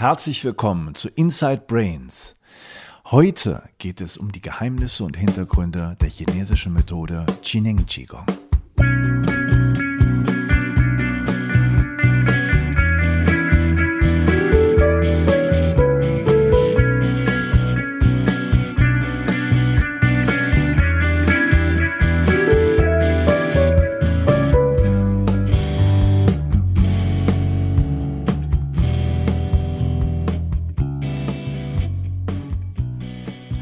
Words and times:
Herzlich 0.00 0.42
willkommen 0.46 0.94
zu 0.94 1.10
Inside 1.10 1.64
Brains. 1.66 2.34
Heute 3.10 3.64
geht 3.76 4.00
es 4.00 4.16
um 4.16 4.32
die 4.32 4.40
Geheimnisse 4.40 5.04
und 5.04 5.14
Hintergründe 5.14 5.94
der 6.00 6.08
chinesischen 6.08 6.72
Methode 6.72 7.26
Qineng 7.42 7.84
Qigong. 7.84 8.24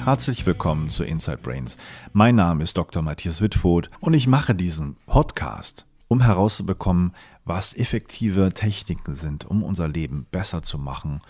Herzlich 0.08 0.46
willkommen 0.46 0.88
zu 0.88 1.04
Inside 1.04 1.36
Brains. 1.42 1.76
Mein 2.14 2.34
Name 2.34 2.64
ist 2.64 2.78
Dr. 2.78 3.02
Matthias 3.02 3.42
Wittfoth 3.42 3.90
und 4.00 4.14
ich 4.14 4.26
mache 4.26 4.54
diesen 4.54 4.96
Podcast, 5.04 5.84
um 6.08 6.22
herauszubekommen, 6.22 7.12
was 7.44 7.76
effektive 7.76 8.54
Techniken 8.54 9.14
sind, 9.14 9.44
um 9.44 9.62
unser 9.62 9.86
Leben 9.86 10.26
besser 10.30 10.62
zu 10.62 10.78
machen 10.78 11.20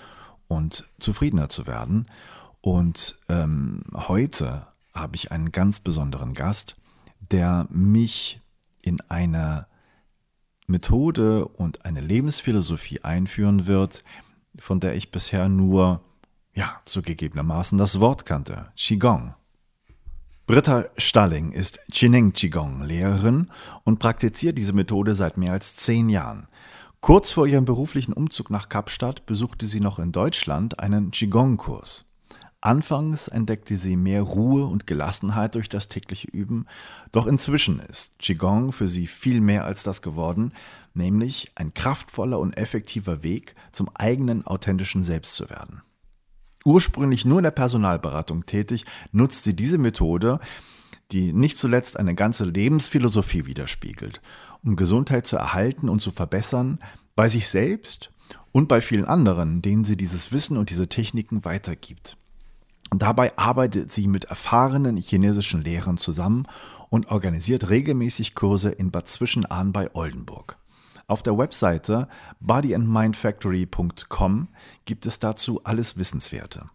und 0.47 0.89
zufriedener 1.01 1.49
zu 1.49 1.67
werden. 1.67 2.07
Und 2.61 3.19
ähm, 3.29 3.83
heute 3.93 4.69
habe 4.95 5.17
ich 5.17 5.33
einen 5.33 5.51
ganz 5.51 5.81
besonderen 5.81 6.33
Gast, 6.33 6.77
der 7.33 7.67
mich 7.71 8.41
in 8.81 9.01
eine 9.09 9.67
Methode 10.69 11.49
und 11.49 11.85
eine 11.85 12.01
Lebensphilosophie 12.01 13.03
einführen 13.03 13.67
wird, 13.67 14.05
von 14.57 14.79
der 14.79 14.95
ich 14.95 15.11
bisher 15.11 15.49
nur 15.49 16.01
ja, 16.59 16.81
zugegebenermaßen 16.87 17.79
das 17.79 18.01
Wort 18.01 18.27
kannte, 18.27 18.67
Qigong. 18.75 19.35
Britta 20.49 20.87
Stalling 20.97 21.53
ist 21.53 21.79
Chineng 21.93 22.33
Qigong 22.33 22.83
Lehrerin 22.83 23.49
und 23.85 24.01
praktiziert 24.01 24.59
diese 24.59 24.73
Methode 24.73 25.15
seit 25.15 25.37
mehr 25.37 25.53
als 25.53 25.77
zehn 25.77 26.09
Jahren. 26.09 26.49
Kurz 27.01 27.31
vor 27.31 27.47
ihrem 27.47 27.65
beruflichen 27.65 28.13
Umzug 28.13 28.51
nach 28.51 28.69
Kapstadt 28.69 29.25
besuchte 29.25 29.67
sie 29.67 29.79
noch 29.79 30.01
in 30.01 30.11
Deutschland 30.11 30.81
einen 30.81 31.13
Qigong-Kurs. 31.13 32.07
Anfangs 32.61 33.29
entdeckte 33.29 33.77
sie 33.77 33.95
mehr 33.95 34.23
Ruhe 34.23 34.67
und 34.67 34.89
Gelassenheit 34.89 35.55
durch 35.55 35.69
das 35.69 35.89
tägliche 35.89 36.27
Üben, 36.27 36.67
doch 37.13 37.29
inzwischen 37.29 37.79
ist 37.79 38.19
Qigong 38.19 38.73
für 38.73 38.89
sie 38.89 39.07
viel 39.07 39.41
mehr 39.41 39.65
als 39.65 39.85
das 39.85 40.03
geworden, 40.03 40.53
nämlich 40.93 41.53
ein 41.55 41.73
kraftvoller 41.73 42.41
und 42.41 42.57
effektiver 42.57 43.23
Weg 43.23 43.55
zum 43.71 43.89
eigenen 43.95 44.45
authentischen 44.45 45.05
Selbst 45.05 45.37
zu 45.37 45.49
werden. 45.51 45.83
Ursprünglich 46.65 47.25
nur 47.25 47.39
in 47.39 47.45
der 47.45 47.51
Personalberatung 47.51 48.47
tätig, 48.47 48.85
nutzt 49.13 49.45
sie 49.45 49.55
diese 49.55 49.79
Methode, 49.79 50.41
die 51.13 51.33
nicht 51.33 51.57
zuletzt 51.57 51.99
eine 51.99 52.15
ganze 52.15 52.45
Lebensphilosophie 52.45 53.47
widerspiegelt, 53.47 54.21
um 54.63 54.77
Gesundheit 54.77 55.27
zu 55.27 55.37
erhalten 55.37 55.89
und 55.89 56.01
zu 56.01 56.11
verbessern, 56.11 56.79
bei 57.17 57.29
sich 57.29 57.49
selbst 57.49 58.11
und 58.53 58.69
bei 58.69 58.81
vielen 58.81 59.05
anderen, 59.05 59.63
denen 59.63 59.85
sie 59.85 59.97
dieses 59.97 60.33
Wissen 60.33 60.57
und 60.57 60.71
diese 60.71 60.89
Techniken 60.89 61.45
weitergibt. 61.45 62.17
Dabei 62.91 63.37
arbeitet 63.37 63.93
sie 63.93 64.09
mit 64.09 64.25
erfahrenen 64.25 64.97
chinesischen 64.97 65.63
Lehrern 65.63 65.99
zusammen 65.99 66.47
und 66.89 67.11
organisiert 67.11 67.69
regelmäßig 67.69 68.35
Kurse 68.35 68.71
in 68.71 68.91
Bad 68.91 69.09
Zwischenahn 69.09 69.73
bei 69.73 69.95
Oldenburg. 69.95 70.57
Auf 71.09 71.23
der 71.23 71.39
Webseite 71.39 72.09
bodyandmindfactory.com 72.41 74.49
gibt 74.85 75.07
es 75.07 75.19
dazu 75.19 75.65
alles 75.65 75.97
Wissenswerte. 75.97 76.67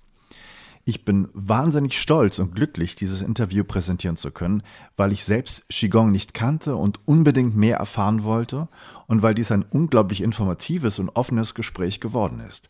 Ich 0.86 1.06
bin 1.06 1.30
wahnsinnig 1.34 2.02
stolz 2.02 2.40
und 2.40 2.56
glücklich, 2.56 2.96
dieses 2.96 3.22
Interview 3.22 3.64
präsentieren 3.64 4.18
zu 4.18 4.32
können, 4.32 4.64
weil 4.98 5.14
ich 5.14 5.24
selbst 5.24 5.70
Qigong 5.70 6.12
nicht 6.12 6.34
kannte 6.34 6.76
und 6.76 7.00
unbedingt 7.08 7.56
mehr 7.56 7.78
erfahren 7.78 8.24
wollte 8.24 8.68
und 9.06 9.22
weil 9.22 9.36
dies 9.36 9.52
ein 9.52 9.64
unglaublich 9.70 10.22
informatives 10.22 10.98
und 10.98 11.10
offenes 11.10 11.54
Gespräch 11.54 12.02
geworden 12.02 12.42
ist. 12.42 12.70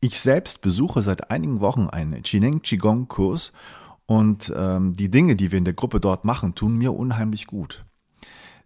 Ich 0.00 0.18
selbst 0.18 0.62
besuche 0.62 1.00
seit 1.00 1.30
einigen 1.30 1.60
Wochen 1.60 1.86
einen 1.86 2.24
Chineng 2.24 2.62
Qigong 2.62 3.06
Kurs 3.06 3.52
und 4.06 4.52
ähm, 4.56 4.94
die 4.94 5.10
Dinge, 5.10 5.36
die 5.36 5.52
wir 5.52 5.58
in 5.58 5.64
der 5.64 5.74
Gruppe 5.74 6.00
dort 6.00 6.24
machen, 6.24 6.56
tun 6.56 6.76
mir 6.76 6.92
unheimlich 6.92 7.46
gut. 7.46 7.84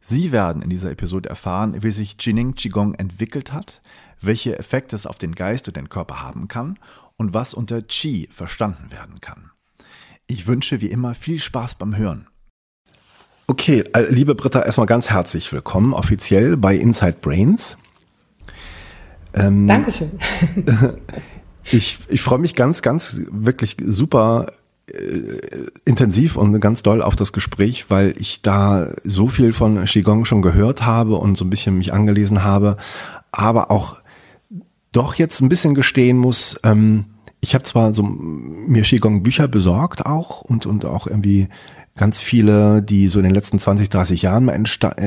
Sie 0.07 0.33
werden 0.33 0.61
in 0.61 0.69
dieser 0.69 0.91
Episode 0.91 1.31
erfahren, 1.31 1.83
wie 1.83 1.91
sich 1.91 2.17
Jining 2.21 2.55
Qigong 2.55 2.93
entwickelt 2.93 3.55
hat, 3.55 3.81
welche 4.21 4.59
Effekte 4.59 4.95
es 4.95 5.07
auf 5.07 5.17
den 5.17 5.35
Geist 5.35 5.67
und 5.67 5.79
den 5.79 5.89
Körper 5.89 6.21
haben 6.21 6.47
kann 6.47 6.79
und 7.17 7.33
was 7.33 7.55
unter 7.55 7.81
Qi 7.81 8.29
verstanden 8.31 8.93
werden 8.93 9.23
kann. 9.23 9.51
Ich 10.27 10.47
wünsche 10.47 10.83
wie 10.83 10.89
immer 10.89 11.15
viel 11.15 11.41
Spaß 11.41 11.77
beim 11.77 11.97
Hören. 11.97 12.29
Okay, 13.47 13.83
äh, 13.95 14.03
liebe 14.11 14.35
Britta, 14.35 14.61
erstmal 14.61 14.87
ganz 14.87 15.09
herzlich 15.09 15.51
willkommen 15.55 15.95
offiziell 15.95 16.59
bei 16.59 16.77
Inside 16.77 17.17
Brains. 17.23 17.79
Ähm, 19.33 19.67
Dankeschön. 19.67 20.19
ich, 21.65 22.01
ich 22.09 22.21
freue 22.21 22.41
mich 22.41 22.55
ganz, 22.55 22.83
ganz 22.83 23.23
wirklich 23.31 23.79
super 23.83 24.53
intensiv 25.85 26.37
und 26.37 26.61
ganz 26.61 26.83
doll 26.83 27.01
auf 27.01 27.17
das 27.17 27.33
Gespräch, 27.33 27.87
weil 27.89 28.15
ich 28.19 28.43
da 28.43 28.89
so 29.03 29.29
viel 29.29 29.53
von 29.53 29.85
Qigong 29.85 30.25
schon 30.25 30.43
gehört 30.43 30.85
habe 30.85 31.17
und 31.17 31.37
so 31.37 31.45
ein 31.45 31.51
bisschen 31.51 31.79
mich 31.79 31.93
angelesen 31.93 32.45
habe, 32.45 32.77
aber 33.33 33.71
auch 33.71 33.97
doch 34.93 35.15
jetzt 35.15 35.41
ein 35.41 35.49
bisschen 35.49 35.75
gestehen 35.75 36.19
muss, 36.19 36.61
ähm, 36.65 37.07
ich 37.41 37.55
habe 37.55 37.65
zwar 37.65 37.93
so 37.93 38.03
mir 38.03 38.83
Qigong 38.83 39.23
Bücher 39.23 39.49
besorgt 39.49 40.07
auch 40.07 40.43
und, 40.43 40.67
und 40.67 40.85
auch 40.85 41.07
irgendwie 41.07 41.49
ganz 41.97 42.21
viele, 42.21 42.83
die 42.83 43.09
so 43.09 43.19
in 43.19 43.25
den 43.25 43.35
letzten 43.35 43.59
20, 43.59 43.89
30 43.89 44.23
Jahren 44.23 44.45
mal 44.45 44.61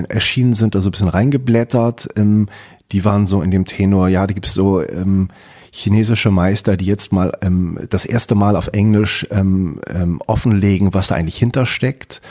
erschienen 0.10 0.54
sind, 0.54 0.76
also 0.76 0.90
ein 0.90 0.92
bisschen 0.92 1.08
reingeblättert, 1.10 2.10
ähm, 2.16 2.48
die 2.92 3.04
waren 3.06 3.28
so 3.28 3.42
in 3.42 3.52
dem 3.52 3.66
Tenor, 3.66 4.08
ja, 4.08 4.26
da 4.26 4.34
gibt's 4.34 4.54
so 4.54 4.82
ähm, 4.82 5.30
chinesische 5.78 6.32
Meister, 6.32 6.76
die 6.76 6.86
jetzt 6.86 7.14
mal 7.14 7.32
ähm, 7.42 7.78
das 7.90 8.06
erste 8.06 8.34
Mal 8.34 8.56
auf 8.56 8.70
Englisch 8.74 9.28
ähm, 9.30 9.80
ähm, 9.88 10.22
offenlegen, 10.26 10.94
was 10.94 11.10
da 11.10 11.16
eigentlich 11.16 11.38
hintersteckt 11.38 12.22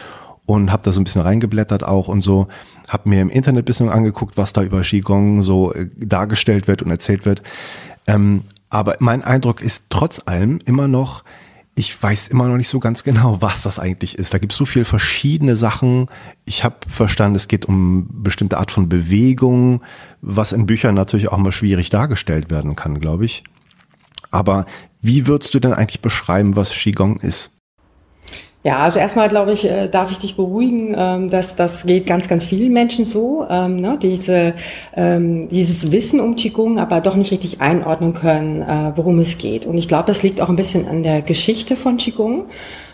und 0.47 0.73
habe 0.73 0.83
da 0.83 0.93
so 0.93 1.01
ein 1.01 1.05
bisschen 1.05 1.23
reingeblättert 1.23 1.85
auch 1.85 2.09
und 2.09 2.23
so, 2.23 2.49
habe 2.89 3.09
mir 3.09 3.21
im 3.21 3.31
Internet 3.31 3.65
bisschen 3.65 3.89
angeguckt, 3.89 4.37
was 4.37 4.53
da 4.53 4.63
über 4.63 4.81
Qigong 4.81 5.45
so 5.45 5.73
äh, 5.73 5.87
dargestellt 5.97 6.67
wird 6.67 6.83
und 6.83 6.91
erzählt 6.91 7.25
wird. 7.25 7.43
Ähm, 8.09 8.43
aber 8.69 8.97
mein 8.99 9.23
Eindruck 9.23 9.63
ist 9.63 9.85
trotz 9.91 10.23
allem 10.27 10.59
immer 10.65 10.89
noch, 10.89 11.23
ich 11.79 12.03
weiß 12.03 12.29
immer 12.29 12.49
noch 12.49 12.57
nicht 12.57 12.71
so 12.71 12.81
ganz 12.81 13.05
genau, 13.05 13.43
was 13.43 13.63
das 13.63 13.79
eigentlich 13.79 14.19
ist. 14.19 14.33
Da 14.33 14.39
gibt 14.39 14.53
es 14.53 14.59
so 14.59 14.65
viele 14.65 14.87
verschiedene 14.87 15.57
Sachen. 15.57 16.07
Ich 16.47 16.65
habe 16.65 16.77
verstanden, 16.89 17.37
es 17.37 17.49
geht 17.49 17.67
um 17.67 18.09
bestimmte 18.23 18.57
Art 18.57 18.71
von 18.71 18.89
Bewegung, 18.89 19.83
was 20.23 20.53
in 20.53 20.65
Büchern 20.65 20.95
natürlich 20.95 21.29
auch 21.29 21.37
mal 21.37 21.53
schwierig 21.53 21.91
dargestellt 21.91 22.51
werden 22.51 22.77
kann, 22.77 22.99
glaube 22.99 23.27
ich. 23.27 23.45
Aber 24.31 24.65
wie 25.03 25.27
würdest 25.27 25.55
du 25.55 25.61
denn 25.61 25.75
eigentlich 25.75 26.01
beschreiben, 26.01 26.57
was 26.57 26.71
Qigong 26.71 27.21
ist? 27.21 27.51
Ja, 28.67 28.79
also 28.79 28.99
erstmal 28.99 29.29
glaube 29.29 29.53
ich, 29.53 29.65
äh, 29.71 29.87
darf 29.87 30.11
ich 30.11 30.19
dich 30.19 30.35
beruhigen, 30.35 30.93
ähm, 30.99 31.31
dass 31.31 31.55
das 31.55 31.87
geht 31.87 32.05
ganz, 32.05 32.27
ganz 32.27 32.47
vielen 32.47 32.73
Menschen 32.73 33.05
so, 33.05 33.47
ähm, 33.49 33.77
ne, 33.77 33.97
diese, 34.03 34.55
ähm, 34.97 35.49
dieses 35.51 35.93
Wissen 35.93 36.19
um 36.19 36.35
Qigong, 36.35 36.81
aber 36.81 37.01
doch 37.01 37.15
nicht 37.15 37.31
richtig 37.31 37.61
einordnen 37.61 38.13
können, 38.13 38.63
äh, 38.63 38.91
worum 38.97 39.21
es 39.21 39.39
geht. 39.39 39.67
Und 39.67 39.79
ich 39.79 39.87
glaube, 39.87 40.09
das 40.09 40.25
liegt 40.25 40.41
auch 40.41 40.49
ein 40.49 40.57
bisschen 40.57 40.89
an 40.89 41.05
der 41.05 41.23
Geschichte 41.23 41.77
von 41.77 41.97
Qigong. 41.97 42.47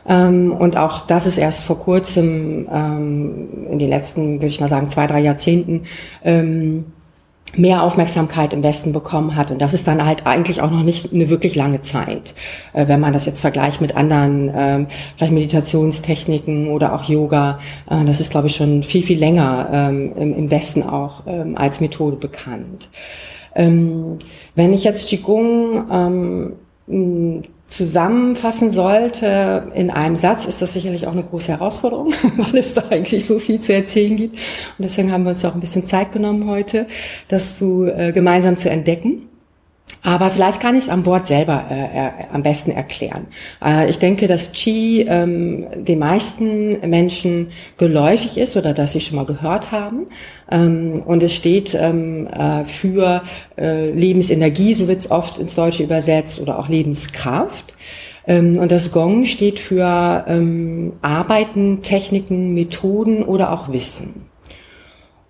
Und 0.05 0.77
auch 0.77 1.06
das 1.06 1.27
ist 1.28 1.38
erst 1.38 1.62
vor 1.62 1.78
kurzem, 1.78 2.66
in 3.71 3.78
den 3.78 3.88
letzten, 3.88 4.38
würde 4.38 4.47
ich 4.47 4.59
mal 4.59 4.66
sagen, 4.66 4.88
zwei, 4.88 5.06
drei 5.06 5.21
Jahrzehnten, 5.21 5.82
mehr 7.57 7.83
Aufmerksamkeit 7.83 8.53
im 8.53 8.63
Westen 8.63 8.93
bekommen 8.93 9.37
hat. 9.37 9.51
Und 9.51 9.61
das 9.61 9.75
ist 9.75 9.87
dann 9.87 10.05
halt 10.05 10.27
eigentlich 10.27 10.63
auch 10.63 10.71
noch 10.71 10.83
nicht 10.83 11.12
eine 11.12 11.29
wirklich 11.29 11.55
lange 11.55 11.81
Zeit, 11.81 12.35
äh, 12.73 12.88
wenn 12.88 13.00
man 13.00 13.12
das 13.12 13.26
jetzt 13.26 13.41
vergleicht 13.41 13.81
mit 13.81 13.97
anderen, 13.97 14.50
ähm, 14.55 14.87
vielleicht 15.17 15.32
Meditationstechniken 15.32 16.69
oder 16.69 16.94
auch 16.94 17.05
Yoga. 17.05 17.59
Äh, 17.91 18.05
das 18.05 18.21
ist, 18.21 18.31
glaube 18.31 18.47
ich, 18.47 18.56
schon 18.56 18.82
viel, 18.82 19.03
viel 19.03 19.19
länger 19.19 19.69
ähm, 19.73 20.12
im, 20.17 20.50
Westen 20.50 20.82
auch 20.82 21.23
ähm, 21.26 21.56
als 21.56 21.81
Methode 21.81 22.17
bekannt. 22.17 22.88
Ähm, 23.55 24.19
wenn 24.55 24.73
ich 24.73 24.85
jetzt 24.85 25.09
Qigong 25.09 25.85
ähm, 25.91 27.43
zusammenfassen 27.73 28.71
sollte 28.71 29.73
in 29.75 29.91
einem 29.91 30.17
Satz, 30.17 30.47
ist 30.47 30.61
das 30.61 30.75
sicherlich 30.75 31.07
auch 31.07 31.13
eine 31.13 31.23
große 31.23 31.53
Herausforderung, 31.53 32.13
weil 32.37 32.59
es 32.59 32.75
da 32.75 32.83
eigentlich 32.91 33.27
so 33.27 33.39
viel 33.39 33.61
zu 33.61 33.73
erzählen 33.73 34.17
gibt. 34.17 34.35
Und 34.35 34.85
deswegen 34.85 35.11
haben 35.11 35.25
wir 35.25 35.31
uns 35.31 35.45
auch 35.45 35.55
ein 35.55 35.61
bisschen 35.61 35.87
Zeit 35.87 36.13
genommen 36.13 36.49
heute, 36.49 36.87
das 37.29 37.57
zu, 37.59 37.87
äh, 37.87 38.13
gemeinsam 38.13 38.57
zu 38.57 38.69
entdecken. 38.69 39.29
Aber 40.04 40.31
vielleicht 40.31 40.60
kann 40.60 40.75
ich 40.75 40.84
es 40.84 40.88
am 40.88 41.06
Wort 41.06 41.28
selber 41.28 41.64
äh, 41.70 41.84
äh, 41.84 42.10
am 42.32 42.43
besten 42.43 42.72
erklären. 42.72 43.28
Äh, 43.64 43.88
ich 43.88 44.00
denke, 44.00 44.26
dass 44.26 44.50
Qi 44.50 45.02
ähm, 45.02 45.66
den 45.76 46.00
meisten 46.00 46.81
Menschen 46.88 47.49
geläufig 47.78 48.37
ist 48.37 48.56
oder 48.56 48.75
dass 48.75 48.93
sie 48.93 49.00
schon 49.00 49.16
mal 49.16 49.26
gehört 49.26 49.70
haben. 49.70 50.06
Ähm, 50.50 51.02
und 51.06 51.22
es 51.22 51.34
steht 51.34 51.75
ähm, 51.75 52.26
äh, 52.26 52.64
für 52.64 53.22
äh, 53.56 53.90
Lebensenergie, 53.93 54.75
so 54.75 54.88
wird 54.88 55.00
es 55.00 55.10
oft 55.10 55.38
ins 55.38 55.54
Deutsche 55.54 55.84
übersetzt, 55.84 56.40
oder 56.40 56.58
auch 56.58 56.69
Lebenskraft. 56.69 57.72
Ähm, 58.26 58.58
und 58.58 58.72
das 58.72 58.90
Gong 58.90 59.25
steht 59.25 59.60
für 59.60 60.25
ähm, 60.26 60.94
Arbeiten, 61.00 61.82
Techniken, 61.82 62.54
Methoden 62.54 63.22
oder 63.22 63.52
auch 63.52 63.72
Wissen. 63.72 64.31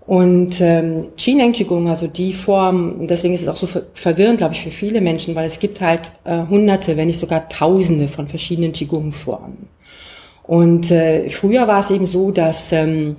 Und 0.06 0.60
ähm, 0.60 1.08
Qineng 1.16 1.52
Qigong, 1.52 1.88
also 1.88 2.08
die 2.08 2.32
Form, 2.32 3.06
deswegen 3.06 3.34
ist 3.34 3.42
es 3.42 3.48
auch 3.48 3.56
so 3.56 3.68
verwirrend, 3.94 4.38
glaube 4.38 4.54
ich, 4.54 4.62
für 4.62 4.70
viele 4.70 5.00
Menschen, 5.00 5.34
weil 5.36 5.46
es 5.46 5.60
gibt 5.60 5.80
halt 5.80 6.10
äh, 6.24 6.42
hunderte, 6.48 6.96
wenn 6.96 7.06
nicht 7.06 7.20
sogar 7.20 7.48
tausende 7.48 8.08
von 8.08 8.26
verschiedenen 8.26 8.72
Qigong-Formen. 8.72 9.68
Und 10.42 10.90
äh, 10.90 11.28
früher 11.30 11.68
war 11.68 11.78
es 11.78 11.90
eben 11.90 12.06
so, 12.06 12.32
dass 12.32 12.72
ähm, 12.72 13.16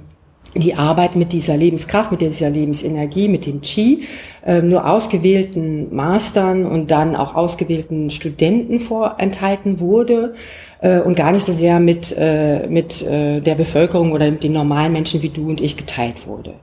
die 0.56 0.76
Arbeit 0.76 1.16
mit 1.16 1.34
dieser 1.34 1.58
Lebenskraft, 1.58 2.12
mit 2.12 2.22
dieser 2.22 2.50
Lebensenergie, 2.50 3.28
mit 3.28 3.46
dem 3.46 3.62
Qi, 3.62 4.04
äh, 4.46 4.62
nur 4.62 4.88
ausgewählten 4.88 5.96
Mastern 5.96 6.66
und 6.66 6.92
dann 6.92 7.16
auch 7.16 7.34
ausgewählten 7.34 8.10
Studenten 8.10 8.82
vorenthalten 8.82 9.80
wurde 9.80 10.34
äh, 10.82 11.00
und 11.00 11.16
gar 11.16 11.32
nicht 11.32 11.46
so 11.46 11.54
sehr 11.54 11.80
mit, 11.80 12.14
äh, 12.18 12.68
mit 12.68 13.02
äh, 13.02 13.40
der 13.40 13.56
Bevölkerung 13.56 14.12
oder 14.12 14.30
mit 14.30 14.44
den 14.44 14.54
normalen 14.54 14.92
Menschen 14.92 15.22
wie 15.22 15.30
du 15.30 15.50
und 15.50 15.62
ich 15.62 15.78
geteilt 15.78 16.28
wurde. 16.28 16.56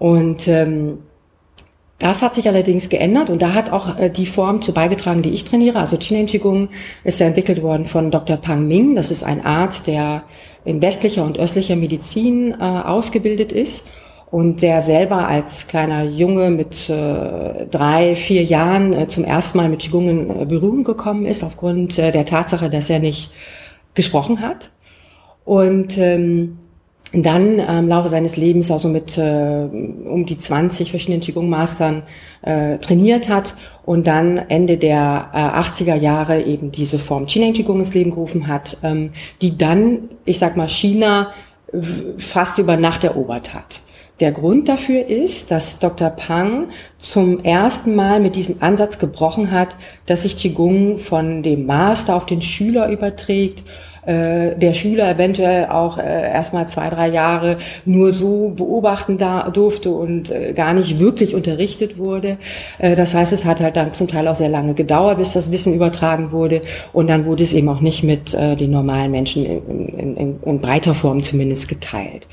Und 0.00 0.48
ähm, 0.48 1.00
das 1.98 2.22
hat 2.22 2.34
sich 2.34 2.48
allerdings 2.48 2.88
geändert 2.88 3.28
und 3.28 3.42
da 3.42 3.52
hat 3.52 3.70
auch 3.70 3.98
äh, 3.98 4.08
die 4.08 4.24
Form 4.24 4.62
zu 4.62 4.72
beigetragen, 4.72 5.20
die 5.20 5.28
ich 5.28 5.44
trainiere. 5.44 5.78
Also 5.78 5.98
Qineng 5.98 6.24
Qigong 6.24 6.70
ist 7.04 7.20
ja 7.20 7.26
entwickelt 7.26 7.60
worden 7.60 7.84
von 7.84 8.10
Dr. 8.10 8.38
Pang 8.38 8.66
Ming. 8.66 8.96
Das 8.96 9.10
ist 9.10 9.22
ein 9.22 9.44
Arzt, 9.44 9.86
der 9.86 10.22
in 10.64 10.80
westlicher 10.80 11.22
und 11.22 11.38
östlicher 11.38 11.76
Medizin 11.76 12.52
äh, 12.58 12.64
ausgebildet 12.64 13.52
ist 13.52 13.88
und 14.30 14.62
der 14.62 14.80
selber 14.80 15.28
als 15.28 15.66
kleiner 15.66 16.04
Junge 16.04 16.48
mit 16.48 16.88
äh, 16.88 17.66
drei, 17.70 18.14
vier 18.14 18.42
Jahren 18.42 18.94
äh, 18.94 19.06
zum 19.06 19.24
ersten 19.24 19.58
Mal 19.58 19.68
mit 19.68 19.80
Qigong 19.80 20.08
in 20.08 20.30
äh, 20.30 20.46
Berührung 20.46 20.82
gekommen 20.82 21.26
ist, 21.26 21.44
aufgrund 21.44 21.98
äh, 21.98 22.10
der 22.10 22.24
Tatsache, 22.24 22.70
dass 22.70 22.88
er 22.88 23.00
nicht 23.00 23.32
gesprochen 23.92 24.40
hat. 24.40 24.70
Und 25.44 25.98
ähm, 25.98 26.56
dann 27.12 27.58
äh, 27.58 27.78
im 27.78 27.88
Laufe 27.88 28.08
seines 28.08 28.36
Lebens 28.36 28.70
also 28.70 28.88
mit 28.88 29.18
äh, 29.18 29.68
um 30.04 30.26
die 30.26 30.38
20 30.38 30.90
verschiedenen 30.90 31.20
Qigong-Mastern 31.20 32.02
äh, 32.42 32.78
trainiert 32.78 33.28
hat 33.28 33.54
und 33.84 34.06
dann 34.06 34.38
Ende 34.38 34.76
der 34.76 35.30
äh, 35.32 35.36
80er 35.36 35.96
Jahre 35.96 36.42
eben 36.42 36.70
diese 36.70 36.98
Form 36.98 37.26
Qineng 37.26 37.52
Qigong 37.52 37.80
ins 37.80 37.94
Leben 37.94 38.10
gerufen 38.10 38.46
hat, 38.46 38.76
ähm, 38.82 39.10
die 39.42 39.58
dann, 39.58 40.10
ich 40.24 40.38
sag 40.38 40.56
mal, 40.56 40.68
China 40.68 41.32
fast 42.18 42.58
über 42.58 42.76
Nacht 42.76 43.04
erobert 43.04 43.54
hat. 43.54 43.80
Der 44.20 44.32
Grund 44.32 44.68
dafür 44.68 45.06
ist, 45.06 45.50
dass 45.50 45.78
Dr. 45.78 46.10
Pang 46.10 46.68
zum 46.98 47.42
ersten 47.42 47.94
Mal 47.94 48.20
mit 48.20 48.36
diesem 48.36 48.56
Ansatz 48.60 48.98
gebrochen 48.98 49.50
hat, 49.50 49.76
dass 50.04 50.22
sich 50.22 50.36
Qigong 50.36 50.98
von 50.98 51.42
dem 51.42 51.64
Master 51.64 52.16
auf 52.16 52.26
den 52.26 52.42
Schüler 52.42 52.90
überträgt 52.90 53.64
äh, 54.10 54.56
der 54.56 54.74
Schüler 54.74 55.10
eventuell 55.10 55.66
auch 55.66 55.98
äh, 55.98 56.02
erstmal 56.02 56.68
zwei, 56.68 56.90
drei 56.90 57.08
Jahre 57.08 57.58
nur 57.84 58.12
so 58.12 58.52
beobachten 58.56 59.18
da, 59.18 59.50
durfte 59.50 59.90
und 59.90 60.30
äh, 60.30 60.52
gar 60.52 60.72
nicht 60.72 60.98
wirklich 60.98 61.34
unterrichtet 61.34 61.96
wurde. 61.96 62.36
Äh, 62.78 62.96
das 62.96 63.14
heißt, 63.14 63.32
es 63.32 63.44
hat 63.44 63.60
halt 63.60 63.76
dann 63.76 63.94
zum 63.94 64.08
Teil 64.08 64.26
auch 64.26 64.34
sehr 64.34 64.48
lange 64.48 64.74
gedauert, 64.74 65.18
bis 65.18 65.32
das 65.32 65.52
Wissen 65.52 65.74
übertragen 65.74 66.32
wurde 66.32 66.62
und 66.92 67.08
dann 67.08 67.24
wurde 67.24 67.44
es 67.44 67.52
eben 67.52 67.68
auch 67.68 67.80
nicht 67.80 68.02
mit 68.02 68.34
äh, 68.34 68.56
den 68.56 68.72
normalen 68.72 69.12
Menschen 69.12 69.46
in, 69.46 69.88
in, 69.88 70.16
in, 70.16 70.42
in 70.44 70.60
breiter 70.60 70.94
Form 70.94 71.22
zumindest 71.22 71.68
geteilt. 71.68 72.26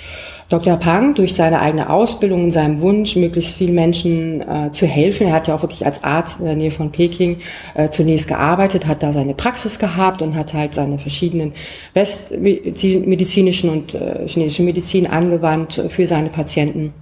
Dr. 0.49 0.77
Pang 0.77 1.13
durch 1.13 1.35
seine 1.35 1.59
eigene 1.59 1.89
Ausbildung 1.89 2.45
und 2.45 2.51
seinem 2.51 2.79
Wunsch, 2.79 3.17
möglichst 3.17 3.57
vielen 3.57 3.75
Menschen 3.75 4.41
äh, 4.41 4.71
zu 4.71 4.85
helfen, 4.85 5.27
er 5.27 5.33
hat 5.33 5.49
ja 5.49 5.55
auch 5.55 5.61
wirklich 5.61 5.85
als 5.85 6.05
Arzt 6.05 6.39
in 6.39 6.45
der 6.45 6.55
Nähe 6.55 6.71
von 6.71 6.91
Peking 6.91 7.39
äh, 7.75 7.89
zunächst 7.89 8.29
gearbeitet, 8.29 8.87
hat 8.87 9.03
da 9.03 9.11
seine 9.11 9.33
Praxis 9.33 9.77
gehabt 9.77 10.21
und 10.21 10.35
hat 10.35 10.53
halt 10.53 10.73
seine 10.73 10.99
verschiedenen 10.99 11.51
westmedizinischen 11.93 13.69
und 13.69 13.93
äh, 13.93 14.25
chinesischen 14.27 14.65
Medizin 14.65 15.05
angewandt 15.05 15.83
für 15.89 16.07
seine 16.07 16.29
Patienten. 16.29 16.93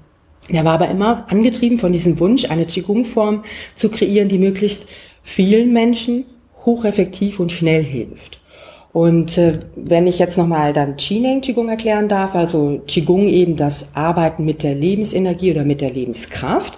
Er 0.47 0.65
war 0.65 0.73
aber 0.73 0.89
immer 0.89 1.25
angetrieben 1.29 1.77
von 1.77 1.91
diesem 1.91 2.19
Wunsch, 2.19 2.45
eine 2.45 2.65
Qigong-Form 2.65 3.43
zu 3.75 3.89
kreieren, 3.89 4.27
die 4.27 4.39
möglichst 4.39 4.87
vielen 5.21 5.71
Menschen 5.71 6.25
hocheffektiv 6.65 7.39
und 7.39 7.51
schnell 7.51 7.83
hilft. 7.83 8.39
Und 8.95 9.37
äh, 9.37 9.59
wenn 9.75 10.07
ich 10.07 10.19
jetzt 10.19 10.37
nochmal 10.37 10.71
dann 10.71 10.95
Qineng 10.95 11.41
Qigong 11.41 11.67
erklären 11.67 12.07
darf, 12.07 12.33
also 12.33 12.81
Qigong 12.87 13.27
eben 13.27 13.57
das 13.57 13.93
Arbeiten 13.93 14.45
mit 14.45 14.63
der 14.63 14.73
Lebensenergie 14.73 15.51
oder 15.51 15.65
mit 15.65 15.81
der 15.81 15.89
Lebenskraft. 15.89 16.77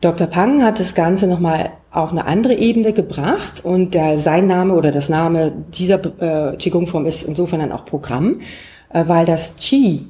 Dr. 0.00 0.26
Pang 0.26 0.64
hat 0.64 0.80
das 0.80 0.94
Ganze 0.94 1.26
nochmal 1.26 1.72
auf 1.90 2.10
eine 2.10 2.24
andere 2.24 2.54
Ebene 2.54 2.94
gebracht 2.94 3.62
und 3.62 3.92
der, 3.92 4.16
sein 4.16 4.46
Name 4.46 4.72
oder 4.72 4.92
das 4.92 5.10
Name 5.10 5.52
dieser 5.74 6.00
äh, 6.22 6.56
Qigong-Form 6.56 7.04
ist 7.04 7.24
insofern 7.24 7.60
dann 7.60 7.72
auch 7.72 7.84
Programm, 7.84 8.40
äh, 8.88 9.04
weil 9.06 9.26
das 9.26 9.56
Qi 9.56 10.06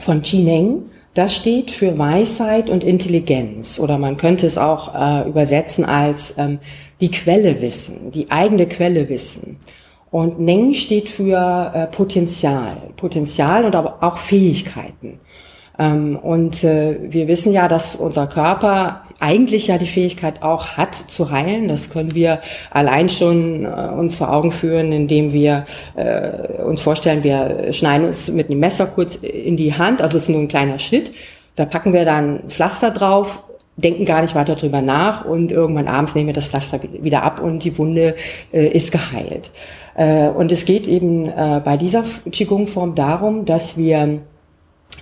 von 0.00 0.22
Qineng, 0.22 0.82
das 1.14 1.36
steht 1.36 1.70
für 1.70 1.96
Weisheit 1.96 2.70
und 2.70 2.82
Intelligenz 2.82 3.78
oder 3.78 3.98
man 3.98 4.16
könnte 4.16 4.48
es 4.48 4.58
auch 4.58 4.96
äh, 4.96 5.28
übersetzen 5.28 5.84
als 5.84 6.34
ähm, 6.38 6.58
die 7.00 7.12
Quelle 7.12 7.60
wissen, 7.60 8.10
die 8.10 8.32
eigene 8.32 8.66
Quelle 8.66 9.08
wissen. 9.08 9.58
Und 10.10 10.40
Neng 10.40 10.74
steht 10.74 11.08
für 11.08 11.72
äh, 11.74 11.86
Potenzial, 11.86 12.76
Potenzial 12.96 13.64
und 13.64 13.74
aber 13.74 13.98
auch 14.00 14.16
Fähigkeiten. 14.16 15.20
Ähm, 15.78 16.16
und 16.16 16.64
äh, 16.64 16.98
wir 17.02 17.28
wissen 17.28 17.52
ja, 17.52 17.68
dass 17.68 17.94
unser 17.94 18.26
Körper 18.26 19.02
eigentlich 19.20 19.68
ja 19.68 19.78
die 19.78 19.86
Fähigkeit 19.86 20.42
auch 20.42 20.76
hat 20.76 20.94
zu 20.94 21.30
heilen. 21.30 21.68
Das 21.68 21.90
können 21.90 22.14
wir 22.14 22.40
allein 22.70 23.08
schon 23.08 23.64
äh, 23.64 23.68
uns 23.68 24.16
vor 24.16 24.32
Augen 24.32 24.50
führen, 24.50 24.92
indem 24.92 25.32
wir 25.32 25.66
äh, 25.94 26.62
uns 26.62 26.82
vorstellen, 26.82 27.22
wir 27.22 27.72
schneiden 27.72 28.06
uns 28.06 28.30
mit 28.30 28.50
einem 28.50 28.60
Messer 28.60 28.86
kurz 28.86 29.16
in 29.16 29.56
die 29.56 29.74
Hand, 29.74 30.02
also 30.02 30.16
es 30.16 30.24
ist 30.24 30.30
nur 30.30 30.40
ein 30.40 30.48
kleiner 30.48 30.78
Schnitt. 30.78 31.12
Da 31.54 31.64
packen 31.64 31.92
wir 31.92 32.04
dann 32.04 32.44
Pflaster 32.48 32.90
drauf, 32.90 33.42
denken 33.78 34.04
gar 34.04 34.22
nicht 34.22 34.34
weiter 34.34 34.56
drüber 34.56 34.82
nach 34.82 35.24
und 35.24 35.52
irgendwann 35.52 35.88
abends 35.88 36.14
nehmen 36.14 36.26
wir 36.26 36.34
das 36.34 36.48
Pflaster 36.48 36.80
wieder 37.00 37.22
ab 37.22 37.40
und 37.40 37.64
die 37.64 37.78
Wunde 37.78 38.16
äh, 38.52 38.66
ist 38.66 38.92
geheilt. 38.92 39.50
Äh, 39.94 40.28
und 40.28 40.52
es 40.52 40.64
geht 40.64 40.86
eben 40.86 41.26
äh, 41.26 41.60
bei 41.64 41.76
dieser 41.76 42.04
Qigong-Form 42.30 42.94
darum, 42.94 43.44
dass 43.44 43.76
wir 43.76 44.20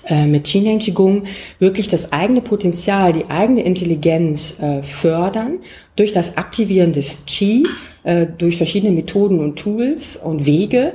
äh, 0.06 0.26
mit 0.26 0.44
Qineng 0.44 0.78
Qigong 0.78 1.25
wirklich 1.58 1.88
das 1.88 2.12
eigene 2.12 2.43
Potenzial, 2.43 3.12
die 3.12 3.26
eigene 3.28 3.62
Intelligenz 3.62 4.62
fördern 4.82 5.58
durch 5.96 6.12
das 6.12 6.37
Aktivieren 6.37 6.93
des 6.93 7.25
Qi, 7.26 7.67
durch 8.38 8.56
verschiedene 8.56 8.92
Methoden 8.92 9.40
und 9.40 9.59
Tools 9.59 10.16
und 10.16 10.47
Wege. 10.47 10.92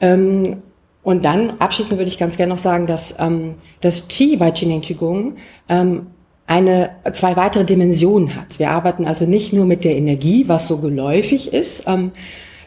Ähm, 0.00 0.62
und 1.02 1.26
dann 1.26 1.50
abschließend 1.58 1.98
würde 1.98 2.08
ich 2.08 2.18
ganz 2.18 2.38
gerne 2.38 2.54
noch 2.54 2.58
sagen, 2.58 2.86
dass 2.86 3.14
ähm, 3.18 3.56
das 3.82 4.08
Qi 4.08 4.36
bei 4.36 4.50
Qineng 4.50 4.80
Qigong 4.80 5.34
ähm, 5.68 6.06
eine, 6.46 6.90
zwei 7.12 7.36
weitere 7.36 7.64
Dimensionen 7.64 8.36
hat. 8.36 8.58
Wir 8.58 8.70
arbeiten 8.70 9.06
also 9.06 9.24
nicht 9.24 9.52
nur 9.52 9.64
mit 9.64 9.84
der 9.84 9.96
Energie, 9.96 10.44
was 10.46 10.68
so 10.68 10.78
geläufig 10.78 11.52
ist, 11.52 11.84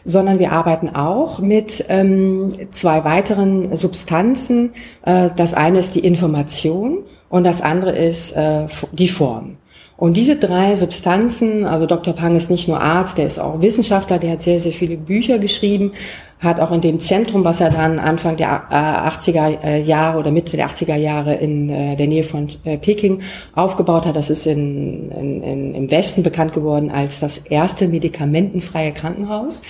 sondern 0.04 0.38
wir 0.38 0.52
arbeiten 0.52 0.88
auch 0.94 1.38
mit 1.38 1.84
ähm, 1.88 2.48
zwei 2.70 3.04
weiteren 3.04 3.76
Substanzen. 3.76 4.70
Äh, 5.04 5.30
das 5.36 5.54
eine 5.54 5.78
ist 5.78 5.94
die 5.94 6.00
Information 6.00 7.00
und 7.28 7.44
das 7.44 7.60
andere 7.60 7.96
ist 7.96 8.32
äh, 8.32 8.66
die 8.92 9.08
Form. 9.08 9.58
Und 9.98 10.16
diese 10.16 10.36
drei 10.36 10.76
Substanzen, 10.76 11.66
also 11.66 11.84
Dr. 11.84 12.14
Pang 12.14 12.36
ist 12.36 12.50
nicht 12.50 12.68
nur 12.68 12.80
Arzt, 12.80 13.18
der 13.18 13.26
ist 13.26 13.40
auch 13.40 13.60
Wissenschaftler, 13.60 14.18
der 14.18 14.32
hat 14.32 14.42
sehr, 14.42 14.60
sehr 14.60 14.72
viele 14.72 14.96
Bücher 14.96 15.40
geschrieben, 15.40 15.92
hat 16.40 16.60
auch 16.60 16.70
in 16.70 16.80
dem 16.80 17.00
Zentrum, 17.00 17.44
was 17.44 17.60
er 17.60 17.70
dann 17.70 17.98
Anfang 17.98 18.36
der 18.36 18.70
80er 18.70 19.62
äh, 19.62 19.82
Jahre 19.82 20.18
oder 20.18 20.30
Mitte 20.30 20.56
der 20.56 20.68
80er 20.68 20.96
Jahre 20.96 21.34
in 21.34 21.68
äh, 21.68 21.96
der 21.96 22.06
Nähe 22.06 22.22
von 22.22 22.48
äh, 22.64 22.78
Peking 22.78 23.22
aufgebaut 23.54 24.06
hat. 24.06 24.14
Das 24.14 24.30
ist 24.30 24.46
in, 24.46 25.10
in, 25.10 25.42
in, 25.42 25.74
im 25.74 25.90
Westen 25.90 26.22
bekannt 26.22 26.52
geworden 26.52 26.90
als 26.90 27.18
das 27.18 27.38
erste 27.38 27.88
medikamentenfreie 27.88 28.92
Krankenhaus. 28.92 29.62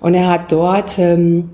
Und 0.00 0.14
er 0.14 0.28
hat 0.28 0.52
dort 0.52 0.98
ähm, 0.98 1.50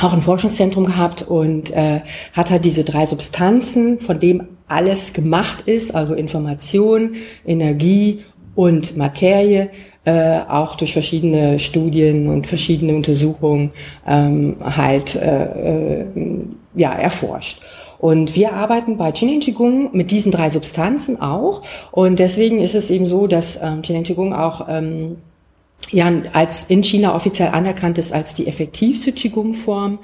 auch 0.00 0.12
ein 0.12 0.22
Forschungszentrum 0.22 0.86
gehabt 0.86 1.22
und 1.22 1.70
äh, 1.70 2.00
hat 2.32 2.50
halt 2.50 2.64
diese 2.64 2.84
drei 2.84 3.06
Substanzen, 3.06 3.98
von 3.98 4.18
dem 4.18 4.48
alles 4.68 5.12
gemacht 5.12 5.62
ist, 5.66 5.94
also 5.94 6.14
Information, 6.14 7.16
Energie 7.46 8.24
und 8.54 8.96
Materie, 8.96 9.70
äh, 10.06 10.40
auch 10.48 10.76
durch 10.76 10.92
verschiedene 10.92 11.58
Studien 11.58 12.28
und 12.28 12.46
verschiedene 12.46 12.94
Untersuchungen 12.94 13.72
ähm, 14.06 14.56
halt 14.62 15.16
äh, 15.16 16.00
äh, 16.00 16.04
ja 16.74 16.92
erforscht. 16.92 17.60
Und 17.98 18.36
wir 18.36 18.52
arbeiten 18.52 18.98
bei 18.98 19.10
Qin 19.10 19.40
Qigong 19.40 19.90
mit 19.92 20.10
diesen 20.10 20.30
drei 20.30 20.48
Substanzen 20.48 21.20
auch. 21.20 21.62
Und 21.90 22.18
deswegen 22.18 22.60
ist 22.60 22.74
es 22.74 22.90
eben 22.90 23.06
so, 23.06 23.26
dass 23.26 23.58
ähm, 23.60 23.82
Qin 23.82 24.02
Qigong 24.04 24.32
auch 24.32 24.66
ähm, 24.68 25.16
ja, 25.90 26.10
als 26.32 26.64
in 26.64 26.82
China 26.82 27.14
offiziell 27.14 27.50
anerkannt 27.50 27.98
ist 27.98 28.12
als 28.12 28.34
die 28.34 28.46
effektivste 28.46 29.12
Qigong-Form, 29.12 29.98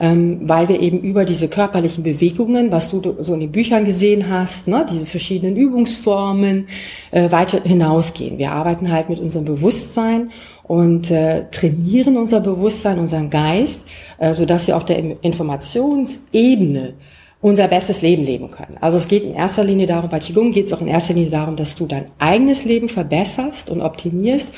ähm, 0.00 0.40
weil 0.48 0.68
wir 0.68 0.80
eben 0.80 1.00
über 1.00 1.24
diese 1.24 1.48
körperlichen 1.48 2.04
Bewegungen, 2.04 2.70
was 2.70 2.90
du 2.90 3.16
so 3.20 3.34
in 3.34 3.40
den 3.40 3.52
Büchern 3.52 3.84
gesehen 3.84 4.28
hast, 4.28 4.68
ne, 4.68 4.86
diese 4.90 5.06
verschiedenen 5.06 5.56
Übungsformen, 5.56 6.66
äh, 7.10 7.30
weiter 7.30 7.62
hinausgehen. 7.62 8.38
Wir 8.38 8.52
arbeiten 8.52 8.92
halt 8.92 9.08
mit 9.08 9.18
unserem 9.18 9.44
Bewusstsein 9.44 10.30
und 10.62 11.10
äh, 11.10 11.44
trainieren 11.50 12.16
unser 12.16 12.40
Bewusstsein, 12.40 12.98
unseren 12.98 13.30
Geist, 13.30 13.82
äh, 14.18 14.34
so 14.34 14.46
dass 14.46 14.66
wir 14.66 14.76
auf 14.76 14.84
der 14.84 14.98
Informationsebene 15.22 16.94
unser 17.40 17.68
bestes 17.68 18.00
Leben 18.00 18.24
leben 18.24 18.50
können. 18.50 18.78
Also 18.80 18.96
es 18.96 19.06
geht 19.06 19.22
in 19.22 19.34
erster 19.34 19.64
Linie 19.64 19.86
darum, 19.86 20.08
bei 20.08 20.18
Qigong 20.18 20.50
geht 20.50 20.68
es 20.68 20.72
auch 20.72 20.80
in 20.80 20.88
erster 20.88 21.12
Linie 21.12 21.30
darum, 21.30 21.56
dass 21.56 21.76
du 21.76 21.86
dein 21.86 22.06
eigenes 22.18 22.64
Leben 22.64 22.88
verbesserst 22.88 23.68
und 23.68 23.82
optimierst 23.82 24.54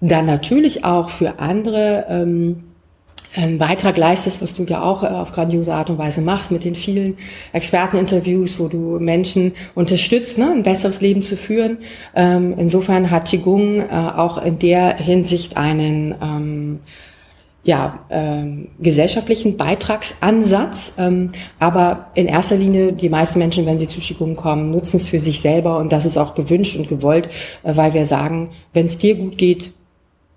dann 0.00 0.26
natürlich 0.26 0.84
auch 0.84 1.10
für 1.10 1.38
andere 1.38 2.06
ähm, 2.08 2.64
einen 3.36 3.58
Beitrag 3.58 3.96
leistest, 3.96 4.42
was 4.42 4.54
du 4.54 4.64
ja 4.64 4.82
auch 4.82 5.02
äh, 5.02 5.06
auf 5.06 5.30
grandiose 5.30 5.72
Art 5.72 5.90
und 5.90 5.98
Weise 5.98 6.20
machst 6.20 6.50
mit 6.50 6.64
den 6.64 6.74
vielen 6.74 7.16
Experteninterviews, 7.52 8.58
wo 8.58 8.68
du 8.68 8.98
Menschen 8.98 9.52
unterstützt, 9.74 10.38
ne, 10.38 10.50
ein 10.50 10.62
besseres 10.62 11.00
Leben 11.00 11.22
zu 11.22 11.36
führen. 11.36 11.78
Ähm, 12.14 12.54
insofern 12.58 13.10
hat 13.10 13.28
Qigong 13.28 13.80
äh, 13.80 13.92
auch 13.92 14.42
in 14.42 14.58
der 14.58 14.96
Hinsicht 14.96 15.56
einen 15.56 16.14
ähm, 16.20 16.80
ja, 17.62 18.00
ähm, 18.10 18.68
gesellschaftlichen 18.80 19.58
Beitragsansatz, 19.58 20.94
ähm, 20.98 21.30
aber 21.58 22.06
in 22.14 22.26
erster 22.26 22.56
Linie 22.56 22.94
die 22.94 23.10
meisten 23.10 23.38
Menschen, 23.38 23.66
wenn 23.66 23.78
sie 23.78 23.86
zu 23.86 24.00
Qigong 24.00 24.34
kommen, 24.34 24.70
nutzen 24.70 24.96
es 24.96 25.06
für 25.06 25.18
sich 25.18 25.40
selber 25.40 25.78
und 25.78 25.92
das 25.92 26.06
ist 26.06 26.16
auch 26.16 26.34
gewünscht 26.34 26.76
und 26.76 26.88
gewollt, 26.88 27.28
äh, 27.62 27.76
weil 27.76 27.92
wir 27.92 28.06
sagen, 28.06 28.50
wenn 28.72 28.86
es 28.86 28.98
dir 28.98 29.14
gut 29.14 29.36
geht, 29.36 29.72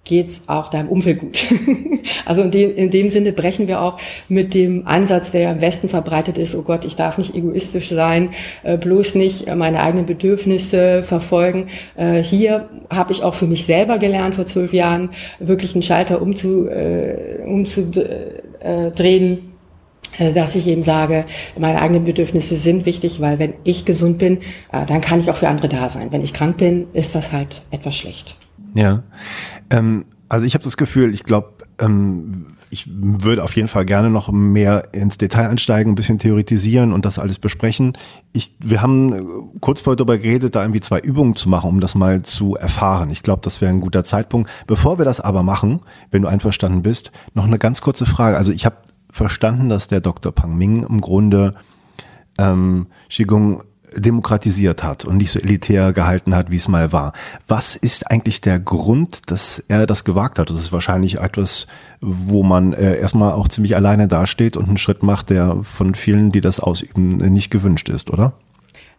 geht's 0.06 0.42
auch 0.48 0.70
deinem 0.70 0.90
Umfeld 0.90 1.20
gut. 1.20 1.46
also 2.26 2.44
in 2.44 2.52
dem, 2.52 2.76
in 2.76 2.92
dem 2.92 3.10
Sinne 3.10 3.32
brechen 3.32 3.68
wir 3.70 3.82
auch 3.82 3.98
mit 4.28 4.54
dem 4.54 4.86
Ansatz, 4.86 5.32
der 5.32 5.42
ja 5.42 5.52
im 5.52 5.62
Westen 5.62 5.88
verbreitet 5.88 6.38
ist, 6.38 6.56
oh 6.56 6.62
Gott, 6.62 6.84
ich 6.84 6.98
darf 6.98 7.18
nicht 7.18 7.36
egoistisch 7.36 7.90
sein, 7.90 8.30
äh, 8.64 8.78
bloß 8.78 9.16
nicht 9.16 9.48
äh, 9.48 9.56
meine 9.56 9.82
eigenen 9.82 10.06
Bedürfnisse 10.06 11.04
verfolgen. 11.04 11.68
Äh, 11.96 12.22
hier 12.22 12.70
habe 12.90 13.14
ich 13.14 13.24
auch 13.24 13.34
für 13.34 13.48
mich 13.48 13.66
selber 13.66 13.98
gelernt, 13.98 14.36
vor 14.36 14.46
zwölf 14.46 14.74
Jahren 14.74 15.12
wirklich 15.40 15.74
einen 15.74 15.84
Schalter 15.84 16.22
umzudrehen. 16.22 17.48
Umzu, 17.48 17.92
dass 20.36 20.56
ich 20.56 20.68
eben 20.68 20.84
sage, 20.84 21.26
meine 21.58 21.82
eigenen 21.82 22.04
Bedürfnisse 22.04 22.56
sind 22.56 22.86
wichtig, 22.86 23.20
weil 23.20 23.40
wenn 23.40 23.56
ich 23.64 23.84
gesund 23.84 24.20
bin, 24.20 24.40
dann 24.72 25.02
kann 25.02 25.20
ich 25.20 25.32
auch 25.32 25.38
für 25.38 25.48
andere 25.48 25.68
da 25.68 25.90
sein. 25.90 26.12
Wenn 26.12 26.22
ich 26.22 26.34
krank 26.34 26.58
bin, 26.58 26.86
ist 26.94 27.16
das 27.16 27.32
halt 27.32 27.64
etwas 27.72 27.96
schlecht. 27.96 28.36
Ja, 28.74 29.04
ähm, 29.70 30.06
also 30.30 30.46
ich 30.46 30.54
habe 30.56 30.64
das 30.64 30.78
Gefühl, 30.78 31.14
ich 31.14 31.24
glaube, 31.24 31.54
ähm, 31.80 32.48
ich 32.74 32.90
würde 32.90 33.44
auf 33.44 33.56
jeden 33.56 33.68
Fall 33.68 33.86
gerne 33.86 34.10
noch 34.10 34.32
mehr 34.32 34.94
ins 34.94 35.20
Detail 35.20 35.48
einsteigen, 35.48 35.92
ein 35.92 35.96
bisschen 35.96 36.18
theoretisieren 36.18 36.92
und 36.92 37.06
das 37.06 37.20
alles 37.20 37.38
besprechen. 37.38 37.96
Ich, 38.32 38.56
wir 38.60 38.82
haben 38.82 39.14
äh, 39.14 39.22
kurz 39.60 39.82
vorher 39.82 39.96
darüber 39.96 40.18
geredet, 40.18 40.56
da 40.56 40.64
irgendwie 40.64 40.82
zwei 40.82 41.00
Übungen 41.00 41.36
zu 41.36 41.50
machen, 41.50 41.70
um 41.70 41.80
das 41.80 41.94
mal 41.94 42.24
zu 42.24 42.56
erfahren. 42.56 43.12
Ich 43.12 43.22
glaube, 43.22 43.42
das 43.44 43.62
wäre 43.62 43.72
ein 43.72 43.82
guter 43.82 44.04
Zeitpunkt. 44.04 44.50
Bevor 44.66 44.98
wir 44.98 45.06
das 45.06 45.20
aber 45.20 45.44
machen, 45.44 45.82
wenn 46.10 46.24
du 46.24 46.28
einverstanden 46.28 46.82
bist, 46.82 47.12
noch 47.36 47.46
eine 47.46 47.60
ganz 47.60 47.82
kurze 47.82 48.08
Frage. 48.08 48.38
Also 48.38 48.52
ich 48.52 48.66
habe 48.66 48.78
verstanden, 49.12 49.70
dass 49.70 49.88
der 49.88 50.02
Dr. 50.02 50.32
Pang 50.32 50.58
Ming 50.58 50.84
im 50.84 51.00
Grunde 51.00 51.54
ähm, 52.40 52.88
Qigong 53.08 53.62
demokratisiert 53.98 54.84
hat 54.84 55.06
und 55.06 55.18
nicht 55.18 55.32
so 55.32 55.40
elitär 55.40 55.94
gehalten 55.94 56.36
hat, 56.36 56.52
wie 56.52 56.58
es 56.58 56.68
mal 56.68 56.92
war. 56.92 57.14
Was 57.48 57.76
ist 57.76 58.10
eigentlich 58.10 58.42
der 58.42 58.60
Grund, 58.60 59.32
dass 59.32 59.64
er 59.68 59.86
das 59.86 60.04
gewagt 60.04 60.40
hat? 60.40 60.50
Das 60.50 60.60
ist 60.60 60.72
wahrscheinlich 60.72 61.20
etwas, 61.20 61.68
wo 62.02 62.44
man 62.44 62.74
äh, 62.74 62.98
erstmal 63.00 63.34
auch 63.34 63.48
ziemlich 63.48 63.76
alleine 63.76 64.08
dasteht 64.08 64.58
und 64.58 64.68
einen 64.68 64.78
Schritt 64.78 65.04
macht, 65.04 65.30
der 65.30 65.58
von 65.64 65.96
vielen, 65.96 66.32
die 66.32 66.42
das 66.42 66.60
ausüben, 66.60 67.18
nicht 67.18 67.52
gewünscht 67.52 67.90
ist, 67.90 68.10
oder? 68.12 68.34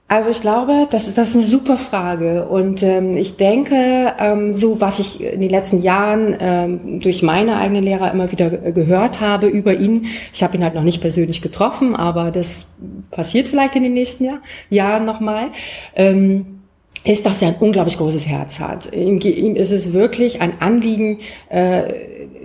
Also 0.06 0.30
ich 0.30 0.42
glaube, 0.42 0.87
das 0.90 1.08
ist, 1.08 1.16
das 1.16 1.30
ist 1.30 1.37
eine 1.37 1.44
super 1.44 1.78
Frage. 1.78 2.46
Und 2.46 2.82
ähm, 2.82 3.16
ich 3.16 3.37
denke, 3.37 4.12
ähm, 4.18 4.54
so 4.54 4.80
was 4.80 4.99
ich 4.99 5.23
in 5.23 5.40
den 5.40 5.49
letzten 5.49 5.80
Jahren 5.82 6.37
ähm, 6.38 7.00
durch 7.00 7.23
meine 7.23 7.56
eigenen 7.56 7.82
Lehrer 7.82 8.12
immer 8.12 8.30
wieder 8.30 8.50
gehört 8.50 9.20
habe 9.20 9.46
über 9.46 9.75
ihn, 9.75 10.06
ich 10.32 10.42
habe 10.42 10.56
ihn 10.56 10.62
halt 10.62 10.75
noch 10.75 10.82
nicht 10.82 11.00
persönlich 11.00 11.40
getroffen, 11.40 11.96
aber 11.96 12.30
das 12.30 12.66
passiert 13.11 13.49
vielleicht 13.49 13.76
in 13.76 13.82
den 13.82 13.94
nächsten 13.94 14.25
Jahr, 14.25 14.38
Jahren 14.68 15.06
nochmal, 15.06 15.49
ähm, 15.96 16.61
ist, 17.04 17.25
dass 17.25 17.40
er 17.40 17.49
ein 17.49 17.56
unglaublich 17.61 17.96
großes 17.96 18.26
Herz 18.26 18.61
hat. 18.61 18.94
Ihm, 18.94 19.18
ihm 19.20 19.56
ist 19.56 19.73
es 19.73 19.94
wirklich 19.94 20.42
ein 20.42 20.61
Anliegen, 20.61 21.20
äh, 21.49 21.94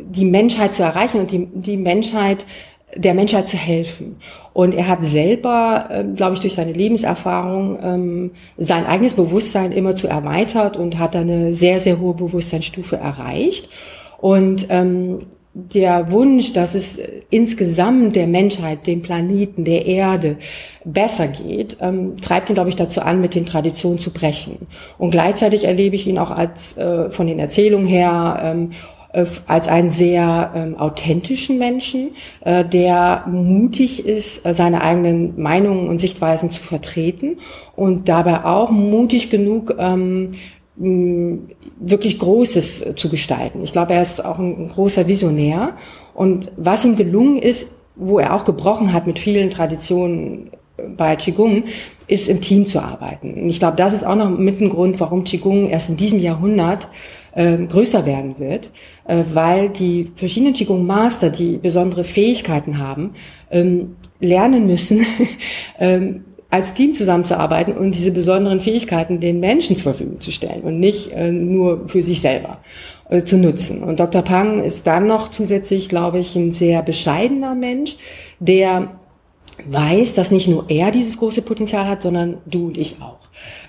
die 0.10 0.26
Menschheit 0.26 0.74
zu 0.74 0.84
erreichen 0.84 1.20
und 1.20 1.32
die, 1.32 1.48
die 1.54 1.78
Menschheit 1.78 2.46
der 2.96 3.14
Menschheit 3.14 3.48
zu 3.48 3.58
helfen. 3.58 4.18
Und 4.54 4.74
er 4.74 4.88
hat 4.88 5.06
selber, 5.06 5.88
äh, 5.90 6.04
glaube 6.04 6.34
ich, 6.34 6.40
durch 6.40 6.54
seine 6.54 6.74
Lebenserfahrung 6.74 7.78
ähm, 7.84 8.32
sein 8.58 8.86
eigenes 8.86 9.14
Bewusstsein 9.14 9.72
immer 9.72 9.96
zu 9.96 10.08
erweitert 10.08 10.78
und 10.78 10.98
hat 10.98 11.16
eine 11.16 11.54
sehr, 11.54 11.80
sehr 11.80 12.00
hohe 12.00 12.14
Bewusstseinsstufe 12.14 12.98
erreicht. 12.98 13.70
Und 14.20 14.68
ähm, 14.70 15.20
der 15.54 16.12
Wunsch, 16.12 16.54
dass 16.54 16.76
es 16.76 17.00
insgesamt 17.30 18.16
der 18.16 18.28
Menschheit, 18.28 18.86
dem 18.86 19.02
Planeten, 19.02 19.66
der 19.66 19.86
Erde 19.86 20.38
besser 20.86 21.28
geht, 21.28 21.78
ähm, 21.82 22.18
treibt 22.18 22.50
ihn, 22.50 22.54
glaube 22.54 22.70
ich, 22.70 22.76
dazu 22.76 23.02
an, 23.02 23.20
mit 23.20 23.36
den 23.36 23.46
Traditionen 23.46 24.00
zu 24.00 24.12
brechen. 24.12 24.68
Und 24.98 25.12
gleichzeitig 25.12 25.64
erlebe 25.64 25.96
ich 25.96 26.08
ihn 26.08 26.20
auch 26.20 26.32
als 26.32 26.78
äh, 26.78 27.10
von 27.10 27.28
den 27.28 27.40
Erzählungen 27.40 27.88
her 27.88 28.40
ähm, 28.44 28.72
äh, 28.72 28.99
als 29.48 29.68
einen 29.68 29.90
sehr 29.90 30.52
ähm, 30.56 30.78
authentischen 30.78 31.58
Menschen, 31.58 32.12
äh, 32.42 32.64
der 32.64 33.26
mutig 33.28 34.06
ist, 34.06 34.46
äh, 34.46 34.54
seine 34.54 34.82
eigenen 34.82 35.42
Meinungen 35.42 35.90
und 35.90 35.98
Sichtweisen 35.98 36.52
zu 36.52 36.64
vertreten 36.64 37.38
und 37.76 38.08
dabei 38.08 38.46
auch 38.46 38.70
mutig 38.70 39.30
genug, 39.30 39.76
ähm, 39.80 40.32
wirklich 40.76 42.20
Großes 42.20 42.96
zu 42.96 43.10
gestalten. 43.10 43.64
Ich 43.64 43.74
glaube, 43.74 43.94
er 43.94 44.02
ist 44.02 44.24
auch 44.24 44.40
ein, 44.40 44.70
großer 44.70 45.08
Visionär. 45.08 45.74
Und 46.14 46.52
was 46.56 46.86
ihm 46.86 46.96
gelungen 46.96 47.40
ist, 47.40 47.68
wo 47.96 48.20
er 48.20 48.34
auch 48.34 48.46
gebrochen 48.46 48.94
hat 48.94 49.06
mit 49.06 49.20
vielen 49.20 49.50
Traditionen 49.50 50.52
bei 50.96 51.18
Qigong, 51.18 51.64
ist 52.08 52.30
im 52.30 52.40
Team 52.40 52.68
zu 52.68 52.82
arbeiten. 52.82 53.34
Und 53.34 53.50
ich 53.50 53.60
glaube, 53.60 53.76
das 53.76 53.92
ist 53.92 54.06
auch 54.06 54.16
noch 54.16 54.30
mit 54.30 54.62
ein 54.62 54.70
Grund, 54.70 55.00
warum 55.02 55.26
Qigong 55.26 55.70
erst 55.70 55.90
in 55.90 55.98
diesem 55.98 56.20
Jahrhundert 56.20 56.88
äh, 57.34 57.58
größer 57.58 58.06
werden 58.06 58.40
wird, 58.40 58.68
äh, 58.68 58.99
weil 59.34 59.70
die 59.70 60.12
verschiedenen 60.16 60.54
Qigong 60.54 60.86
Master, 60.86 61.30
die 61.30 61.58
besondere 61.58 62.04
Fähigkeiten 62.04 62.78
haben, 62.78 63.12
ähm, 63.52 63.96
lernen 64.20 64.68
müssen, 64.68 65.06
ähm, 65.80 66.26
als 66.52 66.74
Team 66.74 66.96
zusammenzuarbeiten 66.96 67.78
und 67.78 67.94
diese 67.94 68.12
besonderen 68.12 68.60
Fähigkeiten 68.60 69.20
den 69.20 69.40
Menschen 69.40 69.76
zur 69.76 69.94
Verfügung 69.94 70.20
zu 70.20 70.32
stellen 70.32 70.62
und 70.62 70.80
nicht 70.80 71.12
äh, 71.12 71.32
nur 71.32 71.88
für 71.88 72.02
sich 72.02 72.22
selber 72.22 72.60
äh, 73.10 73.24
zu 73.24 73.38
nutzen. 73.38 73.84
Und 73.84 74.00
Dr. 74.00 74.24
Pang 74.24 74.64
ist 74.64 74.88
dann 74.88 75.06
noch 75.06 75.30
zusätzlich, 75.30 75.90
glaube 75.90 76.20
ich, 76.20 76.36
ein 76.36 76.52
sehr 76.52 76.82
bescheidener 76.82 77.54
Mensch, 77.54 77.98
der 78.40 78.92
weiß, 79.66 80.14
dass 80.16 80.32
nicht 80.32 80.48
nur 80.48 80.70
er 80.70 80.90
dieses 80.90 81.18
große 81.18 81.42
Potenzial 81.42 81.88
hat, 81.88 82.02
sondern 82.02 82.38
du 82.46 82.68
und 82.68 82.78
ich 82.78 83.02
auch. 83.02 83.19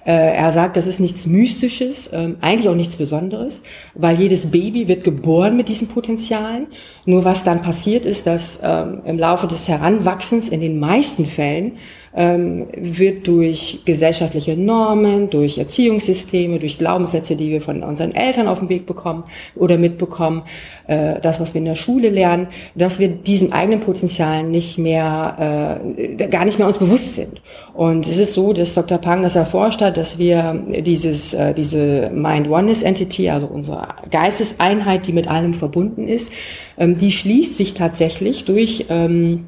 Äh, 0.05 0.35
er 0.35 0.51
sagt, 0.51 0.77
das 0.77 0.87
ist 0.87 0.99
nichts 0.99 1.27
Mystisches, 1.27 2.11
ähm, 2.13 2.37
eigentlich 2.41 2.69
auch 2.69 2.75
nichts 2.75 2.97
Besonderes, 2.97 3.63
weil 3.95 4.19
jedes 4.19 4.51
Baby 4.51 4.89
wird 4.89 5.05
geboren 5.05 5.57
mit 5.57 5.69
diesen 5.69 5.89
Potenzialen. 5.89 6.69
Nur 7.05 7.25
was 7.25 7.45
dann 7.45 7.61
passiert 7.61 8.07
ist, 8.07 8.27
dass 8.27 8.61
ähm, 8.63 9.03
im 9.05 9.19
Laufe 9.19 9.47
des 9.47 9.69
Heranwachsens 9.69 10.49
in 10.49 10.61
den 10.61 10.79
meisten 10.79 11.27
Fällen 11.27 11.73
ähm, 12.15 12.67
wird 12.77 13.27
durch 13.29 13.83
gesellschaftliche 13.85 14.57
Normen, 14.57 15.31
durch 15.31 15.59
Erziehungssysteme, 15.59 16.59
durch 16.59 16.79
Glaubenssätze, 16.79 17.37
die 17.37 17.51
wir 17.51 17.61
von 17.61 17.83
unseren 17.83 18.15
Eltern 18.15 18.49
auf 18.49 18.59
den 18.59 18.69
Weg 18.69 18.87
bekommen 18.87 19.25
oder 19.55 19.79
mitbekommen, 19.79 20.43
äh, 20.89 21.21
das, 21.21 21.41
was 21.41 21.55
wir 21.55 21.61
in 21.61 21.67
der 21.67 21.77
Schule 21.77 22.09
lernen, 22.09 22.49
dass 22.75 22.99
wir 22.99 23.09
diesen 23.09 23.53
eigenen 23.53 23.81
Potenzialen 23.81 24.51
nicht 24.51 24.77
mehr, 24.77 25.79
äh, 25.97 26.27
gar 26.27 26.45
nicht 26.45 26.59
mehr 26.59 26.67
uns 26.67 26.79
bewusst 26.79 27.15
sind. 27.15 27.41
Und 27.75 28.09
es 28.09 28.19
ist 28.19 28.35
so, 28.35 28.53
dass 28.53 28.75
Dr. 28.75 28.99
Pang 28.99 29.23
das 29.23 29.37
erforscht 29.37 29.81
hat, 29.81 29.97
dass 29.97 30.19
wir 30.19 30.65
dieses, 30.81 31.33
äh, 31.33 31.55
diese 31.55 32.11
Mind 32.13 32.49
Oneness 32.49 32.83
Entity, 32.83 33.31
also 33.31 33.47
unsere 33.47 33.87
Geisteseinheit, 34.11 35.07
die 35.07 35.13
mit 35.13 35.29
allem 35.29 35.55
verbunden 35.55 36.09
ist, 36.09 36.33
ähm, 36.77 36.99
die 36.99 37.13
schließt 37.13 37.57
sich 37.57 37.75
tatsächlich 37.75 38.45
durch 38.45 38.87
ähm, 38.89 39.45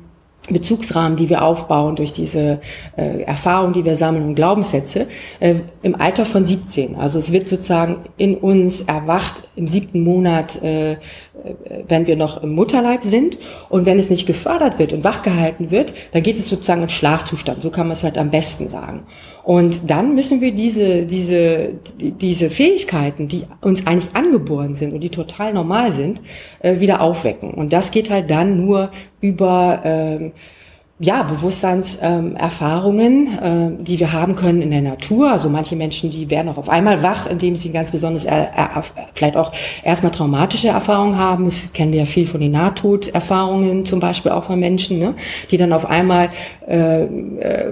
Bezugsrahmen, 0.51 1.17
die 1.17 1.29
wir 1.29 1.43
aufbauen 1.43 1.95
durch 1.95 2.13
diese 2.13 2.61
äh, 2.97 3.23
Erfahrungen, 3.23 3.73
die 3.73 3.85
wir 3.85 3.95
sammeln 3.95 4.25
und 4.25 4.35
Glaubenssätze, 4.35 5.07
äh, 5.39 5.57
im 5.83 5.95
Alter 5.95 6.25
von 6.25 6.45
17. 6.45 6.97
Also 6.97 7.21
es 7.21 7.33
wird 7.33 7.49
sozusagen 7.49 7.99
in 8.17 8.37
uns 8.37 8.83
erwacht 8.83 9.45
im 9.55 9.69
siebten 9.69 10.03
Monat 10.03 10.61
äh, 10.63 10.97
wenn 11.89 12.07
wir 12.07 12.17
noch 12.17 12.43
im 12.43 12.55
Mutterleib 12.55 13.05
sind. 13.05 13.39
Und 13.69 13.87
wenn 13.87 13.99
es 13.99 14.11
nicht 14.11 14.27
gefördert 14.27 14.79
wird 14.79 14.93
und 14.93 15.05
wachgehalten 15.05 15.71
wird, 15.71 15.93
dann 16.13 16.23
geht 16.23 16.39
es 16.39 16.49
sozusagen 16.49 16.83
in 16.83 16.89
Schlafzustand. 16.89 17.63
So 17.63 17.71
kann 17.71 17.87
man 17.87 17.93
es 17.93 18.01
vielleicht 18.01 18.19
am 18.19 18.31
besten 18.31 18.69
sagen. 18.69 19.05
Und 19.43 19.91
dann 19.91 20.15
müssen 20.15 20.41
wir 20.41 20.53
diese, 20.53 21.05
diese, 21.05 21.71
diese 22.01 22.49
Fähigkeiten, 22.51 23.27
die 23.29 23.43
uns 23.61 23.87
eigentlich 23.87 24.15
angeboren 24.15 24.75
sind 24.75 24.93
und 24.93 25.01
die 25.01 25.11
total 25.11 25.53
normal 25.53 25.93
sind, 25.93 26.21
äh, 26.61 26.79
wieder 26.79 27.01
aufwecken. 27.01 27.53
Und 27.55 27.73
das 27.73 27.91
geht 27.91 28.11
halt 28.11 28.31
dann 28.31 28.65
nur 28.65 28.91
über 29.21 29.81
ähm, 29.85 30.33
ja, 30.99 31.23
Bewusstseinserfahrungen, 31.25 33.39
ähm, 33.43 33.79
äh, 33.81 33.83
die 33.83 33.99
wir 33.99 34.13
haben 34.13 34.37
können 34.37 34.63
in 34.63 34.71
der 34.71 34.83
Natur. 34.83 35.33
Also 35.33 35.49
manche 35.49 35.75
Menschen, 35.75 36.11
die 36.11 36.31
werden 36.31 36.49
auch 36.49 36.59
auf 36.59 36.69
einmal 36.69 37.03
wach, 37.03 37.27
indem 37.27 37.57
sie 37.57 37.73
ganz 37.73 37.91
besonders, 37.91 38.25
äh, 38.25 38.43
äh, 38.43 38.83
vielleicht 39.15 39.37
auch 39.37 39.51
erstmal 39.83 40.13
traumatische 40.13 40.69
Erfahrungen 40.69 41.19
haben. 41.19 41.47
Das 41.47 41.73
kennen 41.73 41.93
wir 41.93 41.99
ja 42.01 42.05
viel 42.05 42.27
von 42.27 42.41
den 42.41 42.53
Nahtoderfahrungen, 42.53 43.85
zum 43.85 43.99
Beispiel 43.99 44.31
auch 44.31 44.45
von 44.45 44.61
Menschen, 44.61 45.01
ne? 45.01 45.15
die 45.51 45.57
dann 45.57 45.73
auf 45.73 45.87
einmal 45.87 46.29
äh, 46.69 47.03
äh 47.03 47.09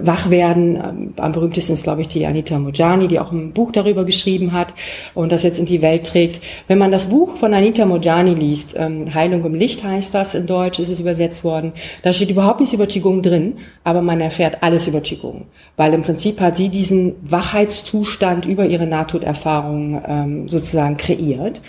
wach 0.01 0.29
werden. 0.29 0.75
Ähm, 0.75 1.13
am 1.15 1.31
berühmtesten 1.31 1.71
ist, 1.73 1.83
glaube 1.83 2.01
ich, 2.01 2.09
die 2.09 2.25
Anita 2.25 2.59
Mojani, 2.59 3.07
die 3.07 3.19
auch 3.19 3.31
ein 3.31 3.53
Buch 3.53 3.71
darüber 3.71 4.03
geschrieben 4.03 4.51
hat 4.51 4.73
und 5.13 5.31
das 5.31 5.43
jetzt 5.43 5.59
in 5.59 5.65
die 5.65 5.81
Welt 5.81 6.05
trägt. 6.05 6.41
Wenn 6.67 6.79
man 6.79 6.91
das 6.91 7.05
Buch 7.05 7.37
von 7.37 7.53
Anita 7.53 7.85
Mojani 7.85 8.33
liest, 8.33 8.75
ähm, 8.77 9.13
Heilung 9.13 9.45
im 9.45 9.55
Licht 9.55 9.85
heißt 9.85 10.13
das, 10.13 10.35
in 10.35 10.47
Deutsch 10.47 10.79
ist 10.79 10.89
es 10.89 10.99
übersetzt 10.99 11.45
worden, 11.45 11.71
da 12.03 12.11
steht 12.11 12.29
überhaupt 12.29 12.59
nichts 12.59 12.73
über 12.73 12.87
Qigong 12.87 13.20
drin, 13.21 13.57
aber 13.83 14.01
man 14.01 14.21
erfährt 14.21 14.63
alles 14.63 14.87
über 14.87 15.01
Qigong. 15.01 15.45
Weil 15.77 15.93
im 15.93 16.01
Prinzip 16.01 16.39
hat 16.41 16.55
sie 16.55 16.69
diesen 16.69 17.15
Wachheitszustand 17.21 18.45
über 18.45 18.65
ihre 18.65 18.87
Nahtoderfahrung 18.87 20.01
ähm, 20.07 20.47
sozusagen 20.47 20.97
kreiert. 20.97 21.61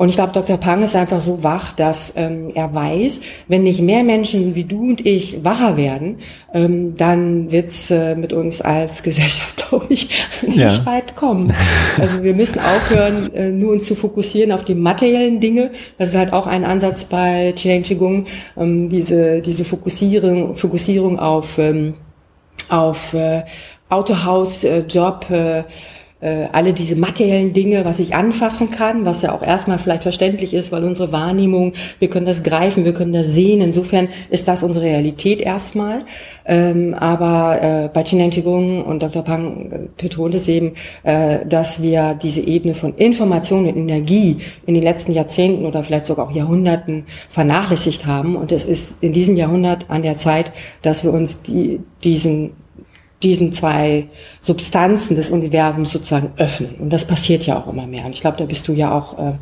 Und 0.00 0.08
ich 0.08 0.14
glaube, 0.14 0.32
Dr. 0.32 0.56
Pang 0.56 0.82
ist 0.82 0.96
einfach 0.96 1.20
so 1.20 1.42
wach, 1.44 1.74
dass 1.74 2.14
ähm, 2.16 2.52
er 2.54 2.74
weiß, 2.74 3.20
wenn 3.48 3.64
nicht 3.64 3.82
mehr 3.82 4.02
Menschen 4.02 4.54
wie 4.54 4.64
du 4.64 4.80
und 4.80 5.04
ich 5.04 5.44
wacher 5.44 5.76
werden, 5.76 6.20
ähm, 6.54 6.96
dann 6.96 7.50
wird's 7.50 7.90
äh, 7.90 8.14
mit 8.14 8.32
uns 8.32 8.62
als 8.62 9.02
Gesellschaft, 9.02 9.68
glaube 9.68 9.88
ich, 9.90 10.08
nicht 10.40 10.56
ja. 10.56 10.86
weit 10.86 11.16
kommen. 11.16 11.52
Also 11.98 12.22
wir 12.22 12.32
müssen 12.32 12.60
aufhören, 12.60 13.30
äh, 13.34 13.50
nur 13.50 13.72
uns 13.72 13.84
zu 13.84 13.94
fokussieren 13.94 14.52
auf 14.52 14.64
die 14.64 14.74
materiellen 14.74 15.38
Dinge. 15.38 15.70
Das 15.98 16.08
ist 16.08 16.16
halt 16.16 16.32
auch 16.32 16.46
ein 16.46 16.64
Ansatz 16.64 17.04
bei 17.04 17.52
Qigong 17.52 18.24
ähm, 18.56 18.88
diese, 18.88 19.42
diese 19.42 19.66
Fokussierung, 19.66 20.54
Fokussierung 20.54 21.18
auf, 21.18 21.58
ähm, 21.58 21.92
auf 22.70 23.12
äh, 23.12 23.42
Autohaus, 23.90 24.64
äh, 24.64 24.78
Job, 24.88 25.26
äh, 25.28 25.64
äh, 26.20 26.46
alle 26.52 26.72
diese 26.72 26.96
materiellen 26.96 27.52
Dinge, 27.52 27.84
was 27.84 27.98
ich 27.98 28.14
anfassen 28.14 28.70
kann, 28.70 29.04
was 29.04 29.22
ja 29.22 29.32
auch 29.32 29.42
erstmal 29.42 29.78
vielleicht 29.78 30.02
verständlich 30.02 30.54
ist, 30.54 30.70
weil 30.72 30.84
unsere 30.84 31.12
Wahrnehmung, 31.12 31.72
wir 31.98 32.08
können 32.08 32.26
das 32.26 32.42
greifen, 32.42 32.84
wir 32.84 32.92
können 32.92 33.12
das 33.12 33.28
sehen. 33.28 33.60
Insofern 33.60 34.08
ist 34.28 34.46
das 34.46 34.62
unsere 34.62 34.84
Realität 34.84 35.40
erstmal. 35.40 36.00
Ähm, 36.44 36.94
aber 36.94 37.62
äh, 37.62 37.88
bei 37.92 38.02
Chinan 38.02 38.30
Qigong 38.30 38.84
und 38.84 39.02
Dr. 39.02 39.22
Pang 39.22 39.90
betont 39.96 40.34
es 40.34 40.48
eben, 40.48 40.74
äh, 41.04 41.46
dass 41.46 41.82
wir 41.82 42.18
diese 42.20 42.40
Ebene 42.40 42.74
von 42.74 42.94
Information 42.96 43.66
und 43.66 43.76
Energie 43.76 44.38
in 44.66 44.74
den 44.74 44.82
letzten 44.82 45.12
Jahrzehnten 45.12 45.64
oder 45.64 45.82
vielleicht 45.82 46.06
sogar 46.06 46.26
auch 46.26 46.32
Jahrhunderten 46.32 47.04
vernachlässigt 47.28 48.06
haben. 48.06 48.36
Und 48.36 48.52
es 48.52 48.66
ist 48.66 49.02
in 49.02 49.12
diesem 49.12 49.36
Jahrhundert 49.36 49.86
an 49.88 50.02
der 50.02 50.16
Zeit, 50.16 50.52
dass 50.82 51.04
wir 51.04 51.12
uns 51.12 51.40
die, 51.42 51.80
diesen 52.04 52.52
diesen 53.22 53.52
zwei 53.52 54.08
Substanzen 54.40 55.14
des 55.14 55.30
Universums 55.30 55.92
sozusagen 55.92 56.32
öffnen. 56.38 56.76
Und 56.78 56.90
das 56.90 57.04
passiert 57.04 57.44
ja 57.44 57.58
auch 57.58 57.68
immer 57.68 57.86
mehr. 57.86 58.06
Und 58.06 58.12
ich 58.12 58.22
glaube, 58.22 58.38
da 58.38 58.46
bist 58.46 58.66
du 58.66 58.72
ja 58.72 58.92
auch, 58.92 59.18
äh, 59.18 59.32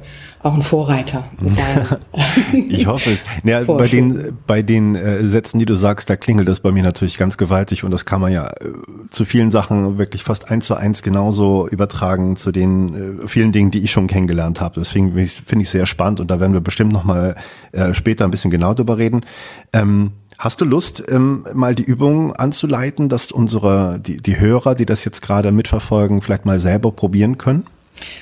auch 0.43 0.55
ein 0.55 0.63
Vorreiter. 0.63 1.25
ich 2.69 2.87
hoffe 2.87 3.13
es. 3.13 3.25
Ja, 3.45 3.63
bei 3.63 3.87
den, 3.87 4.37
bei 4.49 4.63
den 4.63 4.97
äh, 4.97 5.25
Sätzen, 5.25 5.61
die 5.61 5.65
du 5.65 5.77
sagst, 5.77 6.11
da 6.11 6.17
klingelt 6.17 6.49
das 6.49 6.59
bei 6.61 6.73
mir 6.73 6.83
natürlich 6.83 7.19
ganz 7.19 7.37
gewaltig 7.37 7.85
und 7.85 7.93
das 7.93 8.05
kann 8.05 8.21
man 8.21 8.33
ja 8.33 8.49
äh, 8.49 8.73
zu 9.11 9.25
vielen 9.25 9.53
Sachen 9.53 9.97
wirklich 9.97 10.25
fast 10.25 10.51
eins 10.51 10.67
zu 10.67 10.75
eins 10.75 11.03
genauso 11.03 11.69
übertragen 11.69 12.35
zu 12.35 12.51
den 12.51 13.23
äh, 13.23 13.29
vielen 13.29 13.53
Dingen, 13.53 13.71
die 13.71 13.85
ich 13.85 13.93
schon 13.93 14.09
kennengelernt 14.09 14.61
habe. 14.61 14.81
Deswegen 14.81 15.09
finde 15.09 15.23
ich, 15.23 15.33
find 15.35 15.63
ich 15.63 15.71
sehr 15.71 15.87
spannend 15.87 16.21
und 16.21 16.31
da 16.31 16.41
werden 16.41 16.53
wir 16.53 16.61
bestimmt 16.61 16.93
nochmal 16.93 17.37
äh, 17.71 17.95
später 17.95 18.25
ein 18.25 18.33
bisschen 18.33 18.51
genau 18.51 18.75
drüber 18.75 18.99
reden. 18.99 19.25
Ähm, 19.73 20.13
Hast 20.38 20.61
du 20.61 20.64
Lust, 20.64 21.02
ähm, 21.09 21.45
mal 21.52 21.75
die 21.75 21.83
Übung 21.83 22.33
anzuleiten, 22.33 23.09
dass 23.09 23.33
unsere, 23.33 23.99
die, 23.99 24.18
die 24.18 24.38
Hörer, 24.38 24.76
die 24.76 24.87
das 24.87 25.04
jetzt 25.04 25.21
gerade 25.21 25.50
mitverfolgen, 25.50 26.21
vielleicht 26.21 26.47
mal 26.47 26.61
selber 26.61 26.92
probieren 26.92 27.38
können? 27.38 27.66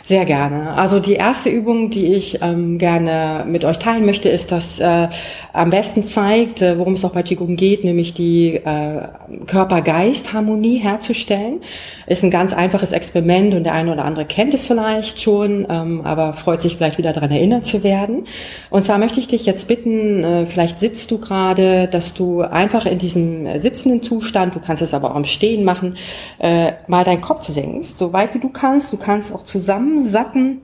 Sehr 0.05 0.25
gerne. 0.25 0.75
Also 0.75 1.01
die 1.01 1.15
erste 1.15 1.49
Übung, 1.49 1.91
die 1.91 2.15
ich 2.15 2.41
ähm, 2.41 2.79
gerne 2.79 3.45
mit 3.45 3.65
euch 3.65 3.81
teilen 3.81 4.07
möchte, 4.07 4.29
ist, 4.29 4.53
dass 4.53 4.79
äh, 4.79 5.09
am 5.53 5.71
besten 5.71 6.05
zeigt, 6.07 6.63
äh, 6.63 6.79
worum 6.79 6.93
es 6.93 7.05
auch 7.05 7.11
bei 7.11 7.25
Qigong 7.25 7.57
geht, 7.57 7.83
nämlich 7.83 8.15
die 8.15 8.55
äh, 8.55 9.09
Körper-Geist-Harmonie 9.47 10.79
herzustellen. 10.79 11.61
Ist 12.07 12.23
ein 12.23 12.31
ganz 12.31 12.53
einfaches 12.53 12.93
Experiment 12.93 13.55
und 13.55 13.65
der 13.65 13.73
eine 13.73 13.93
oder 13.93 14.05
andere 14.05 14.27
kennt 14.27 14.55
es 14.55 14.69
vielleicht 14.69 15.21
schon, 15.21 15.67
ähm, 15.69 16.03
aber 16.05 16.35
freut 16.35 16.63
sich 16.63 16.77
vielleicht 16.77 16.99
wieder 16.99 17.13
daran 17.13 17.33
erinnert 17.33 17.67
zu 17.67 17.83
werden. 17.83 18.27
Und 18.71 18.85
zwar 18.85 18.99
möchte 18.99 19.19
ich 19.19 19.27
dich 19.27 19.45
jetzt 19.45 19.67
bitten, 19.67 20.23
äh, 20.23 20.47
vielleicht 20.47 20.79
sitzt 20.79 21.11
du 21.11 21.19
gerade, 21.19 21.89
dass 21.89 22.15
du 22.15 22.43
einfach 22.43 22.87
in 22.87 22.99
diesem 22.99 23.59
sitzenden 23.59 24.05
Zustand, 24.05 24.55
du 24.55 24.61
kannst 24.61 24.83
es 24.83 24.95
aber 24.95 25.11
auch 25.11 25.17
im 25.17 25.25
Stehen 25.25 25.65
machen, 25.65 25.97
äh, 26.39 26.75
mal 26.87 27.03
deinen 27.03 27.21
Kopf 27.21 27.49
senkst, 27.49 27.99
so 27.99 28.13
weit 28.13 28.35
wie 28.35 28.39
du 28.39 28.51
kannst. 28.51 28.93
Du 28.93 28.97
kannst 28.97 29.35
auch 29.35 29.43
zu 29.43 29.59
zusammensacken 29.67 30.61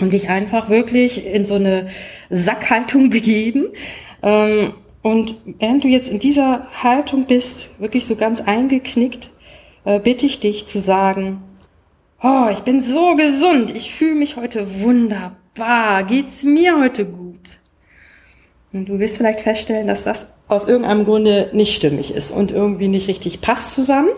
und 0.00 0.12
dich 0.14 0.30
einfach 0.30 0.70
wirklich 0.70 1.26
in 1.26 1.44
so 1.44 1.54
eine 1.54 1.88
Sackhaltung 2.30 3.10
begeben. 3.10 3.66
Ähm, 4.22 4.72
und 5.02 5.36
während 5.58 5.84
du 5.84 5.88
jetzt 5.88 6.10
in 6.10 6.18
dieser 6.18 6.66
Haltung 6.82 7.26
bist, 7.26 7.70
wirklich 7.78 8.06
so 8.06 8.16
ganz 8.16 8.40
eingeknickt, 8.40 9.30
äh, 9.84 9.98
bitte 9.98 10.26
ich 10.26 10.40
dich 10.40 10.66
zu 10.66 10.78
sagen, 10.78 11.42
oh, 12.22 12.48
ich 12.50 12.60
bin 12.60 12.80
so 12.80 13.14
gesund, 13.16 13.74
ich 13.74 13.94
fühle 13.94 14.14
mich 14.14 14.36
heute 14.36 14.80
wunderbar, 14.80 16.04
geht's 16.04 16.42
mir 16.42 16.78
heute 16.78 17.06
gut? 17.06 17.58
Und 18.72 18.88
du 18.88 18.98
wirst 18.98 19.16
vielleicht 19.16 19.40
feststellen, 19.40 19.86
dass 19.86 20.04
das 20.04 20.28
aus 20.48 20.66
irgendeinem 20.68 21.04
Grunde 21.04 21.50
nicht 21.52 21.74
stimmig 21.74 22.14
ist 22.14 22.30
und 22.30 22.50
irgendwie 22.50 22.88
nicht 22.88 23.08
richtig 23.08 23.40
passt 23.40 23.74
zusammen. 23.74 24.10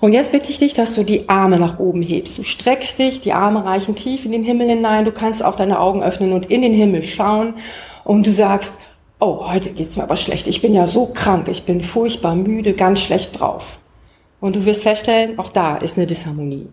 Und 0.00 0.12
jetzt 0.12 0.32
bitte 0.32 0.50
ich 0.50 0.58
dich, 0.58 0.74
dass 0.74 0.94
du 0.94 1.04
die 1.04 1.28
Arme 1.28 1.58
nach 1.58 1.78
oben 1.78 2.02
hebst. 2.02 2.38
Du 2.38 2.42
streckst 2.42 2.98
dich, 2.98 3.20
die 3.20 3.32
Arme 3.32 3.64
reichen 3.64 3.96
tief 3.96 4.24
in 4.24 4.32
den 4.32 4.42
Himmel 4.42 4.68
hinein. 4.68 5.04
Du 5.04 5.12
kannst 5.12 5.44
auch 5.44 5.56
deine 5.56 5.80
Augen 5.80 6.02
öffnen 6.02 6.32
und 6.32 6.50
in 6.50 6.62
den 6.62 6.74
Himmel 6.74 7.02
schauen. 7.02 7.54
Und 8.04 8.26
du 8.26 8.34
sagst, 8.34 8.72
oh, 9.20 9.48
heute 9.50 9.70
geht's 9.70 9.96
mir 9.96 10.02
aber 10.02 10.16
schlecht. 10.16 10.46
Ich 10.46 10.60
bin 10.60 10.74
ja 10.74 10.86
so 10.86 11.06
krank. 11.06 11.48
Ich 11.48 11.64
bin 11.64 11.80
furchtbar 11.80 12.36
müde, 12.36 12.74
ganz 12.74 13.00
schlecht 13.00 13.40
drauf. 13.40 13.78
Und 14.40 14.56
du 14.56 14.66
wirst 14.66 14.82
feststellen, 14.82 15.38
auch 15.38 15.48
da 15.48 15.76
ist 15.76 15.96
eine 15.96 16.06
Disharmonie. 16.06 16.68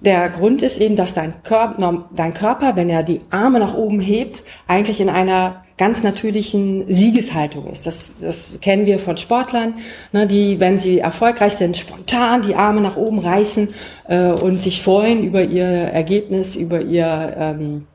Der 0.00 0.28
Grund 0.28 0.62
ist 0.62 0.78
eben, 0.80 0.94
dass 0.94 1.14
dein 1.14 1.42
Körper, 1.42 2.04
dein 2.14 2.34
Körper, 2.34 2.76
wenn 2.76 2.88
er 2.88 3.02
die 3.02 3.20
Arme 3.30 3.58
nach 3.58 3.74
oben 3.74 3.98
hebt, 3.98 4.44
eigentlich 4.68 5.00
in 5.00 5.08
einer 5.08 5.64
ganz 5.78 6.02
natürlichen 6.02 6.84
Siegeshaltung 6.88 7.64
ist. 7.70 7.86
Das, 7.86 8.16
das 8.20 8.58
kennen 8.60 8.84
wir 8.84 8.98
von 8.98 9.16
Sportlern, 9.16 9.74
ne, 10.12 10.26
die, 10.26 10.60
wenn 10.60 10.78
sie 10.78 10.98
erfolgreich 10.98 11.54
sind, 11.54 11.76
spontan 11.76 12.42
die 12.42 12.54
Arme 12.54 12.80
nach 12.80 12.96
oben 12.96 13.20
reißen 13.20 13.68
äh, 14.08 14.26
und 14.26 14.62
sich 14.62 14.82
freuen 14.82 15.24
über 15.24 15.42
ihr 15.42 15.64
Ergebnis, 15.64 16.56
über 16.56 16.82
ihr 16.82 17.34
ähm, 17.38 17.86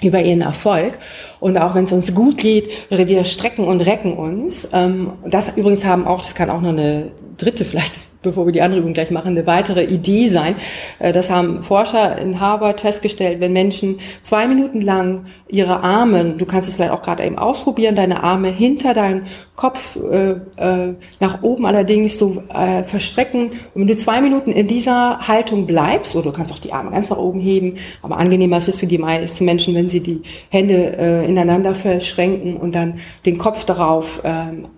über 0.00 0.20
ihren 0.20 0.40
Erfolg. 0.40 0.98
Und 1.38 1.58
auch 1.58 1.76
wenn 1.76 1.84
es 1.84 1.92
uns 1.92 2.12
gut 2.12 2.38
geht, 2.38 2.68
wir 2.90 3.24
strecken 3.24 3.66
und 3.66 3.80
recken 3.82 4.14
uns. 4.14 4.68
Ähm, 4.72 5.12
das 5.24 5.56
übrigens 5.56 5.84
haben 5.84 6.06
auch, 6.06 6.22
das 6.22 6.34
kann 6.34 6.50
auch 6.50 6.60
noch 6.60 6.70
eine 6.70 7.12
dritte 7.36 7.64
vielleicht 7.64 8.11
bevor 8.22 8.46
wir 8.46 8.52
die 8.52 8.62
andere 8.62 8.80
Übung 8.80 8.92
gleich 8.92 9.10
machen, 9.10 9.28
eine 9.28 9.46
weitere 9.46 9.84
Idee 9.84 10.28
sein. 10.28 10.56
Äh, 10.98 11.12
das 11.12 11.30
haben 11.30 11.62
Forscher 11.62 12.18
in 12.18 12.40
Harvard 12.40 12.80
festgestellt, 12.80 13.40
wenn 13.40 13.52
Menschen 13.52 13.98
zwei 14.22 14.46
Minuten 14.46 14.80
lang 14.80 15.26
ihre 15.48 15.82
Arme, 15.82 16.34
du 16.38 16.46
kannst 16.46 16.68
es 16.68 16.76
vielleicht 16.76 16.92
auch 16.92 17.02
gerade 17.02 17.24
eben 17.24 17.38
ausprobieren, 17.38 17.94
deine 17.94 18.22
Arme 18.22 18.48
hinter 18.48 18.94
deinem 18.94 19.24
Kopf 19.54 19.96
äh, 19.96 20.30
äh, 20.56 20.94
nach 21.20 21.42
oben 21.42 21.66
allerdings 21.66 22.18
so 22.18 22.42
äh, 22.52 22.82
verstrecken. 22.84 23.48
Und 23.74 23.82
wenn 23.82 23.86
du 23.86 23.96
zwei 23.96 24.20
Minuten 24.20 24.50
in 24.50 24.66
dieser 24.66 25.28
Haltung 25.28 25.66
bleibst, 25.66 26.16
oder 26.16 26.30
du 26.30 26.32
kannst 26.32 26.52
auch 26.52 26.58
die 26.58 26.72
Arme 26.72 26.90
ganz 26.90 27.10
nach 27.10 27.18
oben 27.18 27.40
heben, 27.40 27.76
aber 28.00 28.16
angenehmer 28.16 28.56
ist 28.56 28.68
es 28.68 28.80
für 28.80 28.86
die 28.86 28.98
meisten 28.98 29.44
Menschen, 29.44 29.74
wenn 29.74 29.88
sie 29.88 30.00
die 30.00 30.22
Hände 30.48 30.96
äh, 30.98 31.26
ineinander 31.26 31.74
verschränken 31.74 32.56
und 32.56 32.74
dann 32.74 33.00
den 33.26 33.38
Kopf 33.38 33.64
darauf 33.64 34.24
äh, 34.24 34.30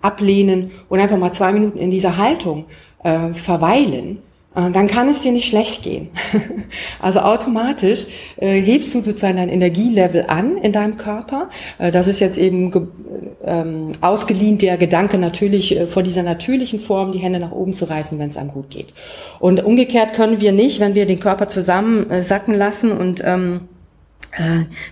ablehnen 0.03 0.73
und 0.89 0.99
einfach 0.99 1.19
mal 1.19 1.33
zwei 1.33 1.53
Minuten 1.53 1.79
in 1.79 1.91
dieser 1.91 2.17
Haltung 2.17 2.65
äh, 3.05 3.33
verweilen, 3.33 4.19
äh, 4.55 4.71
dann 4.71 4.87
kann 4.87 5.09
es 5.09 5.23
dir 5.23 5.33
nicht 5.33 5.49
schlecht 5.49 5.83
gehen. 5.83 6.09
also 7.01 7.21
automatisch 7.21 8.07
äh, 8.37 8.61
hebst 8.61 8.95
du 8.95 9.01
sozusagen 9.01 9.37
dein 9.37 9.49
Energielevel 9.49 10.25
an 10.29 10.57
in 10.57 10.73
deinem 10.73 10.97
Körper. 10.97 11.49
Äh, 11.79 11.91
das 11.91 12.09
ist 12.09 12.21
jetzt 12.21 12.39
eben 12.39 12.73
ähm, 13.45 13.91
ausgeliehen 14.01 14.59
der 14.59 14.77
Gedanke 14.77 15.19
natürlich 15.19 15.77
äh, 15.77 15.87
vor 15.87 16.03
dieser 16.03 16.23
natürlichen 16.23 16.81
Form, 16.81 17.13
die 17.13 17.19
Hände 17.19 17.41
nach 17.41 17.53
oben 17.53 17.75
zu 17.75 17.85
reißen, 17.85 18.19
wenn 18.19 18.31
es 18.31 18.37
einem 18.37 18.51
gut 18.51 18.71
geht. 18.71 18.93
Und 19.39 19.65
umgekehrt 19.65 20.15
können 20.15 20.41
wir 20.41 20.53
nicht, 20.53 20.81
wenn 20.81 20.95
wir 20.95 21.07
den 21.07 21.21
Körper 21.21 21.49
zusammen 21.49 22.11
äh, 22.11 22.23
sacken 22.23 22.55
lassen 22.55 22.93
und 22.93 23.23
ähm, 23.25 23.61
äh, 23.63 23.74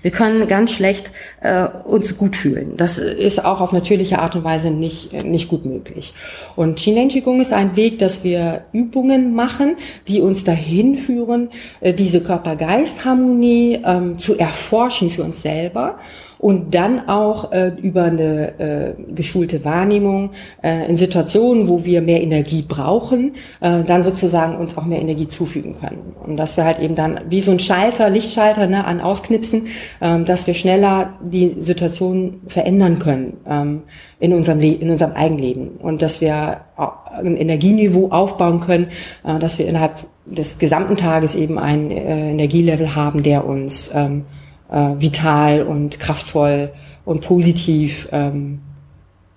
wir 0.03 0.11
können 0.11 0.47
ganz 0.47 0.73
schlecht 0.73 1.11
äh, 1.41 1.67
uns 1.85 2.17
gut 2.17 2.37
fühlen. 2.37 2.77
Das 2.77 2.99
ist 2.99 3.45
auch 3.45 3.61
auf 3.61 3.73
natürliche 3.73 4.19
Art 4.21 4.37
und 4.37 4.45
Weise 4.45 4.71
nicht, 4.71 5.13
nicht 5.25 5.49
gut 5.49 5.65
möglich. 5.65 6.15
Und 6.55 6.79
Qigong 6.79 7.09
Qigong 7.09 7.41
ist 7.41 7.53
ein 7.53 7.77
Weg, 7.77 7.99
dass 7.99 8.25
wir 8.25 8.65
Übungen 8.73 9.35
machen, 9.35 9.77
die 10.07 10.21
uns 10.21 10.45
dahin 10.45 10.97
führen, 10.97 11.51
äh, 11.81 11.93
diese 11.95 12.21
Körper-Geist-Harmonie 12.21 13.81
ähm, 13.85 14.19
zu 14.19 14.39
erforschen 14.39 15.11
für 15.11 15.23
uns 15.23 15.43
selber 15.43 15.99
und 16.43 16.75
dann 16.75 17.09
auch 17.09 17.53
äh, 17.53 17.71
über 17.81 18.03
eine 18.03 18.59
äh, 18.59 19.13
geschulte 19.15 19.65
Wahrnehmung 19.65 20.33
äh, 20.61 20.89
in 20.89 20.97
Situationen, 20.97 21.69
wo 21.69 21.85
wir 21.85 22.03
mehr 22.03 22.21
Energie 22.21 22.65
brauchen, 22.67 23.37
äh, 23.61 23.85
dann 23.85 24.03
sozusagen 24.03 24.57
uns 24.57 24.77
auch 24.77 24.85
mehr 24.85 25.01
Energie 25.01 25.29
zufügen 25.29 25.77
können. 25.79 26.17
Und 26.21 26.37
dass 26.37 26.57
wir 26.57 26.65
halt 26.65 26.81
eben 26.81 26.97
dann 26.97 27.21
wie 27.29 27.41
so 27.41 27.53
ein 27.53 27.61
Schalter, 27.61 28.11
Lichtschalter 28.11 28.67
ne, 28.67 28.85
an 28.85 29.01
ausknipsen, 29.01 29.69
äh, 30.01 30.19
dass 30.25 30.49
wir 30.49 30.55
schneller 30.55 31.13
die 31.23 31.55
Situation 31.61 32.41
verändern 32.49 32.99
können 32.99 33.35
ähm, 33.49 33.83
in 34.19 34.35
unserem 34.35 34.61
in 34.61 34.91
unserem 34.91 35.13
Eigenleben 35.13 35.77
und 35.81 36.03
dass 36.03 36.21
wir 36.21 36.63
ein 36.77 37.37
Energieniveau 37.37 38.09
aufbauen 38.09 38.59
können, 38.59 38.89
äh, 39.25 39.39
dass 39.39 39.61
wir 39.61 39.69
innerhalb 39.69 39.93
des 40.27 40.59
gesamten 40.59 40.97
Tages 40.97 41.37
eben 41.37 41.57
ein 41.57 41.93
äh, 41.93 42.31
Energielevel 42.31 42.97
haben, 42.97 43.23
der 43.23 43.47
uns 43.47 43.93
ähm, 43.95 44.25
äh, 44.73 45.01
vital 45.01 45.63
und 45.63 46.01
kraftvoll 46.01 46.73
und 47.05 47.23
positiv 47.25 48.09
ähm, 48.11 48.61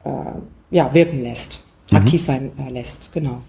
äh, 0.04 0.10
ja, 0.72 0.94
wirken 0.94 1.22
lässt, 1.22 1.60
mhm. 1.92 1.98
aktiv 1.98 2.24
sein 2.24 2.52
äh, 2.58 2.72
lässt, 2.72 3.12
genau. 3.14 3.42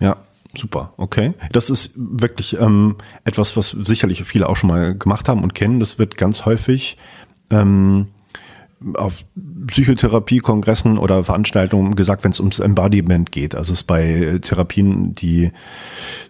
Ja, 0.00 0.16
super, 0.56 0.92
okay. 0.96 1.34
Das 1.52 1.70
ist 1.70 1.92
wirklich 1.96 2.58
ähm, 2.58 2.96
etwas, 3.24 3.56
was 3.56 3.70
sicherlich 3.70 4.24
viele 4.24 4.48
auch 4.48 4.56
schon 4.56 4.70
mal 4.70 4.96
gemacht 4.96 5.28
haben 5.28 5.42
und 5.42 5.54
kennen. 5.54 5.80
Das 5.80 5.98
wird 5.98 6.16
ganz 6.16 6.46
häufig 6.46 6.96
ähm, 7.50 8.08
auf 8.94 9.24
Psychotherapie-Kongressen 9.66 10.98
oder 10.98 11.24
Veranstaltungen 11.24 11.96
gesagt, 11.96 12.24
wenn 12.24 12.32
es 12.32 12.40
ums 12.40 12.58
Embodiment 12.58 13.32
geht. 13.32 13.54
Also 13.54 13.72
es 13.72 13.80
ist 13.80 13.86
bei 13.86 14.38
Therapien, 14.42 15.14
die, 15.14 15.50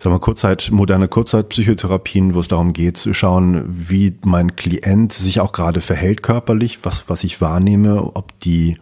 sagen 0.03 0.15
wir, 0.15 0.21
Kurzzeit, 0.21 0.69
moderne 0.71 1.09
Kurzzeitpsychotherapien, 1.09 2.35
wo 2.35 2.41
es 2.41 2.49
darum 2.49 2.73
geht, 2.73 2.97
zu 2.97 3.15
schauen, 3.15 3.65
wie 3.67 4.17
mein 4.25 4.55
Klient 4.55 5.13
sich 5.13 5.41
auch 5.41 5.53
gerade 5.53 5.81
verhält 5.81 6.23
körperlich, 6.23 6.81
was, 6.85 7.09
was 7.09 7.25
ich 7.25 7.41
wahrnehme, 7.41 8.15
ob 8.15 8.39
die 8.41 8.79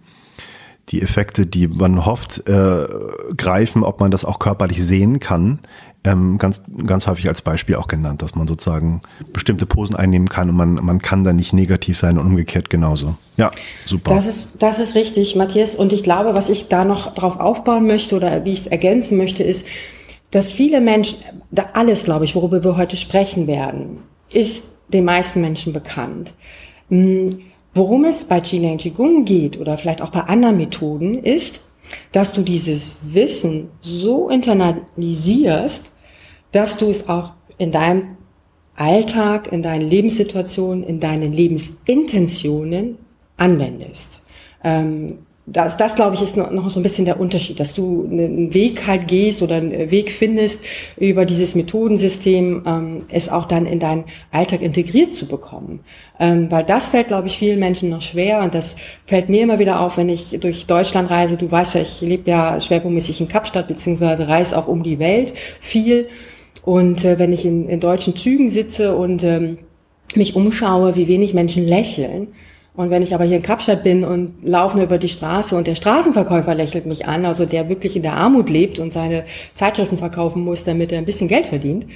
die 0.90 1.00
Effekte, 1.00 1.46
die 1.46 1.66
man 1.66 2.05
hofft, 2.05 2.46
äh, 2.46 2.87
greifen, 3.38 3.83
ob 3.83 4.00
man 4.00 4.11
das 4.11 4.27
auch 4.27 4.38
körperlich 4.38 4.85
sehen 4.85 5.18
kann, 5.18 5.61
ähm, 6.05 6.37
ganz, 6.38 6.61
ganz 6.87 7.07
häufig 7.07 7.29
als 7.29 7.40
Beispiel 7.40 7.77
auch 7.77 7.88
genannt, 7.88 8.21
dass 8.23 8.35
man 8.35 8.47
sozusagen 8.47 9.01
bestimmte 9.33 9.64
Posen 9.64 9.97
einnehmen 9.97 10.29
kann 10.29 10.51
und 10.51 10.57
man, 10.57 10.75
man 10.75 11.01
kann 11.01 11.25
da 11.25 11.33
nicht 11.33 11.53
negativ 11.53 11.99
sein 11.99 12.19
und 12.19 12.27
umgekehrt 12.27 12.69
genauso. 12.69 13.14
Ja, 13.37 13.51
super. 13.87 14.14
Das 14.14 14.27
ist, 14.27 14.62
das 14.62 14.79
ist 14.79 14.95
richtig, 14.95 15.35
Matthias. 15.35 15.75
Und 15.75 15.93
ich 15.93 16.03
glaube, 16.03 16.35
was 16.35 16.51
ich 16.51 16.69
da 16.69 16.85
noch 16.85 17.14
drauf 17.14 17.40
aufbauen 17.40 17.87
möchte 17.87 18.17
oder 18.17 18.45
wie 18.45 18.53
ich 18.53 18.61
es 18.61 18.67
ergänzen 18.67 19.17
möchte, 19.17 19.43
ist, 19.43 19.67
dass 20.31 20.53
viele 20.53 20.81
Menschen, 20.81 21.19
da 21.51 21.71
alles, 21.73 22.05
glaube 22.05 22.27
ich, 22.27 22.35
worüber 22.35 22.62
wir 22.62 22.77
heute 22.77 22.97
sprechen 22.97 23.47
werden, 23.47 24.01
ist 24.31 24.64
den 24.88 25.05
meisten 25.05 25.40
Menschen 25.40 25.73
bekannt. 25.73 26.35
Hm, 26.90 27.31
worum 27.73 28.05
es 28.05 28.25
bei 28.25 28.40
Qigong 28.40 28.77
Qigong 28.77 29.25
geht 29.25 29.59
oder 29.59 29.79
vielleicht 29.79 30.03
auch 30.03 30.11
bei 30.11 30.21
anderen 30.21 30.59
Methoden 30.59 31.14
ist, 31.14 31.62
dass 32.12 32.33
du 32.33 32.43
dieses 32.43 32.97
Wissen 33.03 33.69
so 33.81 34.29
internalisierst, 34.29 35.90
dass 36.55 36.79
du 36.79 36.88
es 36.88 37.09
auch 37.09 37.33
in 37.59 37.73
deinem 37.73 38.17
Alltag, 38.77 39.53
in 39.53 39.62
deinen 39.62 39.88
Lebenssituationen, 39.88 40.85
in 40.85 41.01
deinen 41.01 41.33
Lebensintentionen 41.33 42.99
anwendest. 43.37 44.23
Ähm, 44.62 45.19
das, 45.47 45.77
das 45.77 45.95
glaube 45.95 46.14
ich, 46.14 46.23
ist 46.23 46.38
noch 46.38 46.71
so 46.71 46.81
ein 46.81 46.83
bisschen 46.83 47.05
der 47.05 47.21
Unterschied, 47.21 47.61
dass 47.61 47.75
du 47.75 48.09
einen 48.11 48.55
Weg 48.55 48.87
halt 48.87 49.09
gehst 49.09 49.43
oder 49.43 49.57
einen 49.57 49.90
Weg 49.90 50.11
findest, 50.11 50.64
über 50.97 51.27
dieses 51.27 51.55
Methodensystem 51.55 52.62
ähm, 52.64 53.05
es 53.11 53.29
auch 53.29 53.45
dann 53.45 53.67
in 53.67 53.79
deinen 53.79 54.05
Alltag 54.31 54.62
integriert 54.62 55.14
zu 55.14 55.27
bekommen. 55.27 55.81
Ähm, 56.19 56.51
weil 56.51 56.64
das 56.64 56.90
fällt, 56.90 57.09
glaube 57.09 57.27
ich, 57.27 57.37
vielen 57.37 57.61
Menschen 57.61 57.90
noch 57.90 58.01
schwer 58.01 58.40
und 58.40 58.55
das 58.55 58.77
fällt 59.05 59.29
mir 59.29 59.43
immer 59.43 59.59
wieder 59.59 59.81
auf, 59.81 59.99
wenn 59.99 60.09
ich 60.09 60.31
durch 60.40 60.67
Deutschland 60.67 61.11
reise. 61.11 61.37
Du 61.37 61.51
weißt 61.51 61.75
ja, 61.75 61.83
ich 61.83 62.01
lebe 62.01 62.31
ja 62.31 62.59
schwerpunktmäßig 62.59 63.21
in 63.21 63.29
Kapstadt, 63.29 63.69
beziehungsweise 63.69 64.27
reise 64.27 64.57
auch 64.57 64.67
um 64.67 64.83
die 64.83 64.99
Welt 64.99 65.35
viel. 65.61 66.09
Und 66.64 67.05
äh, 67.05 67.18
wenn 67.18 67.33
ich 67.33 67.44
in, 67.44 67.68
in 67.68 67.81
deutschen 67.81 68.16
Zügen 68.16 68.50
sitze 68.50 68.96
und 68.96 69.22
ähm, 69.22 69.59
mich 70.14 70.35
umschaue, 70.35 70.96
wie 70.96 71.09
wenig 71.09 71.35
Menschen 71.35 71.66
lächeln, 71.66 72.29
und 72.77 72.90
wenn 72.90 73.03
ich 73.03 73.14
aber 73.14 73.22
hier 73.22 73.37
in 73.37 73.42
Kapstadt 73.42 73.85
bin 73.85 74.03
und 74.03 74.42
laufe 74.42 74.83
über 74.83 74.98
die 74.98 75.09
Straße 75.09 75.57
und 75.57 75.68
der 75.68 75.77
Straßenverkäufer 75.77 76.57
lächelt 76.57 76.87
mich 76.87 77.07
an, 77.07 77.24
also 77.24 77.46
der 77.46 77.68
wirklich 77.68 77.94
in 77.94 78.03
der 78.03 78.16
Armut 78.16 78.50
lebt 78.50 78.81
und 78.81 78.92
seine 78.92 79.24
Zeitschriften 79.55 79.96
verkaufen 79.96 80.42
muss, 80.42 80.64
damit 80.64 80.90
er 80.90 80.98
ein 80.98 81.05
bisschen 81.05 81.29
Geld 81.29 81.46
verdient, 81.46 81.87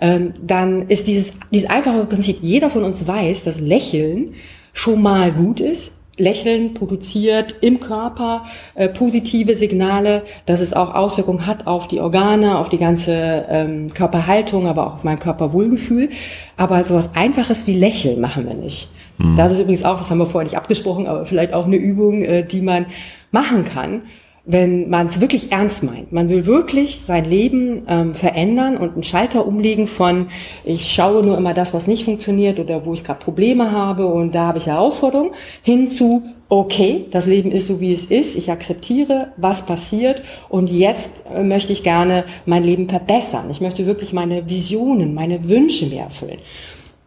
ähm, 0.00 0.32
dann 0.40 0.88
ist 0.88 1.08
dieses, 1.08 1.32
dieses 1.52 1.68
einfache 1.68 2.04
Prinzip, 2.04 2.38
jeder 2.42 2.70
von 2.70 2.84
uns 2.84 3.08
weiß, 3.08 3.42
dass 3.42 3.58
Lächeln 3.58 4.34
schon 4.72 5.02
mal 5.02 5.32
gut 5.32 5.58
ist, 5.58 5.94
Lächeln 6.20 6.74
produziert 6.74 7.56
im 7.60 7.80
Körper 7.80 8.44
äh, 8.74 8.88
positive 8.88 9.56
Signale, 9.56 10.22
dass 10.46 10.60
es 10.60 10.72
auch 10.72 10.94
Auswirkungen 10.94 11.46
hat 11.46 11.66
auf 11.66 11.88
die 11.88 12.00
Organe, 12.00 12.58
auf 12.58 12.68
die 12.68 12.78
ganze 12.78 13.46
ähm, 13.48 13.92
Körperhaltung, 13.92 14.66
aber 14.66 14.86
auch 14.86 14.94
auf 14.94 15.04
mein 15.04 15.18
Körperwohlgefühl. 15.18 16.10
Aber 16.56 16.84
sowas 16.84 17.10
Einfaches 17.14 17.66
wie 17.66 17.74
Lächeln 17.74 18.20
machen 18.20 18.46
wir 18.46 18.54
nicht. 18.54 18.88
Mhm. 19.18 19.36
Das 19.36 19.52
ist 19.52 19.60
übrigens 19.60 19.84
auch, 19.84 19.98
das 19.98 20.10
haben 20.10 20.18
wir 20.18 20.26
vorher 20.26 20.46
nicht 20.46 20.56
abgesprochen, 20.56 21.06
aber 21.06 21.26
vielleicht 21.26 21.52
auch 21.52 21.66
eine 21.66 21.76
Übung, 21.76 22.22
äh, 22.22 22.44
die 22.44 22.62
man 22.62 22.86
machen 23.32 23.64
kann, 23.64 24.02
wenn 24.44 24.88
man 24.88 25.06
es 25.06 25.20
wirklich 25.20 25.52
ernst 25.52 25.82
meint. 25.82 26.12
Man 26.12 26.28
will 26.28 26.46
wirklich 26.46 27.00
sein 27.00 27.24
Leben 27.24 27.82
ähm, 27.88 28.14
verändern 28.14 28.76
und 28.76 28.94
einen 28.94 29.02
Schalter 29.02 29.46
umlegen 29.46 29.86
von, 29.86 30.28
ich 30.64 30.92
schaue 30.92 31.22
nur 31.22 31.36
immer 31.36 31.54
das, 31.54 31.74
was 31.74 31.86
nicht 31.86 32.04
funktioniert 32.04 32.58
oder 32.58 32.86
wo 32.86 32.94
ich 32.94 33.04
gerade 33.04 33.20
Probleme 33.20 33.70
habe 33.70 34.06
und 34.06 34.34
da 34.34 34.46
habe 34.46 34.58
ich 34.58 34.66
Herausforderungen, 34.66 35.32
hin 35.62 35.90
zu, 35.90 36.22
okay, 36.48 37.06
das 37.10 37.26
Leben 37.26 37.52
ist 37.52 37.66
so, 37.66 37.80
wie 37.80 37.92
es 37.92 38.06
ist, 38.06 38.34
ich 38.36 38.50
akzeptiere, 38.50 39.32
was 39.36 39.66
passiert 39.66 40.22
und 40.48 40.70
jetzt 40.70 41.10
äh, 41.34 41.42
möchte 41.42 41.72
ich 41.72 41.82
gerne 41.82 42.24
mein 42.46 42.64
Leben 42.64 42.88
verbessern. 42.88 43.50
Ich 43.50 43.60
möchte 43.60 43.86
wirklich 43.86 44.12
meine 44.12 44.48
Visionen, 44.48 45.14
meine 45.14 45.48
Wünsche 45.48 45.86
mehr 45.86 46.04
erfüllen. 46.04 46.38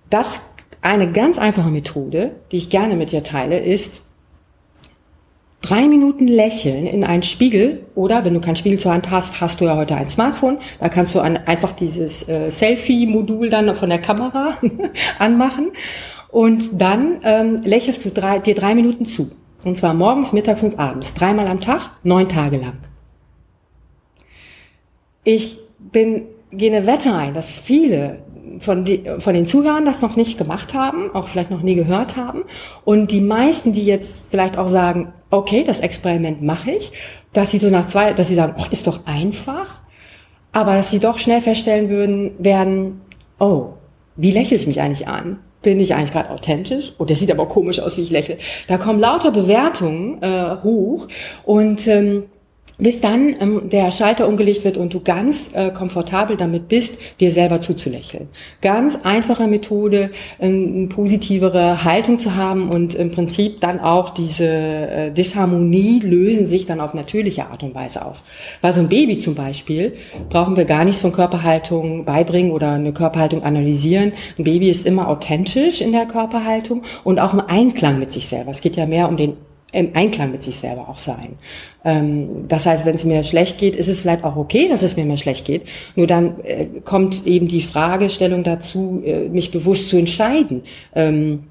Das 0.09 0.39
eine 0.81 1.11
ganz 1.11 1.39
einfache 1.39 1.69
Methode, 1.69 2.31
die 2.51 2.57
ich 2.57 2.69
gerne 2.69 2.95
mit 2.95 3.11
dir 3.11 3.23
teile, 3.23 3.59
ist 3.59 4.03
drei 5.63 5.87
Minuten 5.87 6.27
lächeln 6.27 6.85
in 6.85 7.03
einen 7.03 7.23
Spiegel 7.23 7.85
oder 7.95 8.23
wenn 8.23 8.33
du 8.35 8.41
keinen 8.41 8.57
Spiegel 8.57 8.77
zur 8.77 8.93
Hand 8.93 9.09
hast, 9.09 9.41
hast 9.41 9.61
du 9.61 9.65
ja 9.65 9.75
heute 9.75 9.95
ein 9.95 10.07
Smartphone. 10.07 10.59
Da 10.79 10.89
kannst 10.89 11.15
du 11.15 11.21
an, 11.21 11.37
einfach 11.37 11.71
dieses 11.71 12.27
äh, 12.29 12.51
Selfie-Modul 12.51 13.49
dann 13.49 13.73
von 13.73 13.89
der 13.89 13.99
Kamera 13.99 14.57
anmachen 15.19 15.71
und 16.29 16.81
dann 16.81 17.19
ähm, 17.23 17.61
lächelst 17.63 18.05
du 18.05 18.11
drei, 18.11 18.39
dir 18.39 18.53
drei 18.53 18.75
Minuten 18.75 19.05
zu. 19.05 19.31
Und 19.63 19.77
zwar 19.77 19.93
morgens, 19.93 20.33
mittags 20.33 20.63
und 20.63 20.77
abends. 20.77 21.13
Dreimal 21.13 21.47
am 21.47 21.61
Tag, 21.61 21.91
neun 22.03 22.27
Tage 22.27 22.57
lang. 22.57 22.77
Ich 25.23 25.57
bin, 25.79 26.23
gehe 26.51 26.75
eine 26.75 26.85
Wette 26.85 27.13
ein, 27.13 27.33
dass 27.33 27.57
viele 27.57 28.22
von, 28.59 28.85
die, 28.85 29.03
von 29.19 29.33
den 29.33 29.47
Zuhörern 29.47 29.85
das 29.85 30.01
noch 30.01 30.15
nicht 30.15 30.37
gemacht 30.37 30.73
haben, 30.73 31.11
auch 31.13 31.27
vielleicht 31.27 31.51
noch 31.51 31.61
nie 31.61 31.75
gehört 31.75 32.15
haben. 32.15 32.43
Und 32.85 33.11
die 33.11 33.21
meisten, 33.21 33.73
die 33.73 33.85
jetzt 33.85 34.21
vielleicht 34.29 34.57
auch 34.57 34.67
sagen, 34.67 35.13
okay, 35.29 35.63
das 35.63 35.79
Experiment 35.79 36.41
mache 36.41 36.71
ich, 36.71 36.91
dass 37.33 37.51
sie 37.51 37.57
so 37.57 37.69
nach 37.69 37.85
zwei, 37.85 38.13
dass 38.13 38.27
sie 38.27 38.35
sagen, 38.35 38.55
oh, 38.57 38.65
ist 38.71 38.87
doch 38.87 39.05
einfach, 39.05 39.81
aber 40.51 40.75
dass 40.75 40.91
sie 40.91 40.99
doch 40.99 41.19
schnell 41.19 41.41
feststellen 41.41 41.89
würden, 41.89 42.31
werden, 42.37 43.01
oh, 43.39 43.73
wie 44.15 44.31
lächle 44.31 44.57
ich 44.57 44.67
mich 44.67 44.79
eigentlich 44.81 45.07
an? 45.07 45.39
Bin 45.63 45.79
ich 45.79 45.95
eigentlich 45.95 46.11
gerade 46.11 46.29
authentisch? 46.29 46.93
Oh, 46.99 47.05
das 47.05 47.19
sieht 47.19 47.31
aber 47.31 47.47
komisch 47.47 47.79
aus, 47.79 47.97
wie 47.97 48.01
ich 48.01 48.11
lächle. 48.11 48.37
Da 48.67 48.77
kommen 48.77 48.99
lauter 48.99 49.31
Bewertungen 49.31 50.21
äh, 50.21 50.57
hoch 50.61 51.07
und 51.45 51.87
ähm, 51.87 52.25
bis 52.83 53.01
dann 53.01 53.35
ähm, 53.39 53.69
der 53.69 53.91
Schalter 53.91 54.27
umgelegt 54.27 54.63
wird 54.65 54.77
und 54.77 54.93
du 54.93 54.99
ganz 54.99 55.51
äh, 55.53 55.71
komfortabel 55.71 56.37
damit 56.37 56.67
bist, 56.67 56.99
dir 57.19 57.31
selber 57.31 57.61
zuzulächeln. 57.61 58.27
Ganz 58.61 58.99
einfache 59.03 59.47
Methode, 59.47 60.11
ähm, 60.39 60.89
positivere 60.89 61.83
Haltung 61.83 62.19
zu 62.19 62.35
haben 62.35 62.69
und 62.69 62.93
im 62.93 63.11
Prinzip 63.11 63.61
dann 63.61 63.79
auch 63.79 64.09
diese 64.09 64.45
äh, 64.45 65.11
Disharmonie 65.11 66.01
lösen 66.01 66.45
sich 66.45 66.65
dann 66.65 66.81
auf 66.81 66.93
natürliche 66.93 67.45
Art 67.47 67.63
und 67.63 67.73
Weise 67.73 68.05
auf. 68.05 68.21
Bei 68.61 68.71
so 68.71 68.81
einem 68.81 68.89
Baby 68.89 69.19
zum 69.19 69.35
Beispiel 69.35 69.93
brauchen 70.29 70.57
wir 70.57 70.65
gar 70.65 70.83
nichts 70.83 71.01
von 71.01 71.13
Körperhaltung 71.13 72.03
beibringen 72.05 72.51
oder 72.51 72.71
eine 72.71 72.93
Körperhaltung 72.93 73.43
analysieren. 73.43 74.11
Ein 74.37 74.43
Baby 74.43 74.69
ist 74.69 74.85
immer 74.85 75.07
authentisch 75.07 75.81
in 75.81 75.93
der 75.93 76.05
Körperhaltung 76.05 76.83
und 77.03 77.19
auch 77.19 77.33
im 77.33 77.41
Einklang 77.41 77.97
mit 77.97 78.11
sich 78.11 78.27
selber. 78.27 78.51
Es 78.51 78.61
geht 78.61 78.75
ja 78.75 78.85
mehr 78.85 79.07
um 79.07 79.15
den 79.15 79.37
im 79.73 79.95
Einklang 79.95 80.31
mit 80.31 80.43
sich 80.43 80.57
selber 80.57 80.87
auch 80.87 80.97
sein. 80.97 81.35
Ähm, 81.83 82.47
das 82.47 82.65
heißt, 82.65 82.85
wenn 82.85 82.95
es 82.95 83.03
mir 83.03 83.23
schlecht 83.23 83.57
geht, 83.57 83.75
ist 83.75 83.89
es 83.89 84.01
vielleicht 84.01 84.23
auch 84.23 84.37
okay, 84.37 84.69
dass 84.69 84.83
es 84.83 84.95
mir 84.95 85.05
mal 85.05 85.17
schlecht 85.17 85.45
geht. 85.45 85.63
Nur 85.95 86.07
dann 86.07 86.39
äh, 86.43 86.67
kommt 86.85 87.25
eben 87.27 87.47
die 87.47 87.61
Fragestellung 87.61 88.43
dazu, 88.43 89.01
äh, 89.05 89.27
mich 89.29 89.51
bewusst 89.51 89.89
zu 89.89 89.97
entscheiden. 89.97 90.63
Ähm, 90.95 91.43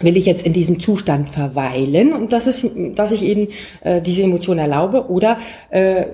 will 0.00 0.16
ich 0.16 0.26
jetzt 0.26 0.44
in 0.44 0.52
diesem 0.52 0.80
Zustand 0.80 1.30
verweilen 1.30 2.12
und 2.12 2.32
das 2.32 2.46
ist, 2.46 2.70
dass 2.94 3.12
ich 3.12 3.22
eben 3.22 3.48
äh, 3.82 4.00
diese 4.00 4.22
Emotion 4.22 4.58
erlaube 4.58 5.10
oder 5.10 5.38
äh, 5.70 6.06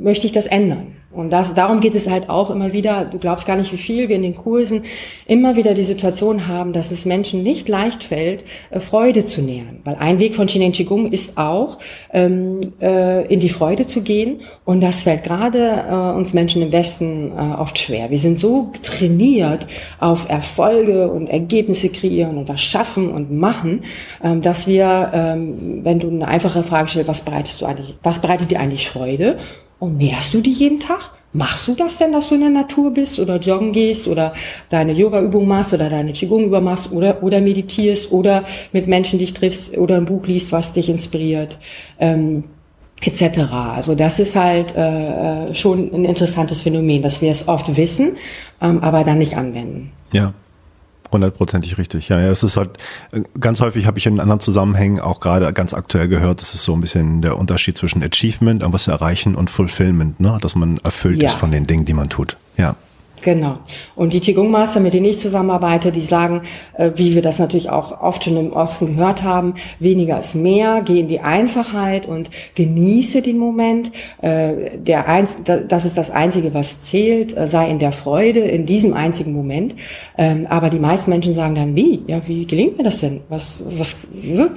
möchte 0.00 0.26
ich 0.26 0.32
das 0.32 0.46
ändern? 0.46 0.97
Und 1.18 1.30
das, 1.30 1.54
darum 1.54 1.80
geht 1.80 1.94
es 1.96 2.08
halt 2.08 2.30
auch 2.30 2.48
immer 2.50 2.72
wieder, 2.72 3.04
du 3.04 3.18
glaubst 3.18 3.44
gar 3.46 3.56
nicht, 3.56 3.72
wie 3.72 3.78
viel 3.78 4.08
wir 4.08 4.16
in 4.16 4.22
den 4.22 4.36
Kursen 4.36 4.82
immer 5.26 5.56
wieder 5.56 5.74
die 5.74 5.82
Situation 5.82 6.46
haben, 6.46 6.72
dass 6.72 6.92
es 6.92 7.04
Menschen 7.04 7.42
nicht 7.42 7.68
leicht 7.68 8.04
fällt, 8.04 8.44
äh, 8.70 8.78
Freude 8.78 9.24
zu 9.24 9.42
nähern. 9.42 9.80
Weil 9.84 9.96
ein 9.96 10.20
Weg 10.20 10.36
von 10.36 10.48
Shinen 10.48 10.70
Qigong 10.70 11.10
ist 11.10 11.36
auch, 11.36 11.78
ähm, 12.12 12.60
äh, 12.80 13.26
in 13.26 13.40
die 13.40 13.48
Freude 13.48 13.86
zu 13.86 14.02
gehen. 14.02 14.40
Und 14.64 14.80
das 14.80 15.02
fällt 15.02 15.24
gerade 15.24 15.84
äh, 15.90 16.16
uns 16.16 16.34
Menschen 16.34 16.62
im 16.62 16.70
Westen 16.70 17.32
äh, 17.32 17.60
oft 17.60 17.78
schwer. 17.78 18.10
Wir 18.10 18.18
sind 18.18 18.38
so 18.38 18.70
trainiert 18.82 19.66
auf 19.98 20.28
Erfolge 20.28 21.10
und 21.10 21.28
Ergebnisse 21.28 21.88
kreieren 21.88 22.38
und 22.38 22.48
was 22.48 22.60
schaffen 22.60 23.10
und 23.10 23.32
machen, 23.32 23.82
ähm, 24.22 24.40
dass 24.40 24.68
wir, 24.68 25.10
ähm, 25.12 25.80
wenn 25.82 25.98
du 25.98 26.08
eine 26.08 26.28
einfache 26.28 26.62
Frage 26.62 26.88
stellst, 26.88 27.08
was 27.08 27.22
bereitest 27.22 27.60
du 27.60 27.66
eigentlich, 27.66 27.96
was 28.04 28.20
bereitet 28.20 28.52
dir 28.52 28.60
eigentlich 28.60 28.88
Freude? 28.88 29.38
Und 29.78 29.96
nährst 29.96 30.34
du 30.34 30.40
die 30.40 30.52
jeden 30.52 30.80
Tag? 30.80 31.12
Machst 31.32 31.68
du 31.68 31.74
das 31.74 31.98
denn, 31.98 32.12
dass 32.12 32.30
du 32.30 32.36
in 32.36 32.40
der 32.40 32.50
Natur 32.50 32.90
bist 32.90 33.18
oder 33.18 33.36
joggen 33.36 33.72
gehst 33.72 34.08
oder 34.08 34.32
deine 34.70 34.92
Yoga-Übung 34.92 35.46
machst 35.46 35.74
oder 35.74 35.90
deine 35.90 36.12
Qigong-Übung 36.12 36.64
machst 36.64 36.90
oder, 36.90 37.22
oder 37.22 37.40
meditierst 37.40 38.10
oder 38.10 38.44
mit 38.72 38.88
Menschen 38.88 39.18
dich 39.18 39.34
triffst 39.34 39.76
oder 39.76 39.96
ein 39.96 40.06
Buch 40.06 40.26
liest, 40.26 40.52
was 40.52 40.72
dich 40.72 40.88
inspiriert, 40.88 41.58
ähm, 42.00 42.44
etc. 43.02 43.40
Also 43.52 43.94
das 43.94 44.18
ist 44.18 44.36
halt 44.36 44.74
äh, 44.74 45.50
äh, 45.50 45.54
schon 45.54 45.92
ein 45.92 46.06
interessantes 46.06 46.62
Phänomen, 46.62 47.02
dass 47.02 47.20
wir 47.20 47.30
es 47.30 47.46
oft 47.46 47.76
wissen, 47.76 48.16
ähm, 48.62 48.82
aber 48.82 49.04
dann 49.04 49.18
nicht 49.18 49.36
anwenden. 49.36 49.92
Ja, 50.12 50.32
Hundertprozentig 51.10 51.78
richtig. 51.78 52.08
Ja, 52.08 52.20
ja, 52.20 52.30
es 52.30 52.42
ist 52.42 52.56
halt 52.56 52.70
äh, 53.12 53.22
ganz 53.40 53.60
häufig 53.60 53.86
habe 53.86 53.98
ich 53.98 54.06
in 54.06 54.20
anderen 54.20 54.40
Zusammenhängen 54.40 55.00
auch 55.00 55.20
gerade 55.20 55.52
ganz 55.52 55.74
aktuell 55.74 56.08
gehört, 56.08 56.40
das 56.40 56.54
ist 56.54 56.64
so 56.64 56.74
ein 56.74 56.80
bisschen 56.80 57.22
der 57.22 57.38
Unterschied 57.38 57.76
zwischen 57.78 58.02
Achievement, 58.02 58.62
irgendwas 58.62 58.88
erreichen 58.88 59.34
und 59.34 59.50
Fulfillment, 59.50 60.20
ne? 60.20 60.38
dass 60.40 60.54
man 60.54 60.78
erfüllt 60.78 61.22
ja. 61.22 61.28
ist 61.28 61.34
von 61.34 61.50
den 61.50 61.66
Dingen, 61.66 61.84
die 61.84 61.94
man 61.94 62.08
tut. 62.08 62.36
Ja. 62.56 62.76
Genau. 63.22 63.58
Und 63.96 64.12
die 64.12 64.20
Qigong-Master, 64.20 64.80
mit 64.80 64.94
denen 64.94 65.06
ich 65.06 65.18
zusammenarbeite, 65.18 65.92
die 65.92 66.02
sagen, 66.02 66.42
äh, 66.74 66.92
wie 66.94 67.14
wir 67.14 67.22
das 67.22 67.38
natürlich 67.38 67.70
auch 67.70 68.00
oft 68.00 68.24
schon 68.24 68.36
im 68.36 68.52
Osten 68.52 68.96
gehört 68.96 69.22
haben, 69.22 69.54
weniger 69.78 70.18
ist 70.18 70.34
mehr, 70.34 70.82
geh 70.84 71.00
in 71.00 71.08
die 71.08 71.20
Einfachheit 71.20 72.06
und 72.06 72.30
genieße 72.54 73.22
den 73.22 73.38
Moment. 73.38 73.90
Äh, 74.20 74.78
der 74.78 75.08
Einz 75.08 75.36
das 75.44 75.84
ist 75.84 75.96
das 75.96 76.10
Einzige, 76.10 76.54
was 76.54 76.82
zählt, 76.82 77.36
äh, 77.36 77.48
sei 77.48 77.70
in 77.70 77.78
der 77.78 77.92
Freude, 77.92 78.40
in 78.40 78.66
diesem 78.66 78.94
einzigen 78.94 79.32
Moment. 79.32 79.74
Ähm, 80.16 80.46
aber 80.48 80.70
die 80.70 80.78
meisten 80.78 81.10
Menschen 81.10 81.34
sagen 81.34 81.54
dann, 81.54 81.74
wie? 81.74 82.02
Ja, 82.06 82.20
wie 82.26 82.46
gelingt 82.46 82.78
mir 82.78 82.84
das 82.84 83.00
denn? 83.00 83.20
Was, 83.28 83.62
was, 83.66 83.96
ne? 84.12 84.50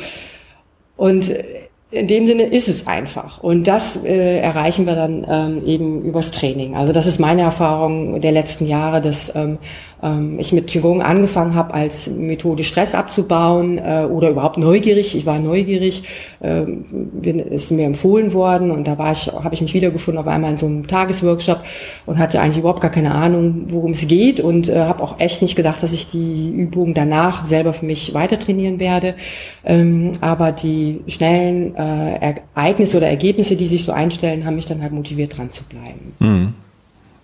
Und 0.98 1.30
äh, 1.30 1.44
in 1.92 2.08
dem 2.08 2.26
Sinne 2.26 2.44
ist 2.44 2.70
es 2.70 2.88
einfach. 2.88 3.44
Und 3.44 3.68
das 3.68 4.02
äh, 4.04 4.40
erreichen 4.40 4.86
wir 4.86 4.96
dann 4.96 5.26
ähm, 5.30 5.66
eben 5.66 6.04
übers 6.04 6.32
Training. 6.32 6.76
Also 6.76 6.94
das 6.94 7.06
ist 7.06 7.20
meine 7.20 7.42
Erfahrung 7.42 8.22
der 8.22 8.32
letzten 8.32 8.66
Jahre, 8.66 9.02
dass 9.02 9.36
ähm, 9.36 9.58
ähm, 10.02 10.40
ich 10.40 10.52
mit 10.54 10.68
Qigong 10.68 11.02
angefangen 11.02 11.56
habe, 11.56 11.74
als 11.74 12.08
Methode 12.08 12.64
Stress 12.64 12.96
abzubauen 12.96 13.78
äh, 13.78 14.06
oder 14.10 14.30
überhaupt 14.30 14.58
neugierig. 14.58 15.16
Ich 15.16 15.26
war 15.26 15.40
neugierig, 15.40 16.04
äh, 16.40 16.64
bin, 16.66 17.40
ist 17.40 17.72
mir 17.72 17.86
empfohlen 17.86 18.34
worden 18.34 18.72
und 18.72 18.88
da 18.88 18.98
war 18.98 19.12
ich, 19.12 19.28
habe 19.28 19.54
ich 19.54 19.62
mich 19.62 19.74
wiedergefunden 19.74 20.22
auf 20.22 20.28
einmal 20.28 20.52
in 20.52 20.58
so 20.58 20.66
einem 20.66 20.88
Tagesworkshop 20.88 21.60
und 22.06 22.18
hatte 22.18 22.42
eigentlich 22.42 22.60
überhaupt 22.60 22.82
gar 22.82 22.92
keine 22.92 23.14
Ahnung, 23.14 23.66
worum 23.68 23.92
es 23.92 24.08
geht 24.08 24.40
und 24.40 24.70
äh, 24.70 24.80
habe 24.80 25.04
auch 25.04 25.20
echt 25.20 25.42
nicht 25.42 25.56
gedacht, 25.56 25.84
dass 25.84 25.94
ich 25.94 26.10
die 26.10 26.50
Übung 26.50 26.94
danach 26.94 27.46
selber 27.46 27.74
für 27.74 27.86
mich 27.86 28.14
weiter 28.14 28.40
trainieren 28.40 28.80
werde. 28.80 29.16
Ähm, 29.64 30.14
aber 30.22 30.52
die 30.52 31.02
schnellen 31.08 31.76
äh, 31.76 32.36
Ereignisse 32.56 32.98
oder 32.98 33.08
Ergebnisse, 33.08 33.56
die 33.56 33.68
sich 33.68 33.84
so 33.84 33.92
einstellen, 33.92 34.46
haben 34.46 34.56
mich 34.56 34.66
dann 34.66 34.82
halt 34.82 34.92
motiviert, 34.92 35.38
dran 35.38 35.50
zu 35.50 35.64
bleiben. 35.64 36.14
Mhm. 36.20 36.54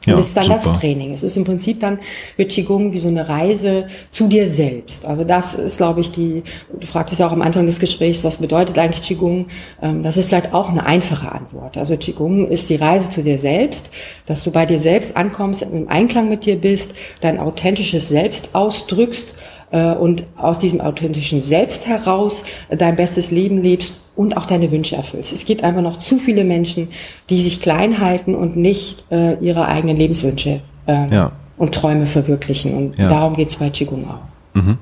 Ja, 0.07 0.13
und 0.13 0.19
das 0.19 0.29
ist 0.29 0.37
dann 0.37 0.45
super. 0.45 0.61
das 0.63 0.79
Training. 0.79 1.13
Es 1.13 1.21
ist 1.21 1.35
im 1.35 1.43
Prinzip 1.43 1.81
dann 1.81 1.99
wird 2.37 2.51
Qigong 2.51 2.93
wie 2.93 2.99
so 2.99 3.09
eine 3.09 3.27
Reise 3.27 3.87
zu 4.11 4.27
dir 4.27 4.49
selbst. 4.49 5.05
Also 5.05 5.25
das 5.25 5.53
ist, 5.53 5.77
glaube 5.77 5.99
ich, 5.99 6.11
die, 6.11 6.43
du 6.79 6.87
fragtest 6.87 7.19
ja 7.19 7.27
auch 7.27 7.33
am 7.33 7.41
Anfang 7.41 7.65
des 7.65 7.79
Gesprächs, 7.79 8.23
was 8.23 8.37
bedeutet 8.37 8.79
eigentlich 8.79 9.05
Qigong? 9.05 9.47
Ähm, 9.81 10.03
das 10.03 10.15
ist 10.15 10.29
vielleicht 10.29 10.53
auch 10.53 10.69
eine 10.69 10.85
einfache 10.85 11.29
Antwort. 11.29 11.77
Also 11.77 11.97
Qigong 11.97 12.47
ist 12.47 12.69
die 12.69 12.77
Reise 12.77 13.09
zu 13.09 13.21
dir 13.21 13.37
selbst, 13.37 13.91
dass 14.25 14.43
du 14.43 14.51
bei 14.51 14.65
dir 14.65 14.79
selbst 14.79 15.17
ankommst, 15.17 15.61
im 15.61 15.89
Einklang 15.89 16.29
mit 16.29 16.45
dir 16.45 16.55
bist, 16.55 16.95
dein 17.19 17.37
authentisches 17.37 18.07
Selbst 18.07 18.51
ausdrückst 18.53 19.35
äh, 19.71 19.91
und 19.91 20.23
aus 20.37 20.57
diesem 20.57 20.79
authentischen 20.79 21.43
Selbst 21.43 21.85
heraus 21.85 22.43
dein 22.69 22.95
bestes 22.95 23.29
Leben 23.29 23.61
lebst 23.61 23.95
und 24.17 24.35
auch 24.35 24.45
deine 24.45 24.71
Wünsche 24.71 24.95
erfüllst. 24.95 25.31
Es 25.31 25.45
gibt 25.45 25.63
einfach 25.63 25.81
noch 25.81 25.95
zu 25.97 26.17
viele 26.17 26.43
Menschen, 26.43 26.89
die 27.29 27.41
sich 27.41 27.61
klein 27.61 27.99
halten 27.99 28.35
und 28.35 28.57
nicht 28.57 29.05
äh, 29.11 29.37
ihre 29.39 29.67
eigenen 29.67 29.95
Lebenswünsche 29.95 30.61
äh, 30.87 31.13
ja. 31.13 31.31
und 31.57 31.73
Träume 31.73 32.07
verwirklichen. 32.07 32.73
Und 32.73 32.97
ja. 32.97 33.07
darum 33.07 33.35
geht 33.35 33.49
es 33.49 33.57
bei 33.57 33.69
Qigong 33.69 34.05
auch. 34.09 34.55
Mhm. 34.55 34.79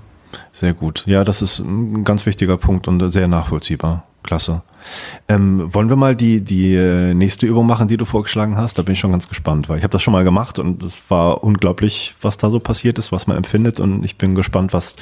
Sehr 0.51 0.73
gut. 0.73 1.03
Ja, 1.05 1.23
das 1.23 1.41
ist 1.41 1.59
ein 1.59 2.03
ganz 2.03 2.25
wichtiger 2.25 2.57
Punkt 2.57 2.87
und 2.87 3.11
sehr 3.11 3.27
nachvollziehbar. 3.27 4.05
Klasse. 4.25 4.63
Ähm, 5.27 5.73
wollen 5.73 5.89
wir 5.89 5.95
mal 5.95 6.15
die, 6.15 6.41
die 6.41 6.75
äh, 6.75 7.13
nächste 7.13 7.45
Übung 7.45 7.65
machen, 7.65 7.87
die 7.87 7.97
du 7.97 8.05
vorgeschlagen 8.05 8.57
hast? 8.57 8.77
Da 8.77 8.83
bin 8.83 8.93
ich 8.93 8.99
schon 8.99 9.11
ganz 9.11 9.27
gespannt, 9.27 9.69
weil 9.69 9.77
ich 9.77 9.83
habe 9.83 9.91
das 9.91 10.03
schon 10.03 10.11
mal 10.11 10.23
gemacht 10.23 10.59
und 10.59 10.83
es 10.83 11.01
war 11.09 11.43
unglaublich, 11.43 12.15
was 12.21 12.37
da 12.37 12.49
so 12.49 12.59
passiert 12.59 12.99
ist, 12.99 13.11
was 13.11 13.27
man 13.27 13.37
empfindet 13.37 13.79
und 13.79 14.03
ich 14.03 14.17
bin 14.17 14.35
gespannt, 14.35 14.73
was 14.73 14.95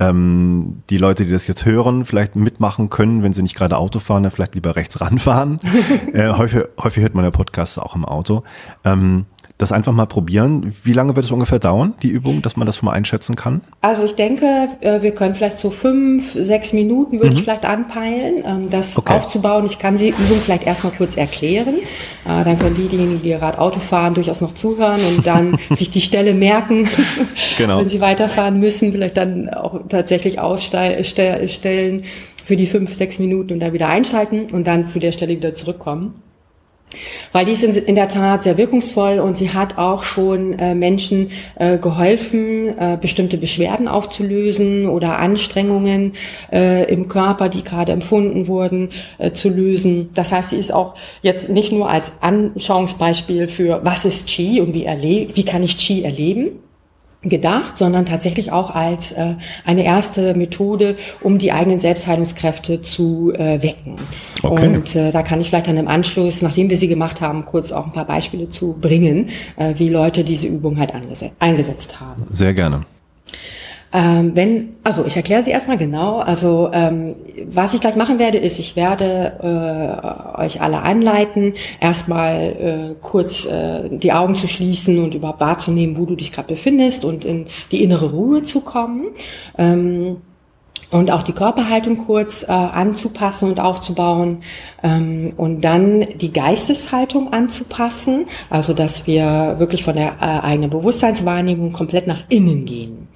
ähm, 0.00 0.82
die 0.90 0.98
Leute, 0.98 1.24
die 1.24 1.32
das 1.32 1.46
jetzt 1.46 1.64
hören, 1.64 2.04
vielleicht 2.04 2.36
mitmachen 2.36 2.90
können, 2.90 3.22
wenn 3.22 3.32
sie 3.32 3.42
nicht 3.42 3.56
gerade 3.56 3.76
Auto 3.76 3.98
fahren, 3.98 4.22
dann 4.22 4.32
vielleicht 4.32 4.54
lieber 4.54 4.76
rechts 4.76 5.00
ranfahren. 5.00 5.60
äh, 6.12 6.30
häufig, 6.30 6.64
häufig 6.82 7.02
hört 7.02 7.14
man 7.14 7.24
ja 7.24 7.30
Podcasts 7.30 7.78
auch 7.78 7.96
im 7.96 8.04
Auto. 8.04 8.44
Ähm, 8.84 9.26
das 9.56 9.70
einfach 9.70 9.92
mal 9.92 10.06
probieren. 10.06 10.74
Wie 10.82 10.92
lange 10.92 11.14
wird 11.14 11.26
es 11.26 11.30
ungefähr 11.30 11.60
dauern, 11.60 11.94
die 12.02 12.08
Übung, 12.08 12.42
dass 12.42 12.56
man 12.56 12.66
das 12.66 12.76
schon 12.76 12.86
mal 12.86 12.92
einschätzen 12.92 13.36
kann? 13.36 13.60
Also 13.82 14.04
ich 14.04 14.16
denke, 14.16 14.68
äh, 14.80 15.00
wir 15.00 15.12
können 15.12 15.34
vielleicht 15.34 15.58
so 15.58 15.70
fünf, 15.70 16.32
sechs 16.32 16.72
Minuten 16.72 17.18
würde 17.20 17.30
mhm. 17.30 17.36
ich 17.36 17.42
vielleicht 17.42 17.64
anpeilen, 17.64 18.42
ähm, 18.44 18.68
das 18.68 18.98
okay. 18.98 19.14
aufzubauen. 19.14 19.64
Ich 19.66 19.78
kann 19.78 19.96
die 19.96 20.08
Übung 20.08 20.40
vielleicht 20.42 20.64
erstmal 20.64 20.92
kurz 20.92 21.16
erklären. 21.16 21.76
Äh, 22.24 22.44
dann 22.44 22.58
können 22.58 22.74
diejenigen, 22.74 23.22
die 23.22 23.30
gerade 23.30 23.58
Auto 23.60 23.78
fahren, 23.78 24.14
durchaus 24.14 24.40
noch 24.40 24.54
zuhören 24.54 25.00
und 25.16 25.24
dann 25.24 25.56
sich 25.76 25.90
die 25.90 26.00
Stelle 26.00 26.34
merken, 26.34 26.88
genau. 27.56 27.78
wenn 27.78 27.88
sie 27.88 28.00
weiterfahren 28.00 28.58
müssen, 28.58 28.90
vielleicht 28.90 29.16
dann 29.16 29.48
auch 29.50 29.86
tatsächlich 29.88 30.40
ausstellen 30.40 32.02
für 32.44 32.56
die 32.56 32.66
fünf, 32.66 32.92
sechs 32.94 33.20
Minuten 33.20 33.52
und 33.54 33.60
dann 33.60 33.72
wieder 33.72 33.88
einschalten 33.88 34.46
und 34.52 34.66
dann 34.66 34.88
zu 34.88 34.98
der 34.98 35.12
Stelle 35.12 35.36
wieder 35.36 35.54
zurückkommen. 35.54 36.14
Weil 37.32 37.46
die 37.46 37.52
ist 37.52 37.64
in 37.64 37.94
der 37.94 38.08
Tat 38.08 38.42
sehr 38.42 38.58
wirkungsvoll 38.58 39.18
und 39.18 39.36
sie 39.36 39.50
hat 39.50 39.78
auch 39.78 40.02
schon 40.02 40.58
äh, 40.58 40.74
Menschen 40.74 41.30
äh, 41.56 41.78
geholfen, 41.78 42.68
äh, 42.78 42.98
bestimmte 43.00 43.38
Beschwerden 43.38 43.88
aufzulösen 43.88 44.88
oder 44.88 45.18
Anstrengungen 45.18 46.14
äh, 46.52 46.90
im 46.92 47.08
Körper, 47.08 47.48
die 47.48 47.64
gerade 47.64 47.92
empfunden 47.92 48.46
wurden, 48.46 48.90
äh, 49.18 49.32
zu 49.32 49.48
lösen. 49.48 50.10
Das 50.14 50.32
heißt, 50.32 50.50
sie 50.50 50.56
ist 50.56 50.72
auch 50.72 50.94
jetzt 51.22 51.48
nicht 51.48 51.72
nur 51.72 51.90
als 51.90 52.12
Anschauungsbeispiel 52.20 53.48
für 53.48 53.80
was 53.84 54.04
ist 54.04 54.26
Qi 54.28 54.60
und 54.60 54.74
wie, 54.74 54.84
erle 54.84 55.28
wie 55.34 55.44
kann 55.44 55.62
ich 55.62 55.76
Qi 55.76 56.02
erleben, 56.02 56.63
gedacht, 57.24 57.76
sondern 57.76 58.06
tatsächlich 58.06 58.52
auch 58.52 58.70
als 58.70 59.12
äh, 59.12 59.34
eine 59.64 59.84
erste 59.84 60.34
Methode, 60.34 60.96
um 61.20 61.38
die 61.38 61.52
eigenen 61.52 61.78
Selbstheilungskräfte 61.78 62.82
zu 62.82 63.32
äh, 63.34 63.62
wecken. 63.62 63.96
Okay. 64.42 64.66
Und 64.66 64.94
äh, 64.96 65.10
da 65.10 65.22
kann 65.22 65.40
ich 65.40 65.48
vielleicht 65.48 65.68
dann 65.68 65.76
im 65.76 65.88
Anschluss, 65.88 66.42
nachdem 66.42 66.70
wir 66.70 66.76
sie 66.76 66.88
gemacht 66.88 67.20
haben, 67.20 67.44
kurz 67.44 67.72
auch 67.72 67.86
ein 67.86 67.92
paar 67.92 68.06
Beispiele 68.06 68.48
zu 68.48 68.76
bringen, 68.80 69.30
äh, 69.56 69.74
wie 69.78 69.88
Leute 69.88 70.24
diese 70.24 70.46
Übung 70.46 70.78
halt 70.78 70.92
eingesetzt 71.38 72.00
haben. 72.00 72.26
Sehr 72.30 72.54
gerne. 72.54 72.84
Ähm, 73.94 74.32
wenn, 74.34 74.74
also 74.82 75.04
ich 75.06 75.16
erkläre 75.16 75.44
sie 75.44 75.52
erstmal 75.52 75.78
genau. 75.78 76.18
Also 76.18 76.68
ähm, 76.72 77.14
was 77.46 77.74
ich 77.74 77.80
gleich 77.80 77.94
machen 77.94 78.18
werde, 78.18 78.38
ist, 78.38 78.58
ich 78.58 78.74
werde 78.74 80.34
äh, 80.36 80.42
euch 80.42 80.60
alle 80.60 80.82
anleiten, 80.82 81.54
erstmal 81.80 82.34
äh, 82.40 82.94
kurz 83.00 83.46
äh, 83.46 83.88
die 83.88 84.12
Augen 84.12 84.34
zu 84.34 84.48
schließen 84.48 85.02
und 85.02 85.14
überhaupt 85.14 85.40
wahrzunehmen, 85.40 85.96
wo 85.96 86.06
du 86.06 86.16
dich 86.16 86.32
gerade 86.32 86.48
befindest 86.48 87.04
und 87.04 87.24
in 87.24 87.46
die 87.70 87.84
innere 87.84 88.10
Ruhe 88.10 88.42
zu 88.42 88.62
kommen. 88.62 89.06
Ähm, 89.56 90.16
und 90.90 91.10
auch 91.10 91.22
die 91.22 91.32
Körperhaltung 91.32 91.96
kurz 92.06 92.44
äh, 92.44 92.52
anzupassen 92.52 93.48
und 93.48 93.60
aufzubauen 93.60 94.42
ähm, 94.82 95.32
und 95.36 95.62
dann 95.62 96.06
die 96.20 96.32
Geisteshaltung 96.32 97.32
anzupassen, 97.32 98.26
also 98.50 98.74
dass 98.74 99.06
wir 99.06 99.56
wirklich 99.58 99.82
von 99.82 99.94
der 99.94 100.16
äh, 100.20 100.46
eigenen 100.46 100.70
Bewusstseinswahrnehmung 100.70 101.72
komplett 101.72 102.06
nach 102.06 102.22
innen 102.28 102.64
gehen. 102.64 103.08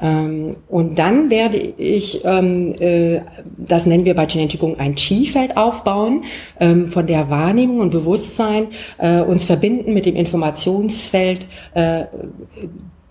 Ähm, 0.00 0.56
und 0.68 0.98
dann 0.98 1.30
werde 1.30 1.56
ich, 1.56 2.24
ähm, 2.24 2.74
äh, 2.78 3.20
das 3.56 3.86
nennen 3.86 4.04
wir 4.04 4.14
bei 4.14 4.26
Genetikum 4.26 4.76
ein 4.78 4.94
Chi-Feld 4.94 5.56
aufbauen, 5.56 6.24
ähm, 6.60 6.88
von 6.88 7.06
der 7.06 7.30
Wahrnehmung 7.30 7.80
und 7.80 7.90
Bewusstsein, 7.90 8.68
äh, 8.98 9.20
uns 9.20 9.44
verbinden 9.44 9.94
mit 9.94 10.06
dem 10.06 10.16
Informationsfeld 10.16 11.48
äh, 11.74 12.04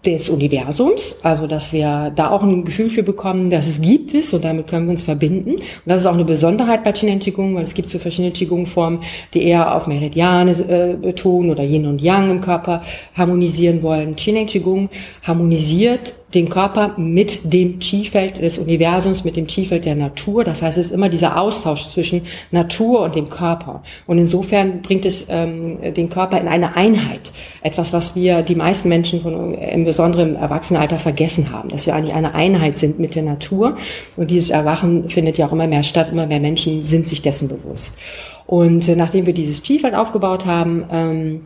des 0.07 0.29
Universums, 0.29 1.19
also 1.23 1.47
dass 1.47 1.73
wir 1.73 2.13
da 2.15 2.29
auch 2.31 2.41
ein 2.41 2.63
Gefühl 2.63 2.89
für 2.89 3.03
bekommen, 3.03 3.49
dass 3.49 3.67
es 3.67 3.81
gibt 3.81 4.13
es 4.13 4.33
und 4.33 4.45
damit 4.45 4.67
können 4.67 4.85
wir 4.85 4.91
uns 4.91 5.03
verbinden. 5.03 5.51
Und 5.51 5.61
das 5.85 6.01
ist 6.01 6.07
auch 6.07 6.13
eine 6.13 6.23
Besonderheit 6.23 6.85
bei 6.85 6.93
Qigong 6.93 7.19
Qigong, 7.19 7.55
weil 7.55 7.63
es 7.63 7.73
gibt 7.73 7.89
so 7.89 7.99
verschiedene 7.99 8.31
Qigong-Formen, 8.31 8.99
die 9.33 9.43
eher 9.43 9.75
auf 9.75 9.85
Meridiane 9.87 10.51
äh, 10.51 10.95
betonen 10.95 11.51
oder 11.51 11.63
Yin 11.63 11.85
und 11.87 12.01
Yang 12.01 12.29
im 12.29 12.41
Körper 12.41 12.81
harmonisieren 13.15 13.83
wollen. 13.83 14.15
Qigong 14.15 14.45
Qigong 14.45 14.89
harmonisiert 15.23 16.13
den 16.33 16.49
Körper 16.49 16.93
mit 16.97 17.39
dem 17.53 17.79
Chi-Feld 17.79 18.41
des 18.41 18.57
Universums, 18.57 19.23
mit 19.23 19.37
dem 19.37 19.47
Chi-Feld 19.47 19.85
der 19.85 19.95
Natur. 19.95 20.43
Das 20.43 20.61
heißt, 20.61 20.77
es 20.77 20.87
ist 20.87 20.91
immer 20.91 21.07
dieser 21.07 21.39
Austausch 21.39 21.87
zwischen 21.87 22.23
Natur 22.51 23.01
und 23.01 23.15
dem 23.15 23.29
Körper. 23.29 23.81
Und 24.07 24.17
insofern 24.17 24.81
bringt 24.81 25.05
es 25.05 25.27
ähm, 25.29 25.93
den 25.93 26.09
Körper 26.09 26.39
in 26.41 26.49
eine 26.49 26.75
Einheit. 26.75 27.31
Etwas, 27.61 27.93
was 27.93 28.15
wir 28.15 28.41
die 28.41 28.55
meisten 28.55 28.89
Menschen 28.89 29.21
von, 29.21 29.53
im 29.53 29.85
besonderen 29.85 30.35
Erwachsenenalter 30.35 30.99
vergessen 30.99 31.51
haben, 31.53 31.69
dass 31.69 31.85
wir 31.85 31.95
eigentlich 31.95 32.13
eine 32.13 32.35
Einheit 32.35 32.77
sind 32.77 32.99
mit 32.99 33.15
der 33.15 33.23
Natur. 33.23 33.75
Und 34.17 34.29
dieses 34.29 34.49
Erwachen 34.49 35.09
findet 35.09 35.37
ja 35.37 35.47
auch 35.47 35.53
immer 35.53 35.67
mehr 35.67 35.83
statt. 35.83 36.09
Immer 36.11 36.27
mehr 36.27 36.41
Menschen 36.41 36.83
sind 36.83 37.07
sich 37.07 37.21
dessen 37.21 37.47
bewusst. 37.47 37.97
Und 38.45 38.87
äh, 38.89 38.97
nachdem 38.97 39.25
wir 39.25 39.33
dieses 39.33 39.61
Chi-Feld 39.63 39.95
aufgebaut 39.95 40.45
haben, 40.45 40.85
ähm, 40.91 41.41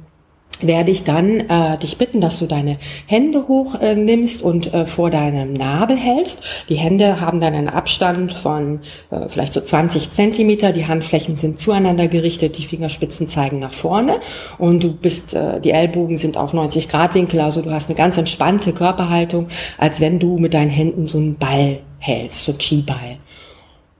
werde 0.66 0.92
ich 0.92 1.04
dann 1.04 1.42
äh, 1.50 1.78
dich 1.78 1.98
bitten, 1.98 2.22
dass 2.22 2.40
du 2.40 2.46
deine 2.46 2.78
Hände 3.06 3.48
hoch 3.48 3.76
äh, 3.80 3.96
nimmst 3.96 4.42
und 4.42 4.74
äh, 4.74 4.86
vor 4.86 5.10
deinem 5.10 5.54
Nabel 5.54 5.98
hältst. 5.98 6.44
Die 6.70 6.76
Hände 6.76 7.22
haben 7.22 7.42
dann 7.42 7.54
einen 7.54 7.70
Abstand 7.70 8.34
von 8.34 8.82
äh, 9.10 9.28
vielleicht 9.28 9.54
so 9.54 9.62
20 9.62 10.12
Zentimeter. 10.12 10.72
Die 10.72 10.88
Handflächen 10.88 11.36
sind 11.36 11.60
zueinander 11.60 12.08
gerichtet, 12.08 12.58
die 12.58 12.64
Fingerspitzen 12.64 13.28
zeigen 13.28 13.60
nach 13.60 13.74
vorne 13.74 14.20
und 14.58 14.84
du 14.84 14.94
bist, 14.94 15.34
äh, 15.34 15.60
die 15.60 15.72
Ellbogen 15.72 16.18
sind 16.18 16.38
auf 16.38 16.54
90 16.54 16.90
Grad 16.90 17.14
Winkel, 17.14 17.40
also 17.40 17.62
du 17.62 17.72
hast 17.72 17.90
eine 17.90 17.98
ganz 17.98 18.18
entspannte 18.18 18.74
Körperhaltung, 18.74 19.48
als 19.78 20.00
wenn 20.02 20.20
du 20.20 20.38
mit 20.38 20.54
deinen 20.54 20.70
Händen 20.70 21.08
so 21.08 21.18
einen 21.18 21.38
Ball 21.38 21.80
hältst, 22.00 22.46
so 22.46 22.54
Chi-Ball. 22.54 23.18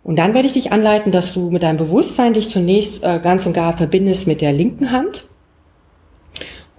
Und 0.04 0.18
dann 0.18 0.34
werde 0.34 0.48
ich 0.48 0.54
dich 0.54 0.72
anleiten, 0.72 1.12
dass 1.12 1.34
du 1.34 1.52
mit 1.52 1.64
deinem 1.64 1.78
Bewusstsein 1.78 2.34
dich 2.34 2.50
zunächst 2.50 3.04
äh, 3.04 3.20
ganz 3.22 3.46
und 3.46 3.54
gar 3.54 3.78
verbindest 3.78 4.28
mit 4.28 4.42
der 4.42 4.52
linken 4.52 4.92
Hand 4.92 5.26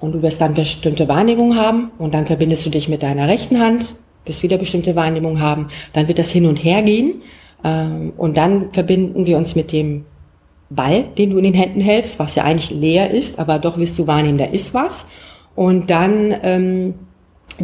und 0.03 0.12
du 0.12 0.21
wirst 0.21 0.41
dann 0.41 0.55
bestimmte 0.55 1.09
Wahrnehmungen 1.09 1.57
haben 1.57 1.93
und 1.97 2.12
dann 2.12 2.27
verbindest 2.27 2.67
du 2.67 2.71
dich 2.71 2.88
mit 2.88 3.03
deiner 3.03 3.29
rechten 3.29 3.61
Hand, 3.61 3.95
wirst 4.27 4.43
wieder 4.43 4.59
bestimmte 4.59 4.97
Wahrnehmungen 4.97 5.41
haben. 5.41 5.69
Dann 5.93 6.09
wird 6.09 6.19
das 6.19 6.31
hin 6.31 6.47
und 6.47 6.57
her 6.57 6.83
gehen 6.83 7.23
ähm, 7.65 8.12
und 8.17 8.37
dann 8.37 8.73
verbinden 8.73 9.27
wir 9.27 9.38
uns 9.38 9.55
mit 9.55 9.71
dem 9.71 10.05
Ball, 10.71 11.05
den 11.17 11.31
du 11.31 11.38
in 11.38 11.45
den 11.45 11.55
Händen 11.55 11.81
hältst, 11.81 12.19
was 12.19 12.35
ja 12.35 12.43
eigentlich 12.43 12.71
leer 12.71 13.12
ist, 13.12 13.38
aber 13.38 13.61
doch 13.61 13.79
wirst 13.79 13.99
du 13.99 14.07
wahrnehmen, 14.07 14.38
da 14.38 14.47
ist 14.47 14.75
was. 14.75 15.07
Und 15.55 15.88
dann 15.88 16.35
ähm, 16.43 16.95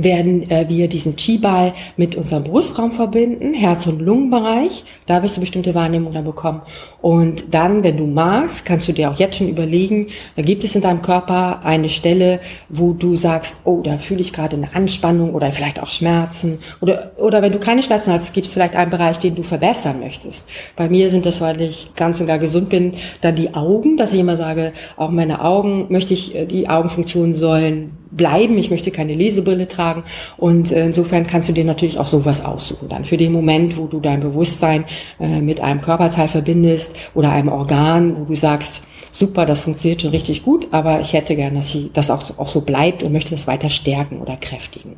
werden 0.03 0.51
äh, 0.51 0.67
wir 0.69 0.89
diesen 0.89 1.17
Chi-Ball 1.17 1.73
mit 1.97 2.17
unserem 2.17 2.45
Brustraum 2.45 2.93
verbinden, 2.93 3.55
Herz- 3.55 3.87
und 3.87 4.01
Lungenbereich. 4.01 4.85
Da 5.07 5.23
wirst 5.23 5.37
du 5.37 5.41
bestimmte 5.41 5.75
Wahrnehmungen 5.75 6.15
dann 6.15 6.25
bekommen. 6.25 6.63
Und 7.01 7.55
dann, 7.55 7.85
wenn 7.85 7.97
du 7.97 8.07
magst, 8.07 8.65
kannst 8.65 8.89
du 8.89 8.93
dir 8.93 9.11
auch 9.11 9.19
jetzt 9.19 9.37
schon 9.37 9.49
überlegen, 9.49 10.09
gibt 10.37 10.65
es 10.65 10.75
in 10.75 10.83
deinem 10.83 11.03
Körper 11.03 11.61
eine 11.65 11.89
Stelle, 11.89 12.41
wo 12.69 12.93
du 12.93 13.17
sagst, 13.17 13.57
oh, 13.65 13.81
da 13.83 13.99
fühle 13.99 14.21
ich 14.21 14.33
gerade 14.33 14.57
eine 14.57 14.75
Anspannung 14.75 15.35
oder 15.35 15.53
vielleicht 15.53 15.81
auch 15.81 15.91
Schmerzen. 15.91 16.59
Oder, 16.81 17.13
oder 17.17 17.43
wenn 17.43 17.53
du 17.53 17.59
keine 17.59 17.83
Schmerzen 17.83 18.13
hast, 18.13 18.33
gibt 18.33 18.47
es 18.47 18.53
vielleicht 18.53 18.75
einen 18.77 18.91
Bereich, 18.91 19.19
den 19.19 19.35
du 19.35 19.43
verbessern 19.43 20.01
möchtest. 20.01 20.49
Bei 20.77 20.89
mir 20.89 21.11
sind 21.11 21.27
das, 21.27 21.41
weil 21.41 21.61
ich 21.61 21.95
ganz 21.95 22.21
und 22.21 22.27
gar 22.27 22.39
gesund 22.39 22.69
bin, 22.69 22.95
dann 23.21 23.37
die 23.37 23.55
Augen, 23.55 23.97
dass 23.97 24.13
ich 24.13 24.21
immer 24.21 24.37
sage, 24.37 24.73
auch 24.97 25.11
meine 25.11 25.45
Augen 25.45 25.87
möchte 25.89 26.15
ich, 26.15 26.35
äh, 26.35 26.47
die 26.47 26.69
Augenfunktionen 26.69 27.35
sollen 27.35 27.98
bleiben. 28.11 28.59
Ich 28.59 28.71
möchte 28.71 28.91
keine 28.91 29.15
Lesebrille 29.15 29.69
tragen. 29.69 30.05
Und 30.37 30.73
äh, 30.73 30.87
insofern 30.87 31.27
kannst 31.27 31.49
du 31.49 31.53
dir 31.53 31.65
natürlich 31.65 31.99
auch 31.99 32.07
sowas 32.07 32.45
aussuchen. 32.45 32.89
Dann 32.89 33.05
für 33.05 33.17
den 33.17 33.33
Moment, 33.33 33.77
wo 33.77 33.87
du 33.87 34.01
dein 34.01 34.21
Bewusstsein 34.21 34.85
äh, 35.21 35.41
mit 35.41 35.61
einem 35.61 35.81
Körperteil 35.81 36.29
verbindest 36.29 36.97
oder 37.15 37.31
einem 37.31 37.49
Organ, 37.49 38.17
wo 38.19 38.25
du 38.25 38.35
sagst, 38.35 38.83
super, 39.11 39.47
das 39.47 39.63
funktioniert 39.63 40.03
schon 40.03 40.11
richtig 40.11 40.43
gut, 40.43 40.69
aber 40.71 41.01
ich 41.01 41.13
hätte 41.13 41.35
gern, 41.35 41.55
dass 41.55 41.73
sie 41.73 41.91
das 41.93 42.11
auch, 42.11 42.23
auch 42.39 42.47
so 42.47 42.61
bleibt 42.61 43.03
und 43.03 43.13
möchte 43.13 43.31
das 43.31 43.47
weiter 43.47 43.71
stärken 43.71 44.21
oder 44.21 44.37
kräftigen. 44.37 44.97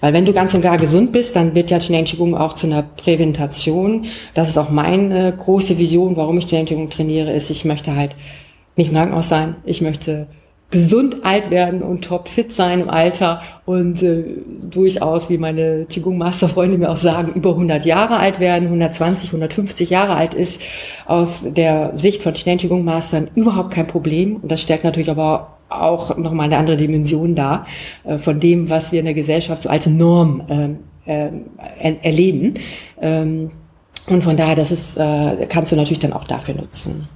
Weil 0.00 0.12
wenn 0.12 0.24
du 0.24 0.32
ganz 0.32 0.54
und 0.54 0.62
gar 0.62 0.76
gesund 0.76 1.12
bist, 1.12 1.36
dann 1.36 1.54
wird 1.54 1.70
ja 1.70 1.78
Qigong 1.78 2.34
auch 2.34 2.54
zu 2.54 2.66
einer 2.66 2.82
Präventation. 2.82 4.06
Das 4.34 4.48
ist 4.48 4.58
auch 4.58 4.70
meine 4.70 5.32
große 5.36 5.78
Vision, 5.78 6.16
warum 6.16 6.38
ich 6.38 6.46
Qigong 6.46 6.90
trainiere, 6.90 7.32
ist, 7.32 7.50
ich 7.50 7.64
möchte 7.64 7.94
halt 7.94 8.16
nicht 8.76 8.88
im 8.88 8.94
Krankenhaus 8.94 9.28
sein. 9.28 9.56
Ich 9.64 9.80
möchte 9.80 10.26
gesund 10.70 11.16
alt 11.24 11.50
werden 11.50 11.82
und 11.82 12.04
topfit 12.04 12.52
sein 12.52 12.80
im 12.80 12.90
Alter 12.90 13.42
und 13.66 14.02
äh, 14.02 14.22
durchaus, 14.70 15.28
wie 15.28 15.38
meine 15.38 15.86
Qigong-Masterfreunde 15.88 16.78
mir 16.78 16.90
auch 16.90 16.96
sagen, 16.96 17.32
über 17.34 17.50
100 17.50 17.84
Jahre 17.84 18.18
alt 18.18 18.38
werden, 18.38 18.66
120, 18.66 19.30
150 19.30 19.90
Jahre 19.90 20.14
alt 20.14 20.34
ist, 20.34 20.62
aus 21.06 21.42
der 21.44 21.92
Sicht 21.96 22.22
von 22.22 22.34
Qigong-Mastern 22.34 23.30
überhaupt 23.34 23.72
kein 23.72 23.88
Problem. 23.88 24.36
Und 24.36 24.50
das 24.50 24.62
stellt 24.62 24.84
natürlich 24.84 25.10
aber 25.10 25.58
auch 25.68 26.16
nochmal 26.16 26.46
eine 26.46 26.56
andere 26.56 26.76
Dimension 26.76 27.34
dar, 27.34 27.66
äh, 28.04 28.18
von 28.18 28.38
dem, 28.38 28.70
was 28.70 28.92
wir 28.92 29.00
in 29.00 29.06
der 29.06 29.14
Gesellschaft 29.14 29.64
so 29.64 29.68
als 29.68 29.86
Norm 29.86 30.78
äh, 31.06 31.30
äh, 31.80 31.96
erleben. 32.02 32.54
Ähm, 33.00 33.50
und 34.08 34.22
von 34.22 34.36
daher, 34.36 34.54
das 34.54 34.70
ist, 34.70 34.96
äh, 34.96 35.46
kannst 35.48 35.72
du 35.72 35.76
natürlich 35.76 35.98
dann 35.98 36.12
auch 36.12 36.24
dafür 36.24 36.54
nutzen. 36.54 37.08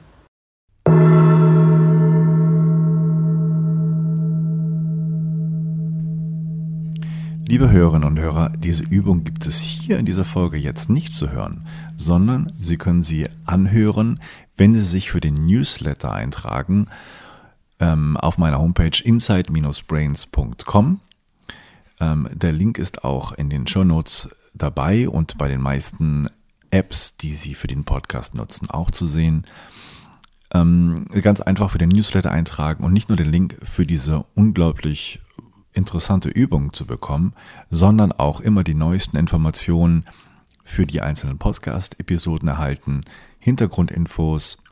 Liebe 7.47 7.71
Hörerinnen 7.71 8.09
und 8.09 8.19
Hörer, 8.19 8.49
diese 8.57 8.85
Übung 8.85 9.23
gibt 9.23 9.45
es 9.47 9.61
hier 9.61 9.99
in 9.99 10.07
dieser 10.07 10.25
Folge 10.25 10.57
jetzt 10.57 10.89
nicht 10.89 11.13
zu 11.13 11.31
hören, 11.31 11.67
sondern 11.95 12.51
Sie 12.59 12.79
können 12.79 13.03
sie 13.03 13.29
anhören, 13.45 14.19
wenn 14.57 14.73
Sie 14.73 14.81
sich 14.81 15.11
für 15.11 15.21
den 15.21 15.45
Newsletter 15.45 16.11
eintragen 16.11 16.87
ähm, 17.81 18.17
auf 18.17 18.39
meiner 18.39 18.61
Homepage 18.61 18.99
inside-brains.com. 19.05 21.01
Ähm, 22.01 22.29
der 22.33 22.53
Link 22.53 22.79
ist 22.79 23.05
auch 23.05 23.33
in 23.33 23.51
den 23.51 23.67
Show 23.67 23.85
Notes 23.85 24.31
dabei 24.55 25.07
und 25.07 25.37
bei 25.37 25.49
den 25.49 25.61
meisten 25.61 26.31
Apps, 26.71 27.19
die 27.19 27.35
Sie 27.35 27.53
für 27.53 27.67
den 27.67 27.85
Podcast 27.85 28.35
nutzen, 28.35 28.71
auch 28.71 28.91
zu 28.91 29.07
sehen. 29.07 29.45
Ähm, 30.55 30.95
ganz 31.21 31.43
einfach 31.43 31.69
für 31.69 31.79
den 31.79 31.91
Newsletter 31.91 32.31
eintragen 32.31 32.85
und 32.85 32.95
nicht 32.95 33.11
nur 33.11 33.17
den 33.17 33.31
Link 33.31 33.59
für 33.65 33.85
diese 33.85 34.25
unglaublich 34.35 35.21
interessante 35.75 36.29
Übungen 36.31 36.73
zu 36.73 36.87
bekommen, 36.87 37.35
sondern 37.71 38.13
auch 38.13 38.41
immer 38.41 38.65
die 38.65 38.75
neuesten 38.75 39.17
Informationen 39.17 40.07
für 40.65 40.87
die 40.87 41.03
einzelnen 41.03 41.39
Podcast-Episoden 41.39 42.49
erhalten, 42.49 43.03
Hintergrundinfos, 43.39 44.63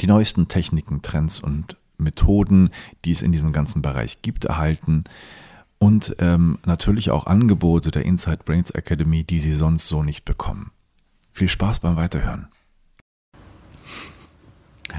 die 0.00 0.06
neuesten 0.06 0.46
Techniken, 0.46 1.02
Trends 1.02 1.40
und 1.40 1.76
Methoden, 1.98 2.70
die 3.04 3.10
es 3.10 3.22
in 3.22 3.32
diesem 3.32 3.52
ganzen 3.52 3.82
Bereich 3.82 4.22
gibt, 4.22 4.44
erhalten 4.44 5.04
und 5.78 6.16
ähm, 6.18 6.58
natürlich 6.64 7.10
auch 7.10 7.26
Angebote 7.26 7.90
der 7.90 8.04
Inside 8.04 8.40
Brains 8.44 8.70
Academy, 8.70 9.24
die 9.24 9.40
Sie 9.40 9.52
sonst 9.52 9.88
so 9.88 10.02
nicht 10.02 10.24
bekommen. 10.24 10.70
Viel 11.32 11.48
Spaß 11.48 11.80
beim 11.80 11.96
Weiterhören. 11.96 12.48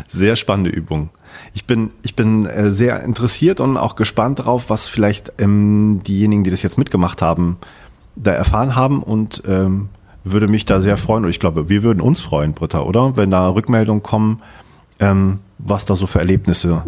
Sehr 0.07 0.35
spannende 0.35 0.69
Übung. 0.69 1.09
Ich 1.53 1.65
bin, 1.65 1.91
ich 2.01 2.15
bin 2.15 2.45
äh, 2.45 2.71
sehr 2.71 3.03
interessiert 3.03 3.59
und 3.59 3.77
auch 3.77 3.95
gespannt 3.95 4.39
darauf, 4.39 4.69
was 4.69 4.87
vielleicht 4.87 5.33
ähm, 5.37 6.01
diejenigen, 6.05 6.43
die 6.43 6.51
das 6.51 6.61
jetzt 6.61 6.77
mitgemacht 6.77 7.21
haben, 7.21 7.57
da 8.15 8.31
erfahren 8.31 8.75
haben 8.75 9.03
und 9.03 9.43
ähm, 9.47 9.89
würde 10.23 10.47
mich 10.47 10.65
da 10.65 10.81
sehr 10.81 10.97
freuen. 10.97 11.23
Und 11.23 11.29
ich 11.29 11.39
glaube, 11.39 11.69
wir 11.69 11.83
würden 11.83 12.01
uns 12.01 12.21
freuen, 12.21 12.53
Britta, 12.53 12.81
oder? 12.81 13.15
Wenn 13.17 13.31
da 13.31 13.47
Rückmeldungen 13.47 14.03
kommen, 14.03 14.41
ähm, 14.99 15.39
was 15.57 15.85
da 15.85 15.95
so 15.95 16.07
für 16.07 16.19
Erlebnisse 16.19 16.83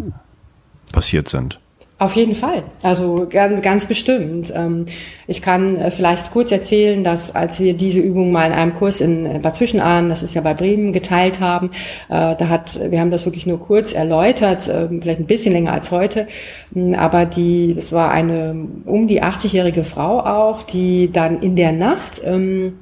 passiert 0.92 1.28
sind. 1.28 1.60
Auf 2.00 2.14
jeden 2.14 2.36
Fall, 2.36 2.62
also 2.84 3.26
ganz, 3.28 3.60
ganz 3.60 3.86
bestimmt. 3.86 4.52
Ähm, 4.54 4.86
ich 5.26 5.42
kann 5.42 5.76
äh, 5.76 5.90
vielleicht 5.90 6.30
kurz 6.30 6.52
erzählen, 6.52 7.02
dass 7.02 7.34
als 7.34 7.58
wir 7.58 7.74
diese 7.74 7.98
Übung 7.98 8.30
mal 8.30 8.46
in 8.46 8.52
einem 8.52 8.72
Kurs 8.72 9.00
in 9.00 9.26
äh, 9.26 9.40
Bad 9.42 9.56
Zwischenahn, 9.56 10.08
das 10.08 10.22
ist 10.22 10.32
ja 10.34 10.40
bei 10.40 10.54
Bremen, 10.54 10.92
geteilt 10.92 11.40
haben, 11.40 11.70
äh, 12.08 12.36
da 12.36 12.48
hat, 12.48 12.78
wir 12.88 13.00
haben 13.00 13.10
das 13.10 13.26
wirklich 13.26 13.46
nur 13.46 13.58
kurz 13.58 13.92
erläutert, 13.92 14.70
ähm, 14.72 15.02
vielleicht 15.02 15.18
ein 15.18 15.26
bisschen 15.26 15.52
länger 15.52 15.72
als 15.72 15.90
heute, 15.90 16.28
hm, 16.72 16.94
aber 16.94 17.26
die, 17.26 17.74
das 17.74 17.92
war 17.92 18.12
eine 18.12 18.54
um 18.84 19.08
die 19.08 19.20
80-jährige 19.20 19.82
Frau 19.82 20.20
auch, 20.20 20.62
die 20.62 21.10
dann 21.12 21.42
in 21.42 21.56
der 21.56 21.72
Nacht 21.72 22.22
ähm, 22.24 22.78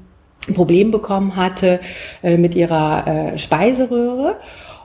ein 0.46 0.52
Problem 0.54 0.90
bekommen 0.92 1.34
hatte 1.34 1.80
mit 2.22 2.54
ihrer 2.54 3.32
Speiseröhre 3.36 4.36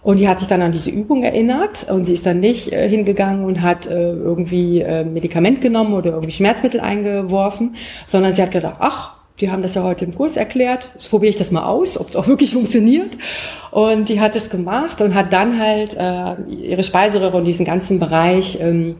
und 0.03 0.17
die 0.17 0.27
hat 0.27 0.39
sich 0.39 0.47
dann 0.47 0.61
an 0.61 0.71
diese 0.71 0.89
Übung 0.89 1.23
erinnert 1.23 1.89
und 1.89 2.05
sie 2.05 2.13
ist 2.13 2.25
dann 2.25 2.39
nicht 2.39 2.71
äh, 2.71 2.89
hingegangen 2.89 3.45
und 3.45 3.61
hat 3.61 3.85
äh, 3.85 4.11
irgendwie 4.11 4.81
äh, 4.81 5.03
Medikament 5.03 5.61
genommen 5.61 5.93
oder 5.93 6.11
irgendwie 6.11 6.31
Schmerzmittel 6.31 6.79
eingeworfen, 6.79 7.75
sondern 8.07 8.33
sie 8.33 8.41
hat 8.41 8.51
gedacht, 8.51 8.77
ach, 8.79 9.13
die 9.39 9.51
haben 9.51 9.61
das 9.61 9.75
ja 9.75 9.83
heute 9.83 10.05
im 10.05 10.13
Kurs 10.13 10.37
erklärt. 10.37 10.91
Jetzt 10.93 11.09
probiere 11.09 11.29
ich 11.31 11.35
das 11.35 11.51
mal 11.51 11.65
aus, 11.65 11.99
ob 11.99 12.09
es 12.09 12.15
auch 12.15 12.27
wirklich 12.29 12.53
funktioniert. 12.53 13.17
Und 13.71 14.09
die 14.09 14.19
hat 14.19 14.35
es 14.35 14.49
gemacht 14.49 15.01
und 15.01 15.13
hat 15.13 15.33
dann 15.33 15.59
halt 15.59 15.95
äh, 15.95 16.35
ihre 16.49 16.83
Speiseröhre 16.83 17.37
und 17.37 17.45
diesen 17.45 17.65
ganzen 17.65 17.99
Bereich 17.99 18.59
ähm, 18.59 18.97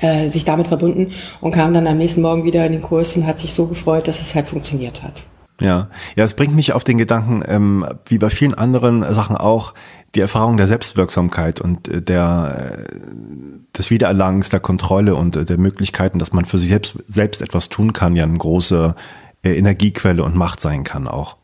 äh, 0.00 0.30
sich 0.30 0.44
damit 0.44 0.68
verbunden 0.68 1.10
und 1.40 1.52
kam 1.52 1.74
dann 1.74 1.86
am 1.86 1.98
nächsten 1.98 2.22
Morgen 2.22 2.44
wieder 2.44 2.64
in 2.64 2.72
den 2.72 2.82
Kurs 2.82 3.16
und 3.16 3.26
hat 3.26 3.40
sich 3.40 3.52
so 3.52 3.66
gefreut, 3.66 4.08
dass 4.08 4.20
es 4.20 4.34
halt 4.34 4.46
funktioniert 4.46 5.02
hat. 5.02 5.24
Ja, 5.60 5.88
ja, 6.14 6.24
es 6.24 6.34
bringt 6.34 6.54
mich 6.54 6.72
auf 6.72 6.84
den 6.84 6.98
Gedanken, 6.98 7.42
ähm, 7.46 7.84
wie 8.06 8.18
bei 8.18 8.30
vielen 8.30 8.54
anderen 8.54 9.02
Sachen 9.12 9.36
auch, 9.36 9.74
die 10.14 10.20
Erfahrung 10.20 10.56
der 10.56 10.66
Selbstwirksamkeit 10.66 11.60
und 11.60 11.88
äh, 11.88 12.02
der 12.02 12.84
äh, 12.86 12.96
des 13.76 13.90
Wiedererlangens 13.90 14.48
der 14.48 14.60
Kontrolle 14.60 15.14
und 15.14 15.36
äh, 15.36 15.44
der 15.44 15.58
Möglichkeiten, 15.58 16.18
dass 16.18 16.32
man 16.32 16.44
für 16.44 16.58
sich 16.58 16.70
selbst, 16.70 16.98
selbst 17.06 17.42
etwas 17.42 17.68
tun 17.68 17.92
kann, 17.92 18.16
ja 18.16 18.24
eine 18.24 18.38
große 18.38 18.94
Energiequelle 19.44 20.24
und 20.24 20.34
Macht 20.34 20.60
sein 20.60 20.82
kann 20.82 21.06
auch. 21.06 21.36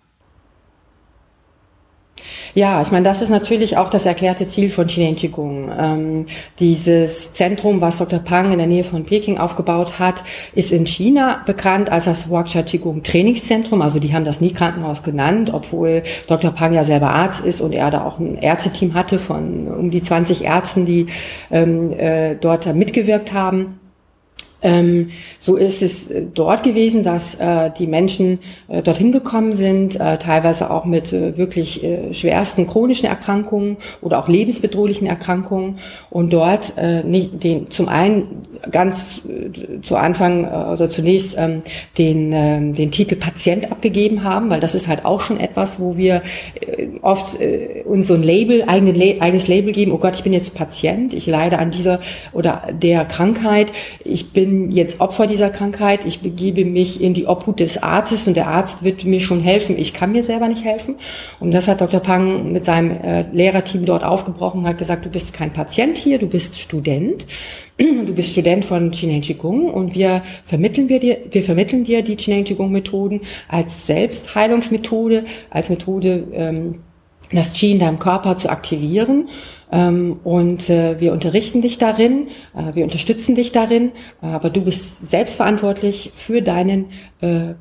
Ja, 2.55 2.81
ich 2.81 2.91
meine, 2.91 3.05
das 3.05 3.23
ist 3.23 3.31
natürlich 3.31 3.77
auch 3.77 3.91
das 3.91 4.07
erklärte 4.07 4.47
Ziel 4.49 4.71
von 4.71 4.87
Qigong 4.87 5.17
Qigong. 5.17 5.73
Ähm, 5.77 6.27
dieses 6.61 7.33
Zentrum, 7.33 7.81
was 7.81 7.99
Dr. 7.99 8.21
Pang 8.21 8.53
in 8.53 8.59
der 8.59 8.67
Nähe 8.67 8.85
von 8.85 9.03
Peking 9.03 9.39
aufgebaut 9.39 9.99
hat, 9.99 10.23
ist 10.55 10.71
in 10.71 10.87
China 10.87 11.43
bekannt 11.47 11.91
als 11.91 12.05
das 12.05 12.29
Huaxia 12.29 12.62
Qigong 12.62 13.03
Trainingszentrum. 13.03 13.83
Also 13.83 13.99
die 13.99 14.15
haben 14.15 14.25
das 14.25 14.41
nie 14.41 14.53
Krankenhaus 14.53 15.03
genannt, 15.03 15.51
obwohl 15.53 16.05
Dr. 16.29 16.53
Pang 16.53 16.73
ja 16.73 16.85
selber 16.85 17.11
Arzt 17.11 17.45
ist 17.45 17.61
und 17.61 17.73
er 17.73 17.91
da 17.91 18.05
auch 18.05 18.19
ein 18.19 18.39
Ärzteteam 18.39 18.95
hatte 18.95 19.19
von 19.19 19.69
um 19.69 19.91
die 19.91 20.03
20 20.03 20.45
Ärzten, 20.45 20.87
die 20.87 21.07
ähm, 21.51 21.93
äh, 21.93 22.37
dort 22.37 22.73
mitgewirkt 22.75 23.33
haben. 23.33 23.81
Ähm, 24.65 25.11
so 25.39 25.57
ist 25.57 25.83
es 25.83 26.11
äh, 26.11 26.23
dort 26.33 26.62
gewesen, 26.62 27.05
dass 27.05 27.35
äh, 27.35 27.71
die 27.79 27.87
Menschen 27.87 28.39
äh, 28.69 28.83
dorthin 28.83 29.12
gekommen 29.12 29.55
sind, 29.55 30.01
äh, 30.01 30.17
teilweise 30.17 30.71
auch 30.71 30.87
mit 30.87 31.12
äh, 31.12 31.37
wirklich 31.37 31.85
äh, 31.85 32.15
schwersten 32.15 32.67
chronischen 32.67 33.07
Erkrankungen 33.07 33.77
oder 34.01 34.19
auch 34.19 34.27
lebensbedrohlichen 34.29 35.07
Erkrankungen 35.07 35.79
und 36.11 36.33
dort 36.33 36.73
nicht 37.05 37.43
den 37.45 37.71
zum 37.71 37.89
einen 37.89 38.43
ganz 38.71 39.21
zu 39.83 39.97
Anfang 39.97 40.45
oder 40.45 40.89
zunächst 40.89 41.35
ähm, 41.37 41.62
den 41.99 42.33
ähm, 42.33 42.73
den 42.73 42.91
Titel 42.91 43.17
Patient 43.17 43.71
abgegeben 43.71 44.25
haben, 44.25 44.49
weil 44.49 44.61
das 44.61 44.75
ist 44.75 44.89
halt 44.89 45.05
auch 45.05 45.21
schon 45.21 45.39
etwas, 45.39 45.81
wo 45.81 45.97
wir 45.97 46.23
oft 47.03 47.37
uns 47.85 48.07
so 48.07 48.15
ein 48.15 48.23
Label 48.23 48.65
eigene, 48.67 49.21
eigenes 49.21 49.49
Label 49.49 49.73
geben. 49.73 49.93
Oh 49.93 49.99
Gott, 49.99 50.17
ich 50.17 50.23
bin 50.23 50.33
jetzt 50.33 50.55
Patient, 50.55 51.12
ich 51.12 51.27
leide 51.27 51.59
an 51.59 51.71
dieser 51.71 52.01
oder 52.33 52.62
der 52.73 53.05
Krankheit, 53.05 53.73
ich 54.05 54.33
bin 54.33 54.54
jetzt 54.71 55.01
Opfer 55.01 55.27
dieser 55.27 55.51
Krankheit, 55.51 56.05
ich 56.05 56.21
begebe 56.21 56.65
mich 56.65 57.03
in 57.03 57.15
die 57.15 57.27
Obhut 57.27 57.61
des 57.61 57.83
Arztes 57.83 58.27
und 58.27 58.37
der 58.37 58.49
Arzt 58.49 58.83
wird 58.83 59.05
mir 59.05 59.21
schon 59.21 59.41
helfen, 59.41 59.79
ich 59.79 59.93
kann 59.93 60.13
mir 60.13 60.23
selber 60.23 60.49
nicht 60.49 60.65
helfen. 60.65 60.97
Und 61.41 61.53
das 61.55 61.69
hat 61.69 61.81
Dr. 61.81 62.01
Pang 62.01 62.53
mit 62.53 62.65
seinem 62.65 62.91
äh, 62.91 63.23
Lehrerteam 63.33 63.85
dort 63.85 64.05
aufgebrochen 64.05 64.61
und 64.61 64.67
hat 64.69 64.79
gesagt, 64.79 65.05
du 65.05 65.11
bist 65.11 65.33
kein 65.33 65.53
Patient 65.53 65.97
hier, 65.97 66.19
du 66.19 66.27
bist 66.27 66.59
Student. 66.59 67.27
Du 67.77 68.15
bist 68.15 68.31
Student 68.31 68.65
von 68.65 68.93
Chineng 68.93 69.23
Qigong 69.23 69.69
und 69.69 69.97
wir 69.97 70.23
vermitteln 70.45 70.89
wir 70.89 71.01
dir, 71.01 71.19
wir 71.29 71.43
vermitteln 71.43 71.83
dir 71.83 72.03
die 72.03 72.17
Chineng 72.17 72.45
Qigong 72.45 72.71
Methoden 72.71 73.23
als 73.49 73.87
Selbstheilungsmethode, 73.87 75.25
als 75.51 75.71
Methode, 75.71 76.25
ähm, 76.33 76.75
das 77.33 77.53
Qi 77.53 77.73
in 77.73 77.81
deinem 77.81 77.99
Körper 77.99 78.37
zu 78.37 78.49
aktivieren 78.49 79.29
und 79.71 80.71
äh, 80.71 81.01
wir 81.01 81.12
unterrichten 81.12 81.62
dich 81.62 81.79
darin, 81.79 82.29
äh, 82.55 82.75
wir 82.75 82.85
unterstützen 82.85 83.35
dich 83.35 83.53
darin, 83.53 83.93
aber 84.21 84.51
du 84.51 84.61
bist 84.61 85.11
selbstverantwortlich 85.11 86.12
für 86.15 86.43
deinen 86.43 86.87
äh, 87.21 87.55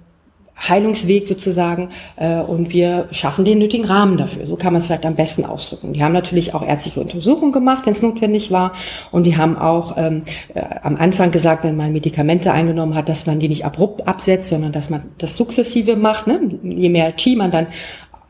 Heilungsweg 0.57 1.27
sozusagen 1.27 1.89
äh, 2.15 2.39
und 2.39 2.71
wir 2.71 3.07
schaffen 3.11 3.43
den 3.43 3.59
nötigen 3.59 3.85
Rahmen 3.85 4.17
dafür. 4.17 4.45
So 4.45 4.55
kann 4.55 4.71
man 4.71 4.81
es 4.81 4.87
vielleicht 4.87 5.05
am 5.05 5.15
besten 5.15 5.45
ausdrücken. 5.45 5.93
Die 5.93 6.03
haben 6.03 6.13
natürlich 6.13 6.53
auch 6.53 6.65
ärztliche 6.65 7.01
Untersuchungen 7.01 7.51
gemacht, 7.51 7.85
wenn 7.85 7.93
es 7.93 8.01
notwendig 8.01 8.51
war 8.51 8.73
und 9.11 9.25
die 9.25 9.35
haben 9.35 9.57
auch 9.57 9.97
ähm, 9.97 10.23
äh, 10.53 10.61
am 10.83 10.95
Anfang 10.95 11.31
gesagt, 11.31 11.63
wenn 11.63 11.75
man 11.75 11.91
Medikamente 11.91 12.51
eingenommen 12.51 12.95
hat, 12.95 13.09
dass 13.09 13.25
man 13.25 13.39
die 13.39 13.49
nicht 13.49 13.65
abrupt 13.65 14.07
absetzt, 14.07 14.49
sondern 14.49 14.71
dass 14.71 14.89
man 14.89 15.03
das 15.17 15.35
sukzessive 15.35 15.95
macht. 15.95 16.27
Ne? 16.27 16.39
Je 16.63 16.89
mehr 16.89 17.13
Chi 17.15 17.35
man 17.35 17.51
dann 17.51 17.67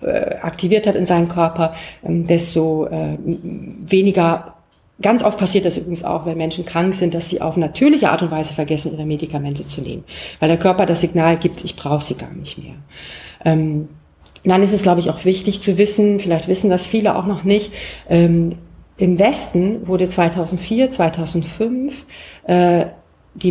äh, 0.03 0.37
aktiviert 0.41 0.87
hat 0.87 0.95
in 0.95 1.05
seinem 1.05 1.27
Körper, 1.27 1.73
ähm, 2.03 2.25
desto 2.25 2.85
äh, 2.87 3.17
weniger 3.25 4.53
Ganz 5.01 5.23
oft 5.23 5.39
passiert 5.39 5.65
das 5.65 5.75
übrigens 5.75 6.03
auch, 6.03 6.25
wenn 6.27 6.37
Menschen 6.37 6.65
krank 6.65 6.93
sind, 6.93 7.15
dass 7.15 7.27
sie 7.27 7.41
auf 7.41 7.57
natürliche 7.57 8.11
Art 8.11 8.21
und 8.21 8.31
Weise 8.31 8.53
vergessen, 8.53 8.93
ihre 8.93 9.05
Medikamente 9.05 9.67
zu 9.67 9.81
nehmen, 9.81 10.03
weil 10.39 10.49
der 10.49 10.59
Körper 10.59 10.85
das 10.85 11.01
Signal 11.01 11.37
gibt, 11.37 11.63
ich 11.63 11.75
brauche 11.75 12.03
sie 12.03 12.13
gar 12.13 12.31
nicht 12.31 12.59
mehr. 12.59 12.75
Ähm, 13.43 13.89
dann 14.45 14.61
ist 14.61 14.71
es, 14.71 14.83
glaube 14.83 14.99
ich, 14.99 15.09
auch 15.09 15.25
wichtig 15.25 15.61
zu 15.61 15.77
wissen, 15.77 16.19
vielleicht 16.19 16.47
wissen 16.47 16.69
das 16.69 16.85
viele 16.85 17.15
auch 17.15 17.25
noch 17.25 17.43
nicht, 17.43 17.73
ähm, 18.07 18.51
im 18.97 19.17
Westen 19.17 19.87
wurde 19.87 20.07
2004, 20.07 20.91
2005 20.91 22.05
äh, 22.45 22.85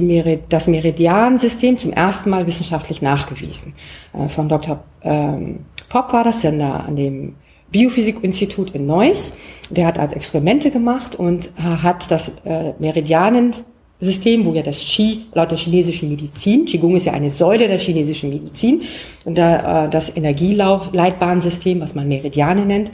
Merid 0.01 0.45
das 0.49 0.69
Meridiansystem 0.69 1.77
zum 1.77 1.93
ersten 1.93 2.31
Mal 2.31 2.47
wissenschaftlich 2.47 3.03
nachgewiesen. 3.03 3.75
Äh, 4.13 4.29
von 4.29 4.49
Dr. 4.49 4.83
Ähm, 5.03 5.61
Pop 5.89 6.13
war 6.13 6.25
das 6.25 6.43
ja 6.43 6.51
da 6.51 6.77
an 6.81 6.97
dem 6.97 7.35
Biophysikinstitut 7.71 8.71
in 8.73 8.87
Neuss. 8.87 9.39
Der 9.71 9.87
hat 9.87 9.99
als 9.99 10.13
Experimente 10.13 10.71
gemacht 10.71 11.17
und 11.17 11.47
äh, 11.59 11.63
hat 11.63 12.11
das 12.11 12.33
äh, 12.45 12.73
Meridianensystem, 12.79 14.45
wo 14.45 14.53
ja 14.53 14.63
das 14.63 14.85
Qi 14.85 15.23
laut 15.33 15.51
der 15.51 15.59
chinesischen 15.59 16.11
Medizin, 16.11 16.67
Qigong 16.67 16.97
ist 16.97 17.07
ja 17.07 17.15
eine 17.15 17.31
Säule 17.31 17.67
der 17.67 17.79
chinesischen 17.79 18.31
Medizin, 18.31 18.83
und 19.25 19.37
da 19.37 19.87
äh, 19.87 19.91
das 19.91 20.15
Energieleitbahnsystem, 20.15 21.81
was 21.81 21.95
man 21.95 22.09
Meridiane 22.09 22.67
nennt, 22.67 22.93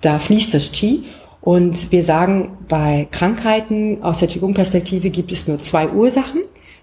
da 0.00 0.18
fließt 0.18 0.54
das 0.54 0.70
Qi 0.72 1.04
und 1.42 1.90
wir 1.90 2.04
sagen, 2.04 2.56
bei 2.68 3.08
Krankheiten 3.10 4.02
aus 4.02 4.20
der 4.20 4.28
Qigong-Perspektive 4.28 5.10
gibt 5.10 5.32
es 5.32 5.48
nur 5.48 5.60
zwei 5.60 5.88
Ursachen. 5.88 6.42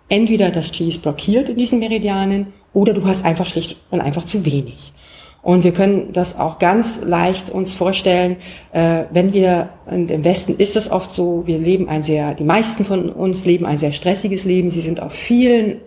Entweder 0.10 0.52
das 0.52 0.74
Qi 0.74 0.90
ist 0.90 1.02
blockiert 1.02 1.48
in 1.48 1.56
diesen 1.56 1.80
Meridianen 1.80 2.48
oder 2.74 2.94
du 2.94 3.06
hast 3.06 3.24
einfach 3.24 3.48
schlicht 3.50 3.78
und 3.90 4.02
einfach 4.02 4.26
zu 4.26 4.46
wenig. 4.46 4.94
Und 5.42 5.64
wir 5.64 5.72
können 5.72 6.12
das 6.12 6.38
auch 6.38 6.60
ganz 6.60 7.02
leicht 7.06 7.50
uns 7.50 7.74
vorstellen, 7.74 8.36
äh, 8.74 9.04
wenn 9.12 9.32
wir, 9.32 9.70
und 9.86 10.12
im 10.12 10.26
Westen 10.26 10.58
ist 10.58 10.76
es 10.76 10.92
oft 10.92 11.14
so, 11.14 11.44
wir 11.46 11.58
leben 11.58 11.88
ein 11.88 12.04
sehr, 12.04 12.34
die 12.34 12.44
meisten 12.44 12.84
von 12.84 13.10
uns 13.10 13.46
leben 13.46 13.66
ein 13.66 13.78
sehr 13.78 13.94
stressiges 13.94 14.44
Leben. 14.44 14.70
Sie 14.70 14.82
sind 14.82 15.02
auf 15.02 15.14
vielen 15.14 15.80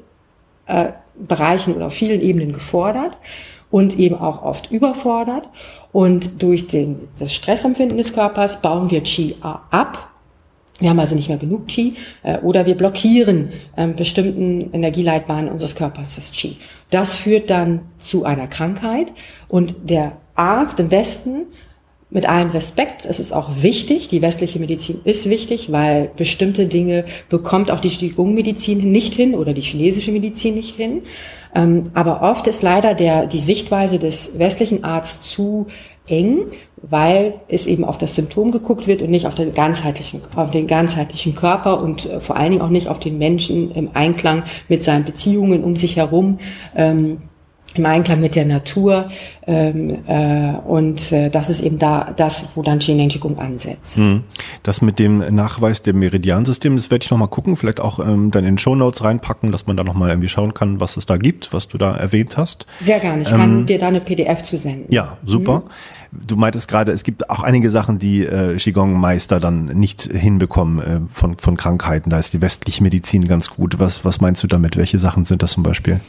äh, 0.66 0.89
Bereichen 1.14 1.75
oder 1.75 1.89
auf 1.89 1.93
vielen 1.93 2.23
Ebenen 2.23 2.53
gefordert 2.53 3.18
und 3.73 3.99
eben 3.99 4.14
auch 4.14 4.45
oft 4.45 4.70
überfordert. 4.70 5.49
Und 5.91 6.41
durch 6.41 6.68
den, 6.68 7.09
das 7.18 7.35
Stressempfinden 7.35 7.99
des 7.99 8.12
Körpers 8.12 8.62
bauen 8.62 8.93
wir 8.93 9.01
Qi 9.01 9.35
ab. 9.41 10.11
Wir 10.79 10.91
haben 10.91 11.01
also 11.01 11.14
nicht 11.14 11.29
mehr 11.29 11.39
genug 11.39 11.66
Qi 11.66 11.95
äh, 12.23 12.39
oder 12.39 12.66
wir 12.66 12.77
blockieren 12.77 13.51
ähm, 13.77 13.97
bestimmten 13.97 14.73
Energieleitbahnen 14.73 15.51
unseres 15.51 15.75
Körpers 15.75 16.16
das 16.16 16.31
Qi. 16.31 16.57
Das 16.91 17.16
führt 17.16 17.51
dann 17.51 17.81
zu 17.99 18.25
einer 18.25 18.47
Krankheit 18.47 19.12
und 19.49 19.75
der 19.85 20.12
Arzt 20.35 20.79
im 20.79 20.91
Westen 20.91 21.47
mit 22.12 22.29
allem 22.29 22.51
Respekt, 22.51 23.07
es 23.07 23.20
ist 23.20 23.33
auch 23.33 23.62
wichtig, 23.62 24.09
die 24.09 24.20
westliche 24.20 24.59
Medizin 24.59 25.01
ist 25.05 25.31
wichtig, 25.31 25.73
weil 25.73 26.11
bestimmte 26.14 26.66
Dinge 26.66 27.07
bekommt 27.31 27.70
auch 27.70 27.81
die 27.81 27.89
Qigong-Medizin 27.89 28.93
nicht 28.93 29.14
hin 29.14 29.35
oder 29.35 29.55
die 29.55 29.62
chinesische 29.62 30.12
Medizin 30.12 30.57
nicht 30.57 30.77
hin. 30.77 31.03
Ähm, 31.55 31.84
aber 31.94 32.22
oft 32.22 32.46
ist 32.46 32.62
leider 32.62 32.94
der, 32.94 33.26
die 33.26 33.38
Sichtweise 33.38 33.98
des 33.98 34.38
westlichen 34.38 34.84
Arztes 34.84 35.30
zu 35.30 35.66
eng, 36.09 36.46
weil 36.82 37.34
es 37.48 37.66
eben 37.66 37.84
auf 37.84 37.96
das 37.96 38.14
Symptom 38.14 38.50
geguckt 38.50 38.86
wird 38.86 39.03
und 39.03 39.11
nicht 39.11 39.26
auf 39.26 39.34
den 39.34 39.55
ganzheitlichen, 39.55 40.20
auf 40.34 40.50
den 40.50 40.66
ganzheitlichen 40.66 41.34
Körper 41.34 41.82
und 41.82 42.07
äh, 42.07 42.20
vor 42.20 42.36
allen 42.36 42.53
Dingen 42.53 42.62
auch 42.62 42.70
nicht 42.70 42.88
auf 42.88 42.98
den 42.98 43.18
Menschen 43.18 43.70
im 43.72 43.90
Einklang 43.94 44.44
mit 44.68 44.82
seinen 44.82 45.05
Beziehungen 45.05 45.62
um 45.62 45.76
sich 45.76 45.96
herum. 45.96 46.38
Ähm, 46.74 47.18
im 47.75 47.87
Einklang 47.87 48.20
mit 48.20 48.35
der 48.35 48.45
Natur 48.45 49.09
ähm, 49.47 49.99
äh, 50.07 50.53
und 50.66 51.11
äh, 51.11 51.29
das 51.29 51.51
ist 51.51 51.61
eben 51.61 51.79
da 51.79 52.12
das, 52.16 52.51
wo 52.55 52.62
dann 52.62 52.81
Shineng 52.81 53.09
Qigong 53.09 53.39
ansetzt. 53.39 53.97
Hm. 53.97 54.23
Das 54.62 54.83
mit 54.83 54.99
dem 54.99 55.18
Nachweis 55.35 55.83
dem 55.83 55.99
Meridiansystem, 55.99 56.77
das 56.77 56.91
werde 56.91 57.05
ich 57.05 57.11
nochmal 57.11 57.29
gucken, 57.29 57.57
vielleicht 57.57 57.81
auch 57.81 57.99
ähm, 57.99 58.31
dann 58.31 58.45
in 58.45 58.59
Show 58.59 58.77
Notes 58.77 59.03
reinpacken, 59.03 59.51
dass 59.51 59.66
man 59.66 59.77
da 59.77 59.83
nochmal 59.83 60.11
irgendwie 60.11 60.29
schauen 60.29 60.55
kann, 60.55 60.81
was 60.81 60.97
es 60.97 61.07
da 61.07 61.16
gibt, 61.16 61.53
was 61.53 61.66
du 61.66 61.77
da 61.77 61.97
erwähnt 61.97 62.37
hast. 62.37 62.66
Sehr 62.81 63.01
gerne, 63.01 63.23
ich 63.23 63.31
kann 63.31 63.61
ähm, 63.61 63.66
dir 63.66 63.79
da 63.79 63.89
eine 63.89 64.01
PDF 64.01 64.43
zu 64.43 64.57
senden. 64.57 64.93
Ja, 64.93 65.16
super. 65.25 65.61
Mhm. 65.61 66.27
Du 66.29 66.37
meintest 66.37 66.68
gerade, 66.68 66.93
es 66.93 67.05
gibt 67.05 67.31
auch 67.31 67.43
einige 67.43 67.70
Sachen, 67.70 67.99
die 67.99 68.23
äh, 68.23 68.57
Qigong-Meister 68.57 69.41
dann 69.41 69.64
nicht 69.64 70.03
hinbekommen 70.03 70.79
äh, 70.79 71.01
von, 71.14 71.39
von 71.39 71.57
Krankheiten. 71.57 72.11
Da 72.11 72.18
ist 72.18 72.35
die 72.35 72.43
westliche 72.43 72.83
Medizin 72.83 73.25
ganz 73.25 73.49
gut. 73.49 73.81
Was, 73.81 74.05
was 74.05 74.20
meinst 74.20 74.43
du 74.43 74.47
damit? 74.47 74.77
Welche 74.77 74.99
Sachen 74.99 75.25
sind 75.25 75.43
das 75.43 75.53
zum 75.53 75.62
Beispiel? 75.62 76.01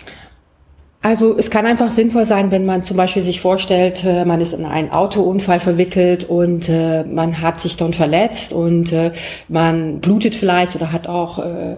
Also 1.04 1.36
es 1.38 1.50
kann 1.50 1.66
einfach 1.66 1.92
sinnvoll 1.92 2.24
sein, 2.24 2.50
wenn 2.50 2.66
man 2.66 2.84
zum 2.84 2.96
Beispiel 2.96 3.22
sich 3.22 3.42
vorstellt, 3.42 4.06
äh, 4.06 4.24
man 4.24 4.40
ist 4.40 4.54
in 4.54 4.64
einen 4.64 4.90
Autounfall 4.90 5.60
verwickelt 5.60 6.24
und 6.24 6.70
äh, 6.70 7.04
man 7.04 7.42
hat 7.42 7.60
sich 7.60 7.76
dann 7.76 7.92
verletzt 7.92 8.54
und 8.54 8.94
äh, 8.94 9.12
man 9.50 10.00
blutet 10.00 10.34
vielleicht 10.34 10.78
oder 10.78 10.94
hat 10.94 11.08
auch 11.08 11.40
äh, 11.40 11.76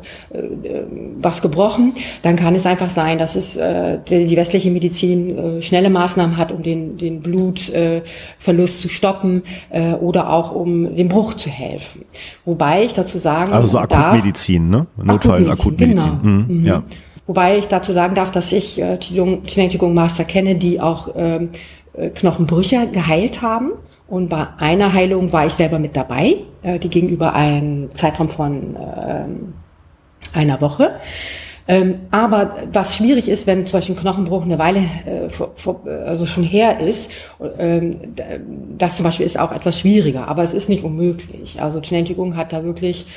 was 1.17 1.41
gebrochen, 1.41 1.93
dann 2.21 2.35
kann 2.35 2.53
es 2.53 2.67
einfach 2.67 2.91
sein, 2.91 3.17
dass 3.17 3.35
es 3.35 3.55
die 3.55 4.37
westliche 4.37 4.69
Medizin 4.69 5.61
schnelle 5.61 5.89
Maßnahmen 5.89 6.37
hat, 6.37 6.51
um 6.51 6.61
den, 6.61 6.97
den 6.97 7.21
Blutverlust 7.21 8.81
zu 8.81 8.89
stoppen 8.89 9.43
oder 10.01 10.31
auch 10.31 10.51
um 10.51 10.95
dem 10.95 11.09
Bruch 11.09 11.33
zu 11.35 11.49
helfen. 11.49 12.05
Wobei 12.43 12.83
ich 12.83 12.93
dazu 12.93 13.17
sagen 13.17 13.53
Also 13.53 13.69
so 13.69 13.79
Akutmedizin, 13.79 14.69
ne? 14.69 14.87
Notfall, 15.01 15.49
Akutmedizin. 15.49 16.11
Genau. 16.11 16.19
Mhm. 16.21 16.59
Mhm. 16.59 16.65
Ja. 16.65 16.83
Wobei 17.27 17.57
ich 17.57 17.67
dazu 17.67 17.91
sagen 17.91 18.15
darf, 18.15 18.31
dass 18.31 18.51
ich 18.51 18.81
äh, 18.81 18.97
Qigong 18.97 19.93
Master 19.93 20.23
kenne, 20.25 20.55
die 20.55 20.79
auch 20.79 21.09
ähm, 21.15 21.49
äh, 21.93 22.09
Knochenbrüche 22.09 22.87
geheilt 22.87 23.41
haben. 23.41 23.71
Und 24.07 24.29
bei 24.29 24.47
einer 24.59 24.93
Heilung 24.93 25.33
war 25.33 25.47
ich 25.47 25.53
selber 25.53 25.79
mit 25.79 25.95
dabei, 25.95 26.37
äh, 26.61 26.77
die 26.77 26.89
gegenüber 26.89 27.33
einem 27.33 27.93
Zeitraum 27.95 28.29
von 28.29 28.75
äh, 28.75 30.37
einer 30.37 30.61
Woche. 30.61 30.95
Ähm, 31.67 32.01
aber 32.11 32.57
was 32.71 32.95
schwierig 32.95 33.27
ist, 33.27 33.47
wenn 33.47 33.65
zum 33.65 33.79
Beispiel 33.79 33.95
ein 33.95 33.99
Knochenbruch 33.99 34.43
eine 34.43 34.59
Weile 34.59 34.81
äh, 35.05 35.29
vor, 35.29 35.51
vor, 35.55 35.81
also 36.05 36.27
schon 36.27 36.43
her 36.43 36.79
ist, 36.79 37.11
ähm, 37.57 38.13
das 38.77 38.97
zum 38.97 39.03
Beispiel 39.03 39.25
ist 39.25 39.39
auch 39.39 39.51
etwas 39.51 39.79
schwieriger, 39.79 40.27
aber 40.27 40.43
es 40.43 40.53
ist 40.53 40.69
nicht 40.69 40.83
unmöglich. 40.83 41.59
Also 41.59 41.81
Qigong 41.81 42.35
hat 42.35 42.53
da 42.53 42.63
wirklich 42.63 43.07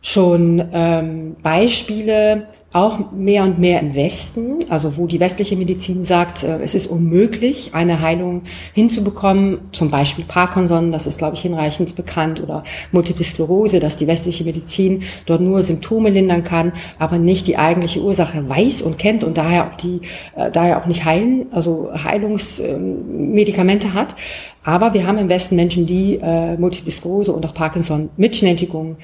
schon 0.00 0.66
ähm, 0.72 1.36
Beispiele, 1.42 2.46
auch 2.72 3.12
mehr 3.12 3.44
und 3.44 3.58
mehr 3.58 3.80
im 3.80 3.94
Westen, 3.94 4.58
also 4.68 4.98
wo 4.98 5.06
die 5.06 5.20
westliche 5.20 5.56
Medizin 5.56 6.04
sagt, 6.04 6.42
äh, 6.42 6.58
es 6.62 6.74
ist 6.74 6.86
unmöglich, 6.86 7.70
eine 7.72 8.02
Heilung 8.02 8.42
hinzubekommen, 8.74 9.60
zum 9.72 9.90
Beispiel 9.90 10.26
Parkinson, 10.26 10.92
das 10.92 11.06
ist, 11.06 11.16
glaube 11.16 11.34
ich, 11.34 11.40
hinreichend 11.40 11.96
bekannt, 11.96 12.42
oder 12.42 12.64
Multiple 12.92 13.24
Sklerose, 13.24 13.80
dass 13.80 13.96
die 13.96 14.06
westliche 14.06 14.44
Medizin 14.44 15.02
dort 15.24 15.40
nur 15.40 15.62
Symptome 15.62 16.10
lindern 16.10 16.44
kann, 16.44 16.72
aber 16.98 17.18
nicht 17.18 17.46
die 17.46 17.56
eigentliche 17.56 18.02
Ursache 18.02 18.46
weiß 18.46 18.82
und 18.82 18.98
kennt 18.98 19.24
und 19.24 19.38
daher 19.38 19.68
auch 19.68 19.76
die, 19.76 20.02
äh, 20.36 20.50
daher 20.50 20.78
auch 20.78 20.86
nicht 20.86 21.06
heilen, 21.06 21.46
also 21.52 21.90
Heilungsmedikamente 21.94 23.94
hat. 23.94 24.14
Aber 24.62 24.92
wir 24.92 25.06
haben 25.06 25.16
im 25.16 25.30
Westen 25.30 25.56
Menschen, 25.56 25.86
die 25.86 26.16
äh, 26.16 26.58
Multiple 26.58 26.92
Sklerose 26.92 27.32
und 27.32 27.46
auch 27.46 27.54
Parkinson 27.54 28.10
mit 28.18 28.36
Schnellentwicklung 28.36 28.98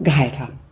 geheilt 0.00 0.38
haben. 0.38 0.62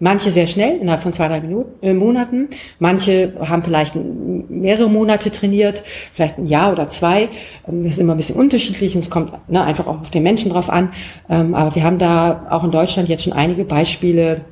Manche 0.00 0.30
sehr 0.30 0.46
schnell, 0.46 0.78
innerhalb 0.78 1.02
von 1.02 1.12
zwei, 1.12 1.26
drei 1.26 1.40
Minuten, 1.40 1.70
äh, 1.82 1.92
Monaten. 1.92 2.48
Manche 2.78 3.32
haben 3.40 3.62
vielleicht 3.62 3.96
mehrere 3.96 4.88
Monate 4.88 5.30
trainiert, 5.30 5.82
vielleicht 6.14 6.38
ein 6.38 6.46
Jahr 6.46 6.72
oder 6.72 6.88
zwei. 6.88 7.28
Ähm, 7.66 7.82
das 7.82 7.94
ist 7.94 7.98
immer 7.98 8.14
ein 8.14 8.18
bisschen 8.18 8.36
unterschiedlich 8.36 8.94
und 8.94 9.00
es 9.00 9.10
kommt 9.10 9.32
ne, 9.48 9.62
einfach 9.64 9.86
auch 9.88 10.00
auf 10.00 10.10
den 10.10 10.22
Menschen 10.22 10.50
drauf 10.50 10.70
an. 10.70 10.92
Ähm, 11.28 11.54
aber 11.54 11.74
wir 11.74 11.82
haben 11.82 11.98
da 11.98 12.46
auch 12.50 12.62
in 12.62 12.70
Deutschland 12.70 13.08
jetzt 13.08 13.24
schon 13.24 13.32
einige 13.32 13.64
Beispiele, 13.64 14.42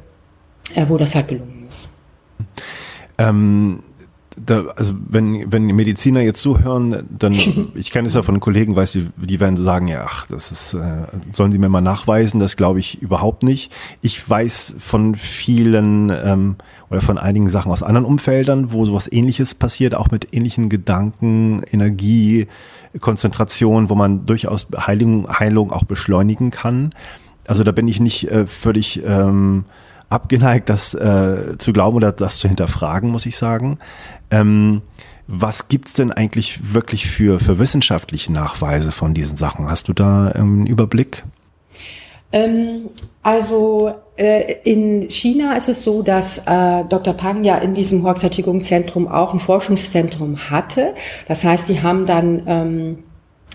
äh, 0.75 0.87
wo 0.89 0.97
das 0.97 1.15
halt 1.15 1.29
gelungen 1.29 1.67
ist. 1.69 1.91
Ähm 3.19 3.81
da, 4.37 4.66
also 4.76 4.93
wenn, 5.09 5.51
wenn 5.51 5.66
Mediziner 5.66 6.20
jetzt 6.20 6.41
zuhören, 6.43 7.05
dann, 7.11 7.32
ich 7.74 7.91
kenne 7.91 8.09
es 8.09 8.14
ja 8.14 8.22
von 8.22 8.39
Kollegen, 8.41 8.76
weiß 8.76 8.93
die, 8.93 9.09
die 9.16 9.41
werden 9.41 9.57
sagen, 9.57 9.89
ja, 9.89 10.05
ach, 10.07 10.26
das 10.26 10.53
ist, 10.53 10.74
äh, 10.74 11.07
sollen 11.32 11.53
sie 11.53 11.59
mir 11.59 11.68
mal 11.68 11.80
nachweisen, 11.80 12.39
das 12.39 12.57
glaube 12.57 12.78
ich 12.78 13.01
überhaupt 13.01 13.43
nicht. 13.43 13.72
Ich 14.03 14.28
weiß 14.28 14.76
von 14.78 15.14
vielen 15.14 16.11
ähm, 16.11 16.57
oder 16.91 17.01
von 17.01 17.18
einigen 17.18 17.51
Sachen 17.51 17.72
aus 17.72 17.82
anderen 17.82 18.05
Umfeldern, 18.05 18.72
wo 18.72 18.84
sowas 18.84 19.11
ähnliches 19.11 19.55
passiert, 19.55 19.95
auch 19.95 20.11
mit 20.11 20.34
ähnlichen 20.34 20.68
Gedanken, 20.68 21.62
Energie, 21.70 22.47
Konzentration, 23.01 23.91
wo 23.91 23.95
man 23.95 24.26
durchaus 24.26 24.68
Heilung, 24.76 25.28
Heilung 25.28 25.72
auch 25.72 25.84
beschleunigen 25.84 26.51
kann. 26.51 26.95
Also 27.47 27.64
da 27.64 27.72
bin 27.72 27.89
ich 27.89 28.01
nicht 28.01 28.30
äh, 28.30 28.47
völlig 28.47 29.03
ähm, 29.05 29.64
abgeneigt, 30.09 30.69
das 30.69 30.95
äh, 30.95 31.57
zu 31.59 31.73
glauben 31.73 31.97
oder 31.97 32.13
das 32.13 32.39
zu 32.39 32.49
hinterfragen, 32.49 33.11
muss 33.11 33.27
ich 33.27 33.37
sagen. 33.37 33.79
Ähm, 34.31 34.83
was 35.29 35.69
gibt's 35.69 35.95
denn 35.95 36.13
eigentlich 36.13 36.73
wirklich 36.73 37.09
für, 37.09 37.41
für 37.41 37.59
wissenschaftliche 37.59 38.33
Nachweise 38.33 38.93
von 38.93 39.13
diesen 39.13 39.37
Sachen? 39.37 39.69
Hast 39.69 39.89
du 39.89 39.93
da 39.93 40.33
ähm, 40.37 40.59
einen 40.59 40.67
Überblick? 40.67 41.25
Ähm, 42.33 42.91
also 43.23 43.95
äh, 44.17 44.55
in 44.63 45.11
China 45.11 45.55
ist 45.55 45.69
es 45.69 45.83
so, 45.83 46.03
dass 46.03 46.39
äh, 46.47 46.85
Dr. 46.89 47.15
Pang 47.15 47.43
ja 47.45 47.57
in 47.59 47.75
diesem 47.75 48.03
Huaxia 48.05 48.31
Zentrum 48.61 49.09
auch 49.09 49.33
ein 49.33 49.41
Forschungszentrum 49.41 50.51
hatte. 50.51 50.95
Das 51.27 51.43
heißt, 51.45 51.69
die 51.69 51.83
haben 51.83 52.07
dann 52.07 52.43
ähm, 52.47 52.99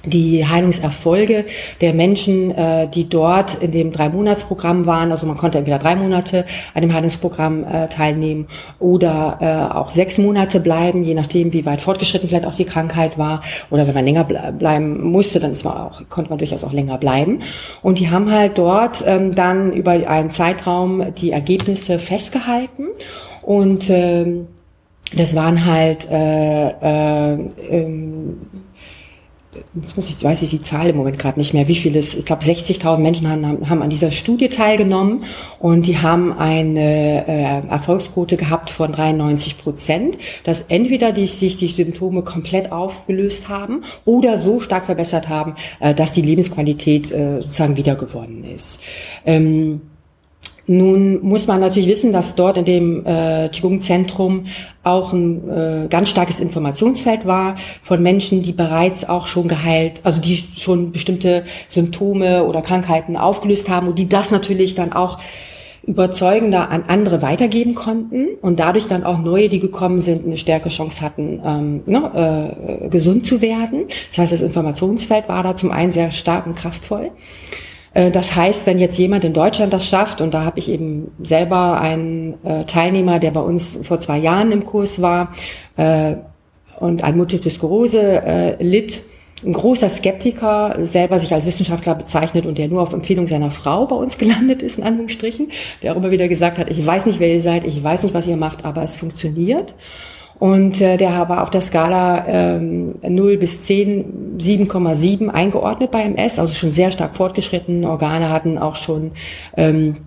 die 0.05 0.45
Heilungserfolge 0.45 1.45
der 1.79 1.93
Menschen, 1.93 2.51
äh, 2.51 2.87
die 2.87 3.07
dort 3.07 3.55
in 3.55 3.71
dem 3.71 3.91
Drei-Monats-Programm 3.91 4.85
waren. 4.85 5.11
Also 5.11 5.27
man 5.27 5.37
konnte 5.37 5.59
entweder 5.59 5.79
drei 5.79 5.95
Monate 5.95 6.45
an 6.73 6.81
dem 6.81 6.93
Heilungsprogramm 6.93 7.63
äh, 7.63 7.87
teilnehmen 7.87 8.47
oder 8.79 9.37
äh, 9.41 9.75
auch 9.75 9.91
sechs 9.91 10.17
Monate 10.17 10.59
bleiben, 10.59 11.03
je 11.03 11.13
nachdem, 11.13 11.53
wie 11.53 11.65
weit 11.65 11.81
fortgeschritten 11.81 12.29
vielleicht 12.29 12.45
auch 12.45 12.53
die 12.53 12.65
Krankheit 12.65 13.17
war. 13.17 13.41
Oder 13.69 13.85
wenn 13.87 13.93
man 13.93 14.05
länger 14.05 14.23
bleiben 14.23 15.03
musste, 15.03 15.39
dann 15.39 15.51
ist 15.51 15.65
man 15.65 15.77
auch, 15.77 16.01
konnte 16.09 16.29
man 16.29 16.39
durchaus 16.39 16.63
auch 16.63 16.73
länger 16.73 16.97
bleiben. 16.97 17.39
Und 17.81 17.99
die 17.99 18.09
haben 18.09 18.31
halt 18.31 18.57
dort 18.57 19.03
ähm, 19.05 19.35
dann 19.35 19.71
über 19.73 19.91
einen 19.91 20.31
Zeitraum 20.31 21.13
die 21.15 21.31
Ergebnisse 21.31 21.99
festgehalten. 21.99 22.87
Und 23.43 23.89
ähm, 23.89 24.47
das 25.15 25.35
waren 25.35 25.65
halt 25.65 26.09
äh, 26.09 26.69
äh, 26.69 27.49
ähm, 27.69 28.37
jetzt 29.75 29.95
muss 29.95 30.09
ich, 30.09 30.23
weiß 30.23 30.41
ich 30.43 30.49
die 30.49 30.61
Zahl 30.61 30.89
im 30.89 30.97
Moment 30.97 31.19
gerade 31.19 31.39
nicht 31.39 31.53
mehr, 31.53 31.67
wie 31.67 31.75
viel 31.75 31.95
es, 31.95 32.15
ich 32.15 32.25
glaube 32.25 32.43
60.000 32.43 32.99
Menschen 32.99 33.29
haben, 33.29 33.69
haben 33.69 33.81
an 33.81 33.89
dieser 33.89 34.11
Studie 34.11 34.49
teilgenommen 34.49 35.23
und 35.59 35.87
die 35.87 35.97
haben 35.97 36.33
eine 36.33 37.27
äh, 37.27 37.67
Erfolgsquote 37.67 38.37
gehabt 38.37 38.69
von 38.69 38.91
93 38.91 39.57
Prozent, 39.57 40.17
dass 40.43 40.61
entweder 40.63 41.11
die, 41.11 41.27
sich 41.27 41.57
die 41.57 41.67
Symptome 41.67 42.23
komplett 42.23 42.71
aufgelöst 42.71 43.49
haben 43.49 43.83
oder 44.05 44.37
so 44.37 44.59
stark 44.59 44.85
verbessert 44.85 45.29
haben, 45.29 45.55
äh, 45.79 45.93
dass 45.93 46.13
die 46.13 46.21
Lebensqualität 46.21 47.11
äh, 47.11 47.41
sozusagen 47.41 47.77
wiedergewonnen 47.77 48.43
ist. 48.43 48.81
Ähm, 49.25 49.81
nun 50.71 51.21
muss 51.21 51.47
man 51.47 51.59
natürlich 51.59 51.89
wissen, 51.89 52.13
dass 52.13 52.35
dort 52.35 52.55
in 52.55 52.63
dem 52.63 53.05
äh, 53.05 53.49
Qigong-Zentrum 53.49 54.45
auch 54.83 55.11
ein 55.11 55.49
äh, 55.49 55.87
ganz 55.89 56.09
starkes 56.09 56.39
Informationsfeld 56.39 57.25
war 57.25 57.55
von 57.81 58.01
Menschen, 58.01 58.41
die 58.41 58.53
bereits 58.53 59.07
auch 59.07 59.27
schon 59.27 59.49
geheilt, 59.49 59.99
also 60.03 60.21
die 60.21 60.41
schon 60.57 60.93
bestimmte 60.93 61.43
Symptome 61.67 62.45
oder 62.45 62.61
Krankheiten 62.61 63.17
aufgelöst 63.17 63.67
haben 63.67 63.89
und 63.89 63.99
die 63.99 64.07
das 64.07 64.31
natürlich 64.31 64.73
dann 64.73 64.93
auch 64.93 65.19
überzeugender 65.83 66.69
an 66.69 66.85
andere 66.87 67.21
weitergeben 67.21 67.75
konnten 67.75 68.27
und 68.41 68.59
dadurch 68.59 68.87
dann 68.87 69.03
auch 69.03 69.17
neue, 69.17 69.49
die 69.49 69.59
gekommen 69.59 69.99
sind, 69.99 70.25
eine 70.25 70.37
stärkere 70.37 70.69
Chance 70.69 71.01
hatten, 71.01 71.41
ähm, 71.43 71.81
ne, 71.85 72.55
äh, 72.83 72.87
gesund 72.87 73.25
zu 73.25 73.41
werden. 73.41 73.87
Das 74.11 74.19
heißt, 74.19 74.31
das 74.31 74.41
Informationsfeld 74.41 75.27
war 75.27 75.43
da 75.43 75.53
zum 75.53 75.71
einen 75.71 75.91
sehr 75.91 76.11
stark 76.11 76.45
und 76.45 76.55
kraftvoll. 76.55 77.09
Äh, 77.93 78.11
das 78.11 78.35
heißt, 78.35 78.65
wenn 78.65 78.79
jetzt 78.79 78.97
jemand 78.97 79.23
in 79.23 79.33
Deutschland 79.33 79.73
das 79.73 79.85
schafft, 79.85 80.21
und 80.21 80.33
da 80.33 80.43
habe 80.43 80.59
ich 80.59 80.69
eben 80.69 81.11
selber 81.21 81.79
einen 81.79 82.35
äh, 82.43 82.65
Teilnehmer, 82.65 83.19
der 83.19 83.31
bei 83.31 83.41
uns 83.41 83.79
vor 83.83 83.99
zwei 83.99 84.17
Jahren 84.17 84.51
im 84.51 84.63
Kurs 84.63 85.01
war 85.01 85.31
äh, 85.77 86.15
und 86.79 87.03
an 87.03 87.17
Multiple 87.17 87.51
Sklerose 87.51 88.57
litt, 88.59 89.03
ein 89.43 89.53
großer 89.53 89.89
Skeptiker, 89.89 90.77
selber 90.81 91.19
sich 91.19 91.33
als 91.33 91.45
Wissenschaftler 91.45 91.95
bezeichnet 91.95 92.45
und 92.45 92.57
der 92.57 92.67
nur 92.67 92.81
auf 92.81 92.93
Empfehlung 92.93 93.27
seiner 93.27 93.51
Frau 93.51 93.85
bei 93.85 93.95
uns 93.95 94.17
gelandet 94.17 94.61
ist, 94.61 94.77
in 94.77 94.83
Anführungsstrichen, 94.83 95.51
der 95.81 95.91
auch 95.91 95.97
immer 95.97 96.11
wieder 96.11 96.27
gesagt 96.27 96.57
hat, 96.57 96.69
ich 96.69 96.85
weiß 96.85 97.05
nicht, 97.05 97.19
wer 97.19 97.33
ihr 97.33 97.41
seid, 97.41 97.65
ich 97.65 97.83
weiß 97.83 98.03
nicht, 98.03 98.13
was 98.13 98.27
ihr 98.27 98.37
macht, 98.37 98.65
aber 98.65 98.83
es 98.83 98.97
funktioniert. 98.97 99.73
Und 100.41 100.81
äh, 100.81 100.97
der 100.97 101.29
war 101.29 101.43
auf 101.43 101.51
der 101.51 101.61
Skala 101.61 102.25
ähm, 102.27 102.95
0 103.07 103.37
bis 103.37 103.61
10 103.61 104.39
7,7 104.39 105.29
eingeordnet 105.29 105.91
bei 105.91 106.01
MS, 106.01 106.39
also 106.39 106.55
schon 106.55 106.73
sehr 106.73 106.91
stark 106.91 107.15
fortgeschritten. 107.15 107.85
Organe 107.85 108.31
hatten 108.31 108.57
auch 108.57 108.75
schon 108.75 109.11
ähm, 109.55 109.97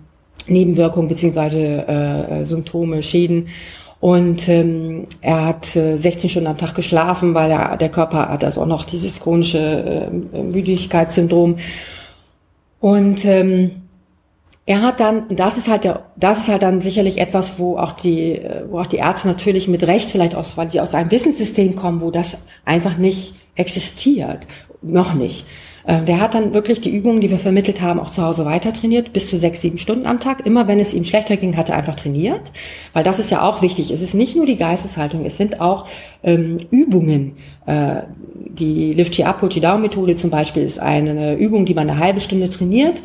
Nebenwirkungen 0.45 1.07
beziehungsweise 1.07 1.87
äh, 1.87 2.43
Symptome, 2.43 3.01
Schäden. 3.01 3.47
Und 4.01 4.49
ähm, 4.49 5.05
er 5.21 5.45
hat 5.45 5.73
äh, 5.77 5.95
16 5.95 6.29
Stunden 6.29 6.49
am 6.49 6.57
Tag 6.57 6.75
geschlafen, 6.75 7.33
weil 7.33 7.51
er, 7.51 7.77
der 7.77 7.87
Körper 7.87 8.27
hat 8.27 8.43
also 8.43 8.63
auch 8.63 8.67
noch 8.67 8.83
dieses 8.83 9.21
chronische 9.21 10.09
äh, 10.33 10.43
Müdigkeitssyndrom. 10.43 11.59
Und 12.81 13.23
ähm, 13.23 13.71
er 14.67 14.81
hat 14.81 14.99
dann, 14.99 15.27
das 15.29 15.57
ist 15.57 15.67
halt 15.67 15.83
der, 15.83 16.05
das 16.15 16.39
ist 16.39 16.47
halt 16.47 16.63
dann 16.63 16.81
sicherlich 16.81 17.19
etwas, 17.19 17.59
wo 17.59 17.77
auch 17.77 17.91
die, 17.91 18.41
wo 18.69 18.79
auch 18.79 18.87
die 18.87 18.97
Ärzte 18.97 19.27
natürlich 19.27 19.67
mit 19.67 19.85
Recht 19.85 20.09
vielleicht 20.09 20.33
aus, 20.33 20.57
weil 20.57 20.71
sie 20.71 20.81
aus 20.81 20.95
einem 20.95 21.11
Wissenssystem 21.11 21.75
kommen, 21.75 22.01
wo 22.01 22.09
das 22.09 22.37
einfach 22.65 22.97
nicht 22.97 23.35
existiert, 23.55 24.47
noch 24.81 25.13
nicht. 25.13 25.45
Äh, 25.85 26.03
der 26.03 26.19
hat 26.19 26.33
dann 26.33 26.53
wirklich 26.53 26.81
die 26.81 26.89
Übungen, 26.89 27.21
die 27.21 27.29
wir 27.29 27.37
vermittelt 27.37 27.81
haben, 27.81 27.99
auch 27.99 28.09
zu 28.09 28.23
Hause 28.23 28.45
weiter 28.45 28.73
trainiert, 28.73 29.13
bis 29.13 29.29
zu 29.29 29.37
sechs, 29.37 29.61
sieben 29.61 29.77
Stunden 29.77 30.07
am 30.07 30.19
Tag. 30.19 30.45
Immer 30.45 30.67
wenn 30.67 30.79
es 30.79 30.93
ihm 30.93 31.03
schlechter 31.03 31.37
ging, 31.37 31.55
hat 31.57 31.69
er 31.69 31.77
einfach 31.77 31.95
trainiert, 31.95 32.51
weil 32.93 33.03
das 33.03 33.19
ist 33.19 33.29
ja 33.29 33.43
auch 33.43 33.61
wichtig. 33.61 33.91
Es 33.91 34.01
ist 34.01 34.15
nicht 34.15 34.35
nur 34.35 34.47
die 34.47 34.57
Geisteshaltung, 34.57 35.25
es 35.25 35.37
sind 35.37 35.61
auch 35.61 35.87
ähm, 36.23 36.57
Übungen. 36.71 37.37
Äh, 37.67 38.01
die 38.33 38.93
Lift 38.93 39.19
Up 39.21 39.47
Down 39.47 39.81
Methode 39.81 40.15
zum 40.15 40.31
Beispiel 40.31 40.63
ist 40.63 40.79
eine 40.79 41.35
Übung, 41.35 41.65
die 41.65 41.73
man 41.73 41.89
eine 41.89 41.99
halbe 41.99 42.19
Stunde 42.19 42.49
trainiert. 42.49 43.03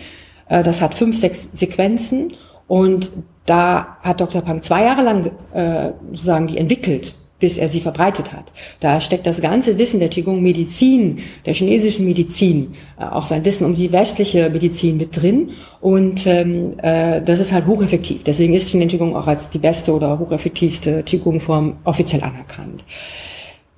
Äh, 0.51 0.63
das 0.63 0.83
hat 0.83 0.93
fünf, 0.95 1.17
sechs 1.17 1.49
Sequenzen 1.55 2.35
und 2.69 3.11
da 3.47 3.97
hat 4.03 4.21
Dr. 4.21 4.43
Pang 4.43 4.61
zwei 4.63 4.85
Jahre 4.85 5.03
lang 5.03 5.31
äh, 5.55 5.93
sozusagen 6.11 6.47
die 6.47 6.59
entwickelt 6.59 7.15
bis 7.41 7.59
er 7.59 7.69
sie 7.69 7.81
verbreitet 7.81 8.33
hat. 8.33 8.53
Da 8.79 9.01
steckt 9.01 9.27
das 9.27 9.41
ganze 9.41 9.79
Wissen 9.79 9.99
der 9.99 10.11
Qigong 10.11 10.43
Medizin, 10.43 11.19
der 11.47 11.55
chinesischen 11.55 12.05
Medizin, 12.05 12.75
äh, 12.99 13.05
auch 13.05 13.27
sein 13.27 13.45
Wissen 13.45 13.65
um 13.65 13.75
die 13.75 13.91
westliche 13.91 14.51
Medizin 14.51 14.99
mit 14.99 15.21
drin. 15.21 15.51
Und 15.81 16.27
ähm, 16.27 16.75
äh, 16.83 17.23
das 17.23 17.41
ist 17.41 17.51
halt 17.51 17.67
hocheffektiv. 17.67 18.23
Deswegen 18.23 18.55
ist 18.55 18.69
Chinesisch 18.69 18.93
Qigong 18.93 19.17
auch 19.17 19.27
als 19.27 19.51
die 19.51 19.59
beste 19.59 19.93
oder 19.93 20.19
hocheffektivste 20.19 21.03
Qigong-Form 21.03 21.79
offiziell 21.85 22.23
anerkannt. 22.23 22.85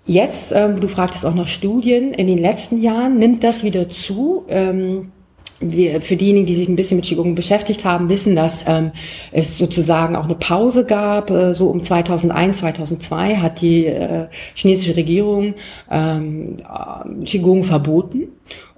Jetzt, 0.04 0.52
ähm, 0.52 0.80
du 0.80 0.88
fragtest 0.88 1.24
auch 1.24 1.34
nach 1.34 1.46
Studien, 1.46 2.12
in 2.12 2.26
den 2.26 2.38
letzten 2.38 2.82
Jahren 2.82 3.18
nimmt 3.18 3.44
das 3.44 3.62
wieder 3.62 3.88
zu. 3.88 4.44
Ähm, 4.48 5.12
wir, 5.70 6.00
für 6.00 6.16
diejenigen, 6.16 6.46
die 6.46 6.54
sich 6.54 6.68
ein 6.68 6.76
bisschen 6.76 6.96
mit 6.96 7.06
Qigong 7.06 7.34
beschäftigt 7.34 7.84
haben, 7.84 8.08
wissen, 8.08 8.34
dass 8.34 8.64
ähm, 8.66 8.90
es 9.30 9.58
sozusagen 9.58 10.16
auch 10.16 10.24
eine 10.24 10.34
Pause 10.34 10.84
gab. 10.84 11.30
Äh, 11.30 11.54
so 11.54 11.68
um 11.68 11.82
2001, 11.82 12.58
2002 12.58 13.36
hat 13.36 13.60
die 13.60 13.86
äh, 13.86 14.26
chinesische 14.54 14.96
Regierung 14.96 15.54
ähm, 15.90 16.56
äh, 16.60 17.24
Qigong 17.24 17.64
verboten. 17.64 18.28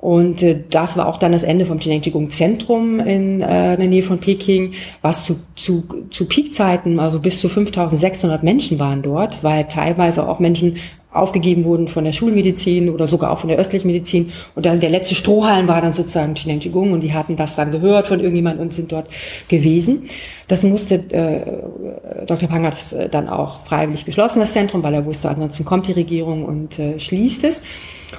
Und 0.04 0.42
äh, 0.42 0.64
das 0.68 0.98
war 0.98 1.08
auch 1.08 1.16
dann 1.16 1.32
das 1.32 1.42
Ende 1.44 1.64
vom 1.64 1.78
Qigong 1.78 2.02
Qigong 2.02 2.28
Zentrum 2.28 3.00
in, 3.00 3.40
äh, 3.40 3.76
der 3.76 3.86
Nähe 3.86 4.02
von 4.02 4.18
Peking, 4.18 4.74
was 5.00 5.24
zu, 5.24 5.36
zu, 5.56 5.84
zu 6.10 6.26
Peakzeiten, 6.26 7.00
also 7.00 7.20
bis 7.20 7.40
zu 7.40 7.48
5600 7.48 8.42
Menschen 8.42 8.78
waren 8.78 9.00
dort, 9.00 9.42
weil 9.42 9.64
teilweise 9.64 10.28
auch 10.28 10.40
Menschen 10.40 10.76
aufgegeben 11.14 11.64
wurden 11.64 11.88
von 11.88 12.04
der 12.04 12.12
Schulmedizin 12.12 12.90
oder 12.90 13.06
sogar 13.06 13.30
auch 13.30 13.38
von 13.38 13.48
der 13.48 13.58
östlichen 13.58 13.86
Medizin. 13.86 14.32
Und 14.54 14.66
dann 14.66 14.80
der 14.80 14.90
letzte 14.90 15.14
Strohhalm 15.14 15.68
war 15.68 15.80
dann 15.80 15.92
sozusagen 15.92 16.34
Qigong 16.34 16.92
und 16.92 17.02
die 17.02 17.14
hatten 17.14 17.36
das 17.36 17.56
dann 17.56 17.70
gehört 17.70 18.08
von 18.08 18.20
irgendjemand 18.20 18.60
und 18.60 18.72
sind 18.72 18.92
dort 18.92 19.06
gewesen. 19.48 20.08
Das 20.48 20.62
musste, 20.62 20.96
äh, 20.96 22.26
Dr. 22.26 22.48
Pang 22.48 22.64
hat 22.66 22.74
es 22.74 22.92
äh, 22.92 23.08
dann 23.08 23.28
auch 23.28 23.64
freiwillig 23.64 24.04
geschlossen, 24.04 24.40
das 24.40 24.52
Zentrum, 24.52 24.82
weil 24.82 24.92
er 24.92 25.06
wusste, 25.06 25.30
ansonsten 25.30 25.64
kommt 25.64 25.86
die 25.86 25.92
Regierung 25.92 26.44
und 26.44 26.78
äh, 26.78 26.98
schließt 26.98 27.44
es. 27.44 27.62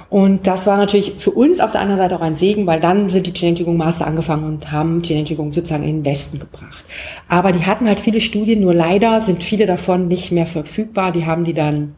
Und 0.09 0.47
das 0.47 0.65
war 0.65 0.77
natürlich 0.77 1.13
für 1.19 1.31
uns 1.31 1.59
auf 1.59 1.71
der 1.71 1.81
anderen 1.81 2.01
Seite 2.01 2.15
auch 2.15 2.21
ein 2.21 2.35
Segen, 2.35 2.65
weil 2.65 2.79
dann 2.79 3.09
sind 3.09 3.27
die 3.27 3.31
Qigong 3.31 3.77
Master 3.77 4.07
angefangen 4.07 4.45
und 4.45 4.71
haben 4.71 5.01
Qigong 5.01 5.53
sozusagen 5.53 5.83
in 5.83 5.97
den 5.97 6.05
Westen 6.05 6.39
gebracht. 6.39 6.83
Aber 7.27 7.51
die 7.51 7.65
hatten 7.65 7.87
halt 7.87 7.99
viele 7.99 8.21
Studien, 8.21 8.61
nur 8.61 8.73
leider 8.73 9.21
sind 9.21 9.43
viele 9.43 9.65
davon 9.65 10.07
nicht 10.07 10.31
mehr 10.31 10.47
verfügbar. 10.47 11.11
Die 11.11 11.25
haben 11.25 11.43
die 11.43 11.53
dann 11.53 11.95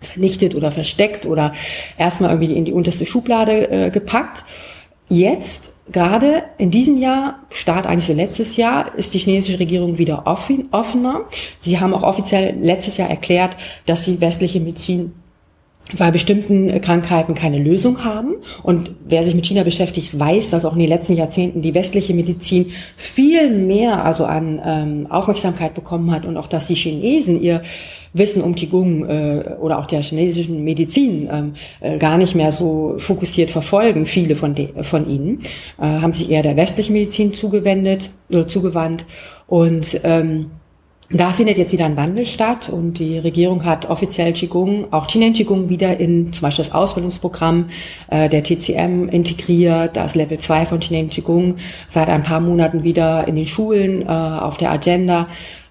vernichtet 0.00 0.54
oder 0.54 0.72
versteckt 0.72 1.26
oder 1.26 1.52
erstmal 1.98 2.30
irgendwie 2.30 2.54
in 2.54 2.64
die 2.64 2.72
unterste 2.72 3.06
Schublade 3.06 3.70
äh, 3.70 3.90
gepackt. 3.90 4.44
Jetzt, 5.08 5.70
gerade 5.90 6.44
in 6.58 6.70
diesem 6.70 6.98
Jahr, 6.98 7.40
Start 7.50 7.86
eigentlich 7.86 8.06
so 8.06 8.12
letztes 8.12 8.56
Jahr, 8.56 8.94
ist 8.96 9.12
die 9.12 9.18
chinesische 9.18 9.58
Regierung 9.58 9.98
wieder 9.98 10.26
offen, 10.26 10.68
offener. 10.70 11.22
Sie 11.58 11.80
haben 11.80 11.94
auch 11.94 12.04
offiziell 12.04 12.56
letztes 12.60 12.96
Jahr 12.96 13.10
erklärt, 13.10 13.56
dass 13.86 14.04
sie 14.04 14.20
westliche 14.20 14.60
Medizin 14.60 15.12
bei 15.98 16.10
bestimmten 16.10 16.80
Krankheiten 16.80 17.34
keine 17.34 17.58
Lösung 17.58 18.04
haben. 18.04 18.34
Und 18.62 18.92
wer 19.06 19.24
sich 19.24 19.34
mit 19.34 19.46
China 19.46 19.62
beschäftigt, 19.62 20.18
weiß, 20.18 20.50
dass 20.50 20.64
auch 20.64 20.74
in 20.74 20.80
den 20.80 20.88
letzten 20.88 21.14
Jahrzehnten 21.14 21.62
die 21.62 21.74
westliche 21.74 22.14
Medizin 22.14 22.72
viel 22.96 23.50
mehr 23.50 24.04
also 24.04 24.24
an 24.24 24.60
ähm, 24.64 25.06
Aufmerksamkeit 25.10 25.74
bekommen 25.74 26.10
hat 26.10 26.24
und 26.24 26.36
auch, 26.36 26.48
dass 26.48 26.66
die 26.66 26.74
Chinesen 26.74 27.40
ihr 27.40 27.62
Wissen 28.12 28.42
um 28.42 28.54
Qigong 28.54 29.08
äh, 29.08 29.56
oder 29.60 29.78
auch 29.78 29.86
der 29.86 30.02
chinesischen 30.02 30.64
Medizin 30.64 31.28
ähm, 31.30 31.52
äh, 31.80 31.96
gar 31.96 32.18
nicht 32.18 32.34
mehr 32.34 32.50
so 32.50 32.94
fokussiert 32.98 33.50
verfolgen. 33.50 34.04
Viele 34.04 34.34
von, 34.34 34.54
de 34.54 34.82
von 34.82 35.08
ihnen 35.08 35.38
äh, 35.78 35.84
haben 35.84 36.12
sich 36.12 36.30
eher 36.30 36.42
der 36.42 36.56
westlichen 36.56 36.92
Medizin 36.92 37.34
zugewendet 37.34 38.10
oder 38.28 38.48
zugewandt 38.48 39.06
und 39.46 40.00
ähm, 40.02 40.46
da 41.12 41.32
findet 41.32 41.58
jetzt 41.58 41.72
wieder 41.72 41.86
ein 41.86 41.96
Wandel 41.96 42.24
statt 42.24 42.68
und 42.68 43.00
die 43.00 43.18
Regierung 43.18 43.64
hat 43.64 43.90
offiziell 43.90 44.32
Qigong, 44.32 44.92
auch 44.92 45.08
Chinen 45.08 45.32
Qigong 45.32 45.68
wieder 45.68 45.98
in 45.98 46.32
zum 46.32 46.42
Beispiel 46.42 46.64
das 46.64 46.72
Ausbildungsprogramm 46.72 47.66
äh, 48.10 48.28
der 48.28 48.44
TCM 48.44 49.08
integriert, 49.08 49.96
das 49.96 50.14
Level 50.14 50.38
2 50.38 50.66
von 50.66 50.78
Chinen 50.78 51.10
Qigong 51.10 51.56
seit 51.88 52.08
ein 52.08 52.22
paar 52.22 52.38
Monaten 52.38 52.84
wieder 52.84 53.26
in 53.26 53.34
den 53.34 53.46
Schulen 53.46 54.02
äh, 54.02 54.06
auf 54.06 54.56
der 54.56 54.70
Agenda. 54.70 55.26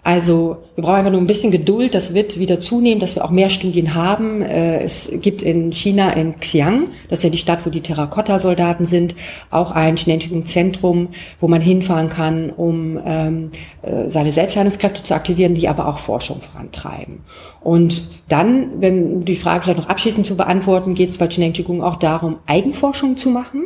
Also 0.09 0.57
wir 0.73 0.83
brauchen 0.83 0.95
einfach 0.95 1.11
nur 1.11 1.21
ein 1.21 1.27
bisschen 1.27 1.51
Geduld, 1.51 1.93
das 1.93 2.15
wird 2.15 2.39
wieder 2.39 2.59
zunehmen, 2.59 2.99
dass 2.99 3.15
wir 3.15 3.23
auch 3.23 3.29
mehr 3.29 3.51
Studien 3.51 3.93
haben. 3.93 4.41
Äh, 4.41 4.81
es 4.81 5.07
gibt 5.21 5.43
in 5.43 5.71
China, 5.71 6.09
in 6.13 6.37
Xi'an, 6.37 6.85
das 7.09 7.19
ist 7.19 7.23
ja 7.25 7.29
die 7.29 7.37
Stadt, 7.37 7.63
wo 7.63 7.69
die 7.69 7.81
Terrakotta-Soldaten 7.81 8.87
sind, 8.87 9.13
auch 9.51 9.69
ein 9.69 9.97
Schnellentwicklungszentrum, 9.97 11.09
wo 11.39 11.47
man 11.47 11.61
hinfahren 11.61 12.09
kann, 12.09 12.49
um 12.49 12.99
ähm, 13.05 13.51
äh, 13.83 14.09
seine 14.09 14.33
Selbstheilungskräfte 14.33 15.03
zu 15.03 15.13
aktivieren, 15.13 15.53
die 15.53 15.67
aber 15.67 15.87
auch 15.87 15.99
Forschung 15.99 16.41
vorantreiben. 16.41 17.19
Und 17.61 18.01
dann, 18.29 18.81
wenn 18.81 19.21
die 19.21 19.35
Frage 19.35 19.65
vielleicht 19.65 19.79
noch 19.81 19.89
abschließend 19.89 20.25
zu 20.25 20.35
beantworten, 20.35 20.95
geht 20.95 21.11
es 21.11 21.19
bei 21.19 21.27
Qigong 21.27 21.83
auch 21.83 21.97
darum, 21.97 22.37
Eigenforschung 22.47 23.15
zu 23.15 23.29
machen. 23.29 23.65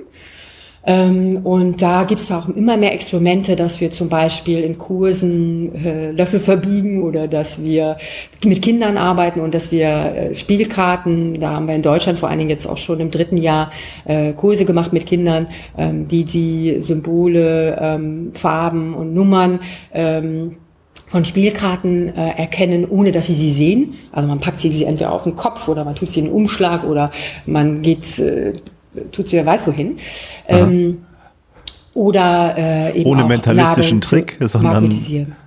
Ähm, 0.85 1.41
und 1.43 1.81
da 1.81 2.03
gibt 2.03 2.19
es 2.19 2.31
auch 2.31 2.49
immer 2.49 2.75
mehr 2.75 2.93
Experimente, 2.93 3.55
dass 3.55 3.79
wir 3.79 3.91
zum 3.91 4.09
Beispiel 4.09 4.59
in 4.59 4.77
Kursen 4.77 5.73
äh, 5.75 6.11
Löffel 6.11 6.39
verbiegen 6.39 7.03
oder 7.03 7.27
dass 7.27 7.63
wir 7.63 7.97
mit 8.43 8.61
Kindern 8.61 8.97
arbeiten 8.97 9.39
und 9.39 9.53
dass 9.53 9.71
wir 9.71 9.87
äh, 9.87 10.35
Spielkarten, 10.35 11.39
da 11.39 11.51
haben 11.51 11.67
wir 11.67 11.75
in 11.75 11.81
Deutschland 11.81 12.19
vor 12.19 12.29
allen 12.29 12.39
Dingen 12.39 12.49
jetzt 12.49 12.65
auch 12.65 12.77
schon 12.77 12.99
im 12.99 13.11
dritten 13.11 13.37
Jahr 13.37 13.71
äh, 14.05 14.33
Kurse 14.33 14.65
gemacht 14.65 14.91
mit 14.91 15.05
Kindern, 15.05 15.47
ähm, 15.77 16.07
die 16.07 16.25
die 16.25 16.81
Symbole, 16.81 17.77
ähm, 17.79 18.31
Farben 18.33 18.93
und 18.93 19.13
Nummern 19.13 19.61
ähm, 19.93 20.57
von 21.07 21.23
Spielkarten 21.23 22.09
äh, 22.09 22.29
erkennen, 22.37 22.87
ohne 22.89 23.11
dass 23.11 23.27
sie 23.27 23.35
sie 23.35 23.51
sehen. 23.51 23.93
Also 24.11 24.27
man 24.27 24.39
packt 24.39 24.59
sie, 24.59 24.71
sie 24.71 24.85
entweder 24.85 25.13
auf 25.13 25.23
den 25.23 25.35
Kopf 25.35 25.67
oder 25.67 25.85
man 25.85 25.95
tut 25.95 26.11
sie 26.11 26.21
in 26.21 26.25
den 26.25 26.33
Umschlag 26.33 26.83
oder 26.83 27.11
man 27.45 27.83
geht 27.83 28.19
äh, 28.19 28.53
tut 29.11 29.29
sie 29.29 29.37
wer 29.37 29.45
weiß 29.45 29.67
wohin. 29.67 29.99
Ähm, 30.47 31.05
oder 31.93 32.55
äh, 32.57 32.99
eben 32.99 33.09
ohne 33.09 33.23
mentalistischen 33.23 34.01
Trick, 34.01 34.37
sondern 34.41 34.89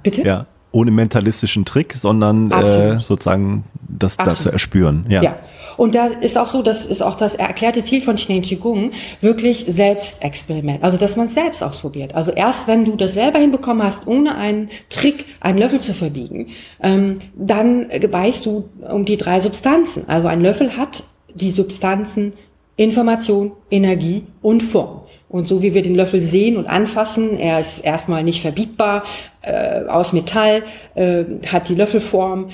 bitte. 0.02 0.22
Ja, 0.22 0.46
ohne 0.72 0.90
mentalistischen 0.90 1.64
Trick, 1.64 1.94
sondern 1.94 2.50
äh, 2.50 3.00
sozusagen 3.00 3.64
das 3.88 4.18
Absolut. 4.18 4.38
dazu 4.38 4.50
erspüren. 4.50 5.06
Ja. 5.08 5.22
ja. 5.22 5.36
Und 5.76 5.94
da 5.94 6.06
ist 6.06 6.38
auch 6.38 6.48
so, 6.48 6.62
das 6.62 6.86
ist 6.86 7.02
auch 7.02 7.16
das 7.16 7.34
erklärte 7.34 7.82
Ziel 7.82 8.00
von 8.00 8.16
Schnee 8.16 8.40
Qigong, 8.40 8.92
wirklich 9.20 9.66
Selbstexperiment. 9.68 10.82
Also, 10.82 10.96
dass 10.96 11.16
man 11.16 11.26
es 11.26 11.34
selbst 11.34 11.62
ausprobiert. 11.62 12.14
Also 12.14 12.32
erst 12.32 12.66
wenn 12.66 12.84
du 12.84 12.96
das 12.96 13.14
selber 13.14 13.38
hinbekommen 13.38 13.82
hast, 13.82 14.06
ohne 14.06 14.36
einen 14.36 14.70
Trick 14.88 15.26
einen 15.40 15.58
Löffel 15.58 15.80
zu 15.80 15.92
verbiegen, 15.92 16.48
ähm, 16.82 17.18
dann 17.34 17.88
weißt 17.90 18.46
du 18.46 18.68
um 18.88 19.04
die 19.04 19.16
drei 19.16 19.40
Substanzen. 19.40 20.08
Also 20.08 20.28
ein 20.28 20.40
Löffel 20.40 20.76
hat 20.76 21.02
die 21.34 21.50
Substanzen 21.50 22.32
Information, 22.76 23.52
Energie 23.70 24.24
und 24.42 24.62
Form. 24.62 25.02
Und 25.28 25.48
so 25.48 25.62
wie 25.62 25.74
wir 25.74 25.82
den 25.82 25.96
Löffel 25.96 26.20
sehen 26.20 26.56
und 26.56 26.66
anfassen, 26.66 27.38
er 27.38 27.58
ist 27.58 27.80
erstmal 27.80 28.22
nicht 28.22 28.42
verbiegbar, 28.42 29.02
äh, 29.42 29.84
aus 29.88 30.12
Metall, 30.12 30.62
äh, 30.94 31.24
hat 31.46 31.68
die 31.68 31.74
Löffelform. 31.74 32.48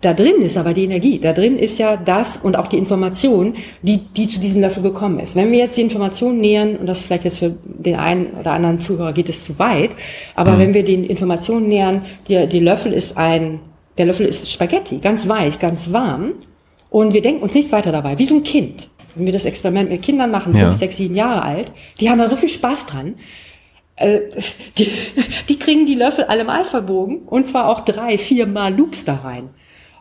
Da 0.00 0.12
drin 0.12 0.42
ist 0.42 0.58
aber 0.58 0.74
die 0.74 0.84
Energie, 0.84 1.18
da 1.18 1.32
drin 1.32 1.58
ist 1.58 1.78
ja 1.78 1.96
das 1.96 2.36
und 2.36 2.56
auch 2.56 2.68
die 2.68 2.76
Information, 2.76 3.54
die, 3.82 3.98
die 3.98 4.28
zu 4.28 4.38
diesem 4.38 4.60
Löffel 4.60 4.82
gekommen 4.82 5.18
ist. 5.18 5.34
Wenn 5.34 5.50
wir 5.50 5.58
jetzt 5.58 5.78
die 5.78 5.80
Information 5.80 6.40
nähern, 6.40 6.76
und 6.76 6.86
das 6.86 7.06
vielleicht 7.06 7.24
jetzt 7.24 7.38
für 7.38 7.54
den 7.64 7.96
einen 7.96 8.26
oder 8.38 8.52
anderen 8.52 8.80
Zuhörer 8.80 9.14
geht 9.14 9.30
es 9.30 9.44
zu 9.44 9.58
weit, 9.58 9.90
aber 10.36 10.52
mhm. 10.52 10.58
wenn 10.58 10.74
wir 10.74 10.84
den 10.84 11.04
Informationen 11.04 11.68
nähern, 11.68 12.02
der, 12.28 12.46
der 12.46 12.60
Löffel 12.60 12.92
ist 12.92 13.16
ein, 13.16 13.60
der 13.96 14.06
Löffel 14.06 14.26
ist 14.26 14.50
Spaghetti, 14.50 14.98
ganz 14.98 15.26
weich, 15.26 15.58
ganz 15.58 15.90
warm, 15.90 16.32
und 16.90 17.12
wir 17.12 17.22
denken 17.22 17.42
uns 17.42 17.54
nichts 17.54 17.72
weiter 17.72 17.90
dabei, 17.90 18.18
wie 18.18 18.26
so 18.26 18.36
ein 18.36 18.42
Kind 18.44 18.88
wenn 19.14 19.26
wir 19.26 19.32
das 19.32 19.44
Experiment 19.44 19.90
mit 19.90 20.02
Kindern 20.02 20.30
machen, 20.30 20.54
ja. 20.54 20.64
fünf, 20.64 20.76
sechs, 20.76 20.96
sieben 20.96 21.14
Jahre 21.14 21.42
alt, 21.42 21.72
die 22.00 22.10
haben 22.10 22.18
da 22.18 22.28
so 22.28 22.36
viel 22.36 22.48
Spaß 22.48 22.86
dran. 22.86 23.14
Äh, 23.96 24.20
die, 24.78 24.90
die 25.48 25.58
kriegen 25.58 25.86
die 25.86 25.94
Löffel 25.94 26.24
allemal 26.24 26.64
verbogen 26.64 27.22
und 27.26 27.48
zwar 27.48 27.68
auch 27.68 27.80
drei, 27.80 28.18
vier 28.18 28.46
Mal 28.46 28.74
Loops 28.74 29.04
da 29.04 29.16
rein. 29.16 29.50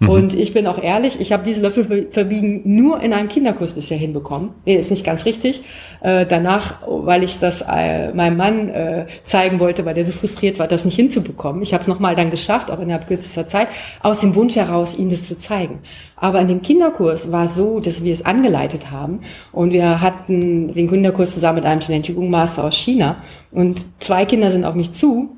Mhm. 0.03 0.09
Und 0.09 0.33
ich 0.33 0.53
bin 0.53 0.67
auch 0.67 0.81
ehrlich, 0.81 1.19
ich 1.19 1.31
habe 1.31 1.43
diese 1.43 1.61
Löffel 1.61 2.07
verbiegen 2.11 2.61
nur 2.65 3.01
in 3.01 3.13
einem 3.13 3.27
Kinderkurs 3.27 3.73
bisher 3.73 3.97
hinbekommen. 3.97 4.51
Nee, 4.65 4.75
ist 4.75 4.91
nicht 4.91 5.05
ganz 5.05 5.25
richtig. 5.25 5.63
Äh, 6.01 6.25
danach 6.25 6.75
weil 7.05 7.23
ich 7.23 7.39
das 7.39 7.61
äh, 7.61 8.13
meinem 8.13 8.37
Mann 8.37 8.69
äh, 8.69 9.05
zeigen 9.23 9.59
wollte, 9.59 9.85
weil 9.85 9.93
der 9.93 10.05
so 10.05 10.11
frustriert 10.11 10.59
war, 10.59 10.67
das 10.67 10.85
nicht 10.85 10.95
hinzubekommen. 10.95 11.61
Ich 11.61 11.73
habe 11.73 11.81
es 11.81 11.87
nochmal 11.87 12.15
dann 12.15 12.31
geschafft, 12.31 12.71
auch 12.71 12.79
innerhalb 12.79 13.07
kürzester 13.07 13.47
Zeit, 13.47 13.67
aus 14.01 14.19
dem 14.19 14.35
Wunsch 14.35 14.55
heraus, 14.55 14.95
ihm 14.97 15.09
das 15.09 15.23
zu 15.23 15.37
zeigen. 15.37 15.79
Aber 16.15 16.39
in 16.39 16.47
dem 16.47 16.61
Kinderkurs 16.61 17.31
war 17.31 17.45
es 17.45 17.55
so, 17.55 17.79
dass 17.79 18.03
wir 18.03 18.13
es 18.13 18.25
angeleitet 18.25 18.91
haben 18.91 19.21
und 19.51 19.73
wir 19.73 20.01
hatten 20.01 20.71
den 20.73 20.89
Kinderkurs 20.89 21.33
zusammen 21.33 21.57
mit 21.57 21.65
einem 21.65 21.81
Shineng 21.81 22.29
Master 22.29 22.63
aus 22.63 22.75
China 22.75 23.17
und 23.51 23.85
zwei 23.99 24.25
Kinder 24.25 24.51
sind 24.51 24.65
auf 24.65 24.75
mich 24.75 24.93
zu 24.93 25.37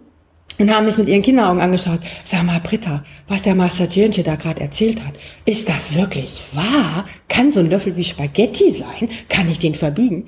und 0.58 0.74
haben 0.74 0.86
mich 0.86 0.98
mit 0.98 1.08
ihren 1.08 1.22
Kinderaugen 1.22 1.62
angeschaut. 1.62 2.00
Sag 2.24 2.44
mal, 2.44 2.60
Britta, 2.60 3.04
was 3.28 3.42
der 3.42 3.56
Master 3.56 3.88
Jirnche 3.88 4.24
da 4.24 4.36
gerade 4.36 4.62
erzählt 4.62 5.04
hat, 5.06 5.14
ist 5.46 5.68
das 5.68 5.96
wirklich 5.96 6.42
wahr? 6.54 7.06
Kann 7.28 7.52
so 7.52 7.60
ein 7.60 7.70
Löffel 7.70 7.96
wie 7.96 8.04
Spaghetti 8.04 8.72
sein? 8.72 9.10
Kann 9.30 9.50
ich 9.50 9.60
den 9.60 9.76
verbiegen? 9.76 10.26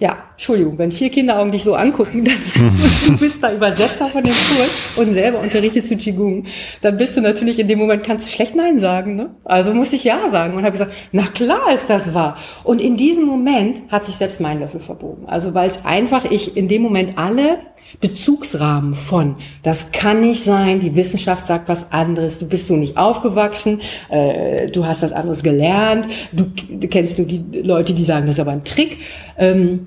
Ja, 0.00 0.18
Entschuldigung, 0.32 0.76
wenn 0.76 0.90
vier 0.90 1.08
Kinderaugen 1.08 1.52
dich 1.52 1.62
so 1.62 1.74
angucken, 1.74 2.24
dann 2.24 2.34
du 3.06 3.16
bist 3.16 3.42
da 3.42 3.52
Übersetzer 3.52 4.08
von 4.08 4.24
dem 4.24 4.34
Kurs 4.34 4.70
und 4.96 5.14
selber 5.14 5.40
unterrichtest 5.40 5.90
du 5.90 5.96
Qigong, 5.96 6.44
dann 6.80 6.96
bist 6.96 7.16
du 7.16 7.20
natürlich 7.20 7.60
in 7.60 7.68
dem 7.68 7.78
Moment, 7.78 8.02
kannst 8.02 8.26
du 8.26 8.32
schlecht 8.32 8.56
Nein 8.56 8.80
sagen. 8.80 9.14
Ne? 9.14 9.30
Also 9.44 9.72
muss 9.72 9.92
ich 9.92 10.02
Ja 10.02 10.30
sagen 10.30 10.54
und 10.54 10.64
habe 10.64 10.72
gesagt, 10.72 10.92
na 11.12 11.22
klar 11.22 11.72
ist 11.72 11.88
das 11.88 12.12
wahr. 12.12 12.36
Und 12.64 12.80
in 12.80 12.96
diesem 12.96 13.24
Moment 13.24 13.82
hat 13.88 14.04
sich 14.04 14.16
selbst 14.16 14.40
mein 14.40 14.58
Löffel 14.58 14.80
verbogen. 14.80 15.26
Also 15.26 15.54
weil 15.54 15.68
es 15.68 15.84
einfach, 15.84 16.24
ich 16.24 16.56
in 16.56 16.66
dem 16.66 16.82
Moment 16.82 17.16
alle 17.16 17.58
Bezugsrahmen 18.00 18.94
von, 18.94 19.36
das 19.62 19.92
kann 19.92 20.20
nicht 20.20 20.42
sein, 20.42 20.80
die 20.80 20.94
Wissenschaft 20.94 21.46
sagt 21.46 21.68
was 21.68 21.92
anderes, 21.92 22.38
du 22.38 22.46
bist 22.46 22.66
so 22.66 22.76
nicht 22.76 22.96
aufgewachsen, 22.96 23.80
äh, 24.10 24.66
du 24.66 24.86
hast 24.86 25.02
was 25.02 25.12
anderes 25.12 25.42
gelernt, 25.42 26.08
du, 26.32 26.46
kennst 26.88 27.18
nur 27.18 27.26
die 27.26 27.44
Leute, 27.62 27.94
die 27.94 28.04
sagen, 28.04 28.26
das 28.26 28.36
ist 28.36 28.40
aber 28.40 28.52
ein 28.52 28.64
Trick. 28.64 28.98
Ähm, 29.38 29.86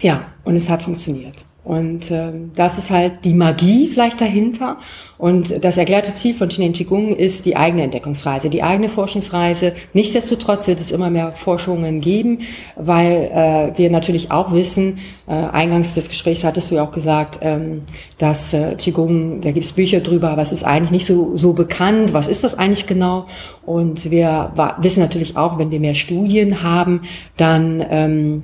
ja, 0.00 0.26
und 0.44 0.56
es 0.56 0.68
hat 0.68 0.82
funktioniert. 0.82 1.45
Und 1.66 2.12
ähm, 2.12 2.52
das 2.54 2.78
ist 2.78 2.92
halt 2.92 3.24
die 3.24 3.34
Magie 3.34 3.88
vielleicht 3.88 4.20
dahinter. 4.20 4.76
Und 5.18 5.64
das 5.64 5.76
erklärte 5.76 6.14
Ziel 6.14 6.32
von 6.32 6.48
Chinen 6.48 6.72
Qigong 6.72 7.16
ist 7.16 7.44
die 7.44 7.56
eigene 7.56 7.82
Entdeckungsreise, 7.82 8.50
die 8.50 8.62
eigene 8.62 8.88
Forschungsreise. 8.88 9.72
Nichtsdestotrotz 9.92 10.68
wird 10.68 10.80
es 10.80 10.92
immer 10.92 11.10
mehr 11.10 11.32
Forschungen 11.32 12.00
geben, 12.00 12.38
weil 12.76 13.30
äh, 13.74 13.76
wir 13.76 13.90
natürlich 13.90 14.30
auch 14.30 14.52
wissen, 14.52 15.00
äh, 15.26 15.32
eingangs 15.32 15.94
des 15.94 16.08
Gesprächs 16.08 16.44
hattest 16.44 16.70
du 16.70 16.76
ja 16.76 16.84
auch 16.84 16.92
gesagt, 16.92 17.40
ähm, 17.42 17.82
dass 18.18 18.52
äh, 18.52 18.76
Qigong, 18.76 19.40
da 19.40 19.50
gibt 19.50 19.64
es 19.64 19.72
Bücher 19.72 19.98
drüber, 19.98 20.30
aber 20.30 20.42
es 20.42 20.52
ist 20.52 20.62
eigentlich 20.62 20.92
nicht 20.92 21.06
so, 21.06 21.36
so 21.36 21.52
bekannt. 21.52 22.14
Was 22.14 22.28
ist 22.28 22.44
das 22.44 22.56
eigentlich 22.56 22.86
genau? 22.86 23.26
Und 23.64 24.12
wir 24.12 24.52
wissen 24.78 25.00
natürlich 25.00 25.36
auch, 25.36 25.58
wenn 25.58 25.72
wir 25.72 25.80
mehr 25.80 25.96
Studien 25.96 26.62
haben, 26.62 27.00
dann, 27.36 27.84
ähm, 27.90 28.42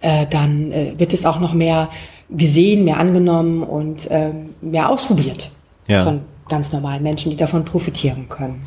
äh, 0.00 0.26
dann 0.30 0.70
äh, 0.70 0.92
wird 0.96 1.12
es 1.12 1.26
auch 1.26 1.40
noch 1.40 1.52
mehr 1.52 1.88
gesehen, 2.30 2.84
mehr 2.84 2.98
angenommen 2.98 3.62
und 3.62 4.10
äh, 4.10 4.32
mehr 4.60 4.90
ausprobiert 4.90 5.50
ja. 5.86 6.02
von 6.02 6.20
ganz 6.48 6.72
normalen 6.72 7.02
Menschen, 7.02 7.30
die 7.30 7.36
davon 7.36 7.64
profitieren 7.64 8.28
können. 8.28 8.62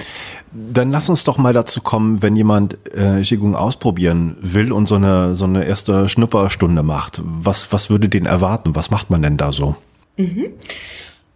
Dann 0.51 0.91
lass 0.91 1.09
uns 1.09 1.23
doch 1.23 1.37
mal 1.37 1.53
dazu 1.53 1.81
kommen, 1.81 2.21
wenn 2.21 2.35
jemand 2.35 2.77
äh, 2.93 3.21
Qigong 3.21 3.55
ausprobieren 3.55 4.35
will 4.41 4.71
und 4.71 4.87
so 4.87 4.95
eine, 4.95 5.35
so 5.35 5.45
eine 5.45 5.65
erste 5.65 6.09
Schnupperstunde 6.09 6.83
macht. 6.83 7.21
Was, 7.23 7.71
was 7.71 7.89
würde 7.89 8.09
den 8.09 8.25
erwarten? 8.25 8.75
Was 8.75 8.91
macht 8.91 9.09
man 9.09 9.21
denn 9.21 9.37
da 9.37 9.51
so? 9.51 9.75
Mhm. 10.17 10.47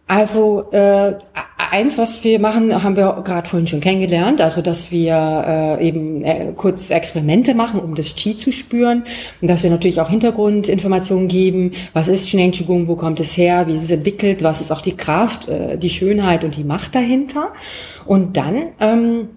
Also 0.08 0.70
äh, 0.72 1.14
eins, 1.72 1.98
was 1.98 2.24
wir 2.24 2.40
machen, 2.40 2.84
haben 2.84 2.96
wir 2.96 3.22
gerade 3.24 3.48
vorhin 3.48 3.68
schon 3.68 3.80
kennengelernt, 3.80 4.42
also 4.42 4.62
dass 4.62 4.92
wir 4.92 5.80
äh, 5.80 5.88
eben 5.88 6.24
äh, 6.24 6.54
kurz 6.56 6.90
Experimente 6.90 7.56
machen, 7.56 7.80
um 7.80 7.96
das 7.96 8.16
Qi 8.16 8.36
zu 8.36 8.52
spüren. 8.52 9.06
Und 9.42 9.48
dass 9.50 9.64
wir 9.64 9.72
natürlich 9.72 10.02
auch 10.02 10.10
Hintergrundinformationen 10.10 11.28
geben, 11.28 11.72
was 11.94 12.10
ist 12.10 12.30
Shineng 12.30 12.52
Qigong, 12.52 12.88
wo 12.88 12.96
kommt 12.96 13.20
es 13.20 13.36
her, 13.38 13.66
wie 13.68 13.74
ist 13.74 13.84
es 13.84 13.92
entwickelt, 13.92 14.44
was 14.44 14.62
ist 14.62 14.72
auch 14.72 14.82
die 14.82 14.96
Kraft, 14.96 15.48
äh, 15.48 15.78
die 15.78 15.90
Schönheit 15.90 16.44
und 16.44 16.58
die 16.58 16.64
Macht 16.64 16.94
dahinter? 16.96 17.54
Und 18.06 18.38
dann 18.38 18.58
ähm, 18.80 19.30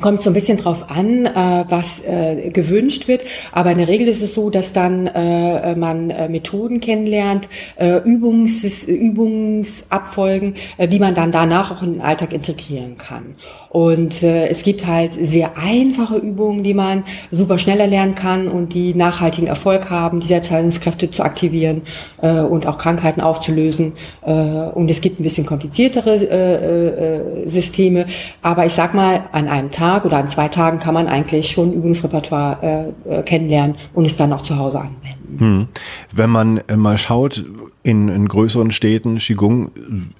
Kommt 0.00 0.22
so 0.22 0.30
ein 0.30 0.32
bisschen 0.32 0.56
drauf 0.56 0.90
an, 0.90 1.26
äh, 1.26 1.64
was 1.68 2.02
äh, 2.02 2.48
gewünscht 2.48 3.08
wird. 3.08 3.26
Aber 3.52 3.72
in 3.72 3.78
der 3.78 3.88
Regel 3.88 4.08
ist 4.08 4.22
es 4.22 4.32
so, 4.32 4.48
dass 4.48 4.72
dann 4.72 5.06
äh, 5.06 5.76
man 5.76 6.08
äh, 6.08 6.30
Methoden 6.30 6.80
kennenlernt, 6.80 7.46
äh, 7.76 7.98
Übungs, 7.98 8.84
Übungsabfolgen, 8.84 10.54
äh, 10.78 10.88
die 10.88 10.98
man 10.98 11.14
dann 11.14 11.30
danach 11.30 11.70
auch 11.70 11.82
in 11.82 11.92
den 11.92 12.00
Alltag 12.00 12.32
integrieren 12.32 12.96
kann. 12.96 13.34
Und 13.68 14.22
es 14.22 14.62
gibt 14.64 14.86
halt 14.86 15.12
sehr 15.18 15.56
einfache 15.56 16.16
Übungen, 16.16 16.62
die 16.62 16.74
man 16.74 17.04
super 17.30 17.56
schnell 17.56 17.80
erlernen 17.80 18.14
kann 18.14 18.48
und 18.48 18.74
die 18.74 18.94
nachhaltigen 18.94 19.48
Erfolg 19.48 19.88
haben, 19.88 20.20
die 20.20 20.26
Selbstheilungskräfte 20.26 21.10
zu 21.10 21.22
aktivieren 21.22 21.80
und 22.20 22.66
auch 22.66 22.76
Krankheiten 22.76 23.22
aufzulösen. 23.22 23.94
Und 24.20 24.90
es 24.90 25.00
gibt 25.00 25.20
ein 25.20 25.22
bisschen 25.22 25.46
kompliziertere 25.46 27.44
Systeme. 27.46 28.04
Aber 28.42 28.66
ich 28.66 28.74
sag 28.74 28.92
mal, 28.92 29.24
an 29.32 29.48
einem 29.48 29.70
Tag 29.70 29.81
Tag 29.82 30.04
oder 30.04 30.18
an 30.18 30.28
zwei 30.28 30.46
Tagen 30.46 30.78
kann 30.78 30.94
man 30.94 31.08
eigentlich 31.08 31.50
schon 31.50 31.72
Übungsrepertoire 31.72 32.94
äh, 33.08 33.18
äh, 33.18 33.22
kennenlernen 33.24 33.76
und 33.94 34.04
es 34.04 34.16
dann 34.16 34.32
auch 34.32 34.42
zu 34.42 34.56
Hause 34.56 34.78
anwenden. 34.78 35.38
Hm. 35.38 35.68
Wenn 36.14 36.30
man 36.30 36.58
äh, 36.68 36.76
mal 36.76 36.98
schaut, 36.98 37.44
in, 37.82 38.08
in 38.08 38.28
größeren 38.28 38.70
Städten, 38.70 39.16
Qigong 39.16 39.72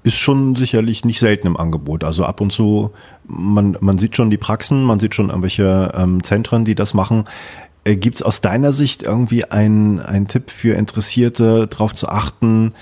ist 0.03 0.17
schon 0.17 0.55
sicherlich 0.55 1.05
nicht 1.05 1.21
selten 1.21 1.47
im 1.47 1.55
Angebot. 1.55 2.03
Also 2.03 2.25
ab 2.25 2.41
und 2.41 2.51
zu, 2.51 2.91
man, 3.25 3.77
man 3.79 3.97
sieht 3.97 4.17
schon 4.17 4.29
die 4.29 4.37
Praxen, 4.37 4.83
man 4.83 4.99
sieht 4.99 5.15
schon 5.15 5.29
irgendwelche 5.29 5.93
ähm, 5.95 6.21
Zentren, 6.23 6.65
die 6.65 6.75
das 6.75 6.93
machen. 6.93 7.23
Äh, 7.85 7.95
Gibt 7.95 8.17
es 8.17 8.21
aus 8.21 8.41
deiner 8.41 8.73
Sicht 8.73 9.03
irgendwie 9.03 9.45
einen 9.45 10.27
Tipp 10.27 10.51
für 10.51 10.75
Interessierte, 10.75 11.67
darauf 11.67 11.95
zu 11.95 12.09
achten, 12.09 12.73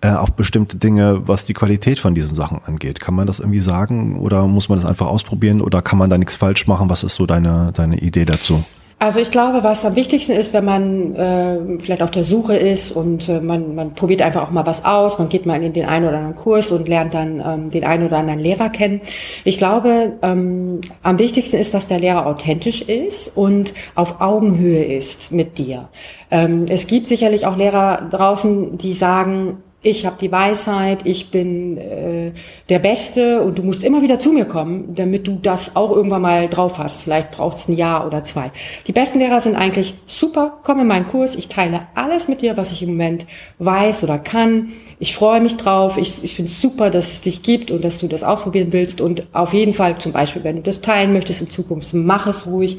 äh, 0.00 0.10
auf 0.10 0.32
bestimmte 0.32 0.76
Dinge, 0.76 1.22
was 1.26 1.44
die 1.44 1.52
Qualität 1.52 1.98
von 1.98 2.14
diesen 2.14 2.34
Sachen 2.34 2.60
angeht. 2.64 3.00
Kann 3.00 3.14
man 3.14 3.26
das 3.26 3.40
irgendwie 3.40 3.60
sagen 3.60 4.18
oder 4.18 4.46
muss 4.46 4.68
man 4.68 4.78
das 4.78 4.86
einfach 4.86 5.06
ausprobieren 5.06 5.60
oder 5.60 5.82
kann 5.82 5.98
man 5.98 6.10
da 6.10 6.18
nichts 6.18 6.36
falsch 6.36 6.66
machen? 6.66 6.88
Was 6.88 7.04
ist 7.04 7.16
so 7.16 7.26
deine, 7.26 7.72
deine 7.74 7.98
Idee 7.98 8.24
dazu? 8.24 8.64
Also 9.02 9.18
ich 9.18 9.30
glaube, 9.30 9.64
was 9.64 9.86
am 9.86 9.96
wichtigsten 9.96 10.32
ist, 10.32 10.52
wenn 10.52 10.66
man 10.66 11.14
äh, 11.16 11.78
vielleicht 11.78 12.02
auf 12.02 12.10
der 12.10 12.22
Suche 12.24 12.54
ist 12.54 12.92
und 12.92 13.30
äh, 13.30 13.40
man, 13.40 13.74
man 13.74 13.94
probiert 13.94 14.20
einfach 14.20 14.42
auch 14.42 14.50
mal 14.50 14.66
was 14.66 14.84
aus, 14.84 15.18
man 15.18 15.30
geht 15.30 15.46
mal 15.46 15.62
in 15.62 15.72
den 15.72 15.86
einen 15.86 16.06
oder 16.06 16.18
anderen 16.18 16.34
Kurs 16.34 16.70
und 16.70 16.86
lernt 16.86 17.14
dann 17.14 17.42
ähm, 17.42 17.70
den 17.70 17.84
einen 17.84 18.06
oder 18.06 18.18
anderen 18.18 18.40
Lehrer 18.40 18.68
kennen. 18.68 19.00
Ich 19.44 19.56
glaube, 19.56 20.18
ähm, 20.20 20.82
am 21.02 21.18
wichtigsten 21.18 21.56
ist, 21.56 21.72
dass 21.72 21.88
der 21.88 21.98
Lehrer 21.98 22.26
authentisch 22.26 22.82
ist 22.82 23.34
und 23.38 23.72
auf 23.94 24.20
Augenhöhe 24.20 24.84
ist 24.84 25.32
mit 25.32 25.56
dir. 25.56 25.88
Ähm, 26.30 26.66
es 26.68 26.86
gibt 26.86 27.08
sicherlich 27.08 27.46
auch 27.46 27.56
Lehrer 27.56 28.06
draußen, 28.10 28.76
die 28.76 28.92
sagen, 28.92 29.62
ich 29.82 30.04
habe 30.04 30.16
die 30.20 30.30
Weisheit, 30.30 31.06
ich 31.06 31.30
bin 31.30 31.78
äh, 31.78 32.32
der 32.68 32.80
Beste 32.80 33.40
und 33.40 33.56
du 33.56 33.62
musst 33.62 33.82
immer 33.82 34.02
wieder 34.02 34.20
zu 34.20 34.30
mir 34.30 34.44
kommen, 34.44 34.94
damit 34.94 35.26
du 35.26 35.38
das 35.40 35.74
auch 35.74 35.90
irgendwann 35.90 36.20
mal 36.20 36.48
drauf 36.50 36.76
hast. 36.76 37.00
Vielleicht 37.02 37.30
braucht 37.30 37.56
es 37.56 37.68
ein 37.68 37.76
Jahr 37.76 38.06
oder 38.06 38.22
zwei. 38.22 38.50
Die 38.86 38.92
besten 38.92 39.20
Lehrer 39.20 39.40
sind 39.40 39.56
eigentlich 39.56 39.94
super, 40.06 40.58
komm 40.64 40.80
in 40.80 40.86
meinen 40.86 41.06
Kurs, 41.06 41.34
ich 41.34 41.48
teile 41.48 41.86
alles 41.94 42.28
mit 42.28 42.42
dir, 42.42 42.58
was 42.58 42.72
ich 42.72 42.82
im 42.82 42.90
Moment 42.90 43.24
weiß 43.58 44.04
oder 44.04 44.18
kann. 44.18 44.68
Ich 44.98 45.14
freue 45.14 45.40
mich 45.40 45.56
drauf, 45.56 45.96
ich, 45.96 46.22
ich 46.24 46.34
finde 46.34 46.50
es 46.50 46.60
super, 46.60 46.90
dass 46.90 47.12
es 47.12 47.20
dich 47.22 47.42
gibt 47.42 47.70
und 47.70 47.82
dass 47.82 47.98
du 47.98 48.06
das 48.06 48.22
ausprobieren 48.22 48.74
willst 48.74 49.00
und 49.00 49.34
auf 49.34 49.54
jeden 49.54 49.72
Fall 49.72 49.96
zum 49.96 50.12
Beispiel, 50.12 50.44
wenn 50.44 50.56
du 50.56 50.62
das 50.62 50.82
teilen 50.82 51.14
möchtest 51.14 51.40
in 51.40 51.48
Zukunft, 51.48 51.94
mach 51.94 52.26
es 52.26 52.46
ruhig. 52.46 52.78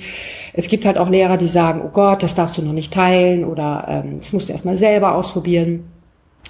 Es 0.54 0.68
gibt 0.68 0.86
halt 0.86 0.99
auch 0.99 1.10
Lehrer, 1.10 1.38
die 1.38 1.47
sagen, 1.47 1.82
oh 1.84 1.89
Gott, 1.91 2.22
das 2.22 2.36
darfst 2.36 2.60
du 2.60 2.62
noch 2.62 2.74
nicht 2.74 2.93
teilen 2.93 3.43
oder 3.43 3.86
ähm, 3.88 4.20
das 4.20 4.34
musst 4.34 4.49
du 4.49 4.52
erstmal 4.52 4.78
selber 4.78 5.16
ausprobieren. 5.16 5.90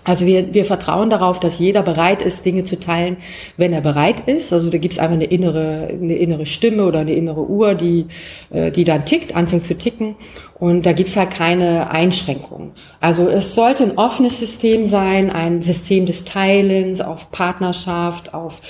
Also 0.04 0.26
wir, 0.26 0.54
wir 0.54 0.66
vertrauen 0.66 1.12
darauf, 1.12 1.40
dass 1.40 1.60
jeder 1.60 1.84
bereit 1.84 2.24
ist, 2.24 2.44
Dinge 2.44 2.64
zu 2.64 2.80
teilen, 2.80 3.18
wenn 3.58 3.72
er 3.72 3.82
bereit 3.82 4.28
ist. 4.28 4.52
Also 4.52 4.72
da 4.72 4.80
gibt 4.80 4.94
es 4.94 5.00
einfach 5.00 5.14
eine 5.14 5.26
innere, 5.26 5.90
eine 5.92 6.16
innere 6.16 6.48
Stimme 6.48 6.86
oder 6.86 7.02
eine 7.02 7.14
innere 7.14 7.48
Uhr, 7.48 7.76
die, 7.76 8.08
äh, 8.50 8.72
die 8.72 8.84
dann 8.84 9.06
tickt, 9.06 9.36
anfängt 9.36 9.66
zu 9.66 9.78
ticken. 9.78 10.16
Und 10.56 10.86
da 10.86 10.94
gibt's 10.94 11.18
halt 11.18 11.32
keine 11.32 11.92
Einschränkungen. 11.92 12.72
Also 13.00 13.28
es 13.28 13.54
sollte 13.54 13.84
ein 13.84 13.98
offenes 13.98 14.40
System 14.40 14.88
sein, 14.88 15.30
ein 15.30 15.62
System 15.62 16.08
des 16.08 16.24
Teilens, 16.24 17.00
auf 17.00 17.30
Partnerschaft, 17.32 18.34
auf 18.34 18.62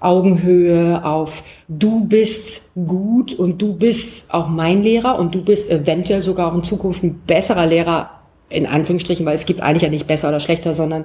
Augenhöhe, 0.00 1.04
auf 1.04 1.42
du 1.66 2.04
bist 2.04 2.62
gut 2.74 3.34
und 3.34 3.60
du 3.60 3.74
bist 3.74 4.24
auch 4.28 4.48
mein 4.48 4.82
Lehrer 4.82 5.18
und 5.18 5.34
du 5.34 5.42
bist 5.42 5.70
eventuell 5.70 6.22
sogar 6.22 6.50
auch 6.50 6.56
in 6.56 6.62
Zukunft 6.62 7.02
ein 7.02 7.20
besserer 7.26 7.66
Lehrer 7.66 8.10
in 8.50 8.66
Anführungsstrichen, 8.66 9.26
weil 9.26 9.34
es 9.34 9.44
gibt 9.44 9.60
eigentlich 9.60 9.82
ja 9.82 9.90
nicht 9.90 10.06
besser 10.06 10.28
oder 10.28 10.40
schlechter, 10.40 10.72
sondern 10.72 11.04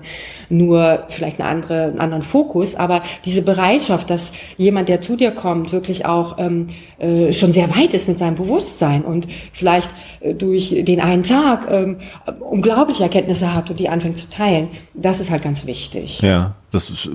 nur 0.49 1.03
vielleicht 1.09 1.41
eine 1.41 1.49
andere, 1.49 1.83
einen 1.83 1.99
anderen 1.99 2.23
Fokus. 2.23 2.75
Aber 2.75 3.03
diese 3.25 3.41
Bereitschaft, 3.41 4.09
dass 4.09 4.31
jemand, 4.57 4.89
der 4.89 5.01
zu 5.01 5.15
dir 5.15 5.31
kommt, 5.31 5.73
wirklich 5.73 6.05
auch 6.05 6.37
ähm, 6.37 6.67
äh, 6.99 7.31
schon 7.33 7.51
sehr 7.51 7.69
weit 7.75 7.93
ist 7.93 8.07
mit 8.07 8.17
seinem 8.17 8.35
Bewusstsein 8.35 9.03
und 9.03 9.27
vielleicht 9.51 9.89
äh, 10.21 10.33
durch 10.33 10.73
den 10.79 11.01
einen 11.01 11.23
Tag 11.23 11.67
ähm, 11.69 11.97
unglaubliche 12.39 13.03
Erkenntnisse 13.03 13.53
hat 13.53 13.69
und 13.69 13.79
die 13.79 13.89
anfängt 13.89 14.17
zu 14.17 14.29
teilen, 14.29 14.69
das 14.93 15.19
ist 15.19 15.29
halt 15.29 15.43
ganz 15.43 15.65
wichtig. 15.65 16.21
Ja. 16.21 16.55
Das 16.73 16.89
ist 16.89 17.07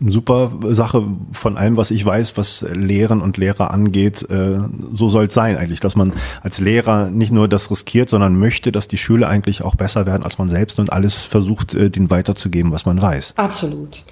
eine 0.00 0.10
super 0.10 0.50
Sache 0.70 1.04
von 1.32 1.58
allem, 1.58 1.76
was 1.76 1.90
ich 1.90 2.04
weiß, 2.04 2.38
was 2.38 2.64
Lehren 2.72 3.20
und 3.20 3.36
Lehrer 3.36 3.70
angeht. 3.70 4.28
Äh, 4.30 4.58
so 4.94 5.10
soll 5.10 5.26
es 5.26 5.34
sein 5.34 5.58
eigentlich, 5.58 5.80
dass 5.80 5.96
man 5.96 6.14
als 6.40 6.60
Lehrer 6.60 7.10
nicht 7.10 7.30
nur 7.30 7.46
das 7.46 7.70
riskiert, 7.70 8.08
sondern 8.08 8.38
möchte, 8.38 8.72
dass 8.72 8.88
die 8.88 8.96
Schüler 8.96 9.28
eigentlich 9.28 9.62
auch 9.62 9.74
besser 9.74 10.06
werden 10.06 10.22
als 10.22 10.38
man 10.38 10.48
selbst 10.48 10.78
und 10.78 10.92
alles 10.92 11.24
versucht, 11.24 11.74
äh, 11.74 11.90
denen 11.90 12.10
weiterzugeben, 12.10 12.72
was 12.72 12.86
man 12.86 13.02
weiß. 13.02 13.34
Absolut. 13.36 14.02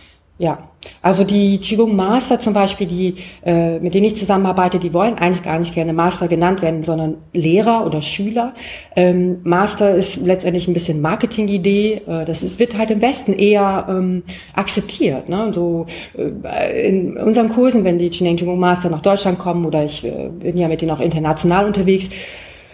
Ja, 0.41 0.71
also 1.03 1.23
die 1.23 1.59
Qigong 1.59 1.95
Master 1.95 2.41
zum 2.41 2.55
Beispiel, 2.55 2.87
die 2.87 3.17
äh, 3.45 3.79
mit 3.79 3.93
denen 3.93 4.07
ich 4.07 4.17
zusammenarbeite, 4.17 4.79
die 4.79 4.95
wollen 4.95 5.19
eigentlich 5.19 5.43
gar 5.43 5.59
nicht 5.59 5.75
gerne 5.75 5.93
Master 5.93 6.29
genannt 6.29 6.63
werden, 6.63 6.83
sondern 6.83 7.17
Lehrer 7.35 7.85
oder 7.85 8.01
Schüler. 8.01 8.55
Ähm, 8.97 9.41
Master 9.45 9.95
ist 9.95 10.17
letztendlich 10.17 10.67
ein 10.67 10.73
bisschen 10.73 11.03
Marketing-Idee. 11.03 12.01
Äh, 12.07 12.25
das 12.25 12.43
ist, 12.43 12.59
wird 12.59 12.79
halt 12.79 12.91
im 12.91 13.03
Westen 13.03 13.35
eher 13.35 13.85
ähm, 13.91 14.23
akzeptiert. 14.55 15.29
Ne? 15.29 15.53
So 15.55 15.85
äh, 16.17 16.89
in 16.89 17.19
unseren 17.19 17.51
Kursen, 17.51 17.85
wenn 17.85 17.99
die 17.99 18.09
Qigong 18.09 18.59
Master 18.59 18.89
nach 18.89 19.03
Deutschland 19.03 19.39
kommen 19.39 19.67
oder 19.67 19.85
ich 19.85 20.03
äh, 20.07 20.31
bin 20.31 20.57
ja 20.57 20.69
mit 20.69 20.81
denen 20.81 20.93
auch 20.93 21.01
international 21.01 21.67
unterwegs, 21.67 22.09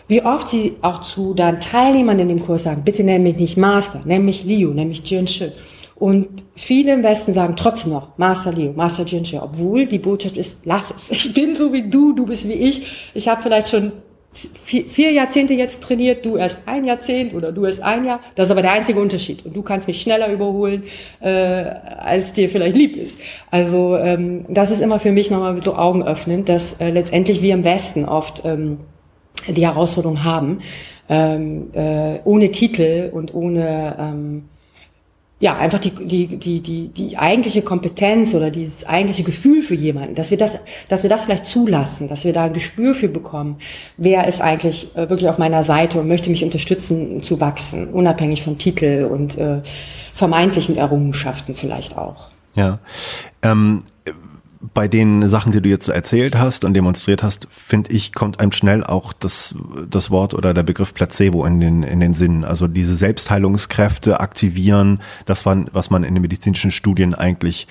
wie 0.07 0.23
oft 0.23 0.49
sie 0.51 0.75
auch 0.83 1.01
zu 1.01 1.35
dann 1.35 1.61
Teilnehmern 1.61 2.21
in 2.21 2.29
dem 2.29 2.39
Kurs 2.39 2.63
sagen, 2.63 2.83
bitte 2.85 3.03
nenn 3.03 3.25
mich 3.25 3.39
nicht 3.39 3.57
Master, 3.57 4.03
nenn 4.05 4.25
mich 4.25 4.45
Liu, 4.45 4.73
nenn 4.73 4.87
mich 4.87 5.03
Jianshi. 5.05 5.51
Und 5.99 6.45
viele 6.55 6.93
im 6.93 7.03
Westen 7.03 7.33
sagen 7.33 7.57
trotzdem 7.57 7.93
noch 7.93 8.19
Master 8.19 8.53
Leo, 8.53 8.73
Master 8.75 9.05
Jinshe, 9.05 9.41
obwohl 9.43 9.87
die 9.87 9.99
Botschaft 9.99 10.37
ist, 10.37 10.59
lass 10.65 10.91
es. 10.95 11.11
Ich 11.11 11.33
bin 11.33 11.55
so 11.55 11.73
wie 11.73 11.89
du, 11.89 12.13
du 12.13 12.27
bist 12.27 12.47
wie 12.47 12.53
ich. 12.53 13.11
Ich 13.15 13.29
habe 13.29 13.43
vielleicht 13.43 13.69
schon 13.69 13.93
vier, 14.31 15.13
Jahrzehnte 15.13 15.55
jetzt 15.55 15.83
trainiert, 15.83 16.27
du 16.27 16.37
erst 16.37 16.59
ein 16.67 16.85
Jahrzehnt 16.85 17.33
oder 17.33 17.51
du 17.51 17.65
erst 17.65 17.81
ein 17.81 18.05
Jahr. 18.05 18.21
Das 18.35 18.49
ist 18.49 18.51
aber 18.51 18.61
der 18.61 18.73
einzige 18.73 19.01
Unterschied. 19.01 19.47
Und 19.47 19.57
du 19.57 19.63
kannst 19.63 19.89
mich 19.89 20.03
schneller 20.03 20.31
überholen, 20.31 20.83
äh, 21.21 21.29
als 21.29 22.35
dir 22.35 22.51
vielleicht 22.51 22.77
lieb 22.77 22.97
ist. 22.97 23.19
Also 23.51 23.97
ähm, 23.97 24.45
das 24.51 24.71
ist 24.71 24.83
immer 24.83 24.99
für 24.99 25.13
mich 25.13 25.31
nochmal 25.31 25.63
so 25.63 25.75
augenöffnend, 25.77 26.51
dass 26.51 26.75
äh, 26.75 26.91
letztendlich 26.91 27.41
wir 27.41 27.55
im 27.55 27.65
Westen 27.65 28.05
oft 28.05 28.43
ähm, 28.45 28.81
die 29.49 29.67
Herausforderung 29.67 30.25
haben, 30.25 30.59
ähm, 31.09 31.71
äh, 31.73 32.19
ohne 32.25 32.51
Titel 32.51 33.09
und 33.13 33.35
ohne... 33.35 33.97
Ähm, 33.99 34.45
ja, 35.39 35.55
einfach 35.57 35.79
die, 35.79 35.91
die, 35.91 36.39
die, 36.39 36.61
die, 36.61 36.89
die 36.89 37.19
eigentliche 37.19 37.61
Kompetenz 37.61 38.35
oder 38.35 38.51
dieses 38.51 38.87
eigentliche 38.87 39.23
Gefühl 39.23 39.61
für 39.61 39.75
jemanden, 39.75 40.15
dass 40.15 40.31
wir 40.31 40.39
das, 40.39 40.59
dass 40.89 41.03
wir 41.03 41.11
das 41.11 41.27
vielleicht 41.27 41.47
zulassen, 41.47 42.09
dass 42.09 42.25
wir 42.25 42.33
da 42.33 42.45
ein 42.45 42.55
Gespür 42.55 42.95
für 42.95 43.09
bekommen, 43.09 43.59
wer 43.99 44.27
ist 44.27 44.41
eigentlich 44.41 44.97
äh, 44.97 45.11
wirklich 45.11 45.29
auf 45.29 45.37
meiner 45.37 45.63
Seite 45.63 46.01
und 46.01 46.09
möchte 46.09 46.31
mich 46.31 46.43
unterstützen 46.43 47.23
zu 47.23 47.39
wachsen, 47.39 47.89
unabhängig 47.89 48.43
von 48.43 48.57
Titel 48.57 49.07
und 49.11 49.37
äh, 49.37 49.61
vermeintlichen 50.15 50.79
Errungenschaften 50.79 51.55
vielleicht 51.55 51.99
auch. 51.99 52.29
Ja. 52.55 52.79
Ähm, 53.43 53.83
bei 54.61 54.89
den 54.89 55.29
Sachen, 55.29 55.53
die 55.53 55.61
du 55.61 55.69
jetzt 55.69 55.87
so 55.87 55.93
erzählt 55.93 56.37
hast 56.37 56.65
und 56.65 56.75
demonstriert 56.75 57.23
hast, 57.23 57.47
finde 57.51 57.93
ich, 57.93 58.13
kommt 58.13 58.41
einem 58.41 58.53
schnell 58.53 58.85
auch 58.85 59.13
das, 59.13 59.55
das 59.89 60.11
Wort 60.11 60.35
oder 60.35 60.55
der 60.55 60.63
Begriff 60.63 60.95
Placebo 60.95 61.45
in 61.45 61.61
den, 61.61 61.83
in 61.83 62.01
den 62.01 62.15
Sinn. 62.15 62.45
Also 62.45 62.67
diese 62.67 62.97
Selbstheilungskräfte 62.97 64.21
aktivieren, 64.21 65.01
das 65.25 65.47
war, 65.47 65.57
was 65.73 65.91
man 65.91 66.05
in 66.05 66.15
den 66.15 66.23
medizinischen 66.23 66.71
Studien 66.71 67.15
eigentlich 67.15 67.67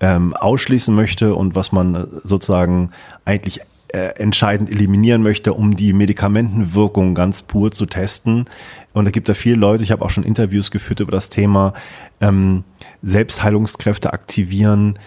ähm, 0.00 0.34
ausschließen 0.34 0.94
möchte 0.94 1.34
und 1.34 1.54
was 1.54 1.72
man 1.72 2.06
sozusagen 2.24 2.90
eigentlich 3.24 3.60
äh, 3.88 4.18
entscheidend 4.18 4.70
eliminieren 4.70 5.22
möchte, 5.22 5.52
um 5.52 5.76
die 5.76 5.92
Medikamentenwirkung 5.92 7.14
ganz 7.14 7.42
pur 7.42 7.70
zu 7.72 7.86
testen. 7.86 8.46
Und 8.94 9.04
da 9.04 9.10
gibt 9.10 9.28
es 9.28 9.36
viele 9.36 9.56
Leute, 9.56 9.84
ich 9.84 9.92
habe 9.92 10.04
auch 10.04 10.10
schon 10.10 10.24
Interviews 10.24 10.70
geführt 10.70 11.00
über 11.00 11.12
das 11.12 11.28
Thema 11.28 11.74
ähm, 12.20 12.64
Selbstheilungskräfte 13.02 14.12
aktivieren, 14.12 14.98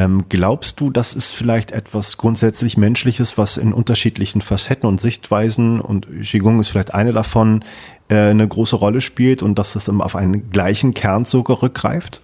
ähm, 0.00 0.24
glaubst 0.30 0.80
du, 0.80 0.88
das 0.88 1.12
ist 1.12 1.30
vielleicht 1.30 1.72
etwas 1.72 2.16
grundsätzlich 2.16 2.78
Menschliches, 2.78 3.36
was 3.36 3.58
in 3.58 3.74
unterschiedlichen 3.74 4.40
Facetten 4.40 4.88
und 4.88 4.98
Sichtweisen, 4.98 5.78
und 5.78 6.06
Qigong 6.22 6.58
ist 6.60 6.70
vielleicht 6.70 6.94
eine 6.94 7.12
davon, 7.12 7.64
äh, 8.08 8.30
eine 8.30 8.48
große 8.48 8.76
Rolle 8.76 9.02
spielt 9.02 9.42
und 9.42 9.58
dass 9.58 9.76
es 9.76 9.90
auf 9.90 10.16
einen 10.16 10.50
gleichen 10.50 10.94
Kern 10.94 11.26
so 11.26 11.40
rückgreift? 11.40 12.22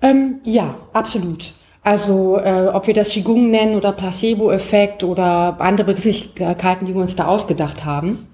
Ähm, 0.00 0.36
ja, 0.44 0.74
absolut. 0.94 1.52
Also 1.82 2.38
äh, 2.38 2.68
ob 2.72 2.86
wir 2.86 2.94
das 2.94 3.10
Qigong 3.10 3.50
nennen 3.50 3.74
oder 3.74 3.92
Placebo-Effekt 3.92 5.04
oder 5.04 5.60
andere 5.60 5.88
Begrifflichkeiten, 5.88 6.86
die 6.86 6.94
wir 6.94 7.02
uns 7.02 7.14
da 7.14 7.26
ausgedacht 7.26 7.84
haben. 7.84 8.26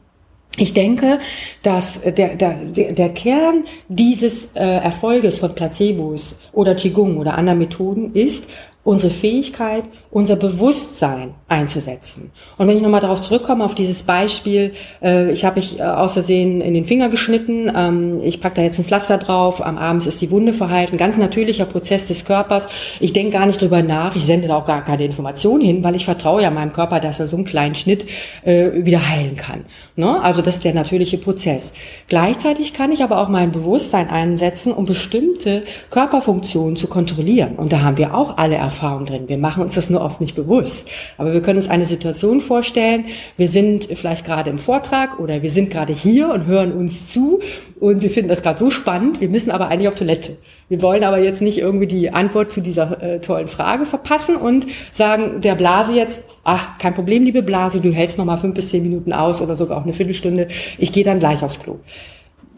Ich 0.59 0.72
denke, 0.72 1.18
dass 1.62 2.00
der, 2.00 2.34
der, 2.34 2.54
der 2.54 3.09
Kern 3.11 3.64
dieses 3.88 4.50
äh, 4.54 4.61
Erfolges 4.61 5.38
von 5.38 5.54
Placebos 5.54 6.38
oder 6.52 6.74
Qigong 6.74 7.18
oder 7.18 7.36
anderen 7.36 7.59
Methoden 7.59 8.12
ist, 8.14 8.48
unsere 8.87 9.12
Fähigkeit, 9.12 9.82
unser 10.12 10.37
Bewusstsein 10.37 11.34
einzusetzen. 11.49 12.30
Und 12.57 12.68
wenn 12.68 12.76
ich 12.76 12.82
nochmal 12.84 13.01
darauf 13.01 13.20
zurückkomme, 13.20 13.64
auf 13.64 13.74
dieses 13.74 14.05
Beispiel, 14.05 14.74
äh, 15.03 15.32
ich 15.32 15.45
habe 15.45 15.57
mich 15.57 15.80
äh, 15.80 15.82
aus 15.82 16.12
Versehen 16.12 16.61
in 16.61 16.72
den 16.72 16.84
Finger 16.84 17.09
geschnitten, 17.09 17.68
ähm, 17.74 18.20
ich 18.22 18.41
packe 18.41 18.55
da 18.57 18.62
jetzt 18.62 18.78
ein 18.78 18.84
Pflaster 18.84 19.18
drauf, 19.18 19.61
am 19.61 19.76
Abend 19.76 20.07
ist 20.07 20.22
die 20.22 20.30
Wunde 20.30 20.53
verhalten, 20.53 20.97
ganz 20.99 21.16
natürlicher 21.16 21.64
Prozess 21.64 22.07
des 22.07 22.24
Körpers. 22.24 22.68
Ich 23.01 23.12
denke 23.12 23.32
gar 23.32 23.47
nicht 23.47 23.61
drüber 23.61 23.82
nach, 23.82 24.14
ich 24.14 24.24
sende 24.24 24.47
da 24.47 24.57
auch 24.57 24.64
gar 24.64 24.84
keine 24.84 25.05
Informationen 25.05 25.62
hin, 25.62 25.82
weil 25.82 25.97
ich 25.97 26.05
vertraue 26.05 26.43
ja 26.43 26.51
meinem 26.51 26.72
Körper, 26.72 27.01
dass 27.01 27.18
er 27.18 27.26
so 27.26 27.34
einen 27.34 27.45
kleinen 27.45 27.74
Schnitt 27.74 28.07
äh, 28.45 28.70
wieder 28.84 29.09
heilen 29.09 29.34
kann. 29.34 29.64
Ne? 29.97 30.22
Also 30.22 30.43
das 30.43 30.57
ist 30.57 30.64
der 30.64 30.74
natürliche 30.74 31.18
Prozess. 31.18 31.72
Gleichzeitig 32.07 32.72
kann 32.72 32.93
ich 32.93 33.03
aber 33.03 33.20
auch 33.20 33.28
mein 33.28 33.51
Bewusstsein 33.51 34.09
einsetzen, 34.09 34.72
um 34.72 34.84
bestimmte 34.84 35.62
Körperfunktionen 35.91 36.76
zu 36.76 36.87
kontrollieren. 36.87 37.57
Und 37.57 37.72
da 37.72 37.80
haben 37.80 37.97
wir 37.97 38.14
auch 38.14 38.37
alle 38.37 38.55
Erfahrungen 38.55 38.76
Erfahrung 38.77 39.07
drin. 39.07 39.24
Wir 39.27 39.39
machen 39.39 39.62
uns 39.62 39.74
das 39.74 39.89
nur 39.89 40.03
oft 40.03 40.20
nicht 40.20 40.35
bewusst. 40.35 40.87
Aber 41.16 41.33
wir 41.33 41.41
können 41.41 41.57
uns 41.57 41.68
eine 41.68 41.87
Situation 41.87 42.41
vorstellen. 42.41 43.07
Wir 43.39 43.49
sind 43.49 43.89
vielleicht 43.95 44.27
gerade 44.27 44.51
im 44.51 44.59
Vortrag 44.59 45.18
oder 45.18 45.43
wir 45.43 45.51
sind 45.51 45.70
gerade 45.70 45.95
hier 45.95 46.31
und 46.31 46.45
hören 46.45 46.72
uns 46.72 47.07
zu 47.07 47.41
und 47.81 48.03
wir 48.03 48.11
finden 48.11 48.29
das 48.29 48.43
gerade 48.43 48.59
so 48.59 48.70
spannend. 48.70 49.20
Wir 49.20 49.31
müssen 49.31 49.51
aber 49.51 49.68
eigentlich 49.68 49.89
auf 49.89 49.95
Toilette. 49.95 50.37
Wir 50.68 50.83
wollen 50.83 51.05
aber 51.05 51.18
jetzt 51.18 51.41
nicht 51.41 51.59
irgendwie 51.59 51.87
die 51.87 52.11
Antwort 52.11 52.53
zu 52.53 52.61
dieser 52.61 53.03
äh, 53.03 53.20
tollen 53.20 53.47
Frage 53.47 53.87
verpassen 53.87 54.37
und 54.37 54.66
sagen 54.93 55.41
der 55.41 55.55
Blase 55.55 55.95
jetzt, 55.95 56.20
ach, 56.45 56.79
kein 56.79 56.95
Problem, 56.95 57.24
liebe 57.24 57.43
Blase, 57.43 57.81
du 57.81 57.93
hältst 57.93 58.18
noch 58.18 58.24
mal 58.24 58.37
fünf 58.37 58.57
bis 58.57 58.70
zehn 58.70 58.83
Minuten 58.83 59.12
aus 59.12 59.41
oder 59.41 59.57
sogar 59.57 59.79
auch 59.79 59.85
eine 59.85 59.93
Viertelstunde. 59.95 60.49
Ich 60.77 60.93
gehe 60.93 61.05
dann 61.05 61.18
gleich 61.18 61.43
aufs 61.43 61.61
Klo. 61.61 61.79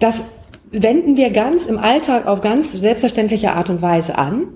Das 0.01 0.25
wenden 0.71 1.17
wir 1.17 1.31
ganz 1.31 1.67
im 1.67 1.79
Alltag 1.79 2.27
auf 2.27 2.41
ganz 2.41 2.73
selbstverständliche 2.73 3.53
Art 3.53 3.71
und 3.71 3.83
Weise 3.83 4.19
an 4.19 4.49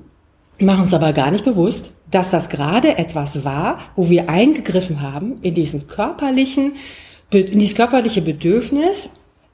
machen 0.63 0.83
uns 0.83 0.95
aber 0.95 1.13
gar 1.13 1.31
nicht 1.31 1.45
bewusst, 1.45 1.91
dass 2.11 2.31
das 2.31 2.49
gerade 2.49 2.99
etwas 2.99 3.45
war, 3.45 3.79
wo 3.97 4.11
wir 4.11 4.29
eingegriffen 4.29 5.01
haben 5.01 5.39
in 5.43 5.55
diesen 5.55 5.87
körperlichen, 5.87 6.75
in 7.31 7.59
dieses 7.59 7.75
körperliche 7.75 8.23
Bedürfnis, 8.23 9.11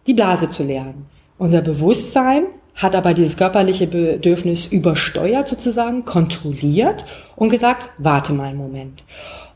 die 0.06 0.14
Blase 0.14 0.50
zu 0.50 0.64
lernen. 0.64 1.06
Unser 1.38 1.62
Bewusstsein 1.62 2.44
hat 2.74 2.94
aber 2.94 3.14
dieses 3.14 3.36
körperliche 3.36 3.86
Bedürfnis 3.86 4.66
übersteuert 4.66 5.48
sozusagen, 5.48 6.04
kontrolliert 6.04 7.04
und 7.36 7.48
gesagt, 7.50 7.90
warte 7.98 8.32
mal 8.32 8.48
einen 8.48 8.58
Moment. 8.58 9.04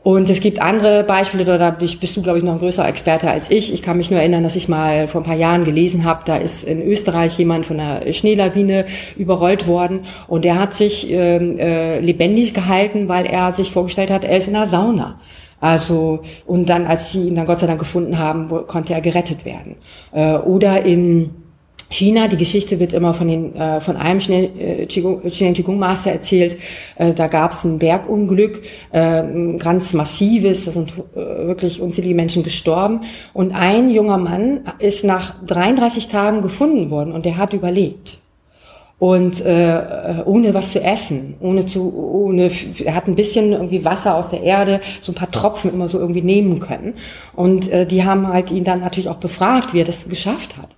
Und 0.03 0.29
es 0.29 0.41
gibt 0.41 0.61
andere 0.61 1.05
Beispiele, 1.05 1.57
da 1.57 1.69
bist 1.69 2.17
du, 2.17 2.21
glaube 2.21 2.37
ich, 2.37 2.43
noch 2.43 2.51
ein 2.51 2.59
größerer 2.59 2.89
Experte 2.89 3.29
als 3.29 3.49
ich. 3.49 3.73
Ich 3.73 3.81
kann 3.81 3.95
mich 3.95 4.11
nur 4.11 4.19
erinnern, 4.19 4.43
dass 4.43 4.57
ich 4.57 4.67
mal 4.67 5.07
vor 5.07 5.21
ein 5.21 5.23
paar 5.23 5.37
Jahren 5.37 5.63
gelesen 5.63 6.03
habe, 6.03 6.23
da 6.25 6.35
ist 6.35 6.65
in 6.65 6.81
Österreich 6.81 7.37
jemand 7.39 7.65
von 7.65 7.79
einer 7.79 8.11
Schneelawine 8.11 8.85
überrollt 9.15 9.65
worden 9.65 10.01
und 10.27 10.43
der 10.43 10.59
hat 10.59 10.73
sich 10.73 11.09
ähm, 11.09 11.57
äh, 11.57 12.01
lebendig 12.01 12.53
gehalten, 12.53 13.07
weil 13.07 13.25
er 13.25 13.53
sich 13.53 13.71
vorgestellt 13.71 14.11
hat, 14.11 14.25
er 14.25 14.37
ist 14.37 14.49
in 14.49 14.57
einer 14.57 14.65
Sauna. 14.65 15.19
Also, 15.61 16.19
und 16.45 16.69
dann, 16.69 16.85
als 16.85 17.13
sie 17.13 17.29
ihn 17.29 17.35
dann 17.35 17.45
Gott 17.45 17.61
sei 17.61 17.67
Dank 17.67 17.79
gefunden 17.79 18.19
haben, 18.19 18.49
konnte 18.67 18.93
er 18.93 18.99
gerettet 18.99 19.45
werden. 19.45 19.77
Äh, 20.11 20.33
oder 20.33 20.83
in 20.83 21.29
China, 21.93 22.27
die 22.27 22.37
Geschichte 22.37 22.79
wird 22.79 22.93
immer 22.93 23.13
von, 23.13 23.27
den, 23.27 23.55
äh, 23.55 23.79
von 23.79 23.95
einem 23.97 24.19
äh, 24.19 24.87
Chilen 24.87 25.53
Qigong 25.53 25.77
Master 25.77 26.11
erzählt. 26.11 26.57
Äh, 26.95 27.13
da 27.13 27.27
gab 27.27 27.51
es 27.51 27.63
ein 27.63 27.77
Bergunglück, 27.77 28.63
äh, 28.91 29.21
ein 29.21 29.59
ganz 29.59 29.93
massives, 29.93 30.65
da 30.65 30.71
sind 30.71 30.91
äh, 31.15 31.47
wirklich 31.47 31.81
unzählige 31.81 32.15
Menschen 32.15 32.43
gestorben. 32.43 33.01
Und 33.33 33.51
ein 33.51 33.89
junger 33.89 34.17
Mann 34.17 34.61
ist 34.79 35.03
nach 35.03 35.35
33 35.45 36.07
Tagen 36.07 36.41
gefunden 36.41 36.89
worden 36.89 37.11
und 37.11 37.25
der 37.25 37.37
hat 37.37 37.53
überlebt 37.53 38.19
und 39.03 39.41
äh, 39.41 40.23
ohne 40.23 40.53
was 40.53 40.71
zu 40.71 40.81
essen, 40.81 41.35
ohne 41.41 41.65
zu, 41.65 41.93
ohne, 41.93 42.49
er 42.85 42.95
hat 42.95 43.07
ein 43.07 43.15
bisschen 43.15 43.51
irgendwie 43.51 43.83
Wasser 43.83 44.15
aus 44.15 44.29
der 44.29 44.43
Erde, 44.43 44.79
so 45.01 45.11
ein 45.11 45.15
paar 45.15 45.29
Tropfen 45.29 45.73
immer 45.73 45.89
so 45.89 45.99
irgendwie 45.99 46.21
nehmen 46.21 46.59
können. 46.59 46.93
Und 47.35 47.69
äh, 47.69 47.85
die 47.85 48.05
haben 48.05 48.29
halt 48.29 48.49
ihn 48.49 48.63
dann 48.63 48.79
natürlich 48.79 49.09
auch 49.09 49.17
befragt, 49.17 49.73
wie 49.73 49.81
er 49.81 49.85
das 49.85 50.07
geschafft 50.07 50.55
hat. 50.55 50.69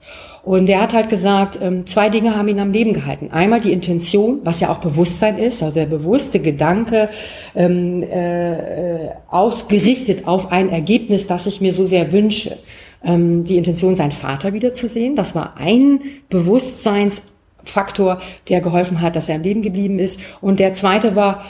Und 0.46 0.70
er 0.70 0.80
hat 0.80 0.93
halt 0.93 1.10
gesagt, 1.10 1.58
ähm, 1.60 1.88
zwei 1.88 2.10
Dinge 2.10 2.38
haben 2.38 2.48
ihn 2.48 2.60
am 2.60 2.72
Leben 2.72 2.93
gehalten. 2.93 3.32
Einmal 3.32 3.62
die 3.62 3.74
Intention, 3.74 4.41
was 4.43 4.60
ja 4.60 4.70
auch 4.70 4.78
Bewusstsein 4.78 5.39
ist, 5.39 5.64
also 5.64 5.74
der 5.74 5.88
bewusste 5.88 6.39
Gedanke, 6.39 7.10
ähm, 7.56 8.04
äh, 8.04 9.10
ausgerichtet 9.28 10.28
auf 10.28 10.52
ein 10.52 10.70
Ergebnis, 10.70 11.26
das 11.26 11.48
ich 11.48 11.62
mir 11.62 11.74
so 11.74 11.86
sehr 11.86 12.12
wünsche. 12.12 12.60
Ähm, 13.04 13.43
die 13.43 13.58
Intention, 13.58 13.96
seinen 13.96 14.12
Vater 14.12 14.54
wiederzusehen, 14.54 15.16
das 15.16 15.34
war 15.34 15.58
ein 15.58 16.00
Bewusstseins 16.30 17.24
Faktor, 17.64 18.20
der 18.48 18.62
geholfen 18.62 19.02
hat, 19.02 19.16
dass 19.16 19.28
er 19.28 19.38
am 19.38 19.41
Leben 19.41 19.64
geblieben 19.64 19.98
ist. 19.98 20.20
Und 20.41 20.60
der 20.60 20.74
zweite 20.74 21.16
war, 21.16 21.43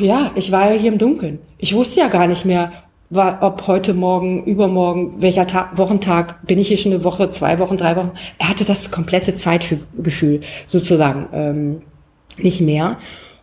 ja, 0.00 0.32
ich 0.34 0.50
war 0.50 0.72
ja 0.72 0.80
hier 0.80 0.90
im 0.90 0.98
Dunkeln. 0.98 1.38
Ich 1.58 1.76
wusste 1.76 2.00
ja 2.00 2.08
gar 2.08 2.26
nicht 2.26 2.44
mehr, 2.44 2.72
ob 3.12 3.66
heute 3.66 3.94
Morgen, 3.94 4.44
übermorgen, 4.44 5.14
welcher 5.20 5.46
Tag, 5.46 5.76
Wochentag, 5.76 6.46
bin 6.46 6.58
ich 6.58 6.68
hier 6.68 6.76
schon 6.76 6.92
eine 6.92 7.04
Woche, 7.04 7.30
zwei 7.30 7.58
Wochen, 7.58 7.76
drei 7.76 7.96
Wochen. 7.96 8.12
Er 8.38 8.48
hatte 8.48 8.64
das 8.64 8.90
komplette 8.90 9.34
Zeitgefühl 9.34 10.40
sozusagen 10.66 11.28
ähm, 11.32 11.80
nicht 12.36 12.60
mehr 12.60 12.98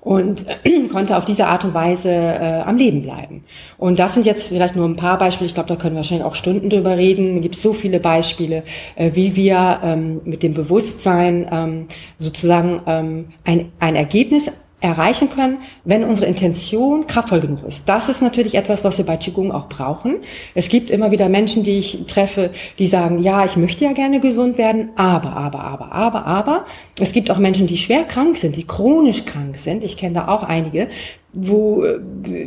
und 0.07 0.45
konnte 0.91 1.17
auf 1.17 1.25
diese 1.25 1.47
Art 1.47 1.65
und 1.65 1.73
Weise 1.73 2.09
äh, 2.09 2.61
am 2.65 2.77
Leben 2.77 3.01
bleiben. 3.01 3.43
Und 3.77 3.99
das 3.99 4.13
sind 4.13 4.25
jetzt 4.25 4.47
vielleicht 4.47 4.77
nur 4.77 4.87
ein 4.87 4.95
paar 4.95 5.17
Beispiele. 5.17 5.47
Ich 5.47 5.53
glaube, 5.53 5.67
da 5.67 5.75
können 5.75 5.95
wir 5.95 5.99
wahrscheinlich 5.99 6.25
auch 6.25 6.35
Stunden 6.35 6.69
drüber 6.69 6.95
reden. 6.95 7.35
Es 7.35 7.41
gibt 7.41 7.55
so 7.55 7.73
viele 7.73 7.99
Beispiele, 7.99 8.63
äh, 8.95 9.11
wie 9.15 9.35
wir 9.35 9.81
ähm, 9.83 10.21
mit 10.23 10.43
dem 10.43 10.53
Bewusstsein 10.53 11.45
ähm, 11.51 11.87
sozusagen 12.19 12.81
ähm, 12.87 13.25
ein, 13.43 13.73
ein 13.79 13.97
Ergebnis 13.97 14.49
erreichen 14.79 15.29
können, 15.29 15.57
wenn 15.85 16.03
unsere 16.03 16.27
Intention 16.27 17.07
kraftvoll 17.07 17.39
genug 17.39 17.63
ist. 17.67 17.89
Das 17.89 18.09
ist 18.09 18.21
natürlich 18.21 18.53
etwas, 18.53 18.83
was 18.83 18.99
wir 18.99 19.05
bei 19.05 19.17
Qigong 19.17 19.51
auch 19.51 19.69
brauchen. 19.69 20.17
Es 20.53 20.69
gibt 20.69 20.91
immer 20.91 21.09
wieder 21.09 21.29
Menschen, 21.29 21.63
die 21.63 21.79
ich 21.79 22.05
treffe, 22.05 22.51
die 22.77 22.85
sagen, 22.85 23.23
ja, 23.23 23.43
ich 23.43 23.57
möchte 23.57 23.85
ja 23.85 23.93
gerne 23.93 24.19
gesund 24.19 24.59
werden, 24.59 24.89
aber, 24.95 25.35
aber, 25.35 25.63
aber, 25.63 25.91
aber, 25.91 26.25
aber. 26.27 26.65
Es 26.99 27.11
gibt 27.11 27.31
auch 27.31 27.39
Menschen, 27.39 27.65
die 27.65 27.77
schwer 27.77 28.03
krank 28.03 28.37
sind, 28.37 28.55
die 28.55 28.67
chronisch 28.67 29.25
krank 29.25 29.57
sind. 29.57 29.83
Ich 29.83 29.97
kenne 29.97 30.13
da 30.13 30.27
auch 30.27 30.43
einige, 30.43 30.89
wo 31.33 31.83
äh, 31.83 31.99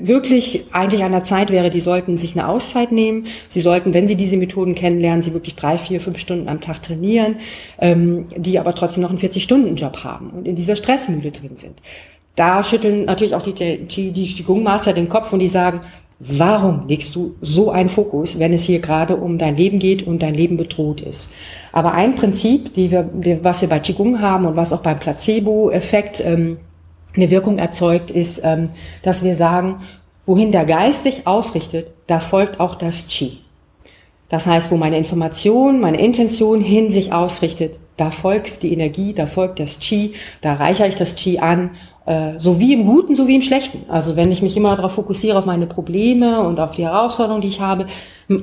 wirklich 0.07 0.66
eigentlich 0.70 1.03
an 1.03 1.11
der 1.11 1.24
Zeit 1.24 1.51
wäre, 1.51 1.68
die 1.68 1.81
sollten 1.81 2.16
sich 2.16 2.39
eine 2.39 2.49
Auszeit 2.49 2.93
nehmen. 2.93 3.26
Sie 3.49 3.61
sollten, 3.61 3.93
wenn 3.93 4.07
sie 4.07 4.16
diese 4.16 4.37
Methoden 4.37 4.76
kennenlernen, 4.76 5.22
sie 5.22 5.33
wirklich 5.33 5.57
drei, 5.57 5.78
vier, 5.78 6.01
fünf 6.01 6.18
Stunden 6.18 6.49
am 6.49 6.61
Tag 6.61 6.81
trainieren, 6.81 7.37
ähm, 7.81 8.28
die 8.37 8.61
aber 8.61 8.72
trotzdem 8.76 9.03
noch 9.03 9.11
einen 9.11 9.18
40-Stunden-Job 9.18 10.05
haben 10.05 10.31
und 10.31 10.47
in 10.47 10.55
dieser 10.55 10.76
Stressmühle 10.76 11.33
drin 11.33 11.57
sind 11.57 11.74
da 12.41 12.64
schütteln 12.64 13.05
natürlich 13.05 13.34
auch 13.34 13.43
die, 13.43 13.53
die, 13.86 14.12
die 14.12 14.26
Qigong-Master 14.26 14.95
den 14.95 15.11
Kopf 15.11 15.30
und 15.30 15.41
die 15.41 15.47
sagen, 15.47 15.80
warum 16.18 16.88
legst 16.88 17.14
du 17.14 17.34
so 17.43 17.70
einen 17.70 17.91
Fokus, 17.91 18.38
wenn 18.38 18.55
es 18.55 18.64
hier 18.64 18.80
gerade 18.80 19.16
um 19.16 19.36
dein 19.36 19.59
Leben 19.59 19.78
geht 19.78 20.07
und 20.07 20.22
dein 20.22 20.34
Leben 20.34 20.57
bedroht 20.57 21.03
ist? 21.03 21.32
Aber 21.70 21.93
ein 21.93 22.14
Prinzip, 22.14 22.72
die 22.72 22.91
wir, 22.91 23.03
die, 23.03 23.45
was 23.45 23.61
wir 23.61 23.68
bei 23.68 23.78
Qigong 23.78 24.22
haben 24.22 24.47
und 24.47 24.57
was 24.57 24.72
auch 24.72 24.80
beim 24.80 24.99
Placebo-Effekt 24.99 26.20
ähm, 26.24 26.57
eine 27.14 27.28
Wirkung 27.28 27.59
erzeugt, 27.59 28.11
ist, 28.11 28.41
ähm, 28.43 28.70
dass 29.03 29.22
wir 29.22 29.34
sagen, 29.34 29.80
wohin 30.24 30.51
der 30.51 30.64
Geist 30.64 31.03
sich 31.03 31.26
ausrichtet, 31.26 31.88
da 32.07 32.20
folgt 32.20 32.59
auch 32.59 32.74
das 32.74 33.07
Qi. 33.07 33.32
Das 34.30 34.47
heißt, 34.47 34.70
wo 34.70 34.76
meine 34.78 34.97
Information, 34.97 35.80
meine 35.80 36.01
Intention 36.01 36.62
hin 36.62 36.91
sich 36.91 37.12
ausrichtet, 37.12 37.78
da 37.99 38.11
folgt 38.11 38.62
die 38.62 38.72
Energie, 38.72 39.12
da 39.12 39.26
folgt 39.26 39.59
das 39.61 39.78
Qi, 39.78 40.14
da 40.41 40.55
reichere 40.55 40.88
ich 40.88 40.95
das 40.95 41.16
Qi 41.16 41.41
an 41.41 41.72
äh, 42.11 42.41
so 42.41 42.59
wie 42.59 42.73
im 42.75 42.87
Guten, 42.87 43.15
so 43.15 43.29
wie 43.29 43.37
im 43.37 43.43
Schlechten. 43.43 43.89
Also 43.89 44.17
wenn 44.17 44.33
ich 44.33 44.43
mich 44.43 44.57
immer 44.57 44.75
darauf 44.75 44.95
fokussiere, 44.95 45.39
auf 45.39 45.47
meine 45.47 45.67
Probleme 45.67 46.41
und 46.41 46.59
auf 46.59 46.73
die 46.73 46.83
Herausforderungen, 46.83 47.41
die 47.41 47.49
ich 47.49 47.61
habe, 47.61 47.87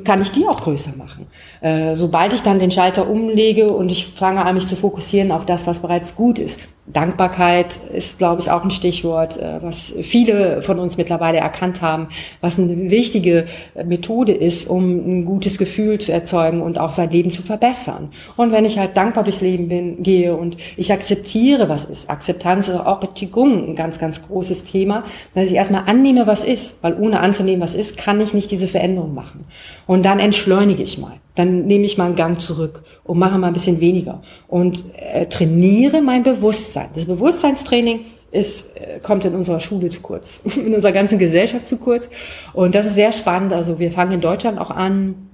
kann 0.06 0.22
ich 0.22 0.32
die 0.32 0.48
auch 0.48 0.62
größer 0.62 0.96
machen. 0.96 1.28
Äh, 1.60 1.96
sobald 1.96 2.32
ich 2.32 2.42
dann 2.42 2.60
den 2.60 2.72
Schalter 2.72 3.10
umlege 3.10 3.74
und 3.74 3.92
ich 3.92 4.08
fange 4.08 4.46
an, 4.46 4.56
mich 4.56 4.70
zu 4.70 4.78
fokussieren 4.78 5.34
auf 5.34 5.46
das, 5.46 5.68
was 5.68 5.80
bereits 5.80 6.16
gut 6.16 6.40
ist. 6.40 6.62
Dankbarkeit 6.88 7.78
ist, 7.94 8.18
glaube 8.18 8.42
ich, 8.42 8.50
auch 8.50 8.64
ein 8.64 8.72
Stichwort, 8.72 9.38
äh, 9.38 9.62
was 9.62 9.94
viele 10.02 10.62
von 10.62 10.80
uns 10.80 10.96
mittlerweile 10.96 11.38
erkannt 11.38 11.82
haben, 11.82 12.08
was 12.40 12.58
eine 12.58 12.90
wichtige 12.90 13.46
Methode 13.86 14.32
ist, 14.32 14.70
um 14.70 14.84
ein 14.84 15.26
gutes 15.26 15.58
Gefühl 15.58 16.00
zu 16.00 16.14
erzeugen 16.14 16.62
und 16.62 16.80
auch 16.80 16.92
sein 16.92 17.10
Leben 17.10 17.32
zu 17.32 17.42
verbessern. 17.42 18.10
Und 18.38 18.54
wenn 18.54 18.64
ich 18.64 18.80
halt 18.80 18.96
dankbar 18.96 19.26
durchs 19.26 19.42
Leben 19.42 19.68
bin, 19.68 20.02
gehe 20.02 20.36
und 20.36 20.56
ich 20.78 20.94
akzeptiere, 20.94 21.68
was 21.68 21.86
ist. 21.86 22.10
Akzeptanz 22.10 22.70
ist 22.70 22.76
auch 22.76 23.00
bei 23.02 23.08
Qigong 23.08 23.70
ein 23.70 23.76
ganz, 23.76 24.00
ganz 24.00 24.26
großes 24.26 24.64
Thema, 24.64 25.04
dass 25.34 25.50
ich 25.50 25.56
erstmal 25.56 25.84
annehme, 25.88 26.26
was 26.26 26.44
ist, 26.44 26.82
weil 26.84 26.98
ohne 26.98 27.20
anzunehmen, 27.20 27.62
was 27.62 27.76
ist, 27.76 27.98
kann 27.98 28.22
ich 28.22 28.34
nicht 28.34 28.50
diese 28.50 28.68
Veränderung 28.68 29.14
machen. 29.14 29.46
Und 29.86 30.06
dann 30.06 30.20
entschleunige 30.20 30.84
ich 30.84 30.98
mal. 30.98 31.20
Dann 31.38 31.68
nehme 31.68 31.86
ich 31.86 31.98
mal 31.98 32.06
einen 32.06 32.16
Gang 32.16 32.42
zurück 32.42 32.84
und 33.04 33.20
mache 33.20 33.38
mal 33.38 33.48
ein 33.48 33.54
bisschen 33.54 33.80
weniger. 33.80 34.22
Und 34.48 34.84
äh, 34.98 35.28
trainiere 35.28 36.02
mein 36.02 36.24
Bewusstsein. 36.24 36.90
Das 36.96 37.06
Bewusstseinstraining 37.06 38.02
ist, 38.32 38.76
äh, 38.76 39.00
kommt 39.00 39.24
in 39.24 39.36
unserer 39.36 39.60
Schule 39.60 39.90
zu 39.90 40.02
kurz, 40.02 40.40
in 40.58 40.74
unserer 40.74 40.92
ganzen 40.92 41.20
Gesellschaft 41.20 41.68
zu 41.68 41.78
kurz. 41.78 42.10
Und 42.54 42.74
das 42.76 42.88
ist 42.88 42.96
sehr 42.96 43.12
spannend. 43.12 43.54
Also 43.54 43.78
wir 43.78 43.92
fangen 43.92 44.14
in 44.14 44.22
Deutschland 44.22 44.60
auch 44.60 44.72
an, 44.72 45.27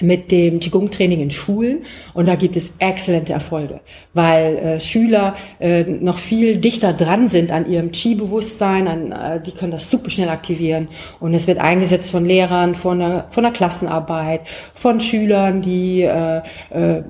mit 0.00 0.30
dem 0.30 0.60
Qigong-Training 0.60 1.20
in 1.20 1.30
Schulen. 1.30 1.82
Und 2.12 2.28
da 2.28 2.34
gibt 2.34 2.56
es 2.56 2.74
exzellente 2.78 3.32
Erfolge, 3.32 3.80
weil 4.12 4.56
äh, 4.56 4.80
Schüler 4.80 5.34
äh, 5.60 5.84
noch 5.84 6.18
viel 6.18 6.56
dichter 6.56 6.92
dran 6.92 7.28
sind 7.28 7.50
an 7.50 7.70
ihrem 7.70 7.92
Qi-Bewusstsein, 7.92 9.12
äh, 9.12 9.40
die 9.40 9.52
können 9.52 9.72
das 9.72 9.90
super 9.90 10.10
schnell 10.10 10.28
aktivieren. 10.28 10.88
Und 11.20 11.34
es 11.34 11.46
wird 11.46 11.58
eingesetzt 11.58 12.10
von 12.10 12.24
Lehrern, 12.24 12.74
von 12.74 12.98
der, 12.98 13.26
von 13.30 13.44
der 13.44 13.52
Klassenarbeit, 13.52 14.40
von 14.74 15.00
Schülern, 15.00 15.62
die 15.62 16.02
äh, 16.02 16.38
äh, 16.70 17.02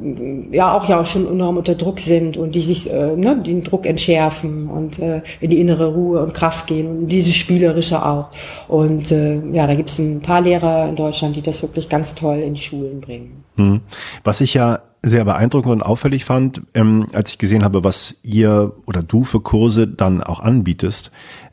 ja 0.53 0.77
auch 0.77 0.89
ja 0.89 1.05
schon 1.05 1.27
enorm 1.27 1.57
unter 1.57 1.75
Druck 1.75 2.01
sind 2.01 2.37
und 2.37 2.55
die 2.55 2.61
sich 2.61 2.91
äh, 2.91 3.17
ne, 3.17 3.37
den 3.37 3.65
Druck 3.65 3.87
entschärfen 3.87 4.69
und 4.69 4.99
äh, 4.99 5.23
in 5.41 5.51
die 5.51 5.61
innere 5.61 5.95
Ruhe 5.95 6.23
und 6.23 6.35
Kraft 6.35 6.67
gehen 6.67 6.87
und 6.87 7.09
diese 7.09 7.33
spielerische 7.33 8.05
auch. 8.05 8.29
Und 8.69 9.11
äh, 9.13 9.41
ja, 9.53 9.67
da 9.67 9.75
gibt 9.75 9.91
es 9.91 9.99
ein 9.99 10.21
paar 10.21 10.41
Lehrer 10.41 10.89
in 10.89 10.97
Deutschland, 10.97 11.37
die 11.37 11.43
das 11.43 11.63
wirklich 11.63 11.89
ganz 11.89 12.15
toll 12.15 12.39
in 12.39 12.55
die 12.55 12.61
Schule 12.61 12.74
Schulen 12.75 13.01
bringen. 13.01 13.45
Hm. 13.57 13.81
Was 14.23 14.41
ich 14.41 14.55
ja 14.55 14.81
sehr 15.03 15.25
beeindruckend 15.25 15.73
und 15.73 15.83
auffällig 15.83 16.25
fand, 16.25 16.63
ähm, 16.75 17.07
als 17.13 17.31
ich 17.33 17.39
gesehen 17.39 17.63
habe, 17.63 17.85
was 17.85 18.17
ihr 18.23 18.73
oder 18.87 19.03
du 19.03 19.25
für 19.25 19.41
Kurse 19.41 19.87
dann 19.87 20.23
auch 20.23 20.41
anbietest 20.41 21.11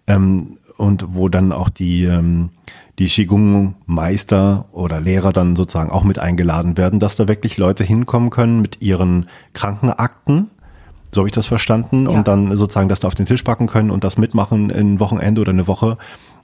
ähm, 0.07 0.57
und 0.77 1.15
wo 1.15 1.27
dann 1.29 1.51
auch 1.51 1.69
die, 1.69 2.05
ähm, 2.05 2.49
die 2.97 3.07
Qigong-Meister 3.07 4.65
oder 4.71 5.01
Lehrer 5.01 5.33
dann 5.33 5.55
sozusagen 5.55 5.91
auch 5.91 6.03
mit 6.03 6.17
eingeladen 6.17 6.77
werden, 6.77 6.99
dass 6.99 7.15
da 7.15 7.27
wirklich 7.27 7.57
Leute 7.57 7.83
hinkommen 7.83 8.29
können 8.29 8.61
mit 8.61 8.81
ihren 8.81 9.27
Krankenakten. 9.53 10.49
So 11.13 11.21
habe 11.21 11.27
ich 11.27 11.33
das 11.33 11.45
verstanden. 11.45 12.05
Ja. 12.05 12.11
Und 12.11 12.27
dann 12.27 12.55
sozusagen 12.55 12.87
das 12.87 13.01
da 13.01 13.07
auf 13.07 13.15
den 13.15 13.25
Tisch 13.25 13.43
packen 13.43 13.67
können 13.67 13.91
und 13.91 14.05
das 14.05 14.17
mitmachen 14.17 14.71
ein 14.71 14.99
Wochenende 15.01 15.41
oder 15.41 15.51
eine 15.51 15.67
Woche 15.67 15.97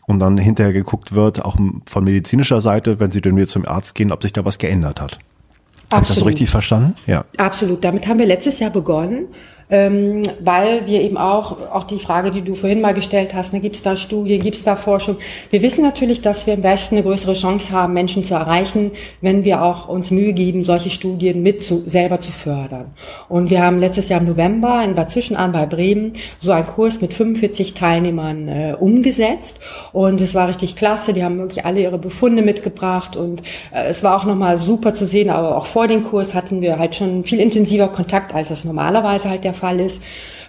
und 0.07 0.19
dann 0.19 0.37
hinterher 0.37 0.73
geguckt 0.73 1.13
wird, 1.13 1.45
auch 1.45 1.57
von 1.85 2.03
medizinischer 2.03 2.61
Seite, 2.61 2.99
wenn 2.99 3.11
sie 3.11 3.21
dann 3.21 3.35
wieder 3.35 3.47
zum 3.47 3.67
Arzt 3.67 3.93
gehen, 3.93 4.11
ob 4.11 4.23
sich 4.23 4.33
da 4.33 4.43
was 4.43 4.57
geändert 4.57 4.99
hat. 4.99 5.19
Habe 5.91 6.03
ich 6.03 6.09
das 6.09 6.17
so 6.17 6.25
richtig 6.25 6.49
verstanden? 6.49 6.95
Ja. 7.05 7.25
Absolut. 7.37 7.83
Damit 7.83 8.07
haben 8.07 8.19
wir 8.19 8.25
letztes 8.25 8.59
Jahr 8.59 8.71
begonnen 8.71 9.27
ähm, 9.69 10.23
weil 10.39 10.87
wir 10.87 11.01
eben 11.01 11.17
auch, 11.17 11.57
auch 11.73 11.83
die 11.83 11.99
Frage, 11.99 12.31
die 12.31 12.41
du 12.41 12.55
vorhin 12.55 12.79
mal 12.79 12.93
gestellt 12.93 13.33
hast, 13.33 13.51
ne, 13.51 13.59
gibt 13.59 13.75
es 13.75 13.83
da 13.83 13.97
Studien, 13.97 14.41
gibt 14.41 14.55
es 14.55 14.63
da 14.63 14.77
Forschung? 14.77 15.17
Wir 15.49 15.61
wissen 15.61 15.83
natürlich, 15.83 16.21
dass 16.21 16.47
wir 16.47 16.53
im 16.53 16.63
Westen 16.63 16.95
eine 16.95 17.03
größere 17.03 17.33
Chance 17.33 17.73
haben, 17.73 17.93
Menschen 17.93 18.23
zu 18.23 18.35
erreichen, 18.35 18.91
wenn 19.19 19.43
wir 19.43 19.61
auch 19.61 19.89
uns 19.89 20.09
Mühe 20.09 20.31
geben, 20.31 20.63
solche 20.63 20.89
Studien 20.89 21.43
mit 21.43 21.61
zu, 21.61 21.83
selber 21.85 22.21
zu 22.21 22.31
fördern. 22.31 22.93
Und 23.27 23.49
wir 23.49 23.61
haben 23.61 23.79
letztes 23.79 24.07
Jahr 24.07 24.21
im 24.21 24.27
November 24.27 24.81
in 24.85 24.95
Bad 24.95 25.11
Zwischenahn 25.11 25.51
bei 25.51 25.65
Bremen 25.65 26.13
so 26.39 26.53
einen 26.53 26.65
Kurs 26.65 27.01
mit 27.01 27.13
45 27.13 27.73
Teilnehmern 27.73 28.47
äh, 28.47 28.75
umgesetzt 28.79 29.59
und 29.91 30.21
es 30.21 30.33
war 30.33 30.47
richtig 30.47 30.77
klasse. 30.77 31.11
Die 31.11 31.25
haben 31.25 31.37
wirklich 31.39 31.65
alle 31.65 31.81
ihre 31.81 31.97
Befunde 31.97 32.41
mitgebracht 32.41 33.17
und 33.17 33.41
äh, 33.73 33.87
es 33.89 34.01
war 34.01 34.15
auch 34.15 34.23
nochmal 34.23 34.57
super 34.57 34.93
zu 34.93 35.05
sehen, 35.05 35.29
aber 35.29 35.57
auch 35.57 35.65
vor 35.65 35.87
dem 35.87 36.03
Kurs 36.03 36.33
hatten 36.33 36.61
wir 36.61 36.79
halt 36.79 36.95
schon 36.95 37.25
viel 37.25 37.41
intensiver 37.41 37.89
Kontakt, 37.89 38.33
als 38.33 38.47
das 38.47 38.63
normalerweise 38.63 39.29
halt 39.29 39.43
der 39.43 39.56
Fall 39.57 39.79
ist. 39.79 40.03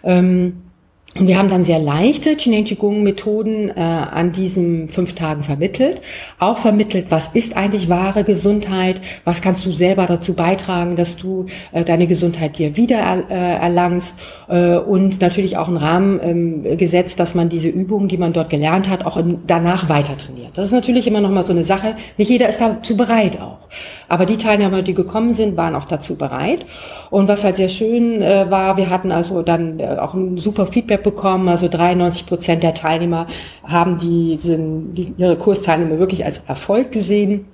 Ähm, 0.05 0.68
und 1.15 1.27
wir 1.27 1.39
haben 1.39 1.49
dann 1.49 1.65
sehr 1.65 1.79
leichte 1.79 2.37
Qigong 2.37 2.65
Qigong-Methoden 2.65 3.71
äh, 3.71 3.81
an 3.81 4.31
diesen 4.33 4.89
fünf 4.89 5.15
Tagen 5.15 5.43
vermittelt. 5.43 6.01
Auch 6.39 6.59
vermittelt, 6.59 7.07
was 7.09 7.29
ist 7.29 7.57
eigentlich 7.57 7.89
wahre 7.89 8.25
Gesundheit? 8.25 9.01
Was 9.25 9.41
kannst 9.41 9.65
du 9.65 9.73
selber 9.73 10.07
dazu 10.07 10.35
beitragen, 10.35 10.97
dass 10.97 11.17
du 11.17 11.47
äh, 11.73 11.83
deine 11.83 12.07
Gesundheit 12.07 12.59
dir 12.59 12.77
wieder 12.77 13.25
äh, 13.31 13.35
erlangst? 13.35 14.19
Äh, 14.49 14.77
und 14.77 15.21
natürlich 15.21 15.57
auch 15.57 15.69
einen 15.69 15.79
Rahmen 15.79 16.21
ähm, 16.23 16.77
gesetzt, 16.77 17.19
dass 17.19 17.35
man 17.35 17.49
diese 17.49 17.69
Übungen, 17.69 18.09
die 18.09 18.19
man 18.19 18.33
dort 18.33 18.51
gelernt 18.51 18.89
hat, 18.89 19.05
auch 19.07 19.17
im, 19.17 19.41
danach 19.47 19.89
weiter 19.89 20.17
trainiert. 20.17 20.57
Das 20.59 20.67
ist 20.67 20.73
natürlich 20.73 21.07
immer 21.07 21.21
noch 21.21 21.31
mal 21.31 21.43
so 21.43 21.53
eine 21.53 21.65
Sache. 21.65 21.97
Nicht 22.19 22.31
jeder 22.31 22.49
ist 22.49 22.61
dazu 22.61 22.97
bereit 22.97 23.41
auch. 23.41 23.67
Aber 24.09 24.25
die 24.25 24.37
Teilnehmer, 24.37 24.83
die 24.83 24.95
gekommen 24.95 25.33
sind, 25.33 25.57
waren 25.57 25.75
auch 25.75 25.85
dazu 25.87 26.17
bereit. 26.17 26.65
Und 27.11 27.29
was 27.29 27.45
halt 27.45 27.57
sehr 27.57 27.69
schön 27.69 28.23
äh, 28.23 28.51
war, 28.51 28.77
wir 28.77 28.89
hatten 28.91 29.11
also 29.11 29.43
dann 29.43 29.81
äh, 29.81 29.97
auch 29.99 30.15
ein 30.15 30.39
super 30.39 30.67
Feedback 30.67 30.97
bekommen. 31.03 31.49
Also 31.49 31.68
93 31.68 32.26
Prozent 32.26 32.62
der 32.62 32.74
Teilnehmer 32.74 33.26
haben 33.64 33.99
die, 33.99 34.36
die, 34.36 35.14
ihre 35.16 35.36
Kursteilnehmer 35.36 35.99
wirklich 35.99 36.24
als 36.24 36.40
Erfolg 36.46 36.92
gesehen. 36.92 37.46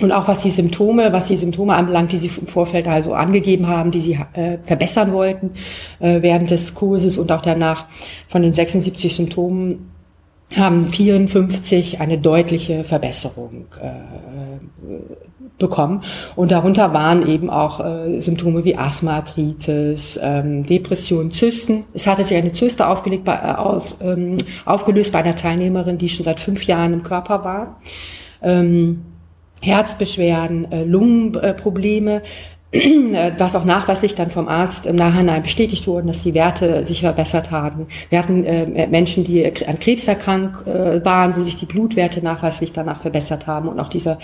Und 0.00 0.10
auch 0.10 0.26
was 0.26 0.42
die 0.42 0.50
Symptome, 0.50 1.12
was 1.12 1.28
die 1.28 1.36
Symptome 1.36 1.74
anbelangt, 1.74 2.12
die 2.12 2.16
sie 2.16 2.30
im 2.40 2.46
Vorfeld 2.46 2.88
also 2.88 3.12
angegeben 3.12 3.66
haben, 3.68 3.90
die 3.90 3.98
sie 3.98 4.18
äh, 4.32 4.56
verbessern 4.64 5.12
wollten 5.12 5.50
äh, 6.00 6.22
während 6.22 6.50
des 6.50 6.74
Kurses 6.74 7.18
und 7.18 7.30
auch 7.30 7.42
danach 7.42 7.86
von 8.28 8.40
den 8.40 8.54
76 8.54 9.14
Symptomen 9.14 9.90
haben 10.56 10.88
54 10.88 12.00
eine 12.00 12.18
deutliche 12.18 12.84
Verbesserung 12.84 13.66
äh, 13.80 13.90
bekommen. 15.62 16.02
Und 16.36 16.52
darunter 16.52 16.92
waren 16.92 17.26
eben 17.26 17.48
auch 17.48 17.80
äh, 17.80 18.20
Symptome 18.20 18.66
wie 18.66 18.76
Asthma, 18.76 19.16
Arthritis, 19.16 20.20
ähm, 20.22 20.64
Depression, 20.64 21.32
Zysten. 21.32 21.84
Es 21.94 22.06
hatte 22.06 22.24
sich 22.24 22.36
eine 22.36 22.52
Zyste 22.52 22.86
aufgelegt 22.86 23.24
bei, 23.24 23.36
äh, 23.36 23.54
aus, 23.54 23.96
ähm, 24.02 24.36
aufgelöst 24.66 25.12
bei 25.12 25.20
einer 25.20 25.36
Teilnehmerin, 25.36 25.96
die 25.96 26.10
schon 26.10 26.24
seit 26.24 26.40
fünf 26.40 26.64
Jahren 26.64 26.92
im 26.92 27.02
Körper 27.02 27.44
war. 27.44 27.80
Ähm, 28.42 29.04
Herzbeschwerden, 29.62 30.70
äh, 30.72 30.84
Lungenprobleme, 30.84 32.22
was 33.38 33.54
auch 33.54 33.66
nachweislich 33.66 34.14
dann 34.14 34.30
vom 34.30 34.48
Arzt 34.48 34.86
im 34.86 34.96
Nachhinein 34.96 35.42
bestätigt 35.42 35.86
wurden, 35.86 36.06
dass 36.06 36.22
die 36.22 36.32
Werte 36.32 36.86
sich 36.86 37.00
verbessert 37.00 37.50
haben. 37.50 37.86
Wir 38.08 38.18
hatten 38.18 38.44
äh, 38.44 38.86
Menschen, 38.86 39.24
die 39.24 39.44
an 39.66 39.78
Krebs 39.78 40.08
erkrankt 40.08 40.66
äh, 40.66 41.04
waren, 41.04 41.36
wo 41.36 41.42
sich 41.42 41.56
die 41.56 41.66
Blutwerte 41.66 42.22
nachweislich 42.22 42.72
danach 42.72 43.02
verbessert 43.02 43.46
haben 43.46 43.68
und 43.68 43.78
auch 43.78 43.90
dieser, 43.90 44.18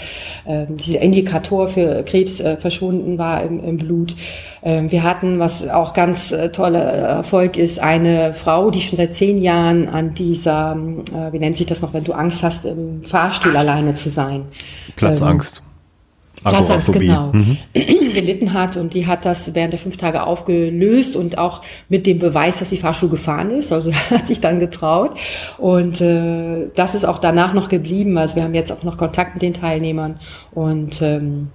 äh, 0.47 0.65
dieser 0.71 1.01
Indikator 1.01 1.69
für 1.69 2.03
Krebs 2.05 2.41
äh, 2.41 2.57
verschwunden 2.57 3.19
war 3.19 3.43
im, 3.43 3.63
im 3.63 3.77
Blut. 3.77 4.17
Ähm, 4.63 4.91
wir 4.91 5.03
hatten, 5.03 5.39
was 5.39 5.69
auch 5.69 5.93
ganz 5.93 6.33
äh, 6.33 6.51
toller 6.51 6.85
Erfolg 6.85 7.59
ist, 7.59 7.79
eine 7.81 8.33
Frau, 8.33 8.71
die 8.71 8.81
schon 8.81 8.97
seit 8.97 9.15
zehn 9.15 9.43
Jahren 9.43 9.89
an 9.89 10.15
dieser, 10.15 10.75
äh, 11.13 11.33
wie 11.33 11.39
nennt 11.39 11.59
sich 11.59 11.67
das 11.67 11.83
noch, 11.83 11.93
wenn 11.93 12.05
du 12.05 12.15
Angst 12.15 12.43
hast, 12.43 12.65
im 12.65 13.05
Fahrstuhl 13.05 13.55
alleine 13.55 13.93
zu 13.93 14.09
sein. 14.09 14.45
Platzangst. 14.97 15.59
Ähm, 15.59 15.68
Agoraphobie. 16.45 16.99
genau, 17.01 17.31
mhm. 17.33 17.57
gelitten 18.15 18.53
hat 18.53 18.77
und 18.77 18.95
die 18.95 19.07
hat 19.07 19.25
das 19.25 19.55
während 19.55 19.73
der 19.73 19.81
fünf 19.81 19.97
Tage 19.97 20.23
aufgelöst 20.23 21.17
und 21.17 21.39
auch 21.39 21.63
mit 21.89 22.07
dem 22.07 22.19
Beweis, 22.19 22.59
dass 22.59 22.71
sie 22.71 22.77
Fahrstuhl 22.77 23.09
gefahren 23.09 23.51
ist, 23.51 23.73
also 23.73 23.93
hat 24.11 24.27
sich 24.27 24.41
dann 24.41 24.59
getraut. 24.59 25.17
Und 25.59 26.01
äh, 26.01 26.69
das 26.75 26.95
ist 26.95 27.05
auch 27.05 27.19
danach 27.19 27.55
noch 27.55 27.69
geblieben, 27.69 28.19
also 28.19 28.37
wir 28.37 28.45
haben 28.45 28.55
jetzt 28.55 28.73
auch 28.73 28.83
noch 28.83 28.97
Kontakt 28.97 29.35
mit 29.35 29.43
den 29.43 29.55
Teilnehmern. 29.55 30.19
Und 30.53 31.03
ähm, 31.03 31.49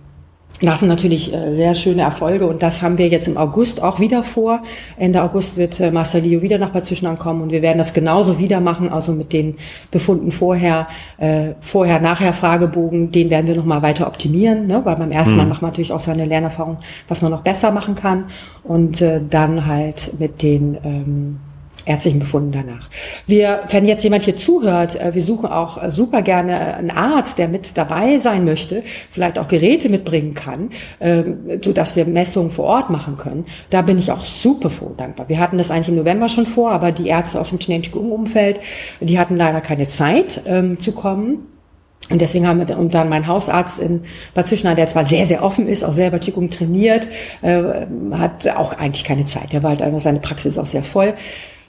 das 0.62 0.80
sind 0.80 0.90
natürlich 0.90 1.34
äh, 1.34 1.54
sehr 1.54 1.74
schöne 1.74 2.04
Erfolge 2.04 2.46
und 2.46 2.62
das 2.62 2.82
haben 2.82 2.98
wir 2.98 3.08
jetzt 3.08 3.28
im 3.28 3.38
August 3.38 3.82
auch 3.82 4.00
wieder 4.00 4.24
vor. 4.24 4.62
Ende 4.98 5.22
August 5.24 5.58
wird 5.58 5.80
äh, 5.80 5.92
Marcelio 5.92 6.42
wieder 6.42 6.58
nach 6.58 6.70
Bad 6.70 6.86
Zwischenahn 6.86 7.18
kommen 7.18 7.42
und 7.42 7.52
wir 7.52 7.62
werden 7.62 7.80
das 7.80 7.94
genauso 7.94 8.40
wieder 8.40 8.60
machen, 8.60 8.90
also 8.90 9.14
mit 9.14 9.34
den 9.34 9.56
Befunden 9.92 10.32
vorher, 10.32 10.88
äh, 11.18 11.54
vorher, 11.60 12.00
nachher 12.00 12.34
Fragebogen, 12.34 13.12
den 13.12 13.30
werden 13.30 13.48
wir 13.48 13.56
nochmal 13.56 13.82
weiter 13.82 14.08
optimieren, 14.08 14.68
ne? 14.68 14.82
weil 14.86 14.96
beim 14.96 15.12
ersten 15.12 15.36
Mal 15.38 15.44
mhm. 15.44 15.50
macht 15.50 15.62
man 15.62 15.72
natürlich 15.72 15.92
auch 15.92 16.00
seine 16.00 16.26
Lernerfahrung, 16.26 16.78
was 17.08 17.22
man 17.22 17.32
noch 17.32 17.42
besser 17.42 17.72
machen 17.72 17.96
kann 17.96 18.26
und 18.64 19.02
äh, 19.02 19.22
dann 19.28 19.66
halt 19.66 20.12
mit 20.20 20.42
den 20.42 20.78
ähm, 20.84 21.40
ärztlichen 21.86 22.20
Befunden 22.20 22.52
danach. 22.52 22.90
Wir, 23.28 23.64
wenn 23.70 23.86
jetzt 23.86 24.04
jemand 24.04 24.24
hier 24.24 24.38
zuhört, 24.38 24.96
äh, 24.96 25.14
wir 25.14 25.22
suchen 25.22 25.50
auch 25.50 25.82
äh, 25.82 25.92
super 25.92 26.22
gerne 26.22 26.76
einen 26.76 26.92
Arzt, 26.92 27.38
der 27.38 27.48
mit 27.48 27.78
dabei 27.78 28.18
sein 28.20 28.46
möchte, 28.46 28.84
vielleicht 29.10 29.38
auch 29.40 29.48
Geräte 29.48 29.90
mitbringen 29.90 30.34
kann, 30.34 30.70
ähm, 31.00 31.60
so 31.62 31.74
dass 31.74 31.96
wir 31.96 32.06
Messungen 32.06 32.52
vor 32.52 32.66
Ort 32.66 32.90
machen 32.90 33.18
können. 33.18 33.46
Da 33.70 33.82
bin 33.82 33.98
ich 33.98 34.12
auch 34.12 34.24
super 34.24 34.70
froh 34.70 34.88
und 34.88 35.00
dankbar. 35.00 35.30
Wir 35.30 35.40
hatten 35.40 35.58
das 35.58 35.72
eigentlich 35.72 35.90
im 35.90 35.96
November 35.96 36.30
schon 36.30 36.46
vor, 36.46 36.72
aber 36.72 36.92
die 36.92 37.08
Ärzte 37.08 37.40
aus 37.40 37.50
dem 37.50 37.60
Chinesisch-Umfeld, 37.60 38.60
die 39.00 39.20
hatten 39.20 39.36
leider 39.36 39.62
keine 39.62 39.88
Zeit 39.88 40.42
ähm, 40.46 40.80
zu 40.80 40.92
kommen. 40.92 41.48
Und 42.10 42.20
deswegen 42.20 42.46
haben 42.46 42.68
wir 42.68 42.78
und 42.78 42.94
dann 42.94 43.08
mein 43.08 43.28
Hausarzt 43.28 43.80
in 43.80 44.02
Bad 44.34 44.46
Zwischenahn, 44.46 44.76
der 44.76 44.90
zwar 44.90 45.06
sehr, 45.06 45.26
sehr 45.26 45.42
offen 45.42 45.68
ist, 45.68 45.84
auch 45.84 45.94
selber 45.94 46.20
Qigong 46.20 46.50
trainiert, 46.50 47.08
äh, 47.42 47.64
hat 48.12 48.48
auch 48.50 48.74
eigentlich 48.74 49.06
keine 49.06 49.26
Zeit. 49.26 49.54
Der 49.54 49.64
war 49.64 49.70
halt 49.70 49.82
einfach, 49.82 50.02
seine 50.02 50.20
Praxis 50.20 50.58
auch 50.58 50.66
sehr 50.66 50.84
voll. 50.84 51.14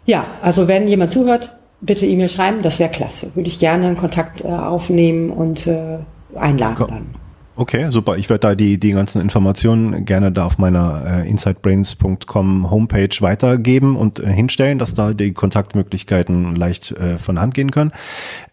Ja, 0.06 0.26
also 0.42 0.68
wenn 0.68 0.88
jemand 0.88 1.12
zuhört, 1.12 1.52
bitte 1.80 2.06
E-Mail 2.06 2.28
schreiben, 2.28 2.62
das 2.62 2.78
wäre 2.78 2.90
klasse. 2.90 3.34
Würde 3.34 3.48
ich 3.48 3.58
gerne 3.58 3.86
einen 3.86 3.96
Kontakt 3.96 4.42
äh, 4.42 4.48
aufnehmen 4.48 5.30
und 5.30 5.66
äh, 5.66 5.98
einladen 6.34 6.74
Komm. 6.76 6.88
dann. 6.88 7.23
Okay, 7.56 7.88
super. 7.92 8.16
Ich 8.16 8.28
werde 8.30 8.40
da 8.40 8.54
die, 8.56 8.80
die 8.80 8.90
ganzen 8.90 9.20
Informationen 9.20 10.04
gerne 10.04 10.32
da 10.32 10.44
auf 10.44 10.58
meiner 10.58 11.04
äh, 11.06 11.30
insidebrains.com 11.30 12.68
Homepage 12.68 13.16
weitergeben 13.20 13.94
und 13.94 14.18
äh, 14.18 14.26
hinstellen, 14.26 14.80
dass 14.80 14.94
da 14.94 15.14
die 15.14 15.32
Kontaktmöglichkeiten 15.32 16.56
leicht 16.56 16.90
äh, 16.90 17.16
von 17.16 17.40
Hand 17.40 17.54
gehen 17.54 17.70
können. 17.70 17.92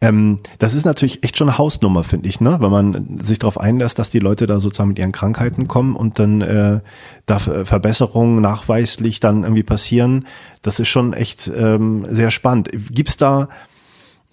Ähm, 0.02 0.38
das 0.60 0.76
ist 0.76 0.86
natürlich 0.86 1.24
echt 1.24 1.36
schon 1.36 1.50
eine 1.50 1.58
Hausnummer, 1.58 2.04
finde 2.04 2.30
ich, 2.30 2.42
ne? 2.42 2.58
wenn 2.60 2.70
man 2.70 3.20
sich 3.24 3.40
darauf 3.40 3.60
einlässt, 3.60 3.98
dass 3.98 4.12
die 4.12 4.20
Leute 4.20 4.46
da 4.46 4.60
sozusagen 4.60 4.90
mit 4.90 5.00
ihren 5.00 5.12
Krankheiten 5.12 5.68
kommen 5.68 5.96
und 5.96 6.20
dann 6.20 6.42
äh, 6.42 6.80
da 7.26 7.40
Verbesserungen 7.40 8.40
nachweislich 8.40 9.20
dann 9.20 9.42
irgendwie 9.42 9.64
passieren. 9.64 10.28
Das 10.62 10.80
ist 10.80 10.90
schon 10.90 11.14
echt 11.14 11.52
ähm, 11.58 12.06
sehr 12.08 12.30
spannend. 12.30 12.70
Gibt's 12.92 13.18
da 13.18 13.50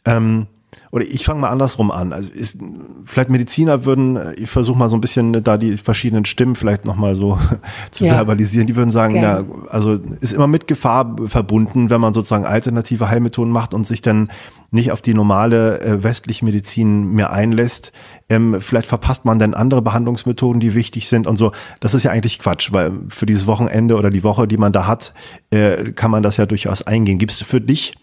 ähm, 0.04 0.46
oder 0.90 1.04
ich 1.04 1.24
fange 1.24 1.40
mal 1.40 1.50
andersrum 1.50 1.90
an. 1.90 2.12
Also 2.12 2.30
ist, 2.30 2.58
vielleicht 3.04 3.30
Mediziner 3.30 3.84
würden, 3.84 4.18
ich 4.36 4.50
versuche 4.50 4.78
mal 4.78 4.88
so 4.88 4.96
ein 4.96 5.00
bisschen 5.00 5.44
da 5.44 5.58
die 5.58 5.76
verschiedenen 5.76 6.24
Stimmen 6.24 6.56
vielleicht 6.56 6.84
nochmal 6.84 7.14
so 7.14 7.38
zu 7.90 8.06
ja. 8.06 8.14
verbalisieren, 8.14 8.66
die 8.66 8.76
würden 8.76 8.90
sagen, 8.90 9.16
ja, 9.16 9.44
also 9.68 9.98
ist 10.20 10.32
immer 10.32 10.46
mit 10.46 10.66
Gefahr 10.66 11.16
verbunden, 11.26 11.90
wenn 11.90 12.00
man 12.00 12.14
sozusagen 12.14 12.46
alternative 12.46 13.08
Heilmethoden 13.08 13.52
macht 13.52 13.74
und 13.74 13.86
sich 13.86 14.02
dann 14.02 14.30
nicht 14.70 14.92
auf 14.92 15.00
die 15.00 15.14
normale 15.14 15.80
äh, 15.80 16.02
westliche 16.04 16.44
Medizin 16.44 17.12
mehr 17.12 17.32
einlässt. 17.32 17.92
Ähm, 18.28 18.60
vielleicht 18.60 18.88
verpasst 18.88 19.24
man 19.24 19.38
dann 19.38 19.54
andere 19.54 19.80
Behandlungsmethoden, 19.80 20.60
die 20.60 20.74
wichtig 20.74 21.08
sind 21.08 21.26
und 21.26 21.36
so. 21.36 21.52
Das 21.80 21.94
ist 21.94 22.02
ja 22.02 22.10
eigentlich 22.10 22.38
Quatsch, 22.38 22.72
weil 22.72 22.92
für 23.08 23.24
dieses 23.24 23.46
Wochenende 23.46 23.96
oder 23.96 24.10
die 24.10 24.24
Woche, 24.24 24.46
die 24.46 24.58
man 24.58 24.72
da 24.72 24.86
hat, 24.86 25.14
äh, 25.50 25.92
kann 25.92 26.10
man 26.10 26.22
das 26.22 26.36
ja 26.36 26.44
durchaus 26.44 26.82
eingehen. 26.82 27.18
Gibt 27.18 27.32
es 27.32 27.40
für 27.42 27.62
dich 27.62 27.94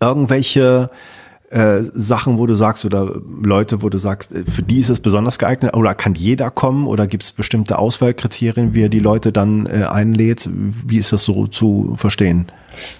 irgendwelche 0.00 0.90
äh, 1.50 1.82
Sachen, 1.94 2.38
wo 2.38 2.46
du 2.46 2.54
sagst, 2.54 2.84
oder 2.84 3.20
Leute, 3.42 3.82
wo 3.82 3.88
du 3.88 3.98
sagst, 3.98 4.32
äh, 4.32 4.44
für 4.44 4.62
die 4.62 4.78
ist 4.78 4.88
es 4.88 5.00
besonders 5.00 5.38
geeignet, 5.38 5.74
oder 5.74 5.94
kann 5.94 6.14
jeder 6.14 6.50
kommen, 6.50 6.86
oder 6.86 7.06
gibt 7.06 7.24
es 7.24 7.32
bestimmte 7.32 7.78
Auswahlkriterien, 7.78 8.74
wie 8.74 8.84
er 8.84 8.88
die 8.88 9.00
Leute 9.00 9.32
dann 9.32 9.66
äh, 9.66 9.84
einlädt? 9.84 10.48
Wie 10.52 10.98
ist 10.98 11.12
das 11.12 11.24
so 11.24 11.48
zu 11.48 11.94
verstehen? 11.96 12.46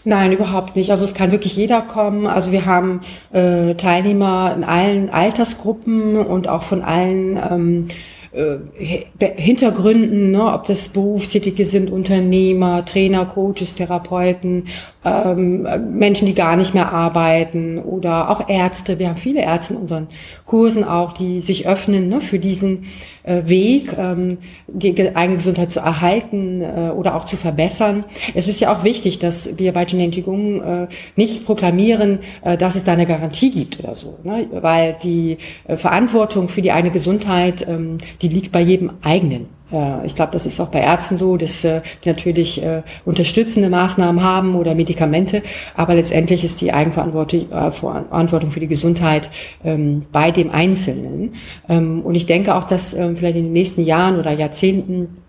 Nein, 0.04 0.32
überhaupt 0.32 0.74
nicht. 0.74 0.90
Also 0.90 1.04
es 1.04 1.14
kann 1.14 1.30
wirklich 1.30 1.56
jeder 1.56 1.80
kommen. 1.80 2.26
Also 2.26 2.50
wir 2.50 2.66
haben 2.66 3.00
äh, 3.32 3.74
Teilnehmer 3.74 4.52
in 4.56 4.64
allen 4.64 5.10
Altersgruppen 5.10 6.16
und 6.16 6.48
auch 6.48 6.64
von 6.64 6.82
allen 6.82 7.36
ähm, 7.36 7.86
äh, 7.88 8.19
Hintergründen, 8.32 10.30
ne, 10.30 10.52
ob 10.52 10.64
das 10.66 10.88
Berufstätige 10.88 11.64
sind, 11.64 11.90
Unternehmer, 11.90 12.84
Trainer, 12.84 13.26
Coaches, 13.26 13.74
Therapeuten, 13.74 14.66
ähm, 15.04 15.66
Menschen, 15.98 16.26
die 16.26 16.34
gar 16.34 16.54
nicht 16.54 16.72
mehr 16.72 16.92
arbeiten 16.92 17.78
oder 17.78 18.30
auch 18.30 18.48
Ärzte. 18.48 19.00
Wir 19.00 19.08
haben 19.08 19.16
viele 19.16 19.42
Ärzte 19.42 19.74
in 19.74 19.80
unseren 19.80 20.06
Kursen 20.46 20.84
auch, 20.84 21.10
die 21.10 21.40
sich 21.40 21.66
öffnen 21.66 22.08
ne, 22.08 22.20
für 22.20 22.38
diesen 22.38 22.84
äh, 23.19 23.19
Weg, 23.24 23.94
ähm, 23.98 24.38
die 24.66 25.14
eigene 25.14 25.36
Gesundheit 25.36 25.72
zu 25.72 25.80
erhalten 25.80 26.62
äh, 26.62 26.90
oder 26.90 27.14
auch 27.16 27.24
zu 27.24 27.36
verbessern. 27.36 28.04
Es 28.34 28.48
ist 28.48 28.60
ja 28.60 28.72
auch 28.72 28.84
wichtig, 28.84 29.18
dass 29.18 29.58
wir 29.58 29.72
bei 29.72 29.84
Jinen 29.84 30.10
Qigong 30.10 30.62
äh, 30.62 30.86
nicht 31.16 31.44
proklamieren, 31.44 32.20
äh, 32.42 32.56
dass 32.56 32.76
es 32.76 32.84
da 32.84 32.92
eine 32.92 33.06
Garantie 33.06 33.50
gibt 33.50 33.78
oder 33.80 33.94
so, 33.94 34.18
ne? 34.24 34.46
weil 34.52 34.96
die 35.02 35.38
äh, 35.66 35.76
Verantwortung 35.76 36.48
für 36.48 36.62
die 36.62 36.72
eigene 36.72 36.92
Gesundheit, 36.92 37.66
ähm, 37.68 37.98
die 38.22 38.28
liegt 38.28 38.52
bei 38.52 38.60
jedem 38.60 38.92
eigenen. 39.02 39.59
Äh, 39.72 40.06
ich 40.06 40.14
glaube, 40.14 40.32
das 40.32 40.46
ist 40.46 40.60
auch 40.60 40.68
bei 40.68 40.80
Ärzten 40.80 41.16
so, 41.16 41.36
dass 41.36 41.64
äh, 41.64 41.82
die 42.04 42.08
natürlich 42.08 42.62
äh, 42.62 42.82
unterstützende 43.04 43.70
Maßnahmen 43.70 44.22
haben 44.22 44.54
oder 44.56 44.74
Medikamente, 44.74 45.42
aber 45.76 45.94
letztendlich 45.94 46.44
ist 46.44 46.60
die 46.60 46.72
Eigenverantwortung 46.72 47.48
Verantwortung 47.72 48.50
für 48.50 48.60
die 48.60 48.66
Gesundheit 48.66 49.30
ähm, 49.64 50.02
bei 50.12 50.30
dem 50.30 50.50
Einzelnen. 50.50 51.32
Ähm, 51.68 52.02
und 52.02 52.14
ich 52.14 52.26
denke 52.26 52.54
auch, 52.54 52.64
dass 52.64 52.94
ähm, 52.94 53.16
vielleicht 53.16 53.36
in 53.36 53.44
den 53.44 53.52
nächsten 53.52 53.84
Jahren 53.84 54.18
oder 54.18 54.32
Jahrzehnten 54.32 55.19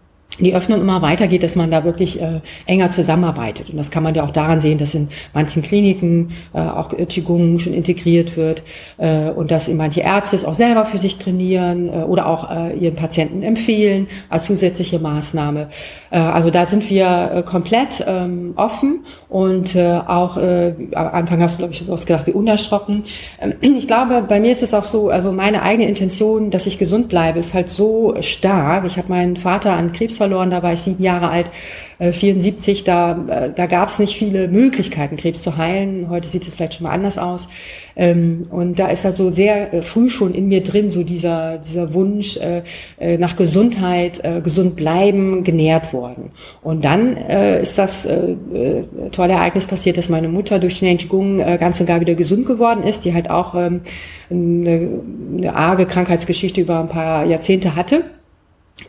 die 0.43 0.55
Öffnung 0.55 0.81
immer 0.81 1.01
weitergeht, 1.01 1.43
dass 1.43 1.55
man 1.55 1.71
da 1.71 1.83
wirklich 1.83 2.21
äh, 2.21 2.41
enger 2.65 2.91
zusammenarbeitet. 2.91 3.69
Und 3.69 3.77
das 3.77 3.91
kann 3.91 4.03
man 4.03 4.15
ja 4.15 4.23
auch 4.23 4.31
daran 4.31 4.61
sehen, 4.61 4.77
dass 4.77 4.95
in 4.95 5.09
manchen 5.33 5.61
Kliniken 5.61 6.31
äh, 6.53 6.59
auch 6.59 6.89
Qigong 6.89 7.59
schon 7.59 7.73
integriert 7.73 8.37
wird 8.37 8.63
äh, 8.97 9.29
und 9.29 9.51
dass 9.51 9.67
manche 9.69 10.01
Ärzte 10.01 10.35
es 10.35 10.45
auch 10.45 10.53
selber 10.53 10.85
für 10.85 10.97
sich 10.97 11.17
trainieren 11.17 11.89
äh, 11.89 12.03
oder 12.03 12.27
auch 12.27 12.49
äh, 12.49 12.75
ihren 12.77 12.95
Patienten 12.95 13.43
empfehlen 13.43 14.07
als 14.29 14.45
zusätzliche 14.45 14.99
Maßnahme. 14.99 15.69
Äh, 16.09 16.17
also 16.17 16.49
da 16.49 16.65
sind 16.65 16.89
wir 16.89 17.31
äh, 17.33 17.43
komplett 17.43 18.03
ähm, 18.07 18.53
offen 18.55 19.05
und 19.29 19.75
äh, 19.75 19.99
auch 20.05 20.37
äh, 20.37 20.73
am 20.93 21.07
Anfang 21.07 21.41
hast 21.41 21.55
du, 21.55 21.57
glaube 21.59 21.73
ich, 21.73 21.87
was 21.87 22.05
gesagt, 22.05 22.27
wie 22.27 22.33
unerschrocken. 22.33 23.03
Ähm, 23.39 23.53
ich 23.61 23.87
glaube, 23.87 24.23
bei 24.27 24.39
mir 24.39 24.51
ist 24.51 24.63
es 24.63 24.73
auch 24.73 24.83
so, 24.83 25.09
also 25.09 25.31
meine 25.31 25.61
eigene 25.61 25.87
Intention, 25.87 26.49
dass 26.49 26.67
ich 26.67 26.77
gesund 26.77 27.09
bleibe, 27.09 27.39
ist 27.39 27.53
halt 27.53 27.69
so 27.69 28.15
stark. 28.21 28.85
Ich 28.85 28.97
habe 28.97 29.09
meinen 29.09 29.37
Vater 29.37 29.73
an 29.73 29.91
Krebs 29.91 30.17
verloren 30.17 30.30
verloren, 30.32 30.51
da 30.51 30.63
war 30.63 30.73
ich 30.73 30.79
sieben 30.79 31.03
Jahre 31.03 31.29
alt, 31.29 31.51
äh, 31.99 32.13
74, 32.13 32.84
da, 32.84 33.11
äh, 33.27 33.49
da 33.53 33.65
gab 33.65 33.89
es 33.89 33.99
nicht 33.99 34.15
viele 34.15 34.47
Möglichkeiten, 34.47 35.17
Krebs 35.17 35.41
zu 35.41 35.57
heilen. 35.57 36.07
Heute 36.09 36.27
sieht 36.27 36.47
es 36.47 36.55
vielleicht 36.55 36.75
schon 36.75 36.88
mal 36.88 36.93
anders 36.93 37.17
aus. 37.17 37.49
Ähm, 37.97 38.47
und 38.49 38.79
da 38.79 38.88
ist 38.88 39.05
also 39.05 39.29
sehr 39.29 39.73
äh, 39.73 39.82
früh 39.82 40.09
schon 40.09 40.34
in 40.34 40.47
mir 40.47 40.63
drin 40.63 40.89
so 40.89 41.03
dieser, 41.03 41.57
dieser 41.57 41.93
Wunsch 41.93 42.38
äh, 42.38 42.63
äh, 42.97 43.17
nach 43.17 43.36
Gesundheit, 43.36 44.23
äh, 44.23 44.41
gesund 44.41 44.77
bleiben, 44.77 45.43
genährt 45.43 45.91
worden. 45.91 46.32
Und 46.61 46.86
dann 46.86 47.17
äh, 47.17 47.61
ist 47.61 47.77
das 47.77 48.05
äh, 48.05 48.36
äh, 48.53 48.84
tolle 49.11 49.34
Ereignis 49.34 49.65
passiert, 49.65 49.97
dass 49.97 50.07
meine 50.07 50.29
Mutter 50.29 50.59
durch 50.59 50.79
den 50.79 50.97
Qigong 50.97 51.39
äh, 51.39 51.57
ganz 51.59 51.79
und 51.82 51.86
gar 51.86 51.99
wieder 51.99 52.15
gesund 52.15 52.45
geworden 52.45 52.84
ist, 52.84 53.03
die 53.03 53.13
halt 53.13 53.29
auch 53.29 53.53
ähm, 53.55 53.82
eine, 54.29 55.01
eine 55.38 55.53
arge 55.53 55.86
Krankheitsgeschichte 55.86 56.61
über 56.61 56.79
ein 56.79 56.88
paar 56.88 57.25
Jahrzehnte 57.25 57.75
hatte. 57.75 58.03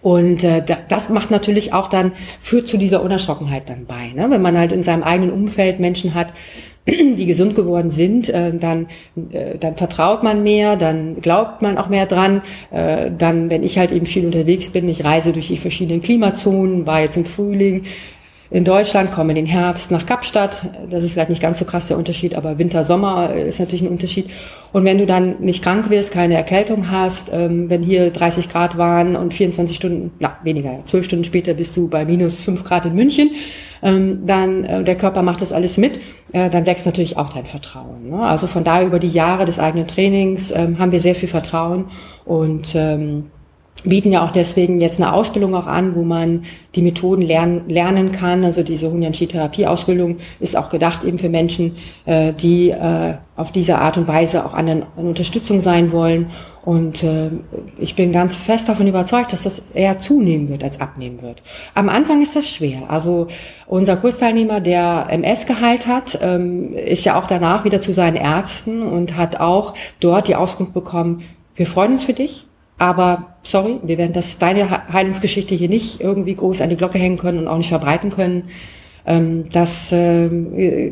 Und 0.01 0.43
äh, 0.43 0.63
das 0.89 1.09
macht 1.09 1.31
natürlich 1.31 1.73
auch 1.73 1.89
dann, 1.89 2.13
führt 2.41 2.69
zu 2.69 2.79
dieser 2.79 3.03
Unerschrockenheit 3.03 3.69
dann 3.69 3.87
bei. 3.87 4.13
Ne? 4.15 4.31
Wenn 4.31 4.43
man 4.43 4.57
halt 4.57 4.73
in 4.73 4.83
seinem 4.83 5.03
eigenen 5.03 5.33
Umfeld 5.33 5.81
Menschen 5.81 6.15
hat, 6.15 6.29
die 6.87 7.27
gesund 7.27 7.55
geworden 7.55 7.91
sind, 7.91 8.29
äh, 8.29 8.53
dann, 8.57 8.89
äh, 9.31 9.59
dann 9.59 9.77
vertraut 9.77 10.23
man 10.23 10.43
mehr, 10.43 10.77
dann 10.77 11.21
glaubt 11.21 11.63
man 11.63 11.79
auch 11.79 11.89
mehr 11.89 12.07
dran. 12.07 12.43
Äh, 12.71 13.11
dann, 13.17 13.51
wenn 13.51 13.63
ich 13.63 13.79
halt 13.79 13.93
eben 13.93 14.07
viel 14.07 14.27
unterwegs 14.27 14.71
bin, 14.71 14.89
ich 14.89 15.05
reise 15.05 15.33
durch 15.33 15.49
die 15.49 15.59
verschiedenen 15.59 16.03
Klimazonen, 16.03 16.87
war 16.87 17.01
jetzt 17.01 17.17
im 17.17 17.25
Frühling, 17.25 17.85
in 18.53 18.65
Deutschland, 18.65 19.13
komme 19.13 19.31
in 19.31 19.37
den 19.37 19.47
Herbst 19.47 19.91
nach 19.91 20.05
Kapstadt. 20.05 20.67
Das 20.91 21.03
ist 21.03 21.13
vielleicht 21.13 21.31
nicht 21.31 21.41
ganz 21.41 21.59
so 21.59 21.65
krass 21.65 21.89
der 21.89 21.97
Unterschied, 21.97 22.37
aber 22.37 22.59
Winter, 22.59 22.85
Sommer 22.85 23.33
ist 23.33 23.59
natürlich 23.59 23.81
ein 23.81 23.89
Unterschied. 23.89 24.29
Und 24.73 24.85
wenn 24.85 24.99
du 24.99 25.07
dann 25.07 25.37
nicht 25.41 25.65
krank 25.65 25.89
wirst, 25.89 26.11
keine 26.11 26.35
Erkältung 26.35 26.91
hast, 26.91 27.31
ähm, 27.33 27.71
wenn 27.71 27.83
hier 27.83 28.11
30 28.11 28.51
Grad 28.51 28.77
waren 28.77 29.17
und 29.17 29.33
24 29.33 29.75
Stunden, 29.75 30.11
na 30.19 30.37
weniger, 30.45 30.81
12 30.85 31.07
Stunden 31.07 31.25
später 31.25 31.55
bist 31.55 31.79
du 31.79 31.89
bei 31.89 32.05
minus 32.05 32.43
5 32.43 32.63
Grad 32.63 32.85
in 32.85 32.95
München, 32.95 33.31
ähm, 33.83 34.27
dann 34.27 34.65
äh, 34.65 34.85
der 34.85 34.97
Körper 34.97 35.23
macht 35.23 35.41
das 35.41 35.53
alles 35.53 35.79
mit, 35.79 35.99
äh, 36.33 36.51
dann 36.51 36.67
wächst 36.67 36.85
natürlich 36.85 37.17
auch 37.17 37.31
dein 37.31 37.47
Vertrauen. 37.47 38.11
Ne? 38.11 38.19
Also 38.19 38.47
von 38.47 38.65
daher 38.65 38.87
über 38.87 38.99
die 38.99 39.09
Jahre 39.09 39.47
des 39.47 39.59
eigenen 39.59 39.87
Trainings 39.87 40.51
ähm, 40.51 40.79
haben 40.79 40.93
wir 40.93 41.01
sehr 41.01 41.15
viel 41.15 41.29
Vertrauen 41.29 41.87
und 42.27 42.77
bieten 43.85 44.13
ja 44.13 44.25
auch 44.25 44.31
deswegen 44.31 44.81
jetzt 44.81 45.01
eine 45.01 45.13
Ausbildung 45.13 45.55
auch 45.55 45.67
an, 45.67 45.95
wo 45.97 46.03
man 46.03 46.45
die 46.75 46.83
Methoden 46.83 47.23
lernen, 47.23 47.69
lernen 47.69 48.13
kann. 48.13 48.45
Also 48.45 48.63
diese 48.63 48.91
Hunyanshi-Therapie-Ausbildung 48.91 50.19
ist 50.41 50.57
auch 50.57 50.69
gedacht 50.69 51.05
eben 51.05 51.19
für 51.19 51.29
Menschen, 51.29 51.77
äh, 52.05 52.33
die 52.33 52.71
äh, 52.71 53.15
auf 53.35 53.51
diese 53.51 53.79
Art 53.79 53.97
und 53.97 54.07
Weise 54.07 54.45
auch 54.45 54.55
anderen 54.55 54.85
an 54.97 55.07
Unterstützung 55.07 55.61
sein 55.61 55.91
wollen. 55.91 56.31
Und 56.65 57.03
äh, 57.03 57.31
ich 57.79 57.97
bin 57.97 58.13
ganz 58.13 58.37
fest 58.37 58.69
davon 58.69 58.87
überzeugt, 58.87 59.33
dass 59.33 59.43
das 59.43 59.63
eher 59.75 59.99
zunehmen 59.99 60.49
wird 60.49 60.63
als 60.63 60.81
abnehmen 60.81 61.21
wird. 61.21 61.43
Am 61.75 61.89
Anfang 61.89 62.23
ist 62.23 62.37
das 62.37 62.49
schwer. 62.49 62.83
Also 62.89 63.27
unser 63.67 63.97
Kursteilnehmer, 63.97 64.61
der 64.61 65.07
MS 65.11 65.47
geheilt 65.47 65.89
hat, 65.89 66.21
ähm, 66.23 66.75
ist 66.75 67.05
ja 67.05 67.19
auch 67.19 67.27
danach 67.27 67.65
wieder 67.65 67.81
zu 67.81 67.93
seinen 67.93 68.17
Ärzten 68.17 68.83
und 68.83 69.17
hat 69.17 69.41
auch 69.41 69.75
dort 69.99 70.29
die 70.29 70.37
Auskunft 70.37 70.73
bekommen, 70.73 71.23
wir 71.55 71.67
freuen 71.67 71.93
uns 71.93 72.05
für 72.05 72.15
dich, 72.15 72.47
aber 72.83 73.37
sorry, 73.45 73.79
wir 73.85 73.97
werden 73.97 74.13
das 74.13 74.39
deine 74.39 74.69
Heilungsgeschichte 74.93 75.55
hier 75.55 75.69
nicht 75.69 76.01
irgendwie 76.01 76.35
groß 76.35 76.63
an 76.63 76.69
die 76.69 76.77
Glocke 76.77 76.99
hängen 76.99 77.17
können 77.17 77.39
und 77.39 77.47
auch 77.47 77.57
nicht 77.57 77.69
verbreiten 77.69 78.11
können. 78.11 78.49
Ähm, 79.07 79.45
das 79.53 79.93
äh, 79.93 80.91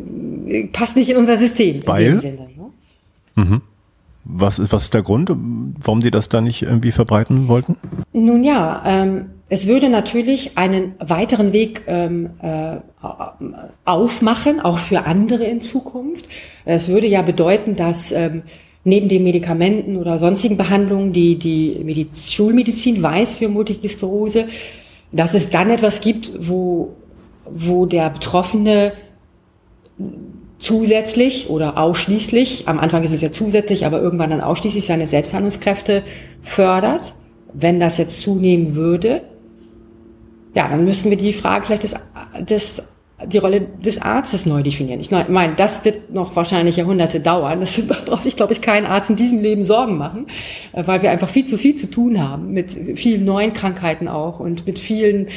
passt 0.73 0.95
nicht 0.95 1.11
in 1.11 1.17
unser 1.17 1.37
System. 1.37 1.81
Weil? 1.87 2.15
Sinne, 2.15 2.49
ne? 2.57 2.71
mhm. 3.35 3.63
Was 4.23 4.61
ist, 4.61 4.73
was 4.73 4.85
ist 4.85 4.95
der 4.95 5.03
Grund, 5.03 5.33
warum 5.81 6.01
die 6.01 6.13
das 6.13 6.29
da 6.29 6.41
nicht 6.41 6.63
irgendwie 6.63 6.93
verbreiten 6.93 7.49
wollten? 7.49 7.77
Nun 8.13 8.45
ja, 8.45 8.85
ähm, 8.87 9.31
es 9.49 9.67
würde 9.67 9.89
natürlich 9.89 10.57
einen 10.57 10.95
weiteren 11.01 11.53
Weg 11.53 11.83
ähm, 11.89 12.31
äh, 12.41 12.77
aufmachen, 13.85 14.61
auch 14.61 14.79
für 14.79 15.07
andere 15.07 15.43
in 15.43 15.61
Zukunft. 15.61 16.27
Es 16.65 16.89
würde 16.89 17.09
ja 17.09 17.23
bedeuten, 17.23 17.75
dass 17.75 18.13
ähm, 18.13 18.43
neben 18.85 19.09
den 19.09 19.25
Medikamenten 19.25 19.97
oder 19.97 20.19
sonstigen 20.19 20.57
Behandlungen, 20.57 21.13
die 21.13 21.37
die 21.37 21.81
Mediz 21.85 22.31
Schulmedizin 22.31 23.03
weiß 23.03 23.37
für 23.37 23.49
Multiple 23.49 23.89
Sklerose, 23.89 24.47
dass 25.13 25.35
es 25.35 25.51
dann 25.51 25.71
etwas 25.71 26.01
gibt, 26.01 26.33
wo, 26.49 26.95
wo 27.45 27.87
der 27.87 28.11
Betroffene 28.11 28.93
zusätzlich 30.59 31.51
oder 31.51 31.79
ausschließlich, 31.79 32.69
am 32.69 32.79
Anfang 32.79 33.03
ist 33.03 33.13
es 33.13 33.21
ja 33.21 33.33
zusätzlich, 33.33 33.87
aber 33.87 34.01
irgendwann 34.01 34.31
dann 34.31 34.41
ausschließlich 34.41 34.85
seine 34.85 35.07
Selbsthandlungskräfte 35.07 36.03
fördert. 36.43 37.15
Wenn 37.53 37.81
das 37.81 37.99
jetzt 37.99 38.23
zunehmen 38.23 38.77
würde, 38.77 39.23
ja, 40.55 40.69
dann 40.69 40.85
müssen 40.85 41.11
wir 41.11 41.17
die 41.17 41.33
Frage 41.33 41.67
vielleicht 41.67 41.83
des, 41.83 41.95
des 42.41 42.83
die 43.27 43.39
Rolle 43.39 43.61
des 43.61 44.01
Arztes 44.01 44.47
neu 44.47 44.63
definieren. 44.63 45.01
Ich 45.01 45.11
meine, 45.11 45.55
das 45.55 45.85
wird 45.85 46.13
noch 46.13 46.37
wahrscheinlich 46.37 46.77
Jahrhunderte 46.77 47.21
dauern. 47.21 47.61
Das 47.61 47.81
braucht 48.07 48.23
sich, 48.23 48.37
glaube 48.37 48.53
ich, 48.53 48.61
kein 48.61 48.87
Arzt 48.87 49.11
in 49.11 49.17
diesem 49.17 49.41
Leben 49.41 49.65
Sorgen 49.65 49.99
machen, 49.99 50.27
äh, 50.73 50.83
weil 50.87 51.03
wir 51.03 51.11
einfach 51.11 51.29
viel 51.29 51.45
zu 51.45 51.59
viel 51.59 51.77
zu 51.77 51.91
tun 51.91 52.21
haben 52.21 52.53
mit 52.53 52.77
vielen 52.97 53.25
neuen 53.25 53.53
Krankheiten 53.53 54.09
auch 54.09 54.41
und 54.41 54.67
mit 54.67 54.79
vielen 54.79 55.29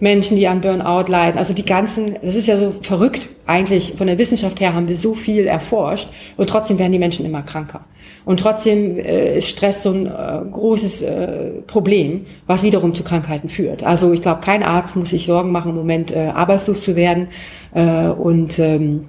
Menschen, 0.00 0.36
die 0.36 0.46
an 0.46 0.60
Burnout 0.60 1.10
leiden. 1.10 1.38
Also 1.38 1.54
die 1.54 1.64
ganzen, 1.64 2.16
das 2.22 2.34
ist 2.34 2.46
ja 2.46 2.56
so 2.56 2.74
verrückt. 2.82 3.28
Eigentlich 3.46 3.94
von 3.96 4.06
der 4.06 4.18
Wissenschaft 4.18 4.60
her 4.60 4.74
haben 4.74 4.88
wir 4.88 4.96
so 4.96 5.14
viel 5.14 5.46
erforscht 5.46 6.08
und 6.36 6.50
trotzdem 6.50 6.78
werden 6.78 6.92
die 6.92 6.98
Menschen 6.98 7.24
immer 7.24 7.42
kranker. 7.42 7.80
Und 8.24 8.40
trotzdem 8.40 8.98
äh, 8.98 9.38
ist 9.38 9.48
Stress 9.48 9.84
so 9.84 9.92
ein 9.92 10.06
äh, 10.06 10.40
großes 10.50 11.02
äh, 11.02 11.62
Problem, 11.66 12.26
was 12.48 12.64
wiederum 12.64 12.94
zu 12.94 13.04
Krankheiten 13.04 13.48
führt. 13.48 13.84
Also 13.84 14.12
ich 14.12 14.20
glaube, 14.20 14.40
kein 14.40 14.64
Arzt 14.64 14.96
muss 14.96 15.10
sich 15.10 15.26
Sorgen 15.26 15.52
machen, 15.52 15.70
im 15.70 15.76
Moment 15.76 16.10
äh, 16.10 16.32
arbeitslos 16.34 16.80
zu 16.80 16.96
werden. 16.96 17.28
Äh, 17.72 18.08
und 18.08 18.58
ähm, 18.58 19.04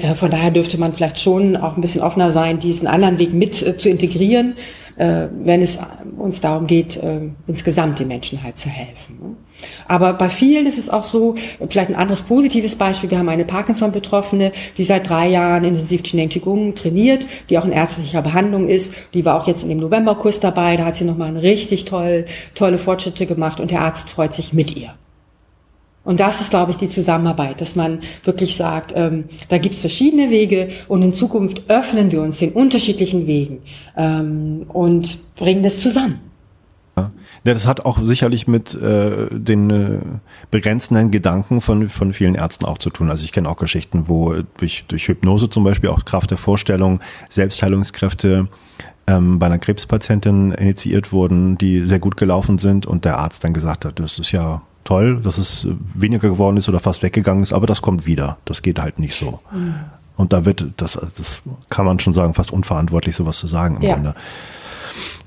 äh, 0.00 0.14
von 0.14 0.30
daher 0.30 0.50
dürfte 0.50 0.78
man 0.78 0.94
vielleicht 0.94 1.18
schon 1.18 1.56
auch 1.56 1.76
ein 1.76 1.82
bisschen 1.82 2.00
offener 2.00 2.30
sein, 2.30 2.58
diesen 2.58 2.86
anderen 2.86 3.18
Weg 3.18 3.34
mit 3.34 3.62
äh, 3.62 3.76
zu 3.76 3.88
integrieren, 3.88 4.54
wenn 4.98 5.60
es 5.60 5.78
uns 6.16 6.40
darum 6.40 6.66
geht, 6.66 6.98
insgesamt 7.46 7.98
den 7.98 8.08
Menschen 8.08 8.42
halt 8.42 8.56
zu 8.56 8.70
helfen. 8.70 9.36
Aber 9.88 10.12
bei 10.12 10.28
vielen 10.28 10.66
ist 10.66 10.78
es 10.78 10.90
auch 10.90 11.04
so, 11.04 11.36
vielleicht 11.68 11.90
ein 11.90 11.96
anderes 11.96 12.22
positives 12.22 12.76
Beispiel, 12.76 13.10
wir 13.10 13.18
haben 13.18 13.28
eine 13.28 13.44
Parkinson-Betroffene, 13.44 14.52
die 14.76 14.84
seit 14.84 15.08
drei 15.08 15.28
Jahren 15.28 15.64
intensiv 15.64 16.02
Chineng 16.02 16.28
Qigong 16.28 16.74
trainiert, 16.74 17.26
die 17.50 17.58
auch 17.58 17.64
in 17.64 17.72
ärztlicher 17.72 18.22
Behandlung 18.22 18.68
ist, 18.68 18.94
die 19.14 19.24
war 19.24 19.40
auch 19.40 19.46
jetzt 19.46 19.62
in 19.62 19.68
dem 19.68 19.78
Novemberkurs 19.78 20.40
dabei, 20.40 20.76
da 20.76 20.86
hat 20.86 20.96
sie 20.96 21.04
nochmal 21.04 21.36
richtig 21.36 21.84
toll, 21.84 22.24
tolle 22.54 22.78
Fortschritte 22.78 23.26
gemacht 23.26 23.60
und 23.60 23.70
der 23.70 23.80
Arzt 23.80 24.10
freut 24.10 24.34
sich 24.34 24.52
mit 24.52 24.76
ihr. 24.76 24.94
Und 26.06 26.20
das 26.20 26.40
ist, 26.40 26.50
glaube 26.50 26.70
ich, 26.70 26.76
die 26.76 26.88
Zusammenarbeit, 26.88 27.60
dass 27.60 27.74
man 27.74 27.98
wirklich 28.22 28.54
sagt, 28.54 28.92
ähm, 28.94 29.24
da 29.48 29.58
gibt's 29.58 29.80
verschiedene 29.80 30.30
Wege 30.30 30.68
und 30.86 31.02
in 31.02 31.12
Zukunft 31.12 31.68
öffnen 31.68 32.12
wir 32.12 32.22
uns 32.22 32.38
den 32.38 32.52
unterschiedlichen 32.52 33.26
Wegen 33.26 33.62
ähm, 33.96 34.66
und 34.68 35.34
bringen 35.34 35.64
das 35.64 35.80
zusammen. 35.80 36.20
Ja, 36.98 37.12
das 37.44 37.66
hat 37.66 37.84
auch 37.84 37.98
sicherlich 37.98 38.48
mit 38.48 38.74
äh, 38.74 39.28
den 39.30 39.70
äh, 39.70 39.98
begrenzenden 40.50 41.10
Gedanken 41.10 41.60
von, 41.60 41.90
von 41.90 42.14
vielen 42.14 42.34
Ärzten 42.34 42.64
auch 42.64 42.78
zu 42.78 42.88
tun. 42.88 43.10
Also 43.10 43.22
ich 43.22 43.32
kenne 43.32 43.48
auch 43.48 43.58
Geschichten, 43.58 44.04
wo 44.08 44.34
durch, 44.56 44.86
durch 44.88 45.06
Hypnose 45.08 45.50
zum 45.50 45.62
Beispiel 45.62 45.90
auch 45.90 46.06
Kraft 46.06 46.30
der 46.30 46.38
Vorstellung 46.38 47.00
Selbstheilungskräfte 47.28 48.48
ähm, 49.06 49.38
bei 49.38 49.46
einer 49.46 49.58
Krebspatientin 49.58 50.52
initiiert 50.52 51.12
wurden, 51.12 51.58
die 51.58 51.84
sehr 51.84 51.98
gut 51.98 52.16
gelaufen 52.16 52.56
sind 52.58 52.86
und 52.86 53.04
der 53.04 53.18
Arzt 53.18 53.44
dann 53.44 53.52
gesagt 53.52 53.84
hat, 53.84 54.00
das 54.00 54.18
ist 54.18 54.32
ja 54.32 54.62
toll, 54.84 55.20
dass 55.20 55.36
es 55.36 55.68
weniger 55.94 56.30
geworden 56.30 56.56
ist 56.56 56.68
oder 56.68 56.80
fast 56.80 57.02
weggegangen 57.02 57.42
ist, 57.42 57.52
aber 57.52 57.66
das 57.66 57.82
kommt 57.82 58.06
wieder. 58.06 58.38
Das 58.46 58.62
geht 58.62 58.80
halt 58.80 58.98
nicht 58.98 59.14
so. 59.14 59.40
Mhm. 59.52 59.74
Und 60.16 60.32
da 60.32 60.46
wird, 60.46 60.64
das, 60.78 60.94
das 60.94 61.42
kann 61.68 61.84
man 61.84 62.00
schon 62.00 62.14
sagen, 62.14 62.32
fast 62.32 62.52
unverantwortlich, 62.52 63.14
sowas 63.14 63.38
zu 63.38 63.46
sagen 63.46 63.76
im 63.76 63.82
ja. 63.82 63.94
Grunde. 63.94 64.14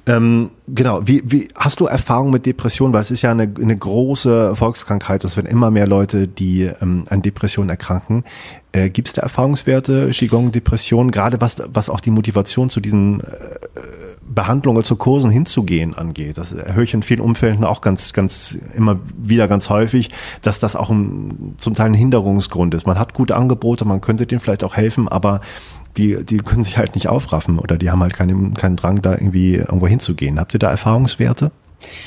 Ähm, 0.05 0.51
genau, 0.67 1.01
wie, 1.05 1.21
wie 1.25 1.47
hast 1.55 1.79
du 1.79 1.85
Erfahrung 1.85 2.31
mit 2.31 2.45
Depressionen? 2.45 2.93
Weil 2.93 3.01
es 3.01 3.11
ist 3.11 3.21
ja 3.21 3.31
eine, 3.31 3.43
eine 3.43 3.77
große 3.77 4.55
Volkskrankheit, 4.55 5.23
es 5.23 5.37
werden 5.37 5.47
immer 5.47 5.71
mehr 5.71 5.87
Leute, 5.87 6.27
die 6.27 6.69
ähm, 6.81 7.05
an 7.09 7.21
Depressionen 7.21 7.69
erkranken. 7.69 8.23
Äh, 8.71 8.89
Gibt 8.89 9.07
es 9.07 9.13
da 9.13 9.21
Erfahrungswerte, 9.21 10.09
Qigong, 10.11 10.51
Depressionen, 10.51 11.11
gerade 11.11 11.41
was, 11.41 11.57
was 11.73 11.89
auch 11.89 11.99
die 11.99 12.11
Motivation 12.11 12.69
zu 12.69 12.79
diesen 12.79 13.21
äh, 13.21 13.25
Behandlungen, 14.29 14.83
zu 14.83 14.95
Kursen 14.95 15.31
hinzugehen 15.31 15.95
angeht. 15.95 16.37
Das 16.37 16.53
höre 16.53 16.83
ich 16.83 16.93
in 16.93 17.01
vielen 17.01 17.19
Umfällen 17.19 17.63
auch 17.63 17.81
ganz, 17.81 18.13
ganz, 18.13 18.57
immer 18.75 18.99
wieder 19.17 19.47
ganz 19.47 19.69
häufig, 19.69 20.11
dass 20.43 20.59
das 20.59 20.75
auch 20.75 20.89
ein, 20.91 21.55
zum 21.57 21.73
Teil 21.73 21.87
ein 21.87 21.93
Hinderungsgrund 21.95 22.75
ist. 22.75 22.85
Man 22.85 22.99
hat 22.99 23.13
gute 23.15 23.35
Angebote, 23.35 23.85
man 23.85 24.01
könnte 24.01 24.27
denen 24.27 24.39
vielleicht 24.39 24.63
auch 24.63 24.75
helfen, 24.75 25.07
aber 25.07 25.41
die, 25.97 26.23
die 26.23 26.37
können 26.37 26.63
sich 26.63 26.77
halt 26.77 26.95
nicht 26.95 27.07
aufraffen 27.07 27.59
oder 27.59 27.77
die 27.77 27.89
haben 27.89 28.01
halt 28.01 28.13
keinen, 28.13 28.53
keinen 28.53 28.75
Drang, 28.75 29.01
da 29.01 29.13
irgendwie 29.13 29.55
irgendwo 29.55 29.87
hinzugehen. 29.87 30.39
Habt 30.39 30.53
ihr 30.53 30.59
da 30.59 30.69
Erfahrungswerte? 30.69 31.51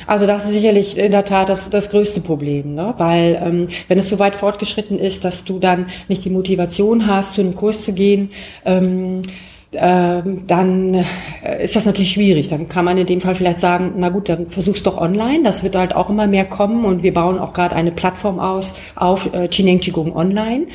Also 0.07 0.27
das 0.27 0.45
ist 0.45 0.53
sicherlich 0.53 0.99
in 0.99 1.13
der 1.13 1.25
Tat 1.25 1.49
das, 1.49 1.71
das 1.71 1.91
größte 1.91 2.21
Problem, 2.21 2.75
ne? 2.75 2.95
weil 2.99 3.41
ähm, 3.43 3.69
wenn 3.89 3.99
es 3.99 4.11
so 4.11 4.19
weit 4.19 4.37
fortgeschritten 4.37 4.99
ist, 4.99 5.25
dass 5.25 5.45
du 5.45 5.59
dann 5.59 5.87
nicht 6.09 6.25
die 6.25 6.31
Motivation 6.31 7.07
hast, 7.07 7.35
zu 7.35 7.41
einem 7.41 7.55
Kurs 7.55 7.85
zu 7.85 7.95
gehen, 7.95 8.31
ähm, 8.67 9.23
ähm, 9.75 10.47
dann 10.47 10.95
äh, 11.43 11.65
ist 11.65 11.77
das 11.77 11.87
natürlich 11.87 12.13
schwierig. 12.13 12.49
Dann 12.49 12.69
kann 12.69 12.85
man 12.85 12.99
in 12.99 13.07
dem 13.07 13.23
Fall 13.23 13.35
vielleicht 13.35 13.59
sagen, 13.59 13.95
na 13.97 14.11
gut, 14.11 14.29
dann 14.29 14.51
versuch's 14.51 14.83
doch 14.83 15.01
online. 15.01 15.43
Das 15.43 15.63
wird 15.63 15.75
halt 15.77 15.95
auch 15.95 16.11
immer 16.11 16.27
mehr 16.27 16.45
kommen 16.45 16.85
und 16.85 17.03
wir 17.03 17.15
bauen 17.15 17.39
auch 17.39 17.55
gerade 17.55 17.75
eine 17.75 17.91
Plattform 17.91 18.39
aus 18.39 18.75
auf 18.97 19.33
äh, 19.33 19.49
Qigong 19.49 20.15
Online. 20.15 20.67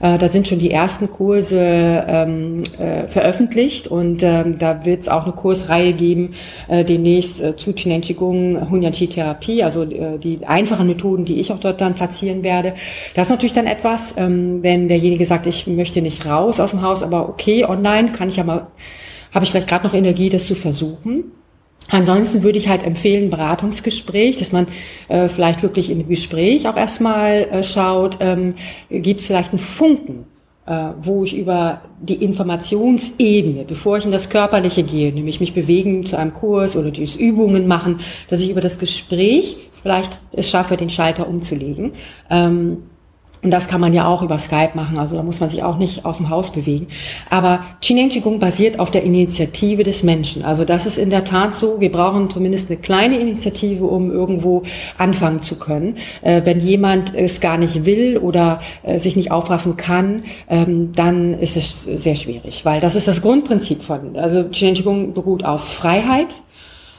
Äh, 0.00 0.18
da 0.18 0.28
sind 0.28 0.48
schon 0.48 0.58
die 0.58 0.70
ersten 0.70 1.10
Kurse 1.10 2.04
ähm, 2.06 2.62
äh, 2.78 3.06
veröffentlicht 3.08 3.88
und 3.88 4.22
ähm, 4.22 4.58
da 4.58 4.84
wird 4.84 5.02
es 5.02 5.08
auch 5.08 5.24
eine 5.24 5.32
Kursreihe 5.32 5.92
geben 5.92 6.34
äh, 6.68 6.84
demnächst 6.84 7.40
äh, 7.40 7.56
zu 7.56 7.72
Chineng 7.74 8.00
Qigong, 8.00 8.70
Hunyan-Chi 8.70 9.08
Therapie, 9.08 9.62
also 9.62 9.82
äh, 9.82 10.18
die 10.18 10.44
einfachen 10.46 10.86
Methoden, 10.86 11.24
die 11.24 11.40
ich 11.40 11.52
auch 11.52 11.60
dort 11.60 11.80
dann 11.80 11.94
platzieren 11.94 12.44
werde. 12.44 12.74
Das 13.14 13.28
ist 13.28 13.30
natürlich 13.30 13.52
dann 13.52 13.66
etwas, 13.66 14.16
ähm, 14.16 14.62
wenn 14.62 14.88
derjenige 14.88 15.24
sagt, 15.24 15.46
ich 15.46 15.66
möchte 15.66 16.02
nicht 16.02 16.26
raus 16.26 16.60
aus 16.60 16.70
dem 16.70 16.82
Haus, 16.82 17.02
aber 17.02 17.28
okay, 17.28 17.64
online 17.64 18.12
kann 18.12 18.28
ich 18.28 18.36
ja 18.36 18.44
mal, 18.44 18.64
habe 19.32 19.44
ich 19.44 19.50
vielleicht 19.50 19.68
gerade 19.68 19.86
noch 19.86 19.94
Energie, 19.94 20.28
das 20.28 20.46
zu 20.46 20.54
versuchen. 20.54 21.32
Ansonsten 21.90 22.42
würde 22.42 22.58
ich 22.58 22.68
halt 22.68 22.82
empfehlen, 22.82 23.30
Beratungsgespräch, 23.30 24.36
dass 24.36 24.52
man 24.52 24.66
äh, 25.08 25.28
vielleicht 25.28 25.62
wirklich 25.62 25.90
in 25.90 25.98
dem 25.98 26.08
Gespräch 26.08 26.68
auch 26.68 26.76
erstmal 26.76 27.48
äh, 27.50 27.64
schaut, 27.64 28.18
ähm, 28.20 28.54
gibt 28.90 29.20
es 29.20 29.26
vielleicht 29.26 29.50
einen 29.50 29.60
Funken, 29.60 30.26
äh, 30.66 30.90
wo 31.00 31.22
ich 31.22 31.36
über 31.36 31.82
die 32.00 32.16
Informationsebene, 32.24 33.64
bevor 33.64 33.98
ich 33.98 34.04
in 34.04 34.10
das 34.10 34.28
Körperliche 34.28 34.82
gehe, 34.82 35.12
nämlich 35.12 35.38
mich 35.38 35.54
bewegen 35.54 36.04
zu 36.04 36.18
einem 36.18 36.34
Kurs 36.34 36.76
oder 36.76 36.90
dieses 36.90 37.16
Übungen 37.16 37.68
machen, 37.68 38.00
dass 38.28 38.40
ich 38.40 38.50
über 38.50 38.60
das 38.60 38.78
Gespräch 38.78 39.56
vielleicht 39.80 40.20
es 40.32 40.50
schaffe, 40.50 40.76
den 40.76 40.90
Schalter 40.90 41.28
umzulegen. 41.28 41.92
Ähm, 42.28 42.78
und 43.46 43.52
das 43.52 43.68
kann 43.68 43.80
man 43.80 43.92
ja 43.92 44.08
auch 44.08 44.22
über 44.22 44.40
Skype 44.40 44.72
machen, 44.74 44.98
also 44.98 45.14
da 45.14 45.22
muss 45.22 45.38
man 45.38 45.48
sich 45.48 45.62
auch 45.62 45.78
nicht 45.78 46.04
aus 46.04 46.16
dem 46.16 46.30
Haus 46.30 46.50
bewegen. 46.50 46.88
Aber 47.30 47.60
Qineng 47.80 48.08
Qigong 48.08 48.40
basiert 48.40 48.80
auf 48.80 48.90
der 48.90 49.04
Initiative 49.04 49.84
des 49.84 50.02
Menschen. 50.02 50.44
Also 50.44 50.64
das 50.64 50.84
ist 50.84 50.98
in 50.98 51.10
der 51.10 51.22
Tat 51.22 51.54
so, 51.54 51.78
wir 51.80 51.92
brauchen 51.92 52.28
zumindest 52.28 52.68
eine 52.68 52.80
kleine 52.80 53.20
Initiative, 53.20 53.84
um 53.84 54.10
irgendwo 54.10 54.64
anfangen 54.98 55.42
zu 55.42 55.60
können. 55.60 55.94
Äh, 56.22 56.42
wenn 56.42 56.58
jemand 56.58 57.14
es 57.14 57.40
gar 57.40 57.56
nicht 57.56 57.84
will 57.84 58.18
oder 58.18 58.58
äh, 58.82 58.98
sich 58.98 59.14
nicht 59.14 59.30
aufraffen 59.30 59.76
kann, 59.76 60.24
ähm, 60.48 60.90
dann 60.96 61.34
ist 61.34 61.56
es 61.56 61.84
sehr 61.84 62.16
schwierig, 62.16 62.64
weil 62.64 62.80
das 62.80 62.96
ist 62.96 63.06
das 63.06 63.22
Grundprinzip 63.22 63.80
von, 63.80 64.16
also 64.16 64.42
Qineng 64.50 64.74
Qigong 64.74 65.12
beruht 65.12 65.44
auf 65.44 65.62
Freiheit, 65.62 66.34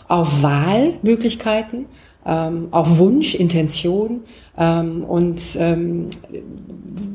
auf 0.07 0.43
Wahlmöglichkeiten, 0.43 1.87
ähm, 2.27 2.67
auf 2.71 2.97
Wunsch, 2.97 3.33
Intention 3.33 4.21
ähm, 4.57 5.03
und 5.03 5.41
ähm, 5.59 6.07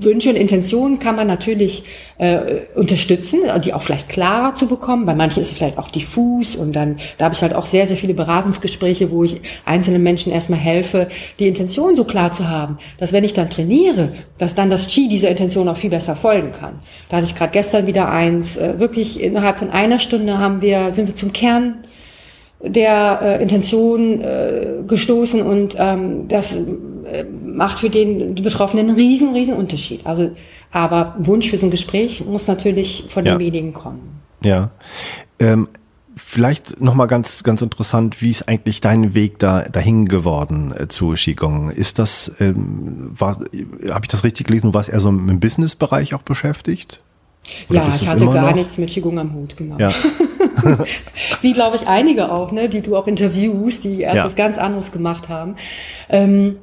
Wünsche 0.00 0.30
und 0.30 0.36
Intentionen 0.36 0.98
kann 0.98 1.16
man 1.16 1.26
natürlich 1.26 1.84
äh, 2.18 2.60
unterstützen, 2.76 3.40
die 3.64 3.74
auch 3.74 3.82
vielleicht 3.82 4.08
klarer 4.08 4.54
zu 4.54 4.68
bekommen. 4.68 5.06
Bei 5.06 5.14
manchen 5.14 5.40
ist 5.40 5.48
es 5.48 5.54
vielleicht 5.54 5.78
auch 5.78 5.88
diffus 5.88 6.56
und 6.56 6.74
dann, 6.74 6.98
da 7.18 7.26
habe 7.26 7.34
ich 7.34 7.42
halt 7.42 7.54
auch 7.54 7.66
sehr, 7.66 7.86
sehr 7.86 7.96
viele 7.96 8.14
Beratungsgespräche, 8.14 9.10
wo 9.10 9.24
ich 9.24 9.40
einzelnen 9.64 10.02
Menschen 10.02 10.32
erstmal 10.32 10.60
helfe, 10.60 11.08
die 11.38 11.48
Intention 11.48 11.96
so 11.96 12.04
klar 12.04 12.32
zu 12.32 12.48
haben, 12.48 12.78
dass 12.98 13.12
wenn 13.12 13.24
ich 13.24 13.34
dann 13.34 13.50
trainiere, 13.50 14.12
dass 14.38 14.54
dann 14.54 14.70
das 14.70 14.86
Chi 14.86 15.08
dieser 15.08 15.30
Intention 15.30 15.68
auch 15.68 15.76
viel 15.76 15.90
besser 15.90 16.14
folgen 16.14 16.52
kann. 16.52 16.78
Da 17.08 17.16
hatte 17.16 17.26
ich 17.26 17.34
gerade 17.34 17.52
gestern 17.52 17.86
wieder 17.86 18.08
eins, 18.08 18.56
äh, 18.56 18.78
wirklich 18.78 19.20
innerhalb 19.20 19.58
von 19.58 19.70
einer 19.70 19.98
Stunde 19.98 20.38
haben 20.38 20.62
wir, 20.62 20.92
sind 20.92 21.08
wir 21.08 21.16
zum 21.16 21.32
Kern 21.32 21.84
der 22.62 23.20
äh, 23.22 23.42
Intention 23.42 24.20
äh, 24.20 24.82
gestoßen 24.86 25.42
und 25.42 25.76
ähm, 25.78 26.28
das 26.28 26.56
äh, 26.56 27.24
macht 27.44 27.80
für 27.80 27.90
den 27.90 28.36
Betroffenen 28.36 28.88
einen 28.88 28.96
riesen, 28.96 29.34
riesen 29.34 29.54
Unterschied. 29.54 30.06
Also, 30.06 30.30
aber 30.70 31.14
Wunsch 31.18 31.50
für 31.50 31.58
so 31.58 31.66
ein 31.66 31.70
Gespräch 31.70 32.24
muss 32.24 32.46
natürlich 32.46 33.04
von 33.08 33.24
ja. 33.24 33.32
demjenigen 33.32 33.72
kommen. 33.72 34.20
Ja. 34.44 34.70
Ähm, 35.38 35.68
vielleicht 36.16 36.80
nochmal 36.80 37.08
ganz, 37.08 37.42
ganz 37.42 37.62
interessant, 37.62 38.22
wie 38.22 38.30
ist 38.30 38.48
eigentlich 38.48 38.80
dein 38.80 39.14
Weg 39.14 39.38
da 39.38 39.62
dahin 39.62 40.06
geworden 40.06 40.72
äh, 40.76 40.88
zu 40.88 41.14
Qigong? 41.14 41.70
Ist 41.70 41.98
das, 41.98 42.32
ähm, 42.40 43.10
war, 43.16 43.40
habe 43.90 44.04
ich 44.04 44.08
das 44.08 44.24
richtig 44.24 44.46
gelesen, 44.46 44.68
du 44.68 44.74
warst 44.74 44.88
eher 44.88 45.00
so 45.00 45.08
im 45.08 45.40
Business-Bereich 45.40 46.14
auch 46.14 46.22
beschäftigt? 46.22 47.02
Oder 47.68 47.80
ja, 47.80 47.88
ich 47.88 48.06
hatte 48.06 48.24
gar 48.26 48.48
noch? 48.48 48.54
nichts 48.54 48.78
mit 48.78 48.88
Qigong 48.88 49.18
am 49.18 49.34
Hut, 49.34 49.56
genau. 49.56 49.78
Ja. 49.78 49.90
Wie, 51.40 51.52
glaube 51.52 51.76
ich, 51.76 51.86
einige 51.86 52.32
auch, 52.32 52.52
ne, 52.52 52.68
die 52.68 52.80
du 52.80 52.96
auch 52.96 53.06
interviewst, 53.06 53.84
die 53.84 54.00
erst 54.02 54.16
ja. 54.16 54.24
was 54.24 54.36
ganz 54.36 54.58
anderes 54.58 54.92
gemacht 54.92 55.28
haben. 55.28 55.56
Ähm, 56.08 56.56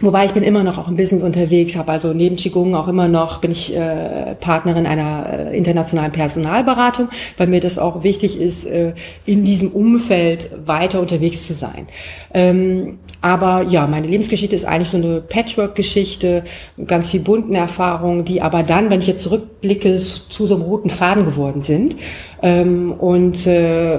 Wobei 0.00 0.26
ich 0.26 0.32
bin 0.32 0.44
immer 0.44 0.62
noch 0.62 0.78
auch 0.78 0.86
im 0.86 0.96
Business 0.96 1.24
unterwegs, 1.24 1.74
habe 1.76 1.90
also 1.90 2.12
neben 2.12 2.36
Qigong 2.36 2.76
auch 2.76 2.86
immer 2.86 3.08
noch, 3.08 3.40
bin 3.40 3.50
ich 3.50 3.74
äh, 3.74 4.36
Partnerin 4.36 4.86
einer 4.86 5.50
äh, 5.50 5.56
internationalen 5.56 6.12
Personalberatung, 6.12 7.08
weil 7.36 7.48
mir 7.48 7.60
das 7.60 7.80
auch 7.80 8.04
wichtig 8.04 8.38
ist, 8.38 8.64
äh, 8.64 8.92
in 9.26 9.44
diesem 9.44 9.72
Umfeld 9.72 10.50
weiter 10.64 11.00
unterwegs 11.00 11.48
zu 11.48 11.54
sein. 11.54 11.88
Ähm, 12.32 13.00
aber 13.20 13.62
ja, 13.62 13.86
meine 13.86 14.06
Lebensgeschichte 14.06 14.54
ist 14.54 14.64
eigentlich 14.64 14.90
so 14.90 14.98
eine 14.98 15.20
Patchwork-Geschichte, 15.20 16.44
ganz 16.86 17.10
viel 17.10 17.20
bunten 17.20 17.54
Erfahrungen, 17.54 18.24
die 18.24 18.40
aber 18.40 18.62
dann, 18.62 18.90
wenn 18.90 19.00
ich 19.00 19.06
jetzt 19.06 19.22
zurückblicke, 19.22 19.96
zu 19.96 20.46
so 20.46 20.54
einem 20.54 20.62
roten 20.62 20.90
Faden 20.90 21.24
geworden 21.24 21.62
sind. 21.62 21.96
Ähm, 22.42 22.92
und 22.92 23.46
äh, 23.46 23.98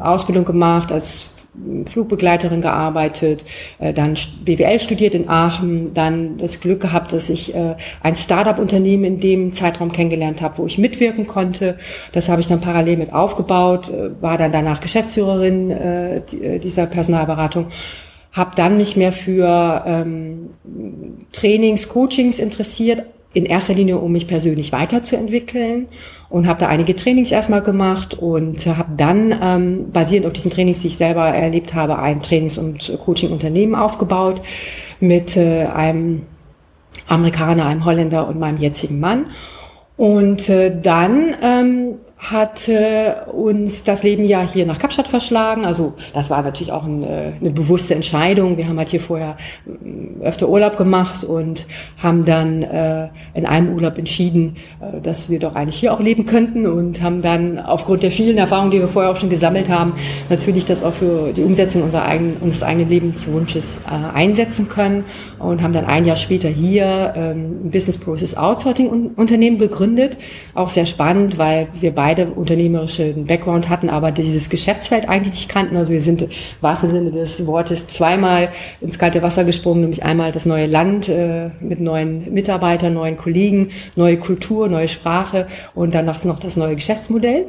Ausbildung 0.00 0.44
gemacht 0.44 0.90
als 0.90 1.30
Flugbegleiterin 1.90 2.60
gearbeitet, 2.60 3.44
äh, 3.78 3.92
dann 3.92 4.16
BWL 4.44 4.78
studiert 4.78 5.14
in 5.14 5.28
Aachen, 5.28 5.92
dann 5.94 6.36
das 6.38 6.60
Glück 6.60 6.80
gehabt, 6.80 7.12
dass 7.12 7.30
ich 7.30 7.54
äh, 7.54 7.76
ein 8.02 8.14
Startup-Unternehmen 8.14 9.04
in 9.04 9.20
dem 9.20 9.52
Zeitraum 9.52 9.92
kennengelernt 9.92 10.40
habe, 10.42 10.58
wo 10.58 10.66
ich 10.66 10.78
mitwirken 10.78 11.26
konnte. 11.26 11.76
Das 12.12 12.28
habe 12.28 12.40
ich 12.40 12.46
dann 12.46 12.60
parallel 12.60 12.98
mit 12.98 13.12
aufgebaut, 13.12 13.90
äh, 13.90 14.10
war 14.22 14.38
dann 14.38 14.52
danach 14.52 14.80
Geschäftsführerin 14.80 15.68
dieser 16.62 16.86
Personalberatung 16.86 17.66
habe 18.32 18.52
dann 18.56 18.76
mich 18.76 18.96
mehr 18.96 19.12
für 19.12 19.84
ähm, 19.86 20.50
Trainings, 21.32 21.88
Coachings 21.88 22.38
interessiert, 22.38 23.04
in 23.34 23.44
erster 23.44 23.74
Linie, 23.74 23.98
um 23.98 24.10
mich 24.10 24.26
persönlich 24.26 24.72
weiterzuentwickeln 24.72 25.88
und 26.30 26.46
habe 26.46 26.60
da 26.60 26.68
einige 26.68 26.96
Trainings 26.96 27.30
erstmal 27.30 27.62
gemacht 27.62 28.14
und 28.14 28.66
habe 28.66 28.92
dann 28.96 29.38
ähm, 29.40 29.92
basierend 29.92 30.26
auf 30.26 30.32
diesen 30.32 30.50
Trainings, 30.50 30.80
die 30.80 30.88
ich 30.88 30.96
selber 30.96 31.26
erlebt 31.26 31.74
habe, 31.74 31.98
ein 31.98 32.20
Trainings- 32.20 32.58
und 32.58 32.98
Coaching-Unternehmen 33.04 33.74
aufgebaut 33.74 34.40
mit 35.00 35.36
äh, 35.36 35.66
einem 35.66 36.22
Amerikaner, 37.06 37.66
einem 37.66 37.84
Holländer 37.84 38.28
und 38.28 38.38
meinem 38.38 38.58
jetzigen 38.58 38.98
Mann. 38.98 39.26
Und 39.96 40.48
äh, 40.48 40.74
dann 40.80 41.34
ähm, 41.42 41.87
hat 42.18 42.68
äh, 42.68 43.14
uns 43.32 43.84
das 43.84 44.02
Leben 44.02 44.24
ja 44.24 44.42
hier 44.42 44.66
nach 44.66 44.78
Kapstadt 44.78 45.06
verschlagen. 45.06 45.64
Also 45.64 45.94
das 46.12 46.30
war 46.30 46.42
natürlich 46.42 46.72
auch 46.72 46.84
ein, 46.84 47.04
äh, 47.04 47.32
eine 47.40 47.50
bewusste 47.50 47.94
Entscheidung. 47.94 48.56
Wir 48.56 48.68
haben 48.68 48.76
halt 48.76 48.88
hier 48.88 49.00
vorher 49.00 49.36
äh, 49.66 50.24
öfter 50.24 50.48
Urlaub 50.48 50.76
gemacht 50.76 51.22
und 51.22 51.66
haben 52.02 52.24
dann 52.24 52.64
äh, 52.64 53.08
in 53.34 53.46
einem 53.46 53.72
Urlaub 53.72 53.98
entschieden, 53.98 54.56
äh, 54.80 55.00
dass 55.00 55.30
wir 55.30 55.38
doch 55.38 55.54
eigentlich 55.54 55.78
hier 55.78 55.92
auch 55.94 56.00
leben 56.00 56.24
könnten 56.24 56.66
und 56.66 57.00
haben 57.02 57.22
dann 57.22 57.60
aufgrund 57.60 58.02
der 58.02 58.10
vielen 58.10 58.36
Erfahrungen, 58.36 58.72
die 58.72 58.80
wir 58.80 58.88
vorher 58.88 59.12
auch 59.12 59.16
schon 59.16 59.30
gesammelt 59.30 59.68
haben, 59.68 59.94
natürlich 60.28 60.64
das 60.64 60.82
auch 60.82 60.94
für 60.94 61.32
die 61.32 61.44
Umsetzung 61.44 61.84
unserer 61.84 62.04
eigenen, 62.04 62.38
unseres 62.38 62.64
eigenen 62.64 62.88
Lebenswunsches 62.88 63.82
äh, 63.86 64.16
einsetzen 64.16 64.68
können 64.68 65.04
und 65.38 65.62
haben 65.62 65.72
dann 65.72 65.84
ein 65.84 66.04
Jahr 66.04 66.16
später 66.16 66.48
hier 66.48 67.12
ähm, 67.16 67.66
ein 67.66 67.70
Business 67.70 67.96
Process 67.96 68.36
Outsourcing 68.36 69.12
Unternehmen 69.14 69.58
gegründet. 69.58 70.18
Auch 70.54 70.68
sehr 70.68 70.86
spannend, 70.86 71.38
weil 71.38 71.68
wir 71.80 71.94
beide 71.94 72.07
beide 72.08 72.26
unternehmerischen 72.30 73.26
Background 73.26 73.68
hatten, 73.68 73.90
aber 73.90 74.12
dieses 74.12 74.48
Geschäftsfeld 74.48 75.10
eigentlich 75.10 75.34
nicht 75.34 75.48
kannten. 75.50 75.76
Also 75.76 75.92
wir 75.92 76.00
sind 76.00 76.22
im 76.22 76.30
wahrsten 76.62 76.90
Sinne 76.90 77.10
des 77.10 77.46
Wortes 77.46 77.86
zweimal 77.86 78.48
ins 78.80 78.98
kalte 78.98 79.20
Wasser 79.20 79.44
gesprungen, 79.44 79.82
nämlich 79.82 80.04
einmal 80.04 80.32
das 80.32 80.46
neue 80.46 80.64
Land 80.66 81.10
äh, 81.10 81.50
mit 81.60 81.80
neuen 81.80 82.32
Mitarbeitern, 82.32 82.94
neuen 82.94 83.18
Kollegen, 83.18 83.72
neue 83.94 84.16
Kultur, 84.16 84.68
neue 84.68 84.88
Sprache 84.88 85.48
und 85.74 85.94
dann 85.94 86.06
noch 86.06 86.40
das 86.40 86.56
neue 86.56 86.76
Geschäftsmodell. 86.76 87.48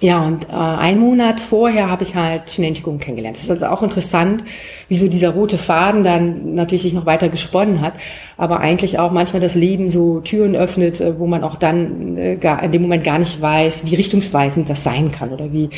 Ja, 0.00 0.26
und 0.26 0.44
äh, 0.44 0.52
ein 0.52 0.98
Monat 0.98 1.40
vorher 1.40 1.88
habe 1.90 2.02
ich 2.02 2.14
halt 2.14 2.50
Chinentigung 2.50 2.98
kennengelernt. 2.98 3.36
Das 3.36 3.44
ist 3.44 3.50
also 3.50 3.66
auch 3.66 3.82
interessant, 3.82 4.44
wie 4.88 4.96
so 4.96 5.08
dieser 5.08 5.30
rote 5.30 5.56
Faden 5.56 6.04
dann 6.04 6.52
natürlich 6.52 6.82
sich 6.82 6.92
noch 6.92 7.06
weiter 7.06 7.30
gesponnen 7.30 7.80
hat, 7.80 7.94
aber 8.36 8.60
eigentlich 8.60 8.98
auch 8.98 9.10
manchmal 9.10 9.40
das 9.40 9.54
Leben 9.54 9.88
so 9.88 10.20
Türen 10.20 10.54
öffnet, 10.54 11.00
äh, 11.00 11.18
wo 11.18 11.26
man 11.26 11.42
auch 11.42 11.56
dann 11.56 12.18
äh, 12.18 12.36
gar, 12.36 12.62
in 12.62 12.72
dem 12.72 12.82
Moment 12.82 13.04
gar 13.04 13.18
nicht 13.18 13.40
weiß, 13.40 13.90
wie 13.90 13.94
richtungsweisend 13.94 14.68
das 14.68 14.84
sein 14.84 15.10
kann 15.10 15.32
oder 15.32 15.50
wie, 15.54 15.70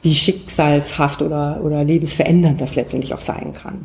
wie 0.00 0.14
schicksalshaft 0.14 1.20
oder, 1.20 1.60
oder 1.62 1.84
lebensverändernd 1.84 2.58
das 2.62 2.76
letztendlich 2.76 3.12
auch 3.12 3.20
sein 3.20 3.52
kann. 3.52 3.84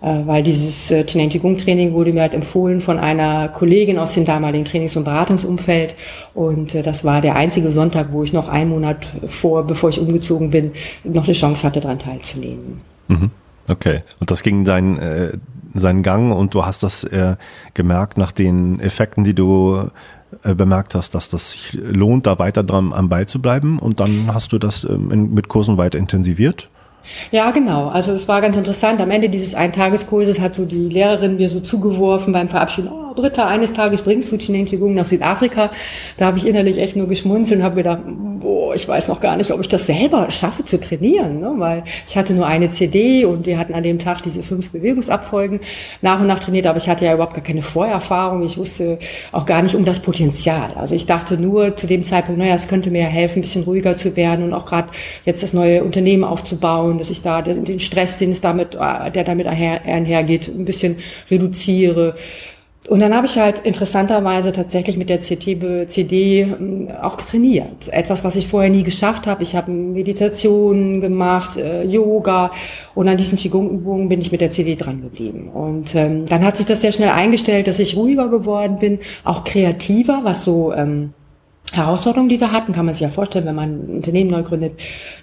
Äh, 0.00 0.26
weil 0.26 0.42
dieses 0.44 0.90
äh, 0.90 1.02
Qigong-Training 1.02 1.92
wurde 1.92 2.12
mir 2.12 2.20
halt 2.20 2.34
empfohlen 2.34 2.80
von 2.80 2.98
einer 2.98 3.48
Kollegin 3.48 3.98
aus 3.98 4.14
dem 4.14 4.24
damaligen 4.24 4.64
Trainings- 4.64 4.96
und 4.96 5.04
Beratungsumfeld 5.04 5.96
und 6.34 6.74
äh, 6.74 6.82
das 6.82 7.04
war 7.04 7.20
der 7.20 7.34
einzige 7.34 7.72
Sonntag, 7.72 8.12
wo 8.12 8.22
ich 8.22 8.32
noch 8.32 8.48
einen 8.48 8.70
Monat 8.70 9.16
vor, 9.26 9.66
bevor 9.66 9.90
ich 9.90 9.98
umgezogen 9.98 10.50
bin, 10.50 10.72
noch 11.02 11.24
eine 11.24 11.32
Chance 11.32 11.64
hatte, 11.64 11.80
daran 11.80 11.98
teilzunehmen. 11.98 12.80
Mhm. 13.08 13.30
Okay, 13.68 14.02
und 14.20 14.30
das 14.30 14.42
ging 14.42 14.64
dein, 14.64 14.98
äh, 14.98 15.32
seinen 15.74 16.02
Gang 16.02 16.32
und 16.32 16.54
du 16.54 16.64
hast 16.64 16.82
das 16.82 17.06
gemerkt 17.74 18.16
nach 18.16 18.32
den 18.32 18.80
Effekten, 18.80 19.22
die 19.22 19.34
du 19.34 19.90
bemerkt 20.42 20.94
hast, 20.94 21.14
dass 21.14 21.28
das 21.28 21.52
sich 21.52 21.78
lohnt, 21.80 22.26
da 22.26 22.38
weiter 22.38 22.62
dran 22.62 22.94
am 22.94 23.10
Ball 23.10 23.26
zu 23.26 23.42
bleiben 23.42 23.78
und 23.78 24.00
dann 24.00 24.32
hast 24.32 24.52
du 24.52 24.58
das 24.58 24.84
ähm, 24.84 25.34
mit 25.34 25.48
Kursen 25.48 25.76
weiter 25.76 25.98
intensiviert? 25.98 26.70
Ja, 27.30 27.50
genau. 27.50 27.88
Also 27.88 28.12
es 28.12 28.28
war 28.28 28.40
ganz 28.40 28.56
interessant. 28.56 29.00
Am 29.00 29.10
Ende 29.10 29.28
dieses 29.28 29.54
Eintageskurses 29.54 30.40
hat 30.40 30.54
so 30.54 30.64
die 30.64 30.88
Lehrerin 30.88 31.36
mir 31.36 31.50
so 31.50 31.60
zugeworfen 31.60 32.32
beim 32.32 32.48
Verabschieden, 32.48 32.88
oh, 32.88 33.08
Britta, 33.14 33.48
eines 33.48 33.72
Tages 33.72 34.02
bringst 34.02 34.30
du 34.30 34.38
Chineng 34.38 34.66
Qigong 34.66 34.94
nach 34.94 35.04
Südafrika. 35.04 35.70
Da 36.16 36.26
habe 36.26 36.38
ich 36.38 36.46
innerlich 36.46 36.78
echt 36.78 36.94
nur 36.94 37.08
geschmunzelt 37.08 37.60
und 37.60 37.64
habe 37.64 37.76
gedacht, 37.76 38.04
boah, 38.38 38.74
ich 38.74 38.86
weiß 38.86 39.08
noch 39.08 39.20
gar 39.20 39.36
nicht, 39.36 39.50
ob 39.50 39.60
ich 39.60 39.68
das 39.68 39.86
selber 39.86 40.30
schaffe 40.30 40.64
zu 40.64 40.78
trainieren, 40.80 41.40
ne? 41.40 41.52
weil 41.56 41.82
ich 42.06 42.16
hatte 42.16 42.32
nur 42.32 42.46
eine 42.46 42.70
CD 42.70 43.24
und 43.24 43.46
wir 43.46 43.58
hatten 43.58 43.74
an 43.74 43.82
dem 43.82 43.98
Tag 43.98 44.22
diese 44.22 44.42
fünf 44.42 44.70
Bewegungsabfolgen 44.70 45.60
nach 46.02 46.20
und 46.20 46.26
nach 46.26 46.40
trainiert, 46.40 46.66
aber 46.66 46.78
ich 46.78 46.88
hatte 46.88 47.04
ja 47.04 47.14
überhaupt 47.14 47.34
gar 47.34 47.42
keine 47.42 47.62
Vorerfahrung. 47.62 48.44
Ich 48.44 48.56
wusste 48.56 48.98
auch 49.32 49.46
gar 49.46 49.62
nicht 49.62 49.74
um 49.74 49.84
das 49.84 50.00
Potenzial. 50.00 50.72
Also 50.76 50.94
ich 50.94 51.06
dachte 51.06 51.36
nur 51.38 51.76
zu 51.76 51.86
dem 51.86 52.04
Zeitpunkt, 52.04 52.38
naja, 52.38 52.54
es 52.54 52.68
könnte 52.68 52.90
mir 52.90 53.04
helfen, 53.04 53.38
ein 53.38 53.42
bisschen 53.42 53.64
ruhiger 53.64 53.96
zu 53.96 54.16
werden 54.16 54.44
und 54.44 54.52
auch 54.52 54.64
gerade 54.64 54.88
jetzt 55.24 55.42
das 55.42 55.52
neue 55.52 55.82
Unternehmen 55.82 56.24
aufzubauen, 56.24 56.97
dass 56.98 57.10
ich 57.10 57.22
da 57.22 57.42
den 57.42 57.78
Stress, 57.78 58.18
den 58.18 58.30
es 58.30 58.40
damit, 58.40 58.74
äh, 58.74 59.10
der 59.10 59.24
damit 59.24 59.46
einhergeht, 59.46 60.48
ein 60.48 60.64
bisschen 60.64 60.96
reduziere. 61.30 62.14
Und 62.88 63.00
dann 63.00 63.14
habe 63.14 63.26
ich 63.26 63.36
halt 63.36 63.58
interessanterweise 63.64 64.50
tatsächlich 64.50 64.96
mit 64.96 65.10
der 65.10 65.18
CT, 65.18 65.88
CD 65.88 66.40
ähm, 66.40 66.88
auch 67.02 67.16
trainiert. 67.16 67.88
Etwas, 67.88 68.24
was 68.24 68.36
ich 68.36 68.48
vorher 68.48 68.70
nie 68.70 68.82
geschafft 68.82 69.26
habe. 69.26 69.42
Ich 69.42 69.54
habe 69.54 69.70
Meditation 69.70 71.00
gemacht, 71.02 71.58
äh, 71.58 71.84
Yoga 71.84 72.50
und 72.94 73.08
an 73.08 73.18
diesen 73.18 73.36
Qigong-Übungen 73.36 74.08
bin 74.08 74.22
ich 74.22 74.32
mit 74.32 74.40
der 74.40 74.52
CD 74.52 74.74
dran 74.74 75.02
geblieben. 75.02 75.48
Und 75.48 75.94
ähm, 75.94 76.24
dann 76.24 76.42
hat 76.42 76.56
sich 76.56 76.66
das 76.66 76.80
sehr 76.80 76.92
schnell 76.92 77.10
eingestellt, 77.10 77.66
dass 77.68 77.78
ich 77.78 77.94
ruhiger 77.94 78.28
geworden 78.28 78.78
bin, 78.78 79.00
auch 79.22 79.44
kreativer, 79.44 80.20
was 80.22 80.44
so 80.44 80.72
ähm, 80.72 81.12
Herausforderungen, 81.72 82.28
die 82.28 82.40
wir 82.40 82.50
hatten, 82.50 82.72
kann 82.72 82.86
man 82.86 82.94
sich 82.94 83.02
ja 83.02 83.10
vorstellen, 83.10 83.44
wenn 83.44 83.54
man 83.54 83.70
ein 83.70 83.96
Unternehmen 83.96 84.30
neu 84.30 84.42
gründet, 84.42 84.72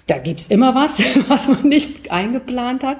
da 0.06 0.18
gibt's 0.18 0.46
immer 0.46 0.74
was, 0.74 0.98
was 1.28 1.48
man 1.48 1.68
nicht 1.68 2.10
eingeplant 2.10 2.84
hat. 2.84 2.98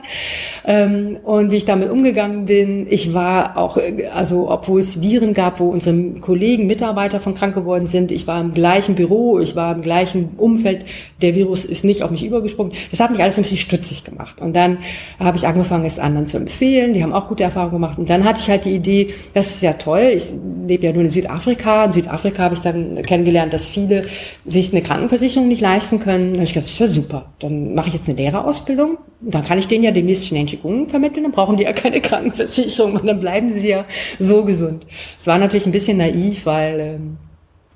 Ähm, 0.65 1.19
und 1.23 1.51
wie 1.51 1.57
ich 1.57 1.65
damit 1.65 1.91
umgegangen 1.91 2.47
bin, 2.47 2.87
ich 2.91 3.15
war 3.15 3.57
auch, 3.57 3.79
also 4.13 4.51
obwohl 4.51 4.81
es 4.81 5.01
Viren 5.01 5.33
gab, 5.33 5.61
wo 5.61 5.69
unsere 5.69 5.97
Kollegen, 6.21 6.67
Mitarbeiter 6.67 7.21
von 7.21 7.35
krank 7.35 7.55
geworden 7.55 7.87
sind, 7.87 8.11
ich 8.11 8.27
war 8.27 8.41
im 8.41 8.53
gleichen 8.53 8.97
Büro, 8.97 9.39
ich 9.39 9.55
war 9.55 9.75
im 9.75 9.83
gleichen 9.83 10.31
Umfeld, 10.37 10.85
der 11.23 11.35
Virus 11.35 11.65
ist 11.65 11.85
nicht 11.85 12.03
auf 12.03 12.11
mich 12.11 12.25
übergesprungen. 12.25 12.73
Das 12.91 13.01
hat 13.01 13.11
mich 13.13 13.23
alles 13.23 13.39
ein 13.39 13.43
bisschen 13.43 13.59
stützig 13.59 14.03
gemacht. 14.03 14.41
Und 14.41 14.57
dann 14.57 14.79
habe 15.21 15.37
ich 15.37 15.47
angefangen, 15.47 15.85
es 15.85 15.99
anderen 15.99 16.27
zu 16.27 16.37
empfehlen, 16.37 16.95
die 16.95 17.03
haben 17.03 17.13
auch 17.13 17.29
gute 17.29 17.45
Erfahrungen 17.45 17.75
gemacht. 17.75 17.99
Und 17.99 18.11
dann 18.11 18.25
hatte 18.25 18.41
ich 18.41 18.51
halt 18.51 18.65
die 18.65 18.75
Idee, 18.75 19.15
das 19.35 19.51
ist 19.53 19.63
ja 19.63 19.75
toll, 19.75 20.13
ich 20.15 20.27
lebe 20.67 20.87
ja 20.87 20.93
nur 20.93 21.03
in 21.03 21.11
Südafrika, 21.11 21.85
in 21.85 21.93
Südafrika 21.93 22.43
habe 22.43 22.55
ich 22.55 22.61
dann 22.61 23.01
kennengelernt, 23.03 23.36
kennengelernt, 23.37 23.53
dass 23.53 23.67
viele 23.67 24.03
sich 24.47 24.73
eine 24.73 24.83
Krankenversicherung 24.83 25.49
nicht 25.49 25.61
leisten 25.61 25.99
können. 25.99 26.33
Da 26.33 26.39
habe 26.39 26.45
ich 26.45 26.55
gedacht, 26.55 26.67
das 26.67 26.73
ist 26.73 26.79
ja 26.79 26.89
super. 26.89 27.33
Dann 27.39 27.75
mache 27.75 27.89
ich 27.89 27.95
jetzt 27.95 28.09
eine 28.09 28.17
Lehrerausbildung. 28.17 28.99
Dann 29.21 29.45
kann 29.45 29.59
ich 29.59 29.69
denen 29.69 29.85
ja 29.85 29.91
demnächst 29.91 30.27
schnell 30.27 30.47
Qigong 30.47 30.89
vermitteln. 30.89 31.25
Dann 31.25 31.33
brauchen 31.33 31.57
die 31.57 31.65
ja 31.65 31.73
keine 31.73 32.01
Krankenversicherung 32.07 32.95
und 32.95 33.07
dann 33.07 33.21
bleiben 33.21 33.53
sie 33.53 33.69
ja 33.69 33.85
so 34.19 34.45
gesund. 34.45 34.87
Es 35.19 35.27
war 35.27 35.39
natürlich 35.39 35.67
ein 35.67 35.73
bisschen 35.73 35.99
naiv, 35.99 36.47
weil 36.47 36.81
ähm, 36.81 37.17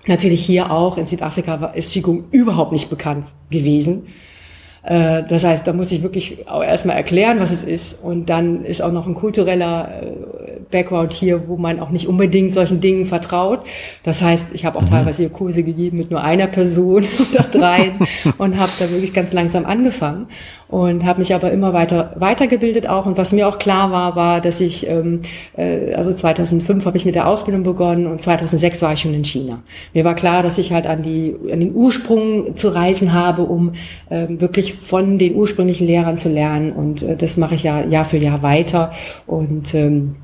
natürlich 0.07 0.45
hier 0.45 0.71
auch 0.71 0.97
in 0.97 1.07
Südafrika 1.07 1.73
ist 1.75 1.93
Qigong 1.93 2.25
überhaupt 2.31 2.73
nicht 2.73 2.89
bekannt 2.89 3.27
gewesen. 3.51 4.07
Äh, 4.83 5.23
das 5.29 5.45
heißt, 5.45 5.67
da 5.67 5.73
muss 5.73 5.93
ich 5.93 6.03
wirklich 6.03 6.49
auch 6.49 6.63
erstmal 6.63 6.97
erklären, 6.97 7.41
was 7.41 7.53
es 7.53 7.65
ist. 7.65 8.03
Und 8.03 8.31
dann 8.31 8.65
ist 8.65 8.83
auch 8.83 8.93
noch 8.93 9.07
ein 9.07 9.15
kultureller 9.15 10.03
äh, 10.03 10.61
Background 10.71 11.13
hier, 11.13 11.49
wo 11.49 11.57
man 11.57 11.81
auch 11.81 11.91
nicht 11.91 12.07
unbedingt 12.07 12.55
solchen 12.55 12.81
Dingen 12.81 13.05
vertraut. 13.05 13.61
Das 14.03 14.23
heißt, 14.23 14.49
ich 14.53 14.65
habe 14.65 14.79
auch 14.79 14.83
mhm. 14.83 14.91
teilweise 14.91 15.23
hier 15.23 15.31
Kurse 15.31 15.63
gegeben 15.63 15.99
mit 15.99 16.11
nur 16.11 16.23
einer 16.23 16.47
Person 16.47 17.05
oder 17.33 17.43
dreien 17.45 17.99
und 18.39 18.59
habe 18.59 18.73
da 18.79 18.91
wirklich 18.91 19.13
ganz 19.13 19.33
langsam 19.33 19.67
angefangen 19.67 20.29
und 20.71 21.05
habe 21.05 21.19
mich 21.19 21.35
aber 21.35 21.51
immer 21.51 21.73
weiter 21.73 22.15
weitergebildet 22.17 22.89
auch. 22.89 23.07
Und 23.07 23.19
was 23.19 23.33
mir 23.33 23.49
auch 23.49 23.59
klar 23.59 23.91
war, 23.91 24.15
war, 24.15 24.41
dass 24.41 24.61
ich, 24.61 24.89
ähm, 24.89 25.21
äh, 25.57 25.95
also 25.95 26.13
2005 26.13 26.87
habe 26.87 26.97
ich 26.97 27.05
mit 27.05 27.17
der 27.17 27.27
Ausbildung 27.27 27.65
begonnen 27.65 28.07
und 28.07 28.21
2006 28.21 28.81
war 28.83 28.93
ich 28.93 29.01
schon 29.01 29.15
in 29.15 29.25
China. 29.25 29.63
Mir 29.95 30.05
war 30.05 30.15
klar, 30.15 30.43
dass 30.43 30.59
ich 30.59 30.73
halt 30.73 30.87
an, 30.87 31.03
die, 31.03 31.35
an 31.53 31.61
den 31.61 31.75
Ursprung 31.75 32.57
zu 32.57 32.69
reisen 32.69 33.13
habe, 33.13 33.43
um 33.43 33.73
äh, 34.11 34.27
wirklich 34.29 34.75
von 34.75 35.19
den 35.19 35.35
ursprünglichen 35.35 35.87
Lehrern 35.87 36.17
zu 36.17 36.29
lernen. 36.29 36.73
Und 36.73 37.03
äh, 37.03 37.17
das 37.17 37.37
mache 37.37 37.57
ich 37.57 37.65
ja 37.65 37.85
Jahr 37.85 38.05
für 38.05 38.19
Jahr 38.19 38.43
weiter. 38.43 38.93
Und 39.27 39.75
ähm, 39.75 40.15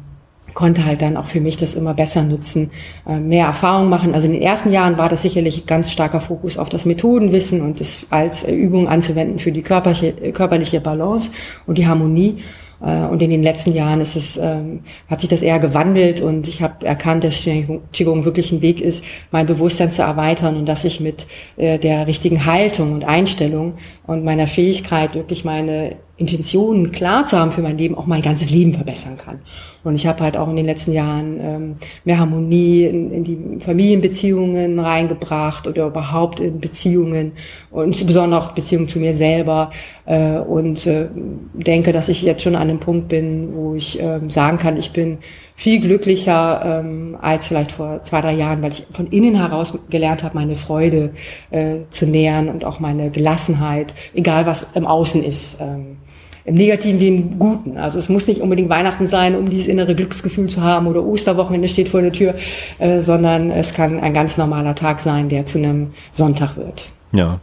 konnte 0.56 0.84
halt 0.84 1.02
dann 1.02 1.16
auch 1.16 1.26
für 1.26 1.40
mich 1.40 1.56
das 1.56 1.74
immer 1.74 1.94
besser 1.94 2.22
nutzen, 2.24 2.70
äh, 3.06 3.20
mehr 3.20 3.46
Erfahrung 3.46 3.88
machen. 3.88 4.14
Also 4.14 4.26
in 4.26 4.32
den 4.32 4.42
ersten 4.42 4.72
Jahren 4.72 4.98
war 4.98 5.08
das 5.08 5.22
sicherlich 5.22 5.66
ganz 5.66 5.92
starker 5.92 6.20
Fokus 6.20 6.58
auf 6.58 6.68
das 6.68 6.84
Methodenwissen 6.84 7.60
und 7.60 7.78
das 7.78 8.06
als 8.10 8.42
Übung 8.42 8.88
anzuwenden 8.88 9.38
für 9.38 9.52
die 9.52 9.62
körperliche, 9.62 10.12
körperliche 10.32 10.80
Balance 10.80 11.30
und 11.66 11.78
die 11.78 11.86
Harmonie. 11.86 12.38
Äh, 12.80 13.06
und 13.06 13.22
in 13.22 13.30
den 13.30 13.42
letzten 13.42 13.72
Jahren 13.72 14.00
ist 14.00 14.16
es, 14.16 14.36
ähm, 14.36 14.80
hat 15.08 15.20
sich 15.20 15.28
das 15.28 15.42
eher 15.42 15.58
gewandelt 15.58 16.20
und 16.20 16.48
ich 16.48 16.62
habe 16.62 16.86
erkannt, 16.86 17.24
dass 17.24 17.46
Qigong 17.92 18.24
wirklich 18.24 18.52
ein 18.52 18.62
Weg 18.62 18.80
ist, 18.80 19.04
mein 19.30 19.46
Bewusstsein 19.46 19.92
zu 19.92 20.02
erweitern 20.02 20.56
und 20.56 20.66
dass 20.66 20.84
ich 20.84 21.00
mit 21.00 21.26
äh, 21.56 21.78
der 21.78 22.06
richtigen 22.06 22.46
Haltung 22.46 22.92
und 22.92 23.04
Einstellung 23.04 23.74
und 24.06 24.24
meiner 24.24 24.46
Fähigkeit, 24.46 25.14
wirklich 25.14 25.44
meine 25.44 25.96
Intentionen 26.18 26.92
klar 26.92 27.26
zu 27.26 27.38
haben 27.38 27.52
für 27.52 27.60
mein 27.60 27.76
Leben, 27.76 27.94
auch 27.94 28.06
mein 28.06 28.22
ganzes 28.22 28.50
Leben 28.50 28.72
verbessern 28.72 29.18
kann. 29.18 29.40
Und 29.86 29.94
ich 29.94 30.06
habe 30.08 30.20
halt 30.20 30.36
auch 30.36 30.48
in 30.48 30.56
den 30.56 30.66
letzten 30.66 30.90
Jahren 30.90 31.40
ähm, 31.40 31.74
mehr 32.04 32.18
Harmonie 32.18 32.84
in, 32.84 33.12
in 33.12 33.22
die 33.22 33.60
Familienbeziehungen 33.60 34.80
reingebracht 34.80 35.68
oder 35.68 35.86
überhaupt 35.86 36.40
in 36.40 36.58
Beziehungen 36.58 37.32
und 37.70 37.86
insbesondere 37.86 38.40
auch 38.40 38.50
Beziehungen 38.50 38.88
zu 38.88 38.98
mir 38.98 39.14
selber 39.14 39.70
äh, 40.06 40.38
und 40.38 40.88
äh, 40.88 41.06
denke, 41.54 41.92
dass 41.92 42.08
ich 42.08 42.22
jetzt 42.22 42.42
schon 42.42 42.56
an 42.56 42.68
einem 42.68 42.80
Punkt 42.80 43.08
bin, 43.08 43.54
wo 43.54 43.76
ich 43.76 44.02
äh, 44.02 44.18
sagen 44.28 44.58
kann, 44.58 44.76
ich 44.76 44.90
bin 44.90 45.18
viel 45.54 45.80
glücklicher 45.80 46.80
ähm, 46.80 47.16
als 47.22 47.46
vielleicht 47.46 47.70
vor 47.70 48.02
zwei, 48.02 48.20
drei 48.20 48.34
Jahren, 48.34 48.62
weil 48.62 48.72
ich 48.72 48.86
von 48.92 49.06
innen 49.06 49.36
heraus 49.36 49.78
gelernt 49.88 50.24
habe, 50.24 50.34
meine 50.34 50.56
Freude 50.56 51.12
äh, 51.50 51.76
zu 51.90 52.06
nähern 52.06 52.48
und 52.48 52.64
auch 52.64 52.80
meine 52.80 53.12
Gelassenheit, 53.12 53.94
egal 54.14 54.46
was 54.46 54.66
im 54.74 54.84
Außen 54.84 55.22
ist. 55.22 55.60
Ähm, 55.60 55.98
im 56.46 56.54
Negativen 56.54 57.00
im 57.00 57.38
Guten. 57.38 57.76
Also 57.76 57.98
es 57.98 58.08
muss 58.08 58.26
nicht 58.26 58.40
unbedingt 58.40 58.68
Weihnachten 58.68 59.06
sein, 59.06 59.34
um 59.34 59.50
dieses 59.50 59.66
innere 59.66 59.94
Glücksgefühl 59.94 60.48
zu 60.48 60.62
haben 60.62 60.86
oder 60.86 61.04
Osterwochenende 61.04 61.68
steht 61.68 61.88
vor 61.88 62.02
der 62.02 62.12
Tür, 62.12 62.34
äh, 62.78 63.00
sondern 63.00 63.50
es 63.50 63.74
kann 63.74 64.00
ein 64.00 64.12
ganz 64.12 64.38
normaler 64.38 64.74
Tag 64.74 65.00
sein, 65.00 65.28
der 65.28 65.46
zu 65.46 65.58
einem 65.58 65.88
Sonntag 66.12 66.56
wird. 66.56 66.90
Ja, 67.12 67.40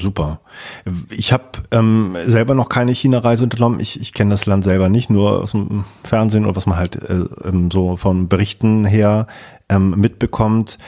super. 0.00 0.40
Ich 1.10 1.32
habe 1.32 1.44
ähm, 1.70 2.16
selber 2.26 2.54
noch 2.54 2.68
keine 2.68 2.92
China-Reise 2.92 3.44
unternommen. 3.44 3.78
Ich, 3.78 4.00
ich 4.00 4.12
kenne 4.14 4.30
das 4.30 4.46
Land 4.46 4.64
selber 4.64 4.88
nicht, 4.88 5.10
nur 5.10 5.42
aus 5.42 5.52
dem 5.52 5.84
Fernsehen 6.02 6.44
oder 6.44 6.56
was 6.56 6.66
man 6.66 6.76
halt 6.76 6.96
äh, 6.96 7.24
ähm, 7.44 7.70
so 7.70 7.96
von 7.96 8.28
Berichten 8.28 8.84
her 8.84 9.28
ähm, 9.68 9.94
mitbekommt. 9.96 10.78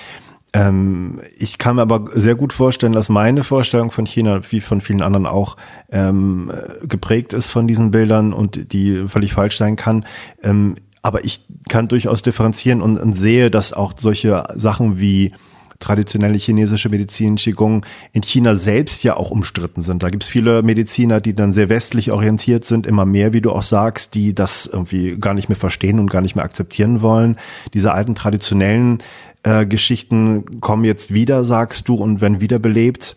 Ähm, 0.52 1.20
ich 1.38 1.58
kann 1.58 1.76
mir 1.76 1.82
aber 1.82 2.10
sehr 2.14 2.34
gut 2.34 2.52
vorstellen, 2.52 2.92
dass 2.92 3.08
meine 3.08 3.42
Vorstellung 3.42 3.90
von 3.90 4.06
China, 4.06 4.40
wie 4.50 4.60
von 4.60 4.80
vielen 4.80 5.02
anderen 5.02 5.26
auch, 5.26 5.56
ähm, 5.90 6.52
geprägt 6.82 7.32
ist 7.32 7.48
von 7.48 7.66
diesen 7.66 7.90
Bildern 7.90 8.32
und 8.32 8.72
die 8.72 9.08
völlig 9.08 9.32
falsch 9.32 9.56
sein 9.56 9.76
kann. 9.76 10.04
Ähm, 10.42 10.74
aber 11.00 11.24
ich 11.24 11.44
kann 11.68 11.88
durchaus 11.88 12.22
differenzieren 12.22 12.80
und, 12.80 12.98
und 12.98 13.14
sehe, 13.14 13.50
dass 13.50 13.72
auch 13.72 13.94
solche 13.96 14.44
Sachen 14.54 15.00
wie 15.00 15.32
traditionelle 15.80 16.38
chinesische 16.38 16.88
Medizin, 16.88 17.34
Qigong, 17.34 17.84
in 18.12 18.22
China 18.22 18.54
selbst 18.54 19.02
ja 19.02 19.16
auch 19.16 19.30
umstritten 19.32 19.82
sind. 19.82 20.04
Da 20.04 20.10
gibt 20.10 20.22
es 20.22 20.28
viele 20.28 20.62
Mediziner, 20.62 21.20
die 21.20 21.34
dann 21.34 21.52
sehr 21.52 21.68
westlich 21.68 22.12
orientiert 22.12 22.64
sind, 22.64 22.86
immer 22.86 23.04
mehr, 23.04 23.32
wie 23.32 23.40
du 23.40 23.50
auch 23.50 23.64
sagst, 23.64 24.14
die 24.14 24.32
das 24.32 24.66
irgendwie 24.66 25.16
gar 25.18 25.34
nicht 25.34 25.48
mehr 25.48 25.56
verstehen 25.56 25.98
und 25.98 26.08
gar 26.08 26.22
nicht 26.22 26.36
mehr 26.36 26.44
akzeptieren 26.44 27.02
wollen. 27.02 27.36
Diese 27.74 27.92
alten 27.92 28.14
traditionellen 28.14 29.02
äh, 29.42 29.66
Geschichten 29.66 30.60
kommen 30.60 30.84
jetzt 30.84 31.12
wieder, 31.12 31.44
sagst 31.44 31.88
du, 31.88 31.94
und 31.94 32.20
werden 32.20 32.40
wiederbelebt. 32.40 33.16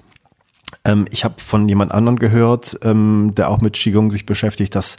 Ähm, 0.84 1.06
ich 1.12 1.24
habe 1.24 1.36
von 1.38 1.70
jemand 1.70 1.92
anderen 1.92 2.20
gehört, 2.20 2.80
ähm, 2.84 3.34
der 3.36 3.50
auch 3.50 3.62
mit 3.62 3.74
Qigong 3.74 4.12
sich 4.12 4.26
beschäftigt, 4.26 4.76
dass 4.76 4.98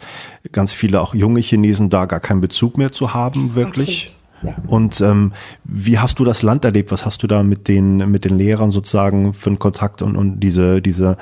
ganz 0.52 0.72
viele 0.72 1.00
auch 1.00 1.14
junge 1.14 1.40
Chinesen 1.40 1.90
da 1.90 2.06
gar 2.06 2.20
keinen 2.20 2.40
Bezug 2.40 2.78
mehr 2.78 2.92
zu 2.92 3.14
haben, 3.14 3.54
wirklich. 3.54 4.08
Absolut. 4.08 4.16
Ja. 4.42 4.54
Und 4.66 5.00
ähm, 5.00 5.32
wie 5.64 5.98
hast 5.98 6.18
du 6.18 6.24
das 6.24 6.42
Land 6.42 6.64
erlebt? 6.64 6.92
Was 6.92 7.06
hast 7.06 7.22
du 7.22 7.26
da 7.26 7.42
mit 7.42 7.68
den 7.68 8.10
mit 8.10 8.24
den 8.24 8.36
Lehrern 8.36 8.70
sozusagen 8.70 9.32
für 9.32 9.50
einen 9.50 9.58
Kontakt 9.58 10.02
und, 10.02 10.14
und 10.14 10.40
diese 10.40 10.82
diese 10.82 11.16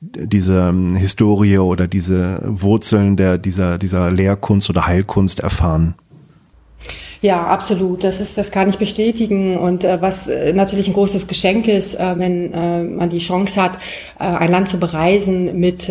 diese 0.00 0.68
ähm, 0.70 0.96
Historie 0.96 1.58
oder 1.58 1.86
diese 1.86 2.40
Wurzeln 2.44 3.16
der 3.16 3.36
dieser 3.36 3.76
dieser 3.76 4.10
Lehrkunst 4.10 4.70
oder 4.70 4.86
Heilkunst 4.86 5.40
erfahren? 5.40 5.96
Ja, 7.22 7.46
absolut. 7.46 8.04
Das 8.04 8.20
ist, 8.20 8.36
das 8.38 8.50
kann 8.50 8.68
ich 8.68 8.78
bestätigen. 8.78 9.56
Und 9.56 9.84
äh, 9.84 10.00
was 10.00 10.28
äh, 10.28 10.52
natürlich 10.52 10.88
ein 10.88 10.94
großes 10.94 11.26
Geschenk 11.26 11.68
ist, 11.68 11.94
äh, 11.94 12.18
wenn 12.18 12.52
äh, 12.52 12.82
man 12.82 13.10
die 13.10 13.18
Chance 13.18 13.60
hat, 13.60 13.78
äh, 14.18 14.24
ein 14.24 14.50
Land 14.50 14.68
zu 14.68 14.78
bereisen 14.78 15.58
mit 15.58 15.90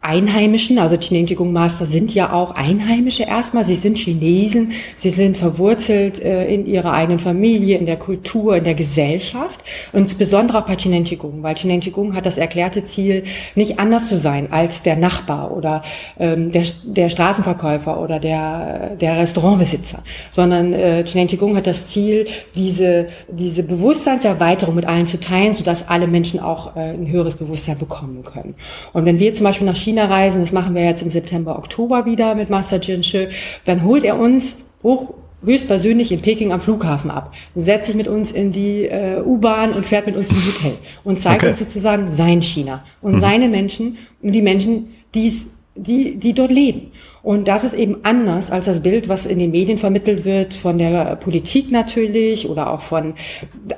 Einheimischen, 0.00 0.78
also 0.78 0.96
Chinesen 0.96 1.26
Qigong 1.26 1.52
Master 1.52 1.86
sind 1.86 2.14
ja 2.14 2.32
auch 2.32 2.52
Einheimische 2.52 3.24
erstmal. 3.24 3.64
Sie 3.64 3.74
sind 3.74 3.98
Chinesen, 3.98 4.72
sie 4.96 5.10
sind 5.10 5.36
verwurzelt 5.36 6.22
äh, 6.22 6.46
in 6.52 6.66
ihrer 6.66 6.92
eigenen 6.92 7.18
Familie, 7.18 7.76
in 7.78 7.86
der 7.86 7.96
Kultur, 7.96 8.56
in 8.56 8.64
der 8.64 8.74
Gesellschaft. 8.74 9.60
Und 9.92 10.02
insbesondere 10.02 10.58
auch 10.58 10.66
bei 10.66 10.76
Chinesen 10.76 11.04
Qigong, 11.04 11.42
weil 11.42 11.56
Chinesen 11.56 11.80
Qigong 11.80 12.14
hat 12.14 12.24
das 12.24 12.38
erklärte 12.38 12.84
Ziel, 12.84 13.24
nicht 13.54 13.80
anders 13.80 14.08
zu 14.08 14.16
sein 14.16 14.52
als 14.52 14.82
der 14.82 14.96
Nachbar 14.96 15.50
oder 15.50 15.82
ähm, 16.20 16.52
der, 16.52 16.64
der 16.84 17.08
Straßenverkäufer 17.08 18.00
oder 18.00 18.20
der, 18.20 18.96
der 19.00 19.16
Restaurantbesitzer, 19.18 20.04
sondern 20.30 20.72
äh, 20.72 21.04
Chinesen 21.04 21.28
Qigong 21.28 21.56
hat 21.56 21.66
das 21.66 21.88
Ziel, 21.88 22.26
diese, 22.54 23.08
diese 23.28 23.64
Bewusstseinserweiterung 23.64 24.74
mit 24.74 24.84
allen 24.84 25.06
zu 25.08 25.18
teilen, 25.18 25.54
sodass 25.54 25.88
alle 25.88 26.06
Menschen 26.06 26.38
auch 26.38 26.76
äh, 26.76 26.80
ein 26.80 27.10
höheres 27.10 27.34
Bewusstsein 27.34 27.78
bekommen 27.78 28.22
können. 28.22 28.54
Und 28.92 29.04
wenn 29.04 29.18
wir 29.18 29.34
zum 29.34 29.44
Beispiel 29.44 29.66
nach 29.66 29.74
China-Reisen, 29.86 30.40
das 30.40 30.50
machen 30.50 30.74
wir 30.74 30.84
jetzt 30.84 31.02
im 31.02 31.10
September, 31.10 31.56
Oktober 31.56 32.06
wieder 32.06 32.34
mit 32.34 32.50
Master 32.50 32.80
Jinshe, 32.80 33.28
dann 33.64 33.84
holt 33.84 34.04
er 34.04 34.18
uns 34.18 34.56
hoch 34.82 35.14
höchstpersönlich 35.44 36.10
in 36.10 36.22
Peking 36.22 36.50
am 36.50 36.60
Flughafen 36.60 37.10
ab, 37.10 37.32
setzt 37.54 37.86
sich 37.86 37.94
mit 37.94 38.08
uns 38.08 38.32
in 38.32 38.50
die 38.50 38.86
äh, 38.86 39.22
U-Bahn 39.24 39.72
und 39.74 39.86
fährt 39.86 40.06
mit 40.06 40.16
uns 40.16 40.30
zum 40.30 40.38
Hotel 40.38 40.72
und 41.04 41.20
zeigt 41.20 41.42
okay. 41.42 41.50
uns 41.50 41.60
sozusagen 41.60 42.10
sein 42.10 42.42
China 42.42 42.82
und 43.00 43.14
mhm. 43.14 43.20
seine 43.20 43.48
Menschen 43.48 43.96
und 44.22 44.32
die 44.32 44.42
Menschen, 44.42 44.88
die's, 45.14 45.50
die, 45.76 46.16
die 46.16 46.32
dort 46.32 46.50
leben. 46.50 46.90
Und 47.26 47.48
das 47.48 47.64
ist 47.64 47.74
eben 47.74 47.96
anders 48.04 48.52
als 48.52 48.66
das 48.66 48.78
Bild, 48.78 49.08
was 49.08 49.26
in 49.26 49.40
den 49.40 49.50
Medien 49.50 49.78
vermittelt 49.78 50.24
wird, 50.24 50.54
von 50.54 50.78
der 50.78 51.16
Politik 51.16 51.72
natürlich 51.72 52.48
oder 52.48 52.72
auch 52.72 52.82
von, 52.82 53.14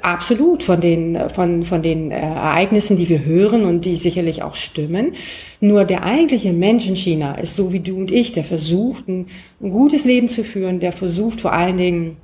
absolut 0.02 0.62
von 0.62 0.82
den, 0.82 1.18
von, 1.30 1.62
von 1.62 1.80
den 1.80 2.10
äh, 2.10 2.20
Ereignissen, 2.20 2.98
die 2.98 3.08
wir 3.08 3.24
hören 3.24 3.64
und 3.64 3.86
die 3.86 3.96
sicherlich 3.96 4.42
auch 4.42 4.54
stimmen. 4.54 5.14
Nur 5.60 5.86
der 5.86 6.04
eigentliche 6.04 6.52
Mensch 6.52 6.86
in 6.86 6.94
China 6.94 7.36
ist 7.36 7.56
so 7.56 7.72
wie 7.72 7.80
du 7.80 7.96
und 7.96 8.10
ich, 8.10 8.32
der 8.32 8.44
versucht, 8.44 9.08
ein, 9.08 9.28
ein 9.62 9.70
gutes 9.70 10.04
Leben 10.04 10.28
zu 10.28 10.44
führen, 10.44 10.78
der 10.78 10.92
versucht 10.92 11.40
vor 11.40 11.54
allen 11.54 11.78
Dingen, 11.78 12.18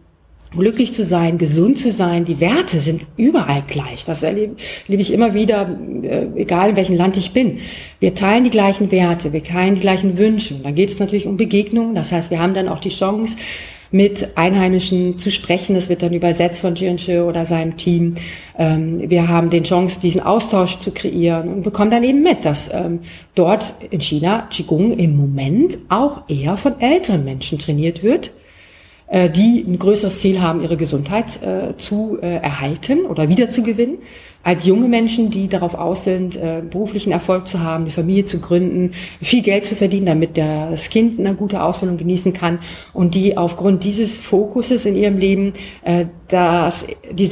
glücklich 0.57 0.95
zu 0.95 1.05
sein, 1.05 1.39
gesund 1.39 1.79
zu 1.79 1.93
sein. 1.93 2.25
Die 2.25 2.41
Werte 2.41 2.79
sind 2.79 3.07
überall 3.17 3.63
gleich. 3.67 4.05
Das 4.05 4.23
erlebe, 4.23 4.57
erlebe 4.87 5.03
ich 5.03 5.13
immer 5.13 5.35
wieder, 5.35 5.79
äh, 6.03 6.27
egal 6.37 6.71
in 6.71 6.77
welchem 6.77 6.97
Land 6.97 7.17
ich 7.17 7.33
bin. 7.33 7.59
Wir 8.01 8.15
teilen 8.15 8.45
die 8.45 8.51
gleichen 8.51 8.91
Werte, 8.91 9.33
wir 9.33 9.43
teilen 9.43 9.75
die 9.75 9.81
gleichen 9.81 10.19
Wünsche. 10.19 10.55
Und 10.55 10.65
dann 10.65 10.75
geht 10.75 10.91
es 10.91 10.99
natürlich 10.99 11.27
um 11.27 11.37
Begegnungen. 11.37 11.95
Das 11.95 12.13
heißt, 12.13 12.31
wir 12.31 12.41
haben 12.41 12.55
dann 12.55 12.69
auch 12.69 12.81
die 12.81 12.91
Chance, 12.91 13.37
mit 13.95 14.37
Einheimischen 14.37 15.21
zu 15.21 15.31
sprechen. 15.31 15.77
Das 15.77 15.89
wird 15.89 16.03
dann 16.03 16.13
übersetzt 16.13 16.63
von 16.63 16.75
Jianche 16.75 17.25
oder 17.25 17.47
seinem 17.47 17.77
Team. 17.77 18.17
Ähm, 18.59 19.09
wir 19.09 19.29
haben 19.29 19.51
den 19.51 19.63
Chance, 19.63 20.01
diesen 20.01 20.21
Austausch 20.21 20.81
zu 20.81 20.91
kreieren 20.91 21.49
und 21.49 21.63
bekommen 21.63 21.93
dann 21.93 22.03
eben 22.03 22.21
mit, 22.21 22.45
dass 22.45 22.75
ähm, 22.75 22.99
dort 23.37 23.73
in 23.91 24.01
China 24.01 24.49
Qigong 24.51 24.99
im 24.99 25.17
Moment 25.17 25.79
auch 25.91 26.29
eher 26.29 26.57
von 26.57 26.81
älteren 26.81 27.25
Menschen 27.25 27.61
trainiert 27.61 28.03
wird 28.03 28.33
die 29.13 29.65
ein 29.69 29.79
größeres 29.79 30.21
Ziel 30.21 30.41
haben, 30.41 30.63
ihre 30.63 30.77
Gesundheit 30.77 31.43
äh, 31.43 31.77
zu 31.77 32.19
äh, 32.21 32.37
erhalten 32.37 33.05
oder 33.05 33.29
wiederzugewinnen, 33.29 33.99
als 34.45 34.67
junge 34.67 34.89
Menschen, 34.89 35.31
die 35.31 35.49
darauf 35.49 35.75
aus 35.75 36.05
sind, 36.05 36.37
äh, 36.37 36.63
beruflichen 36.69 37.13
Erfolg 37.13 37.49
zu 37.49 37.61
haben, 37.61 37.85
eine 37.85 37.91
Familie 37.91 38.27
zu 38.27 38.41
gründen, 38.41 38.93
viel 39.23 39.43
Geld 39.43 39.65
zu 39.65 39.75
verdienen, 39.75 40.07
damit 40.07 40.37
das 40.37 40.91
Kind 40.91 41.19
eine 41.19 41.35
gute 41.35 41.63
Ausbildung 41.63 41.97
genießen 41.97 42.35
kann 42.35 42.59
und 42.93 43.15
die 43.15 43.37
aufgrund 43.37 43.85
dieses 43.85 44.19
Fokuses 44.19 44.85
in 44.85 44.97
ihrem 44.97 45.19
Leben 45.19 45.55
äh, 45.83 46.07
das, 46.29 46.87
die 47.11 47.29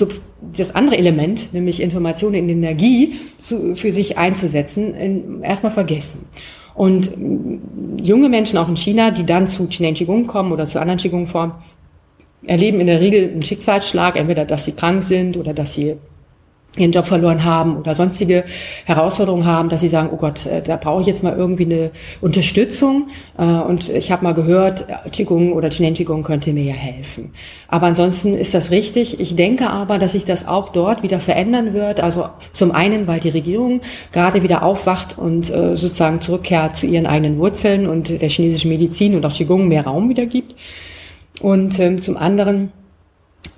das 0.57 0.75
andere 0.75 0.97
Element, 0.97 1.53
nämlich 1.53 1.81
Information 1.81 2.35
in 2.35 2.49
Energie, 2.49 3.15
zu, 3.39 3.77
für 3.77 3.91
sich 3.91 4.17
einzusetzen, 4.17 4.95
in, 4.95 5.43
erstmal 5.43 5.73
vergessen. 5.73 6.27
Und 6.75 7.11
junge 8.03 8.29
Menschen 8.29 8.59
auch 8.59 8.69
in 8.69 8.77
China, 8.77 9.11
die 9.11 9.27
dann 9.27 9.49
zu 9.49 9.69
Chinese 9.69 9.95
Qigong 9.95 10.27
kommen 10.27 10.53
oder 10.53 10.67
zu 10.67 10.81
anderen 10.81 10.99
Qigong-Formen, 10.99 11.55
erleben 12.47 12.81
in 12.81 12.87
der 12.87 13.01
Regel 13.01 13.31
einen 13.31 13.43
Schicksalsschlag, 13.43 14.17
entweder 14.17 14.45
dass 14.45 14.65
sie 14.65 14.73
krank 14.73 15.05
sind 15.05 15.37
oder 15.37 15.55
dass 15.55 15.75
sie 15.75 15.97
ihren 16.79 16.93
Job 16.93 17.07
verloren 17.07 17.45
haben 17.45 17.77
oder 17.77 17.95
sonstige 17.95 18.45
Herausforderungen 18.87 19.45
haben, 19.45 19.69
dass 19.69 19.83
sie 19.83 19.89
sagen, 19.89 20.09
oh 20.11 20.17
Gott, 20.17 20.47
äh, 20.47 20.63
da 20.63 20.77
brauche 20.77 21.03
ich 21.03 21.07
jetzt 21.07 21.23
mal 21.23 21.37
irgendwie 21.37 21.67
eine 21.67 21.91
Unterstützung. 22.23 23.09
Äh, 23.37 23.43
und 23.45 23.91
ich 23.91 24.11
habe 24.11 24.25
mal 24.25 24.33
gehört, 24.33 24.87
Qigong 25.13 25.53
oder 25.53 25.69
Chinen 25.69 25.93
Qigong 25.93 26.23
könnte 26.23 26.53
mir 26.53 26.65
ja 26.65 26.73
helfen. 26.73 27.33
Aber 27.69 27.87
ansonsten 27.87 28.35
ist 28.35 28.55
das 28.55 28.71
richtig. 28.71 29.21
Ich 29.21 29.37
denke 29.37 29.69
aber, 29.69 29.99
dass 29.99 30.13
sich 30.13 30.25
das 30.25 30.49
auch 30.49 30.71
dort 30.71 31.03
wieder 31.03 31.21
verändern 31.21 31.75
wird. 31.75 32.01
Also 32.01 32.29
zum 32.55 32.73
einen, 32.73 33.07
weil 33.07 33.21
die 33.21 33.29
Regierung 33.29 33.83
gerade 34.11 34.43
wieder 34.43 34.63
aufwacht 34.63 35.19
und 35.19 35.51
äh, 35.51 35.77
sozusagen 35.77 36.23
zurückkehrt 36.23 36.77
zu 36.77 36.87
ihren 36.87 37.07
eigenen 37.07 37.37
Wurzeln 37.37 37.87
und 37.87 38.09
der 38.09 38.31
chinesischen 38.31 38.71
Medizin 38.71 39.15
und 39.15 39.27
auch 39.27 39.33
Qigong 39.33 39.69
mehr 39.69 39.85
Raum 39.85 40.09
wieder 40.09 40.25
gibt. 40.25 40.55
Und 41.41 41.79
ähm, 41.81 42.01
zum 42.01 42.17
anderen, 42.17 42.73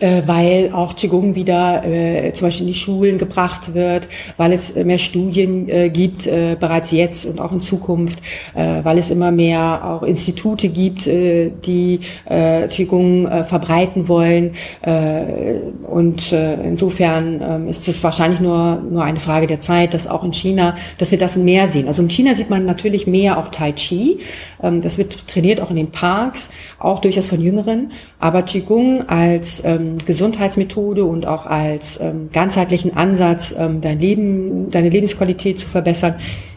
äh, 0.00 0.22
weil 0.26 0.70
auch 0.72 0.96
Qigong 0.96 1.34
wieder 1.34 1.84
äh, 1.84 2.32
zum 2.32 2.48
Beispiel 2.48 2.66
in 2.66 2.72
die 2.72 2.78
Schulen 2.78 3.18
gebracht 3.18 3.74
wird, 3.74 4.08
weil 4.36 4.52
es 4.52 4.74
mehr 4.74 4.98
Studien 4.98 5.68
äh, 5.68 5.90
gibt, 5.90 6.26
äh, 6.26 6.56
bereits 6.58 6.90
jetzt 6.90 7.24
und 7.26 7.40
auch 7.40 7.52
in 7.52 7.60
Zukunft, 7.60 8.18
äh, 8.54 8.80
weil 8.82 8.98
es 8.98 9.10
immer 9.10 9.30
mehr 9.30 9.84
auch 9.84 10.02
Institute 10.02 10.68
gibt, 10.68 11.06
äh, 11.06 11.50
die 11.64 12.00
äh, 12.26 12.68
Qigong 12.68 13.26
äh, 13.26 13.44
verbreiten 13.44 14.08
wollen. 14.08 14.54
Äh, 14.82 15.60
und 15.86 16.32
äh, 16.32 16.54
insofern 16.64 17.66
äh, 17.66 17.70
ist 17.70 17.86
es 17.88 18.02
wahrscheinlich 18.02 18.40
nur, 18.40 18.82
nur 18.90 19.04
eine 19.04 19.20
Frage 19.20 19.46
der 19.46 19.60
Zeit, 19.60 19.94
dass 19.94 20.06
auch 20.06 20.24
in 20.24 20.32
China, 20.32 20.74
dass 20.98 21.10
wir 21.10 21.18
das 21.18 21.36
mehr 21.36 21.68
sehen. 21.68 21.88
Also 21.88 22.02
in 22.02 22.10
China 22.10 22.34
sieht 22.34 22.50
man 22.50 22.66
natürlich 22.66 23.06
mehr 23.06 23.38
auch 23.38 23.48
Tai 23.48 23.72
Chi. 23.72 24.18
Ähm, 24.62 24.80
das 24.80 24.98
wird 24.98 25.28
trainiert 25.28 25.60
auch 25.60 25.70
in 25.70 25.76
den 25.76 25.90
Parks, 25.90 26.50
auch 26.78 26.98
durchaus 26.98 27.28
von 27.28 27.40
Jüngeren. 27.40 27.92
Aber 28.18 28.42
Qigong 28.42 29.08
als 29.08 29.64
ähm, 29.64 29.83
Gesundheitsmethode 30.04 31.04
und 31.04 31.26
auch 31.26 31.46
als 31.46 32.00
ähm, 32.00 32.28
ganzheitlichen 32.32 32.96
Ansatz, 32.96 33.54
ähm, 33.58 33.80
dein 33.80 33.98
Leben, 33.98 34.70
deine 34.70 34.88
Lebensqualität 34.88 35.58
zu 35.58 35.68
verbessern, 35.68 36.14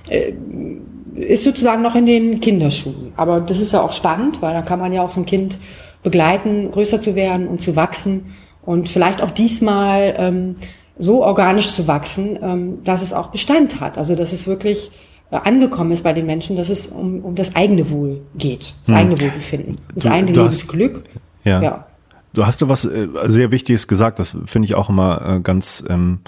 äh, 0.09 0.33
ist 1.15 1.43
sozusagen 1.43 1.81
noch 1.81 1.95
in 1.95 2.05
den 2.05 2.39
Kinderschuhen. 2.39 3.11
Aber 3.15 3.41
das 3.41 3.59
ist 3.59 3.73
ja 3.73 3.81
auch 3.81 3.91
spannend, 3.91 4.41
weil 4.41 4.53
da 4.53 4.61
kann 4.61 4.79
man 4.79 4.93
ja 4.93 5.03
auch 5.03 5.09
so 5.09 5.21
ein 5.21 5.25
Kind 5.25 5.59
begleiten, 6.03 6.71
größer 6.71 7.01
zu 7.01 7.15
werden 7.15 7.47
und 7.47 7.61
zu 7.61 7.75
wachsen 7.75 8.35
und 8.61 8.89
vielleicht 8.89 9.21
auch 9.21 9.31
diesmal 9.31 10.15
ähm, 10.17 10.55
so 10.97 11.23
organisch 11.23 11.73
zu 11.73 11.87
wachsen, 11.87 12.37
ähm, 12.41 12.83
dass 12.83 13.01
es 13.01 13.13
auch 13.13 13.27
Bestand 13.27 13.79
hat. 13.79 13.97
Also 13.97 14.15
dass 14.15 14.33
es 14.33 14.47
wirklich 14.47 14.91
äh, 15.31 15.37
angekommen 15.37 15.91
ist 15.91 16.03
bei 16.03 16.13
den 16.13 16.25
Menschen, 16.25 16.55
dass 16.55 16.69
es 16.69 16.87
um, 16.87 17.23
um 17.23 17.35
das 17.35 17.55
eigene 17.55 17.89
Wohl 17.89 18.21
geht, 18.35 18.75
das 18.85 18.89
hm. 18.89 18.95
eigene 18.95 19.21
Wohlbefinden, 19.21 19.75
das 19.95 20.03
du, 20.03 20.09
eigene 20.09 20.33
du 20.33 20.41
Lebensglück. 20.41 21.03
Ja. 21.43 21.61
ja. 21.61 21.87
Du 22.37 22.45
hast 22.45 22.61
da 22.61 22.69
was 22.69 22.85
äh, 22.85 23.07
sehr 23.25 23.51
Wichtiges 23.51 23.87
gesagt, 23.87 24.19
das 24.19 24.37
finde 24.45 24.67
ich 24.67 24.75
auch 24.75 24.89
immer 24.89 25.37
äh, 25.37 25.39
ganz 25.39 25.83
ähm, 25.89 26.19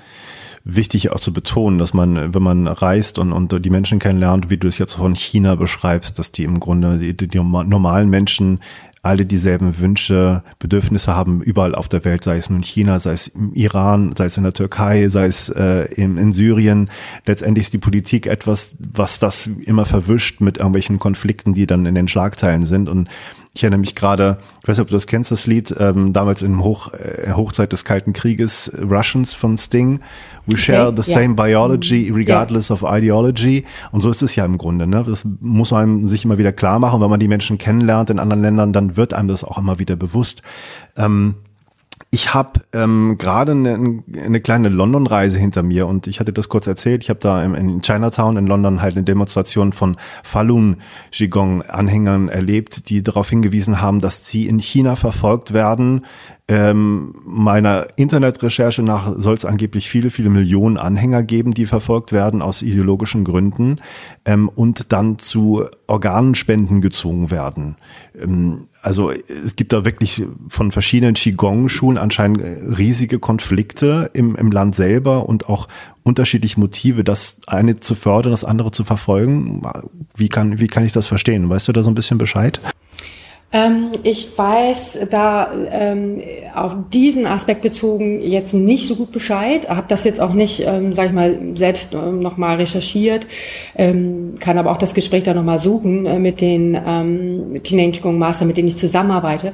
wichtig 0.64 1.12
auch 1.12 1.20
zu 1.20 1.32
betonen, 1.32 1.78
dass 1.78 1.94
man, 1.94 2.34
wenn 2.34 2.42
man 2.42 2.66
reist 2.66 3.20
und, 3.20 3.32
und 3.32 3.64
die 3.64 3.70
Menschen 3.70 4.00
kennenlernt, 4.00 4.50
wie 4.50 4.58
du 4.58 4.68
es 4.68 4.80
jetzt 4.80 4.94
von 4.94 5.16
China 5.16 5.54
beschreibst, 5.54 6.18
dass 6.18 6.32
die 6.32 6.46
im 6.46 6.60
Grunde 6.60 6.98
die, 6.98 7.16
die 7.16 7.38
normalen 7.38 8.10
Menschen 8.10 8.60
alle 9.04 9.28
dieselben 9.28 9.78
Wünsche, 9.78 10.42
Bedürfnisse 10.58 11.16
haben 11.16 11.42
überall 11.42 11.76
auf 11.76 11.88
der 11.88 12.04
Welt, 12.04 12.24
sei 12.24 12.38
es 12.38 12.50
nun 12.50 12.64
China, 12.64 13.00
sei 13.00 13.12
es 13.12 13.28
im 13.28 13.54
Iran, 13.54 14.14
sei 14.18 14.26
es 14.26 14.36
in 14.36 14.44
der 14.44 14.54
Türkei, 14.54 15.10
sei 15.10 15.28
es 15.28 15.50
äh, 15.50 15.86
in, 15.94 16.18
in 16.18 16.34
Syrien. 16.34 16.90
Letztendlich 17.28 17.68
ist 17.68 17.74
die 17.74 17.78
Politik 17.78 18.26
etwas, 18.26 18.72
was 18.80 19.20
das 19.20 19.48
immer 19.48 19.86
verwischt 19.86 20.42
mit 20.42 20.58
irgendwelchen 20.58 20.98
Konflikten, 20.98 21.54
die 21.54 21.68
dann 21.68 21.86
in 21.86 21.96
den 21.96 22.08
Schlagzeilen 22.08 22.66
sind. 22.66 22.90
Und 22.90 23.10
ich 23.54 23.64
erinnere 23.64 23.80
mich 23.80 23.96
gerade, 23.96 24.38
ich 24.62 24.68
weiß 24.68 24.78
nicht, 24.78 24.84
ob 24.84 24.88
du 24.90 24.96
das 24.96 25.08
kennst, 25.08 25.32
das 25.32 25.48
Lied, 25.48 25.74
ähm, 25.80 26.14
damals 26.14 26.44
in 26.44 26.64
Hoch, 26.64 26.94
äh, 26.94 27.32
Hochzeit 27.34 27.74
des 27.74 27.84
Kalten 27.84 28.14
Krieges, 28.14 28.72
Russians 28.80 29.34
von 29.34 29.58
Sting. 29.58 30.02
We 30.46 30.58
share 30.58 30.94
the 30.96 31.02
same 31.02 31.36
ja. 31.36 31.44
biology 31.46 32.12
regardless 32.14 32.70
ja. 32.70 32.76
of 32.76 32.84
ideology. 32.86 33.66
Und 33.92 34.02
so 34.02 34.10
ist 34.10 34.22
es 34.22 34.36
ja 34.36 34.46
im 34.46 34.58
Grunde. 34.58 34.86
Ne? 34.86 35.04
Das 35.06 35.26
muss 35.42 35.72
man 35.72 36.06
sich 36.06 36.26
immer 36.26 36.38
wieder 36.38 36.52
klar 36.52 36.80
machen. 36.80 37.02
Wenn 37.02 37.10
man 37.10 37.20
die 37.20 37.28
Menschen 37.28 37.58
kennenlernt 37.58 38.10
in 38.12 38.20
anderen 38.20 38.44
Ländern, 38.44 38.72
dann 38.72 38.98
wird 38.98 39.14
einem 39.14 39.28
das 39.28 39.44
auch 39.44 39.58
immer 39.58 39.80
wieder 39.80 39.96
bewusst. 39.96 40.44
Ähm, 40.96 41.36
ich 42.12 42.34
habe 42.34 42.62
ähm, 42.74 43.18
gerade 43.20 43.52
eine, 43.52 44.02
eine 44.18 44.42
kleine 44.42 44.70
London-Reise 44.70 45.38
hinter 45.38 45.62
mir 45.62 45.86
und 45.86 46.08
ich 46.08 46.20
hatte 46.20 46.34
das 46.34 46.50
kurz 46.50 46.66
erzählt. 46.66 47.04
Ich 47.04 47.10
habe 47.12 47.20
da 47.20 47.44
im, 47.44 47.54
in 47.54 47.82
Chinatown 47.84 48.36
in 48.38 48.48
London 48.48 48.82
halt 48.82 48.96
eine 48.96 49.04
Demonstration 49.04 49.74
von 49.74 49.96
Falun 50.24 50.78
Qigong-Anhängern 51.12 52.28
erlebt, 52.30 52.90
die 52.90 53.04
darauf 53.04 53.30
hingewiesen 53.30 53.80
haben, 53.80 54.00
dass 54.00 54.26
sie 54.26 54.48
in 54.48 54.58
China 54.58 54.96
verfolgt 54.96 55.54
werden, 55.54 56.06
ähm, 56.50 57.14
meiner 57.28 57.86
Internetrecherche 57.96 58.82
nach 58.82 59.14
soll 59.20 59.36
es 59.36 59.46
angeblich 59.46 59.88
viele, 59.88 60.10
viele 60.10 60.32
Millionen 60.32 60.78
Anhänger 60.78 61.22
geben, 61.22 61.54
die 61.54 61.68
verfolgt 61.68 62.12
werden 62.12 62.42
aus 62.42 62.64
ideologischen 62.64 63.24
Gründen 63.24 63.78
ähm, 64.26 64.50
und 64.50 64.92
dann 64.92 65.20
zu 65.20 65.66
Organspenden 65.86 66.82
gezwungen 66.82 67.30
werden. 67.30 67.76
Ähm, 68.20 68.64
also 68.82 69.12
es 69.12 69.58
gibt 69.58 69.74
da 69.74 69.86
wirklich 69.86 70.24
von 70.48 70.72
verschiedenen 70.72 71.14
Qigong-Schulen, 71.14 72.00
anscheinend 72.00 72.42
riesige 72.42 73.20
Konflikte 73.20 74.10
im, 74.14 74.36
im 74.36 74.52
Land 74.52 74.76
selber 74.76 75.30
und 75.30 75.50
auch 75.50 75.68
unterschiedliche 76.02 76.60
Motive, 76.60 77.04
das 77.04 77.42
eine 77.46 77.80
zu 77.80 77.94
fördern, 77.94 78.32
das 78.32 78.44
andere 78.44 78.72
zu 78.72 78.84
verfolgen. 78.84 79.62
Wie 80.16 80.30
kann, 80.30 80.60
wie 80.60 80.68
kann 80.68 80.84
ich 80.84 80.94
das 80.94 81.06
verstehen? 81.06 81.48
Weißt 81.48 81.68
du 81.68 81.74
da 81.74 81.84
so 81.84 81.92
ein 81.92 81.96
bisschen 81.96 82.18
Bescheid? 82.18 82.60
Ähm, 83.52 83.90
ich 84.04 84.38
weiß 84.38 85.08
da 85.10 85.52
ähm, 85.72 86.22
auf 86.54 86.76
diesen 86.94 87.26
Aspekt 87.26 87.64
bezogen 87.64 88.22
jetzt 88.22 88.54
nicht 88.54 88.88
so 88.88 88.96
gut 88.96 89.12
Bescheid, 89.12 89.68
habe 89.68 89.86
das 89.88 90.04
jetzt 90.04 90.22
auch 90.22 90.34
nicht, 90.34 90.64
ähm, 90.68 90.94
sag 90.94 91.08
ich 91.08 91.14
mal, 91.14 91.36
selbst 91.56 91.96
ähm, 91.96 92.20
nochmal 92.20 92.58
recherchiert, 92.58 93.26
ähm, 93.76 94.36
kann 94.40 94.60
aber 94.60 94.70
auch 94.70 94.78
das 94.78 94.94
Gespräch 94.94 95.24
da 95.24 95.34
nochmal 95.34 95.58
suchen 95.58 96.06
äh, 96.06 96.20
mit 96.20 96.42
den 96.42 96.80
ähm, 96.86 97.60
Teenage 97.64 97.94
Qigong 97.94 98.20
Master, 98.20 98.46
mit 98.46 98.58
denen 98.58 98.68
ich 98.68 98.78
zusammenarbeite. 98.78 99.54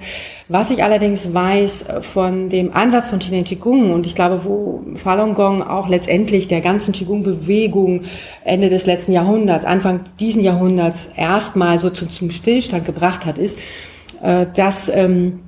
Was 0.50 0.72
ich 0.72 0.84
allerdings 0.84 1.34
weiß 1.34 1.86
von 2.02 2.50
dem 2.50 2.74
Ansatz 2.74 3.10
von 3.10 3.22
Teenage 3.22 3.56
Qigong 3.56 3.94
und 3.94 4.06
ich 4.06 4.16
glaube, 4.16 4.42
wo 4.44 4.84
Falun 4.96 5.36
Gong 5.36 5.64
auch 5.64 5.88
letztendlich 5.88 6.50
der 6.50 6.60
ganzen 6.60 6.92
Qigong-Bewegung 6.92 8.02
Ende 8.44 8.70
des 8.70 8.86
letzten 8.86 9.14
Jahrhunderts, 9.14 9.66
Anfang 9.66 10.02
diesen 10.20 10.44
Jahrhunderts 10.44 11.12
erstmal 11.16 11.80
so 11.80 11.90
zum, 11.90 12.12
zum 12.12 12.30
Stillstand 12.30 12.86
gebracht 12.86 13.26
hat, 13.26 13.38
ist, 13.38 13.58
äh, 13.58 13.85
dass 14.22 14.90
ähm, 14.90 15.42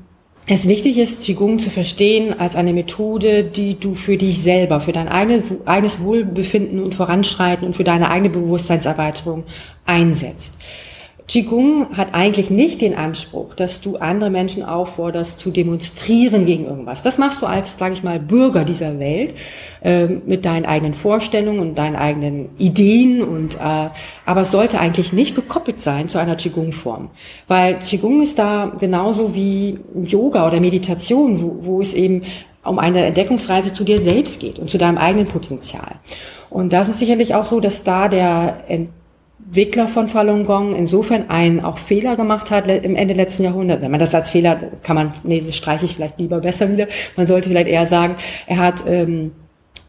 es 0.50 0.68
wichtig 0.68 0.98
ist, 0.98 1.24
Qigong 1.24 1.60
zu 1.60 1.70
verstehen 1.70 2.40
als 2.40 2.56
eine 2.56 2.72
Methode, 2.72 3.44
die 3.44 3.78
du 3.78 3.96
für 3.96 4.16
dich 4.16 4.42
selber, 4.42 4.80
für 4.80 4.94
dein 4.94 5.10
eigenes 5.10 6.02
Wohlbefinden 6.02 6.82
und 6.82 6.96
Voranschreiten 6.96 7.68
und 7.68 7.76
für 7.76 7.84
deine 7.84 8.10
eigene 8.10 8.30
Bewusstseinserweiterung 8.30 9.44
einsetzt. 9.86 10.56
Qigong 11.28 11.98
hat 11.98 12.14
eigentlich 12.14 12.50
nicht 12.50 12.80
den 12.80 12.96
Anspruch, 12.96 13.54
dass 13.54 13.82
du 13.82 13.98
andere 13.98 14.30
Menschen 14.30 14.64
aufforderst 14.64 15.42
zu 15.42 15.52
demonstrieren 15.52 16.46
gegen 16.46 16.66
irgendwas. 16.66 17.04
Das 17.04 17.18
machst 17.18 17.42
du 17.42 17.46
als, 17.46 17.78
sage 17.78 17.94
ich 17.94 18.04
mal, 18.04 18.18
Bürger 18.18 18.64
dieser 18.64 18.98
Welt 18.98 19.34
äh, 19.84 20.08
mit 20.08 20.46
deinen 20.46 20.66
eigenen 20.66 20.94
Vorstellungen 20.94 21.60
und 21.60 21.76
deinen 21.76 21.98
eigenen 21.98 22.50
Ideen 22.58 23.22
und 23.22 23.56
äh, 23.56 23.90
aber 24.26 24.42
es 24.42 24.52
sollte 24.52 24.80
eigentlich 24.80 25.12
nicht 25.12 25.36
gekoppelt 25.36 25.82
sein 25.82 26.08
zu 26.08 26.18
einer 26.18 26.38
Qigong-Form, 26.38 27.10
weil 27.50 27.80
Qigong 27.80 28.22
ist 28.22 28.40
da 28.40 28.72
genauso 28.80 29.36
wie 29.36 29.80
Yoga 30.02 30.48
oder 30.48 30.62
Meditation, 30.62 31.42
wo, 31.42 31.58
wo 31.60 31.82
es 31.82 31.94
eben 31.94 32.24
um 32.64 32.80
eine 32.80 33.06
Entdeckungsreise 33.06 33.74
zu 33.74 33.84
dir 33.84 34.00
selbst 34.00 34.40
geht 34.40 34.60
und 34.60 34.70
zu 34.70 34.78
deinem 34.78 34.98
eigenen 34.98 35.28
Potenzial. 35.28 35.96
Und 36.50 36.72
das 36.72 36.88
ist 36.88 37.00
sicherlich 37.00 37.36
auch 37.36 37.44
so, 37.44 37.60
dass 37.60 37.84
da 37.84 38.08
der 38.08 38.64
Entwickler 39.48 39.88
von 39.88 40.10
Falun 40.10 40.44
Gong 40.44 40.76
insofern 40.76 41.30
einen 41.30 41.62
auch 41.62 41.78
Fehler 41.78 42.18
gemacht 42.18 42.52
hat 42.52 42.68
im 42.68 42.96
Ende 42.98 43.14
letzten 43.14 43.44
Jahrhunderts. 43.44 43.82
Wenn 43.82 43.92
man 43.92 44.00
das 44.00 44.14
als 44.14 44.32
Fehler 44.32 44.60
kann 44.84 44.96
man, 44.96 45.14
nee, 45.24 45.42
das 45.46 45.56
streiche 45.56 45.86
ich 45.86 45.96
vielleicht 45.96 46.20
lieber 46.20 46.42
besser 46.42 46.70
wieder. 46.70 46.88
Man 47.16 47.28
sollte 47.28 47.48
vielleicht 47.48 47.70
eher 47.70 47.86
sagen, 47.86 48.18
er 48.46 48.58
hat 48.58 48.84
ähm, 48.88 49.32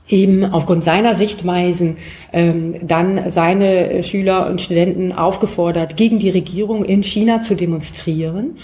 eben 0.08 0.44
aufgrund 0.44 0.84
seiner 0.84 1.16
Sichtweisen 1.16 1.96
ähm, 2.32 2.76
dann 2.82 3.30
seine 3.30 4.04
Schüler 4.04 4.48
und 4.48 4.62
Studenten 4.62 5.12
aufgefordert, 5.12 5.96
gegen 5.96 6.20
die 6.20 6.30
Regierung 6.30 6.84
in 6.84 7.02
China 7.02 7.42
zu 7.42 7.56
demonstrieren 7.56 8.56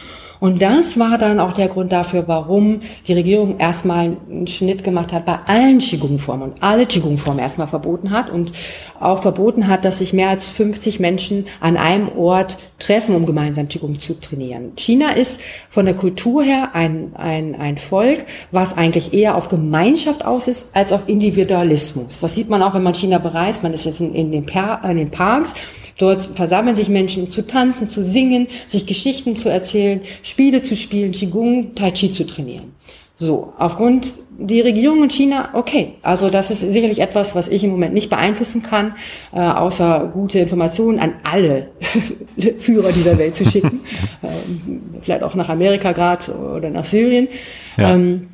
und 0.45 0.61
das 0.61 0.99
war 0.99 1.17
dann 1.17 1.41
auch 1.41 1.53
der 1.55 1.69
Grund 1.69 1.91
dafür, 1.91 2.25
warum 2.27 2.81
die 3.09 3.15
Regierung 3.15 3.59
erstmal 3.59 4.19
einen 4.29 4.47
Schnitt 4.47 4.85
gemacht 4.85 5.11
hat 5.11 5.25
bei 5.25 5.39
allen 5.47 5.79
Qigong-Formen 5.79 6.51
und 6.51 6.63
alle 6.63 6.85
Qigong-Formen 6.85 7.39
erstmal 7.39 7.67
verboten 7.67 8.11
hat 8.11 8.29
und 8.29 8.53
auch 9.01 9.23
verboten 9.23 9.69
hat, 9.69 9.87
dass 9.87 10.01
sich 10.01 10.13
mehr 10.13 10.29
als 10.29 10.53
50 10.53 11.01
Menschen 11.01 11.47
an 11.61 11.79
einem 11.79 12.11
Ort 12.19 12.59
treffen, 12.79 13.15
um 13.15 13.25
gemeinsam 13.25 13.69
Qigong 13.69 13.99
zu 14.01 14.21
trainieren. 14.21 14.73
China 14.77 15.13
ist 15.13 15.41
von 15.71 15.87
der 15.87 15.95
Kultur 15.95 16.45
her 16.45 16.75
ein, 16.75 17.13
ein, 17.15 17.55
ein 17.59 17.79
Volk, 17.79 18.27
was 18.51 18.77
eigentlich 18.77 19.15
eher 19.15 19.37
auf 19.37 19.49
Gemeinschaft 19.49 20.27
aus 20.27 20.47
ist, 20.47 20.77
als 20.77 20.93
auf 20.93 21.05
Individualismus. 21.07 22.21
Das 22.21 22.35
sieht 22.35 22.51
man 22.51 22.63
auch, 22.63 22.75
wenn 22.75 22.83
man 22.83 22.93
China 22.93 23.17
bereist. 23.17 23.63
Man 23.63 23.73
ist 23.73 23.87
jetzt 23.87 24.01
in, 24.01 24.15
in, 24.15 24.31
den, 24.31 24.45
per 24.45 24.83
in 24.85 24.99
den 24.99 25.11
Parks 25.11 25.55
Dort 25.99 26.23
versammeln 26.23 26.77
sich 26.77 26.89
Menschen, 26.89 27.25
um 27.25 27.31
zu 27.31 27.47
tanzen, 27.47 27.89
zu 27.89 28.03
singen, 28.03 28.49
sich 28.67 28.87
Geschichten 28.87 29.37
zu 29.37 29.49
erzählen, 29.49 30.01
Spiele 30.23 30.63
zu 30.63 30.77
spielen, 30.77 31.13
Qigong, 31.13 31.75
Tai 31.75 31.91
Chi 31.93 32.13
zu 32.13 32.27
trainieren. 32.27 32.75
So, 33.17 33.53
aufgrund 33.59 34.13
die 34.37 34.61
Regierung 34.61 35.05
in 35.05 35.11
China, 35.11 35.51
okay, 35.53 35.93
also 36.03 36.29
das 36.31 36.51
ist 36.51 36.61
sicherlich 36.61 36.99
etwas, 36.99 37.37
was 37.37 37.47
ich 37.47 37.63
im 37.63 37.71
Moment 37.71 37.95
nicht 37.95 38.11
beeinflussen 38.11 38.63
kann, 38.63 38.97
äh, 39.33 39.39
außer 39.39 40.11
gute 40.13 40.41
Informationen 40.41 40.99
an 40.99 41.15
alle 41.23 41.69
Führer 42.59 42.91
dieser 42.91 43.17
Welt 43.17 43.37
zu 43.37 43.45
schicken, 43.45 43.81
ähm, 44.25 44.83
vielleicht 45.03 45.23
auch 45.23 45.37
nach 45.37 45.49
Amerika 45.49 45.93
gerade 45.93 46.33
oder 46.33 46.71
nach 46.71 46.85
Syrien 46.85 47.29
ja. 47.77 47.95
ähm, 47.95 48.29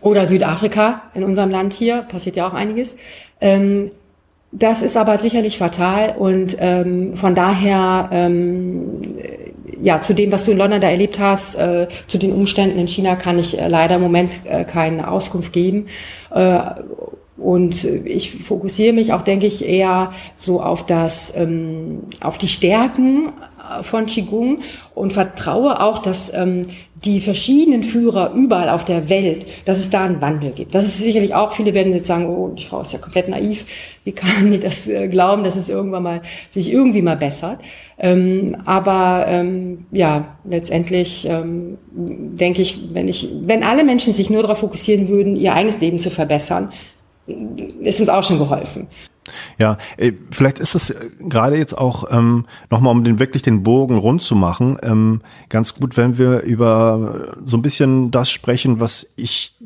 oder 0.00 0.26
Südafrika 0.26 1.02
in 1.14 1.24
unserem 1.24 1.50
Land 1.50 1.74
hier, 1.74 2.02
passiert 2.02 2.36
ja 2.36 2.48
auch 2.48 2.54
einiges. 2.54 2.96
Ähm, 3.42 3.90
das 4.52 4.82
ist 4.82 4.98
aber 4.98 5.16
sicherlich 5.16 5.56
fatal 5.56 6.14
und 6.18 6.56
ähm, 6.60 7.16
von 7.16 7.34
daher 7.34 8.10
ähm, 8.12 9.00
ja 9.82 10.00
zu 10.02 10.14
dem, 10.14 10.30
was 10.30 10.44
du 10.44 10.52
in 10.52 10.58
London 10.58 10.80
da 10.80 10.90
erlebt 10.90 11.18
hast, 11.18 11.56
äh, 11.56 11.88
zu 12.06 12.18
den 12.18 12.32
Umständen 12.32 12.78
in 12.78 12.86
China 12.86 13.16
kann 13.16 13.38
ich 13.38 13.58
äh, 13.58 13.68
leider 13.68 13.96
im 13.96 14.02
Moment 14.02 14.40
äh, 14.44 14.64
keine 14.64 15.10
Auskunft 15.10 15.52
geben. 15.52 15.86
Äh, 16.30 16.60
und 17.38 17.84
ich 17.84 18.44
fokussiere 18.44 18.92
mich 18.92 19.12
auch, 19.12 19.22
denke 19.22 19.46
ich, 19.46 19.66
eher 19.66 20.12
so 20.36 20.62
auf 20.62 20.86
das, 20.86 21.32
ähm, 21.34 22.02
auf 22.20 22.38
die 22.38 22.46
Stärken 22.46 23.32
von 23.82 24.06
Qigong 24.06 24.58
und 24.94 25.12
vertraue 25.12 25.80
auch, 25.80 25.98
dass 25.98 26.32
ähm, 26.34 26.62
die 27.04 27.20
verschiedenen 27.20 27.82
Führer 27.82 28.32
überall 28.34 28.68
auf 28.68 28.84
der 28.84 29.08
Welt, 29.08 29.46
dass 29.64 29.78
es 29.78 29.90
da 29.90 30.04
einen 30.04 30.20
Wandel 30.20 30.52
gibt. 30.52 30.74
Das 30.74 30.84
ist 30.84 30.98
sicherlich 30.98 31.34
auch, 31.34 31.52
viele 31.52 31.74
werden 31.74 31.92
jetzt 31.92 32.06
sagen, 32.06 32.26
oh, 32.26 32.48
die 32.48 32.64
Frau 32.64 32.80
ist 32.80 32.92
ja 32.92 32.98
komplett 32.98 33.28
naiv. 33.28 33.64
Wie 34.04 34.12
kann 34.12 34.48
mir 34.48 34.60
das 34.60 34.86
äh, 34.86 35.08
glauben, 35.08 35.42
dass 35.42 35.56
es 35.56 35.68
irgendwann 35.68 36.02
mal, 36.02 36.22
sich 36.52 36.72
irgendwie 36.72 37.02
mal 37.02 37.16
bessert? 37.16 37.58
Ähm, 37.98 38.56
aber 38.64 39.24
ähm, 39.28 39.86
ja, 39.90 40.36
letztendlich 40.44 41.26
ähm, 41.28 41.78
denke 41.90 42.62
ich, 42.62 42.80
wenn 42.92 43.08
ich, 43.08 43.28
wenn 43.42 43.64
alle 43.64 43.84
Menschen 43.84 44.12
sich 44.12 44.30
nur 44.30 44.42
darauf 44.42 44.58
fokussieren 44.58 45.08
würden, 45.08 45.34
ihr 45.34 45.54
eigenes 45.54 45.80
Leben 45.80 45.98
zu 45.98 46.10
verbessern, 46.10 46.70
ist 47.80 48.00
uns 48.00 48.08
auch 48.08 48.22
schon 48.22 48.38
geholfen. 48.38 48.86
Ja, 49.58 49.78
äh, 49.96 50.12
vielleicht 50.30 50.58
ist 50.58 50.74
es 50.74 50.90
äh, 50.90 51.08
gerade 51.20 51.56
jetzt 51.56 51.76
auch 51.76 52.04
ähm, 52.10 52.46
nochmal, 52.70 52.92
um 52.92 53.04
den 53.04 53.18
wirklich 53.18 53.42
den 53.42 53.62
Bogen 53.62 53.98
rund 53.98 54.22
zu 54.22 54.34
machen, 54.34 54.78
ähm, 54.82 55.20
ganz 55.48 55.74
gut, 55.74 55.96
wenn 55.96 56.18
wir 56.18 56.40
über 56.40 57.36
so 57.44 57.56
ein 57.56 57.62
bisschen 57.62 58.10
das 58.10 58.30
sprechen, 58.30 58.80
was 58.80 59.06
ich 59.16 59.56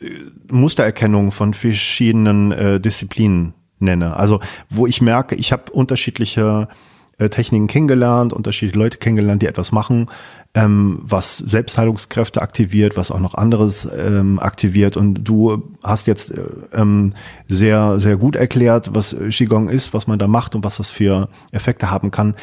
äh, 0.00 0.10
Mustererkennung 0.50 1.32
von 1.32 1.54
verschiedenen 1.54 2.52
äh, 2.52 2.80
Disziplinen 2.80 3.54
nenne. 3.78 4.16
Also 4.16 4.40
wo 4.70 4.86
ich 4.86 5.00
merke, 5.00 5.34
ich 5.34 5.52
habe 5.52 5.72
unterschiedliche 5.72 6.68
äh, 6.70 6.74
Techniken 7.18 7.66
kennengelernt, 7.66 8.32
unterschiedliche 8.32 8.78
Leute 8.78 8.98
kennengelernt, 8.98 9.42
die 9.42 9.46
etwas 9.46 9.72
machen, 9.72 10.08
ähm, 10.54 11.00
was 11.02 11.38
Selbstheilungskräfte 11.38 12.40
aktiviert, 12.40 12.96
was 12.96 13.10
auch 13.10 13.20
noch 13.20 13.34
anderes 13.34 13.88
ähm, 13.96 14.38
aktiviert. 14.38 14.96
Und 14.96 15.24
du 15.24 15.62
hast 15.82 16.06
jetzt 16.06 16.30
äh, 16.30 16.42
ähm, 16.72 17.14
sehr, 17.48 17.98
sehr 17.98 18.16
gut 18.16 18.36
erklärt, 18.36 18.90
was 18.94 19.16
Qigong 19.30 19.68
ist, 19.68 19.94
was 19.94 20.06
man 20.06 20.18
da 20.18 20.28
macht 20.28 20.54
und 20.54 20.64
was 20.64 20.76
das 20.76 20.90
für 20.90 21.28
Effekte 21.52 21.90
haben 21.90 22.10
kann. 22.10 22.34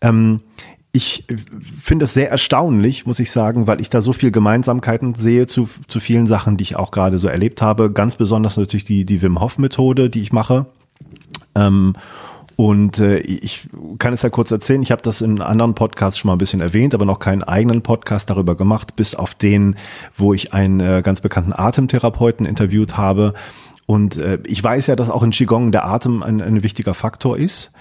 Ähm, 0.00 0.40
ich 0.92 1.24
finde 1.80 2.06
es 2.06 2.14
sehr 2.14 2.30
erstaunlich, 2.30 3.06
muss 3.06 3.20
ich 3.20 3.30
sagen, 3.30 3.68
weil 3.68 3.80
ich 3.80 3.90
da 3.90 4.00
so 4.00 4.12
viel 4.12 4.32
Gemeinsamkeiten 4.32 5.14
sehe 5.14 5.46
zu, 5.46 5.68
zu 5.86 6.00
vielen 6.00 6.26
Sachen, 6.26 6.56
die 6.56 6.62
ich 6.62 6.76
auch 6.76 6.90
gerade 6.90 7.20
so 7.20 7.28
erlebt 7.28 7.62
habe. 7.62 7.92
Ganz 7.92 8.16
besonders 8.16 8.56
natürlich 8.56 8.84
die, 8.84 9.04
die 9.04 9.22
Wim 9.22 9.40
Hof 9.40 9.58
Methode, 9.58 10.10
die 10.10 10.22
ich 10.22 10.32
mache. 10.32 10.66
Und 12.60 12.98
äh, 12.98 13.20
ich 13.20 13.70
kann 13.98 14.12
es 14.12 14.20
ja 14.20 14.28
kurz 14.28 14.50
erzählen, 14.50 14.82
ich 14.82 14.90
habe 14.90 15.00
das 15.00 15.22
in 15.22 15.40
anderen 15.40 15.74
Podcasts 15.74 16.18
schon 16.18 16.28
mal 16.28 16.34
ein 16.34 16.38
bisschen 16.38 16.60
erwähnt, 16.60 16.92
aber 16.92 17.06
noch 17.06 17.18
keinen 17.18 17.42
eigenen 17.42 17.80
Podcast 17.80 18.28
darüber 18.28 18.54
gemacht, 18.54 18.96
bis 18.96 19.14
auf 19.14 19.34
den, 19.34 19.76
wo 20.18 20.34
ich 20.34 20.52
einen 20.52 20.78
äh, 20.78 21.00
ganz 21.02 21.22
bekannten 21.22 21.54
Atemtherapeuten 21.54 22.44
interviewt 22.44 22.98
habe. 22.98 23.32
Und 23.86 24.18
äh, 24.18 24.40
ich 24.44 24.62
weiß 24.62 24.88
ja, 24.88 24.94
dass 24.94 25.08
auch 25.08 25.22
in 25.22 25.30
Qigong 25.30 25.72
der 25.72 25.86
Atem 25.86 26.22
ein, 26.22 26.42
ein 26.42 26.62
wichtiger 26.62 26.92
Faktor 26.92 27.38
ist. 27.38 27.72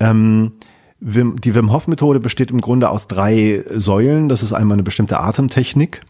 Ähm, 0.00 0.54
Wim, 0.98 1.40
die 1.40 1.54
Wim 1.54 1.72
Hof 1.72 1.86
Methode 1.86 2.18
besteht 2.18 2.50
im 2.50 2.60
Grunde 2.60 2.90
aus 2.90 3.06
drei 3.06 3.62
Säulen. 3.70 4.28
Das 4.28 4.42
ist 4.42 4.52
einmal 4.52 4.74
eine 4.74 4.82
bestimmte 4.82 5.20
Atemtechnik 5.20 6.00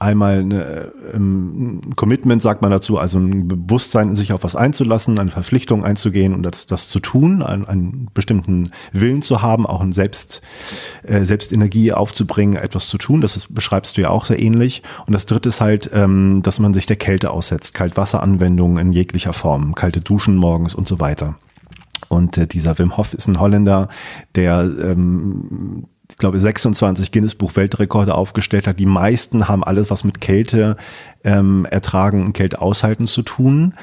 einmal 0.00 0.38
eine, 0.38 0.92
ein 1.14 1.94
Commitment, 1.94 2.40
sagt 2.40 2.62
man 2.62 2.70
dazu, 2.70 2.98
also 2.98 3.18
ein 3.18 3.46
Bewusstsein, 3.46 4.16
sich 4.16 4.32
auf 4.32 4.42
was 4.42 4.56
einzulassen, 4.56 5.18
eine 5.18 5.30
Verpflichtung 5.30 5.84
einzugehen 5.84 6.34
und 6.34 6.42
das, 6.42 6.66
das 6.66 6.88
zu 6.88 7.00
tun, 7.00 7.42
einen, 7.42 7.66
einen 7.66 8.08
bestimmten 8.14 8.72
Willen 8.92 9.20
zu 9.20 9.42
haben, 9.42 9.66
auch 9.66 9.82
ein 9.82 9.92
Selbst, 9.92 10.40
äh, 11.02 11.26
Selbstenergie 11.26 11.92
aufzubringen, 11.92 12.56
etwas 12.56 12.88
zu 12.88 12.96
tun. 12.96 13.20
Das 13.20 13.36
ist, 13.36 13.54
beschreibst 13.54 13.98
du 13.98 14.00
ja 14.00 14.08
auch 14.08 14.24
sehr 14.24 14.40
ähnlich. 14.40 14.82
Und 15.06 15.12
das 15.12 15.26
dritte 15.26 15.50
ist 15.50 15.60
halt, 15.60 15.90
ähm, 15.92 16.40
dass 16.42 16.58
man 16.58 16.72
sich 16.72 16.86
der 16.86 16.96
Kälte 16.96 17.30
aussetzt, 17.30 17.74
Kaltwasseranwendungen 17.74 18.78
in 18.78 18.92
jeglicher 18.94 19.34
Form, 19.34 19.74
kalte 19.74 20.00
Duschen 20.00 20.36
morgens 20.36 20.74
und 20.74 20.88
so 20.88 20.98
weiter. 20.98 21.36
Und 22.08 22.38
äh, 22.38 22.46
dieser 22.46 22.78
Wim 22.78 22.96
Hof 22.96 23.12
ist 23.12 23.28
ein 23.28 23.38
Holländer, 23.38 23.88
der 24.34 24.62
ähm, 24.82 25.84
ich 26.10 26.18
glaube, 26.18 26.40
26 26.40 27.12
Guinness-Buch-Weltrekorde 27.12 28.14
aufgestellt 28.14 28.66
hat. 28.66 28.78
Die 28.78 28.86
meisten 28.86 29.48
haben 29.48 29.64
alles, 29.64 29.90
was 29.90 30.04
mit 30.04 30.20
Kälte 30.20 30.76
ähm, 31.24 31.66
ertragen 31.70 32.24
und 32.24 32.32
Kälte 32.32 32.60
aushalten 32.60 33.06
zu 33.06 33.22
tun. 33.22 33.74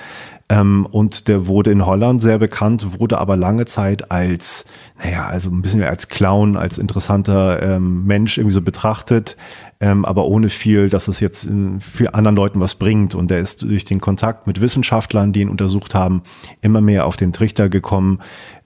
Ähm, 0.49 0.85
und 0.89 1.27
der 1.27 1.47
wurde 1.47 1.71
in 1.71 1.85
Holland 1.85 2.21
sehr 2.21 2.39
bekannt, 2.39 2.99
wurde 2.99 3.17
aber 3.17 3.35
lange 3.35 3.65
Zeit 3.65 4.11
als, 4.11 4.65
naja, 5.03 5.25
also 5.25 5.49
ein 5.49 5.61
bisschen 5.61 5.83
als 5.83 6.07
Clown, 6.07 6.55
als 6.55 6.77
interessanter 6.77 7.61
ähm, 7.61 8.05
Mensch 8.05 8.37
irgendwie 8.37 8.53
so 8.53 8.61
betrachtet, 8.61 9.35
ähm, 9.81 10.05
aber 10.05 10.25
ohne 10.25 10.47
viel, 10.47 10.89
dass 10.89 11.09
es 11.09 11.19
jetzt 11.19 11.49
für 11.81 12.13
anderen 12.13 12.37
Leuten 12.37 12.61
was 12.61 12.75
bringt. 12.75 13.13
Und 13.13 13.29
der 13.29 13.39
ist 13.39 13.63
durch 13.63 13.83
den 13.83 13.99
Kontakt 13.99 14.47
mit 14.47 14.61
Wissenschaftlern, 14.61 15.33
die 15.33 15.41
ihn 15.41 15.49
untersucht 15.49 15.93
haben, 15.93 16.23
immer 16.61 16.79
mehr 16.79 17.05
auf 17.05 17.17
den 17.17 17.33
Trichter 17.33 17.67
gekommen. 17.67 18.19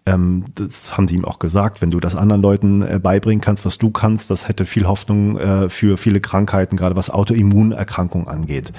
Ähm, 0.06 0.46
das 0.56 0.98
haben 0.98 1.08
sie 1.08 1.16
ihm 1.16 1.26
auch 1.26 1.40
gesagt, 1.40 1.82
wenn 1.82 1.92
du 1.92 2.00
das 2.00 2.16
anderen 2.16 2.42
Leuten 2.42 2.82
äh, 2.82 3.00
beibringen 3.02 3.42
kannst, 3.42 3.66
was 3.66 3.78
du 3.78 3.92
kannst, 3.92 4.30
das 4.30 4.48
hätte 4.48 4.66
viel 4.66 4.88
Hoffnung 4.88 5.38
äh, 5.38 5.70
für 5.70 5.98
viele 5.98 6.20
Krankheiten, 6.20 6.76
gerade 6.76 6.96
was 6.96 7.10
Autoimmunerkrankungen 7.10 8.28
angeht. 8.28 8.74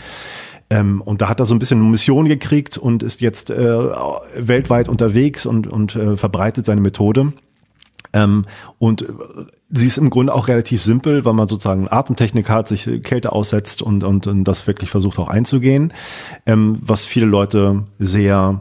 Ähm, 0.70 1.00
und 1.00 1.22
da 1.22 1.28
hat 1.28 1.38
er 1.38 1.46
so 1.46 1.54
ein 1.54 1.58
bisschen 1.58 1.80
eine 1.80 1.88
Mission 1.88 2.26
gekriegt 2.26 2.76
und 2.76 3.02
ist 3.02 3.20
jetzt 3.20 3.50
äh, 3.50 3.78
weltweit 4.36 4.88
unterwegs 4.88 5.46
und, 5.46 5.66
und 5.66 5.94
äh, 5.94 6.16
verbreitet 6.16 6.66
seine 6.66 6.80
Methode. 6.80 7.32
Ähm, 8.14 8.44
und 8.78 9.06
sie 9.70 9.86
ist 9.86 9.98
im 9.98 10.10
Grunde 10.10 10.34
auch 10.34 10.48
relativ 10.48 10.82
simpel, 10.82 11.24
weil 11.24 11.32
man 11.34 11.48
sozusagen 11.48 11.88
Atemtechnik 11.90 12.48
hat, 12.48 12.68
sich 12.68 12.88
Kälte 13.02 13.32
aussetzt 13.32 13.80
und, 13.80 14.02
und, 14.02 14.26
und 14.26 14.44
das 14.44 14.66
wirklich 14.66 14.90
versucht 14.90 15.18
auch 15.18 15.28
einzugehen. 15.28 15.92
Ähm, 16.46 16.78
was 16.80 17.04
viele 17.04 17.26
Leute 17.26 17.84
sehr 17.98 18.60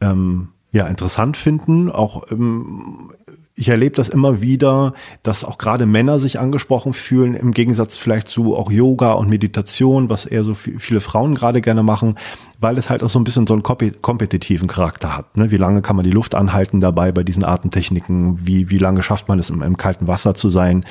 ähm, 0.00 0.48
ja, 0.76 0.86
interessant 0.86 1.38
finden, 1.38 1.90
auch 1.90 2.30
ähm, 2.30 3.10
ich 3.54 3.70
erlebe 3.70 3.96
das 3.96 4.10
immer 4.10 4.42
wieder, 4.42 4.92
dass 5.22 5.42
auch 5.42 5.56
gerade 5.56 5.86
Männer 5.86 6.20
sich 6.20 6.38
angesprochen 6.38 6.92
fühlen, 6.92 7.32
im 7.32 7.52
Gegensatz 7.52 7.96
vielleicht 7.96 8.28
zu 8.28 8.54
auch 8.54 8.70
Yoga 8.70 9.12
und 9.12 9.30
Meditation, 9.30 10.10
was 10.10 10.26
eher 10.26 10.44
so 10.44 10.52
viele 10.52 11.00
Frauen 11.00 11.34
gerade 11.34 11.62
gerne 11.62 11.82
machen, 11.82 12.16
weil 12.58 12.78
es 12.78 12.88
halt 12.88 13.02
auch 13.02 13.10
so 13.10 13.18
ein 13.18 13.24
bisschen 13.24 13.46
so 13.46 13.54
einen 13.54 13.62
kompetitiven 13.62 14.66
Charakter 14.66 15.16
hat. 15.16 15.36
Ne? 15.36 15.50
Wie 15.50 15.56
lange 15.56 15.82
kann 15.82 15.96
man 15.96 16.04
die 16.04 16.10
Luft 16.10 16.34
anhalten 16.34 16.80
dabei 16.80 17.12
bei 17.12 17.22
diesen 17.22 17.44
Atemtechniken? 17.44 18.46
Wie, 18.46 18.70
wie 18.70 18.78
lange 18.78 19.02
schafft 19.02 19.28
man 19.28 19.38
es, 19.38 19.50
im, 19.50 19.62
im 19.62 19.76
kalten 19.76 20.06
Wasser 20.06 20.34
zu 20.34 20.48
sein? 20.48 20.84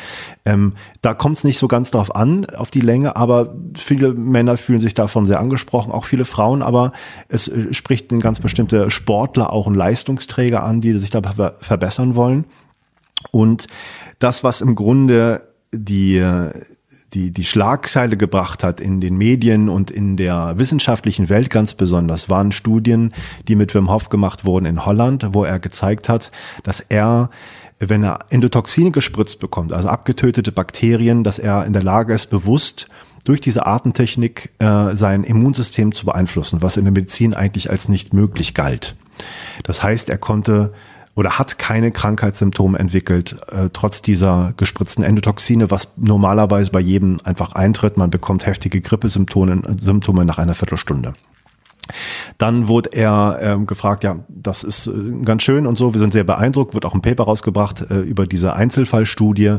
Ähm, 0.45 0.73
da 1.01 1.13
kommt 1.13 1.37
es 1.37 1.43
nicht 1.43 1.57
so 1.57 1.67
ganz 1.67 1.89
darauf 1.91 2.15
an, 2.15 2.45
auf 2.45 2.69
die 2.69 2.81
Länge, 2.81 3.15
aber 3.15 3.55
viele 3.75 4.13
Männer 4.13 4.57
fühlen 4.57 4.81
sich 4.81 4.93
davon 4.93 5.25
sehr 5.25 5.39
angesprochen, 5.39 5.91
auch 5.91 6.05
viele 6.05 6.25
Frauen, 6.25 6.61
aber 6.61 6.91
es 7.29 7.47
äh, 7.47 7.73
spricht 7.73 8.11
ein 8.11 8.19
ganz 8.19 8.39
bestimmte 8.39 8.91
Sportler, 8.91 9.51
auch 9.51 9.65
ein 9.65 9.75
Leistungsträger 9.75 10.63
an, 10.63 10.81
die 10.81 10.93
sich 10.99 11.09
da 11.09 11.21
verbessern 11.59 12.15
wollen. 12.15 12.45
Und 13.31 13.67
das, 14.19 14.43
was 14.43 14.61
im 14.61 14.75
Grunde 14.75 15.41
die, 15.73 16.23
die, 17.13 17.31
die 17.31 17.45
Schlagzeile 17.45 18.17
gebracht 18.17 18.63
hat 18.63 18.79
in 18.79 18.99
den 18.99 19.17
Medien 19.17 19.69
und 19.69 19.91
in 19.91 20.17
der 20.17 20.55
wissenschaftlichen 20.57 21.29
Welt 21.29 21.49
ganz 21.49 21.73
besonders, 21.73 22.29
waren 22.29 22.51
Studien, 22.51 23.13
die 23.47 23.55
mit 23.55 23.73
Wim 23.73 23.89
Hof 23.89 24.09
gemacht 24.09 24.45
wurden 24.45 24.65
in 24.65 24.85
Holland, 24.85 25.27
wo 25.31 25.43
er 25.43 25.59
gezeigt 25.59 26.09
hat, 26.09 26.31
dass 26.63 26.79
er 26.81 27.29
wenn 27.79 28.03
er 28.03 28.19
Endotoxine 28.29 28.91
gespritzt 28.91 29.41
bekommt, 29.41 29.73
also 29.73 29.89
abgetötete 29.89 30.53
Bakterien, 30.53 31.25
dass 31.25 31.39
er 31.39 31.65
in 31.65 31.73
der 31.73 31.83
Lage 31.83 32.13
ist, 32.13 32.27
bewusst 32.27 32.87
durch 33.25 33.41
diese 33.41 33.65
Artentechnik 33.65 34.51
äh, 34.59 34.95
sein 34.95 35.23
Immunsystem 35.23 35.91
zu 35.91 36.05
beeinflussen, 36.05 36.61
was 36.61 36.77
in 36.77 36.85
der 36.85 36.93
Medizin 36.93 37.33
eigentlich 37.33 37.69
als 37.69 37.89
nicht 37.89 38.13
möglich 38.13 38.53
galt. 38.53 38.95
Das 39.63 39.83
heißt, 39.83 40.09
er 40.09 40.17
konnte 40.17 40.73
oder 41.15 41.39
hat 41.39 41.57
keine 41.57 41.91
Krankheitssymptome 41.91 42.77
entwickelt, 42.77 43.37
äh, 43.49 43.69
trotz 43.71 44.01
dieser 44.01 44.53
gespritzten 44.57 45.03
Endotoxine, 45.03 45.71
was 45.71 45.93
normalerweise 45.97 46.71
bei 46.71 46.81
jedem 46.81 47.19
einfach 47.23 47.53
eintritt. 47.53 47.97
Man 47.97 48.09
bekommt 48.09 48.45
heftige 48.45 48.81
Grippesymptome 48.81 49.61
Symptome 49.79 50.25
nach 50.25 50.37
einer 50.37 50.55
Viertelstunde. 50.55 51.13
Dann 52.37 52.67
wurde 52.67 52.89
er 52.93 53.39
ähm, 53.41 53.67
gefragt, 53.67 54.03
ja, 54.03 54.17
das 54.27 54.63
ist 54.63 54.87
äh, 54.87 54.91
ganz 55.23 55.43
schön 55.43 55.67
und 55.67 55.77
so, 55.77 55.93
wir 55.93 55.99
sind 55.99 56.13
sehr 56.13 56.23
beeindruckt, 56.23 56.73
wird 56.73 56.85
auch 56.85 56.95
ein 56.95 57.01
Paper 57.01 57.25
rausgebracht 57.25 57.89
äh, 57.89 57.99
über 57.99 58.27
diese 58.27 58.53
Einzelfallstudie. 58.53 59.57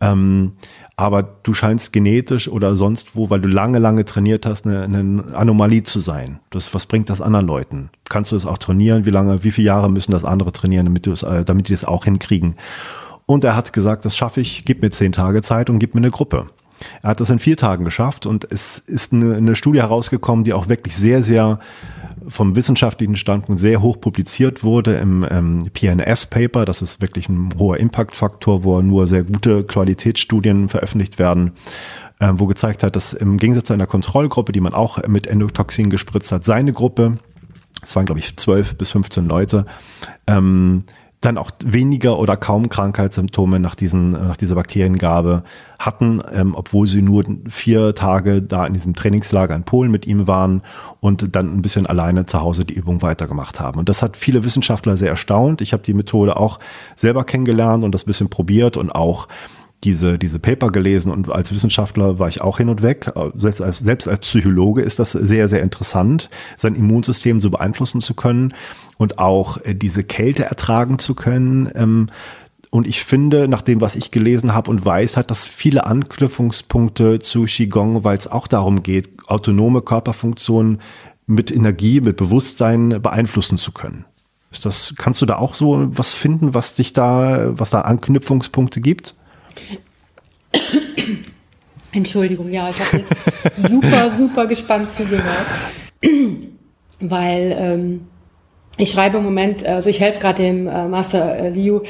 Ähm, 0.00 0.52
aber 1.00 1.22
du 1.22 1.54
scheinst 1.54 1.92
genetisch 1.92 2.48
oder 2.48 2.76
sonst 2.76 3.14
wo, 3.14 3.30
weil 3.30 3.40
du 3.40 3.48
lange, 3.48 3.78
lange 3.78 4.04
trainiert 4.04 4.46
hast, 4.46 4.66
eine, 4.66 4.82
eine 4.84 5.24
Anomalie 5.34 5.82
zu 5.82 6.00
sein. 6.00 6.40
Das, 6.50 6.74
was 6.74 6.86
bringt 6.86 7.10
das 7.10 7.20
anderen 7.20 7.46
Leuten? 7.46 7.90
Kannst 8.08 8.32
du 8.32 8.36
es 8.36 8.46
auch 8.46 8.58
trainieren? 8.58 9.06
Wie 9.06 9.10
lange, 9.10 9.44
wie 9.44 9.50
viele 9.50 9.66
Jahre 9.66 9.90
müssen 9.90 10.12
das 10.12 10.24
andere 10.24 10.52
trainieren, 10.52 10.86
damit, 10.86 11.06
du 11.06 11.12
es, 11.12 11.22
äh, 11.22 11.44
damit 11.44 11.68
die 11.68 11.74
es 11.74 11.84
auch 11.84 12.04
hinkriegen? 12.04 12.56
Und 13.26 13.44
er 13.44 13.54
hat 13.54 13.72
gesagt, 13.72 14.04
das 14.04 14.16
schaffe 14.16 14.40
ich, 14.40 14.64
gib 14.64 14.82
mir 14.82 14.90
zehn 14.90 15.12
Tage 15.12 15.42
Zeit 15.42 15.70
und 15.70 15.78
gib 15.78 15.94
mir 15.94 16.00
eine 16.00 16.10
Gruppe. 16.10 16.46
Er 17.02 17.10
hat 17.10 17.20
das 17.20 17.30
in 17.30 17.38
vier 17.38 17.56
Tagen 17.56 17.84
geschafft 17.84 18.26
und 18.26 18.50
es 18.50 18.78
ist 18.78 19.12
eine, 19.12 19.36
eine 19.36 19.56
Studie 19.56 19.80
herausgekommen, 19.80 20.44
die 20.44 20.52
auch 20.52 20.68
wirklich 20.68 20.96
sehr, 20.96 21.22
sehr 21.22 21.58
vom 22.28 22.56
wissenschaftlichen 22.56 23.16
Standpunkt 23.16 23.60
sehr 23.60 23.82
hoch 23.82 24.00
publiziert 24.00 24.62
wurde 24.62 24.96
im 24.96 25.26
ähm, 25.30 25.62
PNS-Paper. 25.72 26.64
Das 26.64 26.82
ist 26.82 27.00
wirklich 27.00 27.28
ein 27.28 27.50
hoher 27.58 27.78
Impact-Faktor, 27.78 28.64
wo 28.64 28.80
nur 28.82 29.06
sehr 29.06 29.24
gute 29.24 29.64
Qualitätsstudien 29.64 30.68
veröffentlicht 30.68 31.18
werden, 31.18 31.52
äh, 32.18 32.32
wo 32.34 32.46
gezeigt 32.46 32.82
hat, 32.82 32.96
dass 32.96 33.12
im 33.12 33.38
Gegensatz 33.38 33.68
zu 33.68 33.72
einer 33.72 33.86
Kontrollgruppe, 33.86 34.52
die 34.52 34.60
man 34.60 34.74
auch 34.74 35.06
mit 35.06 35.26
Endotoxin 35.26 35.90
gespritzt 35.90 36.32
hat, 36.32 36.44
seine 36.44 36.72
Gruppe, 36.72 37.18
es 37.82 37.96
waren 37.96 38.06
glaube 38.06 38.20
ich 38.20 38.36
12 38.36 38.76
bis 38.76 38.90
15 38.90 39.26
Leute, 39.26 39.64
ähm, 40.26 40.84
dann 41.20 41.36
auch 41.36 41.50
weniger 41.64 42.18
oder 42.18 42.36
kaum 42.36 42.70
Krankheitssymptome 42.70 43.60
nach, 43.60 43.74
diesen, 43.74 44.10
nach 44.10 44.38
dieser 44.38 44.54
Bakteriengabe 44.54 45.42
hatten, 45.78 46.22
ähm, 46.32 46.54
obwohl 46.54 46.86
sie 46.86 47.02
nur 47.02 47.24
vier 47.48 47.94
Tage 47.94 48.42
da 48.42 48.66
in 48.66 48.72
diesem 48.72 48.94
Trainingslager 48.94 49.54
in 49.54 49.64
Polen 49.64 49.90
mit 49.90 50.06
ihm 50.06 50.26
waren 50.26 50.62
und 51.00 51.36
dann 51.36 51.54
ein 51.54 51.62
bisschen 51.62 51.84
alleine 51.84 52.24
zu 52.24 52.40
Hause 52.40 52.64
die 52.64 52.74
Übung 52.74 53.02
weitergemacht 53.02 53.60
haben. 53.60 53.78
Und 53.78 53.90
das 53.90 54.02
hat 54.02 54.16
viele 54.16 54.44
Wissenschaftler 54.44 54.96
sehr 54.96 55.10
erstaunt. 55.10 55.60
Ich 55.60 55.74
habe 55.74 55.82
die 55.82 55.94
Methode 55.94 56.38
auch 56.38 56.58
selber 56.96 57.24
kennengelernt 57.24 57.84
und 57.84 57.92
das 57.92 58.04
bisschen 58.04 58.30
probiert 58.30 58.78
und 58.78 58.90
auch 58.90 59.28
diese, 59.84 60.18
diese 60.18 60.38
Paper 60.38 60.70
gelesen 60.70 61.10
und 61.10 61.30
als 61.30 61.52
Wissenschaftler 61.52 62.18
war 62.18 62.28
ich 62.28 62.42
auch 62.42 62.58
hin 62.58 62.68
und 62.68 62.82
weg. 62.82 63.12
Selbst 63.34 63.62
als, 63.62 63.78
selbst 63.78 64.08
als 64.08 64.20
Psychologe 64.20 64.82
ist 64.82 64.98
das 64.98 65.12
sehr, 65.12 65.48
sehr 65.48 65.62
interessant, 65.62 66.28
sein 66.56 66.74
Immunsystem 66.74 67.40
so 67.40 67.50
beeinflussen 67.50 68.00
zu 68.00 68.14
können 68.14 68.52
und 69.00 69.18
auch 69.18 69.56
äh, 69.64 69.74
diese 69.74 70.04
Kälte 70.04 70.44
ertragen 70.44 70.98
zu 70.98 71.14
können. 71.14 71.70
Ähm, 71.74 72.08
und 72.68 72.86
ich 72.86 73.02
finde, 73.02 73.48
nach 73.48 73.62
dem, 73.62 73.80
was 73.80 73.96
ich 73.96 74.10
gelesen 74.10 74.52
habe 74.52 74.70
und 74.70 74.84
weiß, 74.84 75.16
hat 75.16 75.30
das 75.30 75.46
viele 75.46 75.86
Anknüpfungspunkte 75.86 77.18
zu 77.18 77.44
Qigong, 77.44 78.04
weil 78.04 78.18
es 78.18 78.30
auch 78.30 78.46
darum 78.46 78.82
geht, 78.82 79.26
autonome 79.26 79.80
Körperfunktionen 79.80 80.82
mit 81.26 81.50
Energie, 81.50 82.02
mit 82.02 82.18
Bewusstsein 82.18 83.00
beeinflussen 83.00 83.56
zu 83.56 83.72
können. 83.72 84.04
Ist 84.52 84.66
das, 84.66 84.92
kannst 84.98 85.22
du 85.22 85.26
da 85.26 85.36
auch 85.36 85.54
so 85.54 85.88
was 85.96 86.12
finden, 86.12 86.52
was 86.52 86.74
dich 86.74 86.92
da, 86.92 87.58
was 87.58 87.70
da 87.70 87.80
Anknüpfungspunkte 87.80 88.82
gibt? 88.82 89.14
Entschuldigung, 91.92 92.50
ja, 92.50 92.68
ich 92.68 92.78
habe 92.78 92.98
jetzt 92.98 93.14
super, 93.56 94.14
super 94.14 94.46
gespannt 94.46 94.90
zugehört, 94.90 95.46
weil 97.00 97.56
ähm, 97.58 98.00
ich 98.80 98.90
schreibe 98.90 99.18
im 99.18 99.24
Moment, 99.24 99.64
also 99.66 99.90
ich 99.90 100.00
helfe 100.00 100.18
gerade 100.18 100.42
dem 100.42 100.66
äh, 100.66 100.88
Master 100.88 101.36
äh, 101.36 101.48
Liu, 101.50 101.80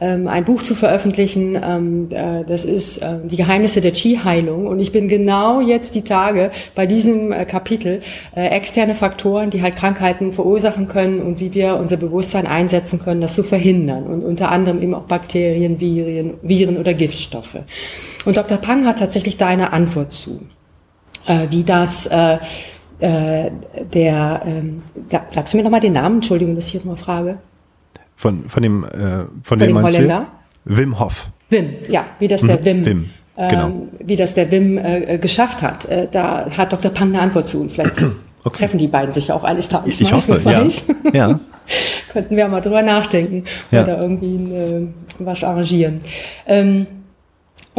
ähm, 0.00 0.28
ein 0.28 0.44
Buch 0.44 0.62
zu 0.62 0.74
veröffentlichen. 0.74 1.58
Ähm, 1.62 2.08
äh, 2.10 2.44
das 2.44 2.64
ist 2.64 2.98
äh, 2.98 3.18
die 3.24 3.36
Geheimnisse 3.36 3.80
der 3.80 3.92
Qi-Heilung. 3.92 4.66
Und 4.66 4.80
ich 4.80 4.92
bin 4.92 5.08
genau 5.08 5.60
jetzt 5.60 5.94
die 5.94 6.02
Tage 6.02 6.50
bei 6.74 6.86
diesem 6.86 7.32
äh, 7.32 7.44
Kapitel 7.44 8.00
äh, 8.34 8.48
externe 8.48 8.94
Faktoren, 8.94 9.50
die 9.50 9.62
halt 9.62 9.76
Krankheiten 9.76 10.32
verursachen 10.32 10.88
können 10.88 11.20
und 11.20 11.40
wie 11.40 11.54
wir 11.54 11.76
unser 11.76 11.96
Bewusstsein 11.96 12.46
einsetzen 12.46 12.98
können, 12.98 13.20
das 13.20 13.34
zu 13.34 13.42
verhindern. 13.42 14.04
Und 14.04 14.24
unter 14.24 14.50
anderem 14.50 14.82
eben 14.82 14.94
auch 14.94 15.04
Bakterien, 15.04 15.80
Viren, 15.80 16.34
Viren 16.42 16.76
oder 16.78 16.94
Giftstoffe. 16.94 17.58
Und 18.24 18.36
Dr. 18.36 18.58
Pang 18.58 18.86
hat 18.86 18.98
tatsächlich 18.98 19.36
da 19.36 19.46
eine 19.46 19.72
Antwort 19.72 20.12
zu, 20.12 20.40
äh, 21.26 21.46
wie 21.50 21.64
das 21.64 22.08
äh, 23.00 23.50
der, 23.92 24.42
ähm, 24.46 24.82
sagst 25.08 25.52
du 25.52 25.56
mir 25.56 25.62
nochmal 25.62 25.80
den 25.80 25.92
Namen? 25.92 26.16
Entschuldigung, 26.16 26.56
dass 26.56 26.68
ich 26.68 26.74
jetzt 26.74 26.86
mal 26.86 26.96
frage. 26.96 27.38
Von, 28.16 28.48
von 28.48 28.62
dem, 28.62 28.84
äh, 28.84 28.88
von, 28.88 29.30
von 29.42 29.58
dem, 29.58 29.68
dem 29.68 29.82
Holländer? 29.82 30.26
Wim 30.64 30.98
Hof. 30.98 31.28
Wim, 31.50 31.74
ja, 31.88 32.04
wie 32.18 32.28
das 32.28 32.42
der 32.42 32.58
mhm, 32.58 32.64
Wim, 32.64 32.84
Wim 32.86 33.10
genau. 33.38 33.66
ähm, 33.66 33.88
wie 34.04 34.16
das 34.16 34.34
der 34.34 34.50
Wim 34.50 34.78
äh, 34.78 35.18
geschafft 35.18 35.62
hat. 35.62 35.84
Äh, 35.86 36.08
da 36.10 36.46
hat 36.56 36.72
Dr. 36.72 36.90
Pang 36.90 37.08
eine 37.08 37.20
Antwort 37.20 37.48
zu 37.48 37.60
und 37.60 37.72
vielleicht 37.72 38.02
okay. 38.44 38.58
treffen 38.58 38.78
die 38.78 38.88
beiden 38.88 39.12
sich 39.12 39.30
auch 39.30 39.44
eines 39.44 39.68
Tages. 39.68 39.88
Ich, 39.88 40.00
ich 40.02 40.12
hoffe, 40.12 40.40
ja. 40.44 40.66
ja. 41.12 41.40
Könnten 42.12 42.36
wir 42.36 42.48
mal 42.48 42.60
drüber 42.60 42.82
nachdenken 42.82 43.44
ja. 43.70 43.82
oder 43.82 44.02
irgendwie 44.02 44.52
äh, 44.54 44.88
was 45.18 45.44
arrangieren. 45.44 46.00
Ähm, 46.46 46.86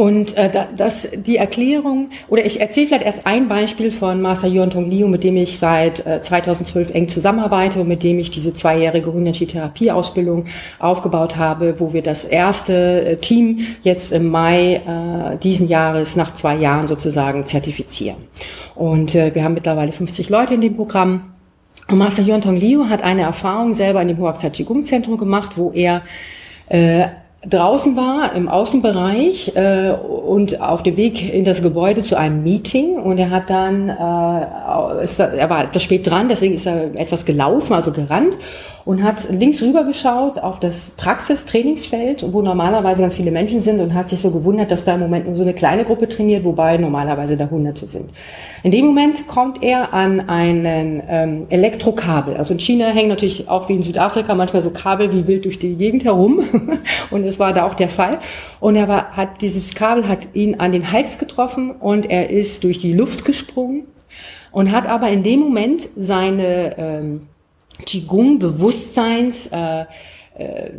Und 0.00 0.34
äh, 0.38 0.48
das, 0.78 1.06
die 1.12 1.36
Erklärung, 1.36 2.08
oder 2.28 2.46
ich 2.46 2.58
erzähle 2.58 2.86
vielleicht 2.86 3.04
erst 3.04 3.26
ein 3.26 3.48
Beispiel 3.48 3.90
von 3.90 4.22
Master 4.22 4.48
Yontong 4.48 4.90
Liu, 4.90 5.06
mit 5.06 5.24
dem 5.24 5.36
ich 5.36 5.58
seit 5.58 6.06
äh, 6.06 6.22
2012 6.22 6.94
eng 6.94 7.08
zusammenarbeite 7.10 7.82
und 7.82 7.88
mit 7.88 8.02
dem 8.02 8.18
ich 8.18 8.30
diese 8.30 8.54
zweijährige 8.54 9.12
Hunyachi-Therapieausbildung 9.12 10.46
aufgebaut 10.78 11.36
habe, 11.36 11.78
wo 11.80 11.92
wir 11.92 12.00
das 12.00 12.24
erste 12.24 13.04
äh, 13.04 13.16
Team 13.16 13.58
jetzt 13.82 14.10
im 14.10 14.28
Mai 14.28 14.76
äh, 14.76 15.36
diesen 15.36 15.68
Jahres 15.68 16.16
nach 16.16 16.32
zwei 16.32 16.56
Jahren 16.56 16.88
sozusagen 16.88 17.44
zertifizieren. 17.44 18.16
Und 18.74 19.14
äh, 19.14 19.34
wir 19.34 19.44
haben 19.44 19.52
mittlerweile 19.52 19.92
50 19.92 20.30
Leute 20.30 20.54
in 20.54 20.62
dem 20.62 20.76
Programm. 20.76 21.34
Und 21.88 21.98
Master 21.98 22.22
Yontong 22.22 22.56
Liu 22.56 22.88
hat 22.88 23.02
eine 23.02 23.20
Erfahrung 23.20 23.74
selber 23.74 24.00
in 24.00 24.08
dem 24.08 24.16
Huaxia 24.16 24.48
Qigong 24.48 24.82
Zentrum 24.82 25.18
gemacht, 25.18 25.58
wo 25.58 25.72
er 25.72 26.00
äh, 26.70 27.08
draußen 27.46 27.96
war 27.96 28.34
im 28.34 28.48
Außenbereich 28.48 29.56
äh, 29.56 29.92
und 29.92 30.60
auf 30.60 30.82
dem 30.82 30.96
Weg 30.96 31.32
in 31.32 31.44
das 31.44 31.62
Gebäude 31.62 32.02
zu 32.02 32.18
einem 32.18 32.42
Meeting. 32.42 32.98
Und 32.98 33.18
er 33.18 33.30
hat 33.30 33.48
dann, 33.48 33.88
äh, 33.88 35.04
ist, 35.04 35.18
er 35.18 35.48
war 35.48 35.64
etwas 35.64 35.82
spät 35.82 36.06
dran, 36.06 36.28
deswegen 36.28 36.54
ist 36.54 36.66
er 36.66 36.94
etwas 36.94 37.24
gelaufen, 37.24 37.72
also 37.72 37.92
gerannt 37.92 38.36
und 38.84 39.02
hat 39.02 39.28
links 39.30 39.62
rüber 39.62 39.84
geschaut 39.84 40.38
auf 40.38 40.60
das 40.60 40.90
Praxistrainingsfeld, 40.96 42.32
wo 42.32 42.42
normalerweise 42.42 43.02
ganz 43.02 43.16
viele 43.16 43.30
Menschen 43.30 43.60
sind 43.60 43.80
und 43.80 43.94
hat 43.94 44.08
sich 44.08 44.20
so 44.20 44.30
gewundert, 44.30 44.70
dass 44.70 44.84
da 44.84 44.94
im 44.94 45.00
Moment 45.00 45.26
nur 45.26 45.36
so 45.36 45.42
eine 45.42 45.54
kleine 45.54 45.84
Gruppe 45.84 46.08
trainiert, 46.08 46.44
wobei 46.44 46.76
normalerweise 46.76 47.36
da 47.36 47.50
Hunderte 47.50 47.86
sind. 47.86 48.10
In 48.62 48.70
dem 48.70 48.86
Moment 48.86 49.26
kommt 49.26 49.62
er 49.62 49.92
an 49.92 50.28
einen 50.28 51.02
ähm, 51.08 51.46
Elektrokabel. 51.50 52.36
Also 52.36 52.54
in 52.54 52.60
China 52.60 52.86
hängen 52.88 53.08
natürlich 53.08 53.48
auch 53.48 53.68
wie 53.68 53.74
in 53.74 53.82
Südafrika 53.82 54.34
manchmal 54.34 54.62
so 54.62 54.70
Kabel 54.70 55.12
wie 55.12 55.26
wild 55.26 55.44
durch 55.44 55.58
die 55.58 55.76
Gegend 55.76 56.04
herum 56.04 56.40
und 57.10 57.26
das 57.26 57.38
war 57.38 57.52
da 57.52 57.66
auch 57.66 57.74
der 57.74 57.88
Fall. 57.88 58.18
Und 58.60 58.76
er 58.76 58.88
war, 58.88 59.16
hat 59.16 59.42
dieses 59.42 59.74
Kabel 59.74 60.08
hat 60.08 60.28
ihn 60.34 60.60
an 60.60 60.72
den 60.72 60.92
Hals 60.92 61.18
getroffen 61.18 61.70
und 61.72 62.10
er 62.10 62.30
ist 62.30 62.64
durch 62.64 62.78
die 62.78 62.92
Luft 62.92 63.24
gesprungen 63.24 63.84
und 64.52 64.72
hat 64.72 64.88
aber 64.88 65.08
in 65.08 65.22
dem 65.22 65.40
Moment 65.40 65.88
seine 65.96 66.76
ähm, 66.78 67.28
Qigong-Bewusstseins 67.80 69.48
äh, 69.48 69.84
äh, 70.38 70.70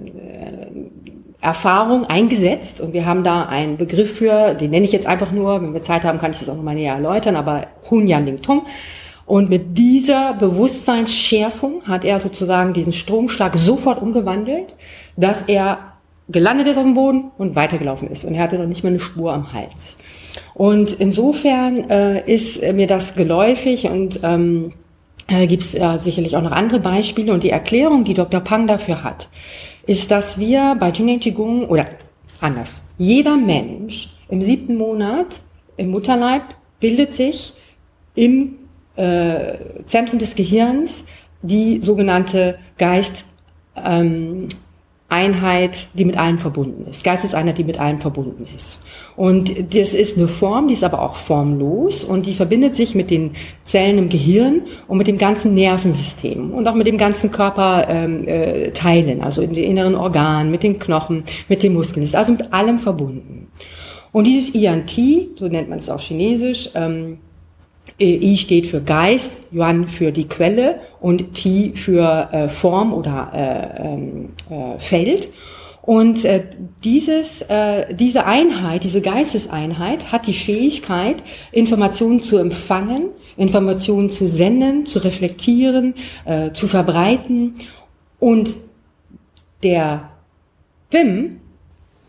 Erfahrung 1.42 2.06
eingesetzt 2.06 2.82
und 2.82 2.94
wir 2.94 3.06
haben 3.06 3.24
da 3.24 3.46
einen 3.46 3.78
Begriff 3.78 4.18
für, 4.18 4.54
den 4.54 4.70
nenne 4.70 4.86
ich 4.86 4.92
jetzt 4.92 5.08
einfach 5.08 5.32
nur, 5.32 5.62
wenn 5.62 5.74
wir 5.74 5.82
Zeit 5.82 6.04
haben, 6.04 6.20
kann 6.20 6.32
ich 6.32 6.40
das 6.40 6.50
auch 6.50 6.56
nochmal 6.56 6.76
näher 6.76 6.94
erläutern, 6.94 7.36
aber 7.36 7.68
Hunyan 7.90 8.26
Ling 8.26 8.42
Tong. 8.44 8.66
Und 9.26 9.50
mit 9.50 9.78
dieser 9.78 10.34
Bewusstseinsschärfung 10.34 11.84
hat 11.88 12.06
er 12.06 12.20
sozusagen 12.20 12.74
diesen 12.74 12.92
Stromschlag 12.92 13.56
sofort 13.56 14.02
umgewandelt, 14.02 14.76
dass 15.16 15.44
er 15.44 15.94
gelandet 16.30 16.68
ist 16.68 16.78
auf 16.78 16.84
dem 16.84 16.94
Boden 16.94 17.32
und 17.38 17.56
weitergelaufen 17.56 18.10
ist. 18.10 18.24
Und 18.24 18.36
er 18.36 18.44
hatte 18.44 18.60
noch 18.60 18.68
nicht 18.68 18.84
mal 18.84 18.90
eine 18.90 19.00
Spur 19.00 19.34
am 19.34 19.54
Hals. 19.54 19.98
Und 20.54 20.94
insofern 20.94 21.90
äh, 21.90 22.32
ist 22.32 22.62
mir 22.74 22.88
das 22.88 23.16
geläufig 23.16 23.86
und 23.88 24.20
ähm, 24.24 24.74
äh, 25.32 25.48
gibt 25.48 25.64
es 25.64 25.74
äh, 25.74 25.98
sicherlich 25.98 26.36
auch 26.36 26.42
noch 26.42 26.52
andere 26.52 26.80
Beispiele. 26.80 27.34
Und 27.34 27.44
die 27.44 27.50
Erklärung, 27.50 28.04
die 28.04 28.14
Dr. 28.14 28.42
Pang 28.42 28.68
dafür 28.68 29.04
hat, 29.04 29.30
ist, 29.86 30.12
dass 30.12 30.40
wir 30.40 30.76
bei 30.80 30.90
Jinei 30.92 31.18
Qigong, 31.18 31.68
oder 31.68 31.86
anders, 32.40 32.84
jeder 32.98 33.38
Mensch 33.38 34.10
im 34.30 34.42
siebten 34.42 34.78
Monat 34.78 35.42
im 35.78 35.92
Mutterleib 35.92 36.44
bildet 36.80 37.14
sich 37.14 37.54
im 38.16 38.56
äh, 38.96 39.54
Zentrum 39.86 40.20
des 40.20 40.36
Gehirns 40.36 41.06
die 41.42 41.80
sogenannte 41.82 42.60
Geist, 42.78 43.26
ähm, 43.76 44.48
Einheit, 45.12 45.88
die 45.94 46.06
mit 46.06 46.18
allem 46.18 46.38
verbunden 46.38 46.88
ist. 46.90 47.04
Geisteseinheit, 47.04 47.58
die 47.58 47.64
mit 47.64 47.80
allem 47.80 48.00
verbunden 48.00 48.48
ist. 48.56 48.84
Und 49.18 49.76
das 49.76 49.94
ist 49.94 50.18
eine 50.18 50.28
Form, 50.28 50.68
die 50.68 50.74
ist 50.74 50.84
aber 50.84 51.02
auch 51.02 51.18
formlos 51.18 52.06
und 52.06 52.26
die 52.26 52.34
verbindet 52.34 52.76
sich 52.76 52.96
mit 52.96 53.12
den 53.12 53.32
Zellen 53.66 53.98
im 53.98 54.10
Gehirn 54.10 54.62
und 54.88 54.98
mit 54.98 55.08
dem 55.08 55.18
ganzen 55.18 55.54
Nervensystem 55.54 56.52
und 56.52 56.68
auch 56.68 56.76
mit 56.76 56.88
dem 56.88 56.98
ganzen 56.98 57.32
Körperteilen, 57.32 58.22
ähm, 58.22 58.28
äh, 58.28 58.72
Teilen, 58.72 59.22
also 59.22 59.42
in 59.42 59.54
den 59.54 59.66
inneren 59.66 59.96
Organen, 59.96 60.50
mit 60.50 60.64
den 60.64 60.80
Knochen, 60.80 61.24
mit 61.50 61.62
den 61.62 61.74
Muskeln, 61.74 62.04
ist 62.04 62.16
also 62.16 62.32
mit 62.32 62.54
allem 62.54 62.80
verbunden. 62.80 63.48
Und 64.14 64.28
dieses 64.28 64.50
INT, 64.56 64.92
so 65.36 65.48
nennt 65.48 65.70
man 65.70 65.80
es 65.80 65.90
auf 65.90 66.02
Chinesisch, 66.02 66.70
ähm, 66.76 67.14
äh, 67.14 67.31
I 68.00 68.38
steht 68.38 68.68
für 68.68 68.82
Geist, 68.82 69.42
Yuan 69.52 69.88
für 69.88 70.12
die 70.12 70.28
Quelle 70.28 70.80
und 71.00 71.34
Ti 71.34 71.74
für 71.76 72.30
äh, 72.32 72.50
Form 72.50 72.94
oder 72.94 73.32
äh, 73.34 73.94
ähm, 73.94 74.30
äh, 74.50 74.80
Feld. 74.80 75.32
Und 75.82 76.26
äh, 76.26 76.44
dieses, 76.84 77.42
äh, 77.44 77.94
diese 77.96 78.26
Einheit, 78.26 78.84
diese 78.84 79.02
Geisteseinheit 79.02 80.12
hat 80.12 80.28
die 80.28 80.34
Fähigkeit, 80.34 81.24
Informationen 81.52 82.24
zu 82.24 82.38
empfangen, 82.38 83.10
Informationen 83.36 84.12
zu 84.12 84.28
senden, 84.28 84.86
zu 84.86 85.00
reflektieren, 85.00 85.96
äh, 86.26 86.52
zu 86.52 86.68
verbreiten. 86.68 87.56
Und 88.20 88.56
der 89.64 90.12
Wim 90.92 91.40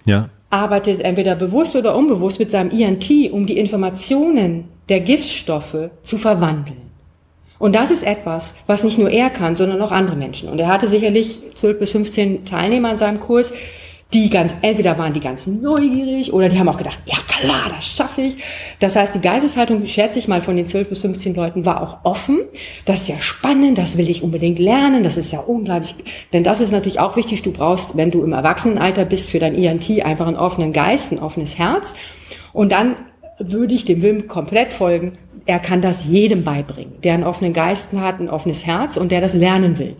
ja. 0.04 0.28
arbeitet 0.50 1.00
entweder 1.00 1.34
bewusst 1.34 1.74
oder 1.74 1.96
unbewusst 1.96 2.38
mit 2.38 2.50
seinem 2.50 2.70
INT, 2.70 3.10
um 3.32 3.46
die 3.46 3.56
Informationen 3.56 4.64
der 4.88 5.00
Giftstoffe 5.00 5.90
zu 6.04 6.18
verwandeln. 6.18 6.92
Und 7.58 7.76
das 7.76 7.92
ist 7.92 8.02
etwas, 8.02 8.56
was 8.66 8.82
nicht 8.82 8.98
nur 8.98 9.08
er 9.08 9.30
kann, 9.30 9.54
sondern 9.54 9.80
auch 9.82 9.92
andere 9.92 10.16
Menschen. 10.16 10.48
Und 10.48 10.58
er 10.58 10.66
hatte 10.66 10.88
sicherlich 10.88 11.38
12 11.54 11.78
bis 11.78 11.92
15 11.92 12.44
Teilnehmer 12.44 12.88
an 12.88 12.98
seinem 12.98 13.20
Kurs, 13.20 13.52
die 14.12 14.28
ganz, 14.28 14.56
entweder 14.60 14.98
waren 14.98 15.12
die 15.12 15.20
ganz 15.20 15.46
neugierig 15.46 16.32
oder 16.32 16.48
die 16.48 16.58
haben 16.58 16.68
auch 16.68 16.76
gedacht, 16.76 16.98
ja 17.06 17.16
klar, 17.26 17.70
das 17.74 17.86
schaffe 17.86 18.22
ich. 18.22 18.36
Das 18.78 18.96
heißt, 18.96 19.14
die 19.14 19.20
Geisteshaltung, 19.20 19.86
schätze 19.86 20.18
ich 20.18 20.28
mal, 20.28 20.42
von 20.42 20.56
den 20.56 20.68
12 20.68 20.88
bis 20.88 21.00
15 21.00 21.34
Leuten 21.34 21.64
war 21.64 21.82
auch 21.82 21.98
offen. 22.04 22.40
Das 22.84 23.02
ist 23.02 23.08
ja 23.08 23.20
spannend, 23.20 23.78
das 23.78 23.96
will 23.96 24.10
ich 24.10 24.22
unbedingt 24.22 24.58
lernen, 24.58 25.02
das 25.02 25.16
ist 25.16 25.32
ja 25.32 25.38
unglaublich. 25.38 25.94
Denn 26.32 26.44
das 26.44 26.60
ist 26.60 26.72
natürlich 26.72 27.00
auch 27.00 27.16
wichtig, 27.16 27.42
du 27.42 27.52
brauchst, 27.52 27.96
wenn 27.96 28.10
du 28.10 28.22
im 28.22 28.32
Erwachsenenalter 28.32 29.04
bist, 29.04 29.30
für 29.30 29.38
dein 29.38 29.54
INT 29.54 29.88
einfach 30.04 30.26
einen 30.26 30.36
offenen 30.36 30.72
Geist, 30.72 31.12
ein 31.12 31.18
offenes 31.18 31.58
Herz. 31.58 31.94
Und 32.52 32.72
dann 32.72 32.96
würde 33.50 33.74
ich 33.74 33.84
dem 33.84 34.02
Wim 34.02 34.28
komplett 34.28 34.72
folgen. 34.72 35.12
Er 35.46 35.58
kann 35.58 35.80
das 35.80 36.04
jedem 36.04 36.44
beibringen, 36.44 36.94
der 37.02 37.14
einen 37.14 37.24
offenen 37.24 37.52
Geist 37.52 37.92
hat, 37.94 38.20
ein 38.20 38.30
offenes 38.30 38.66
Herz 38.66 38.96
und 38.96 39.10
der 39.10 39.20
das 39.20 39.34
lernen 39.34 39.78
will. 39.78 39.96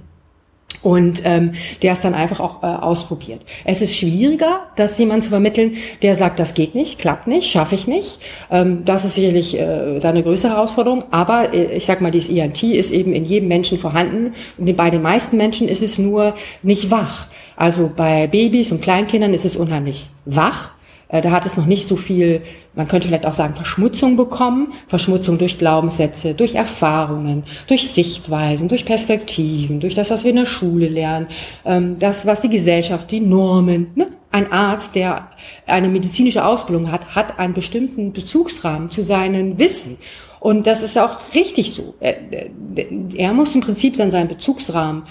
Und 0.81 1.23
ähm, 1.25 1.53
der 1.83 1.93
es 1.93 2.01
dann 2.01 2.15
einfach 2.15 2.41
auch 2.41 2.63
äh, 2.63 2.67
ausprobiert. 2.67 3.43
Es 3.65 3.83
ist 3.83 3.95
schwieriger, 3.95 4.63
das 4.75 4.99
jemand 4.99 5.23
zu 5.23 5.31
vermitteln, 5.31 5.77
der 6.01 6.17
sagt, 6.17 6.41
das 6.41 6.55
geht 6.55 6.75
nicht, 6.75 6.99
klappt 6.99 7.29
nicht, 7.29 7.51
schaffe 7.51 7.75
ich 7.75 7.87
nicht. 7.87 8.19
Ähm, 8.51 8.85
das 8.85 9.05
ist 9.05 9.15
sicherlich 9.15 9.57
äh, 9.57 10.01
da 10.01 10.09
eine 10.09 10.23
größere 10.23 10.55
Herausforderung. 10.55 11.05
Aber 11.13 11.55
äh, 11.55 11.77
ich 11.77 11.85
sag 11.85 12.01
mal, 12.01 12.11
dieses 12.11 12.31
ENT 12.31 12.63
ist 12.65 12.91
eben 12.91 13.13
in 13.13 13.25
jedem 13.25 13.49
Menschen 13.49 13.79
vorhanden. 13.79 14.33
Und 14.59 14.77
bei 14.77 14.91
den 14.91 15.03
meisten 15.03 15.37
Menschen 15.37 15.69
ist 15.69 15.83
es 15.83 15.99
nur 15.99 16.35
nicht 16.63 16.91
wach. 16.91 17.29
Also 17.55 17.91
bei 17.95 18.27
Babys 18.27 18.73
und 18.73 18.83
Kleinkindern 18.83 19.35
ist 19.35 19.45
es 19.45 19.55
unheimlich 19.55 20.09
wach. 20.25 20.73
Äh, 21.13 21.21
da 21.21 21.31
hat 21.31 21.47
es 21.47 21.57
noch 21.57 21.67
nicht 21.67 21.87
so 21.87 21.95
viel, 21.95 22.43
man 22.75 22.89
könnte 22.89 23.07
vielleicht 23.07 23.27
auch 23.27 23.33
sagen, 23.33 23.55
Verschmutzung 23.55 24.17
bekommen. 24.17 24.73
Verschmutzung 24.89 25.39
durch 25.39 25.59
Glaubenssätze, 25.59 26.35
durch 26.35 26.57
Erfahrungen, 26.57 27.45
durch 27.69 27.93
Sichtweisen, 27.93 28.67
durch 28.67 28.85
Perspektiven, 28.85 29.79
durch 29.79 29.95
das, 29.95 30.11
was 30.11 30.25
wir 30.25 30.31
in 30.31 30.39
der 30.39 30.47
Schule 30.47 30.89
lernen, 30.89 31.29
ähm, 31.65 31.99
das, 32.01 32.27
was 32.27 32.41
die 32.41 32.49
Gesellschaft, 32.49 33.13
die 33.13 33.21
Normen, 33.21 33.93
ne? 33.95 34.09
Ein 34.35 34.51
Arzt, 34.51 34.95
der 34.95 35.29
eine 35.67 35.91
medizinische 35.91 36.43
Ausbildung 36.43 36.91
hat, 36.91 37.15
hat 37.15 37.39
einen 37.39 37.53
bestimmten 37.53 38.15
Bezugsrahmen 38.15 38.91
zu 38.91 39.05
seinen 39.05 39.59
Wissen. 39.59 39.99
Und 40.41 40.67
das 40.67 40.83
ist 40.83 40.97
auch 40.97 41.19
richtig 41.35 41.73
so. 41.73 41.95
Er 42.01 43.35
muss 43.35 43.55
im 43.55 43.61
Prinzip 43.61 43.99
dann 43.99 44.11
seinen 44.11 44.29
Bezugsrahmen 44.29 45.03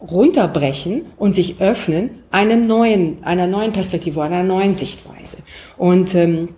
runterbrechen 0.00 1.02
und 1.16 1.34
sich 1.34 1.60
öffnen 1.60 2.22
einem 2.30 2.66
neuen, 2.66 3.18
einer 3.24 3.46
neuen 3.46 3.72
Perspektive, 3.72 4.22
einer 4.22 4.42
neuen 4.42 4.76
Sichtweise. 4.76 5.38
Und 5.76 6.14
ähm, 6.14 6.50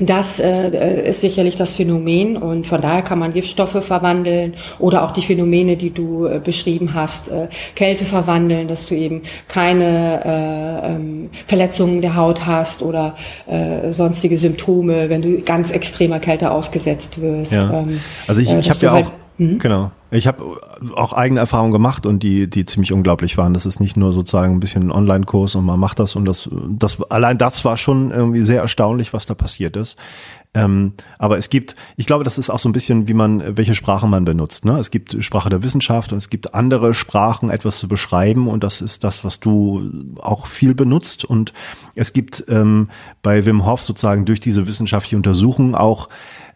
das 0.00 0.38
äh, 0.38 1.10
ist 1.10 1.22
sicherlich 1.22 1.56
das 1.56 1.74
Phänomen 1.74 2.36
und 2.36 2.68
von 2.68 2.80
daher 2.80 3.02
kann 3.02 3.18
man 3.18 3.32
Giftstoffe 3.32 3.84
verwandeln 3.84 4.54
oder 4.78 5.04
auch 5.04 5.10
die 5.10 5.22
Phänomene, 5.22 5.76
die 5.76 5.90
du 5.90 6.26
äh, 6.26 6.38
beschrieben 6.38 6.94
hast, 6.94 7.28
äh, 7.28 7.48
Kälte 7.74 8.04
verwandeln, 8.04 8.68
dass 8.68 8.86
du 8.86 8.94
eben 8.94 9.22
keine 9.48 10.24
äh, 10.24 10.94
ähm, 10.94 11.30
Verletzungen 11.48 12.00
der 12.00 12.14
Haut 12.14 12.46
hast 12.46 12.82
oder 12.82 13.16
äh, 13.48 13.90
sonstige 13.90 14.36
Symptome, 14.36 15.08
wenn 15.08 15.20
du 15.20 15.40
ganz 15.40 15.72
extremer 15.72 16.20
Kälte 16.20 16.52
ausgesetzt 16.52 17.20
wirst. 17.20 17.52
Ja. 17.52 17.80
Ähm, 17.80 18.00
also 18.28 18.40
ich, 18.40 18.50
äh, 18.50 18.60
ich 18.60 18.70
habe 18.70 18.80
ja 18.80 18.92
halt 18.92 19.06
auch 19.06 19.12
Mhm. 19.38 19.58
Genau. 19.58 19.90
Ich 20.10 20.26
habe 20.26 20.42
auch 20.94 21.12
eigene 21.12 21.40
Erfahrungen 21.40 21.72
gemacht 21.72 22.06
und 22.06 22.22
die, 22.22 22.48
die 22.48 22.64
ziemlich 22.64 22.92
unglaublich 22.92 23.36
waren. 23.36 23.52
Das 23.52 23.66
ist 23.66 23.78
nicht 23.78 23.96
nur 23.96 24.12
sozusagen 24.12 24.54
ein 24.54 24.60
bisschen 24.60 24.84
ein 24.84 24.90
Online-Kurs 24.90 25.54
und 25.54 25.66
man 25.66 25.78
macht 25.78 25.98
das 25.98 26.16
und 26.16 26.24
das, 26.24 26.48
das, 26.70 27.00
allein 27.10 27.36
das 27.36 27.64
war 27.64 27.76
schon 27.76 28.10
irgendwie 28.10 28.42
sehr 28.44 28.62
erstaunlich, 28.62 29.12
was 29.12 29.26
da 29.26 29.34
passiert 29.34 29.76
ist. 29.76 29.98
Ähm, 30.54 30.94
aber 31.18 31.36
es 31.36 31.50
gibt, 31.50 31.76
ich 31.96 32.06
glaube, 32.06 32.24
das 32.24 32.38
ist 32.38 32.48
auch 32.48 32.58
so 32.58 32.70
ein 32.70 32.72
bisschen, 32.72 33.06
wie 33.06 33.12
man, 33.12 33.58
welche 33.58 33.74
Sprache 33.74 34.08
man 34.08 34.24
benutzt. 34.24 34.64
Ne? 34.64 34.78
Es 34.78 34.90
gibt 34.90 35.22
Sprache 35.22 35.50
der 35.50 35.62
Wissenschaft 35.62 36.10
und 36.12 36.18
es 36.18 36.30
gibt 36.30 36.54
andere 36.54 36.94
Sprachen, 36.94 37.50
etwas 37.50 37.78
zu 37.78 37.86
beschreiben 37.86 38.48
und 38.48 38.64
das 38.64 38.80
ist 38.80 39.04
das, 39.04 39.24
was 39.24 39.40
du 39.40 39.90
auch 40.20 40.46
viel 40.46 40.74
benutzt. 40.74 41.26
Und 41.26 41.52
es 41.94 42.14
gibt 42.14 42.44
ähm, 42.48 42.88
bei 43.22 43.44
Wim 43.44 43.66
Hof 43.66 43.82
sozusagen 43.82 44.24
durch 44.24 44.40
diese 44.40 44.66
wissenschaftliche 44.66 45.16
Untersuchung 45.16 45.74
auch 45.74 46.08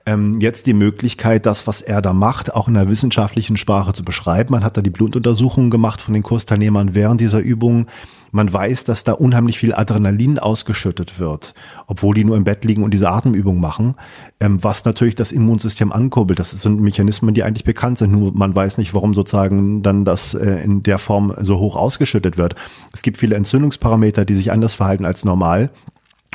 ähm, 0.07 0.39
jetzt 0.41 0.67
die 0.67 0.75
Möglichkeit, 0.75 1.47
das, 1.47 1.67
was 1.67 1.81
er 1.81 2.03
da 2.03 2.13
macht, 2.13 2.55
auch 2.55 2.69
in 2.69 2.75
der 2.75 2.89
wissenschaftlichen 2.89 3.57
Sprache 3.57 3.93
zu 3.93 4.05
beschreiben. 4.05 4.53
Man 4.53 4.65
hat 4.65 4.77
da 4.77 4.83
die 4.83 4.91
Blutuntersuchungen 4.91 5.71
gemacht 5.71 6.03
von 6.03 6.15
den 6.15 6.23
Kursteilnehmern 6.23 6.95
während 6.95 7.21
dieser 7.21 7.41
Übung. 7.41 7.87
Man 8.35 8.51
weiß, 8.51 8.85
dass 8.85 9.05
da 9.05 9.13
unheimlich 9.13 9.59
viel 9.59 9.75
Adrenalin 9.75 10.39
ausgeschüttet 10.39 11.19
wird, 11.19 11.53
obwohl 11.87 12.15
die 12.15 12.25
nur 12.25 12.39
im 12.39 12.45
Bett 12.45 12.65
liegen 12.65 12.83
und 12.83 12.95
diese 12.95 13.11
Atemübung 13.11 13.61
machen, 13.61 13.95
ähm, 14.41 14.65
was 14.65 14.87
natürlich 14.87 15.15
das 15.15 15.33
Immunsystem 15.33 15.93
ankurbelt. 15.93 16.39
Das 16.39 16.51
sind 16.51 16.81
Mechanismen, 16.81 17.35
die 17.35 17.45
eigentlich 17.45 17.65
bekannt 17.65 17.99
sind, 17.99 18.13
nur 18.13 18.33
man 18.33 18.55
weiß 18.55 18.79
nicht, 18.79 18.95
warum 18.95 19.13
sozusagen 19.13 19.83
dann 19.83 20.07
das 20.07 20.33
äh, 20.33 20.65
in 20.65 20.83
der 20.83 20.99
Form 20.99 21.35
so 21.43 21.59
hoch 21.59 21.77
ausgeschüttet 21.77 22.39
wird. 22.39 22.55
Es 22.93 23.03
gibt 23.03 23.19
viele 23.19 23.37
Entzündungsparameter, 23.37 24.25
die 24.25 24.35
sich 24.35 24.51
anders 24.51 24.75
verhalten 24.75 25.05
als 25.05 25.27
normal. 25.27 25.71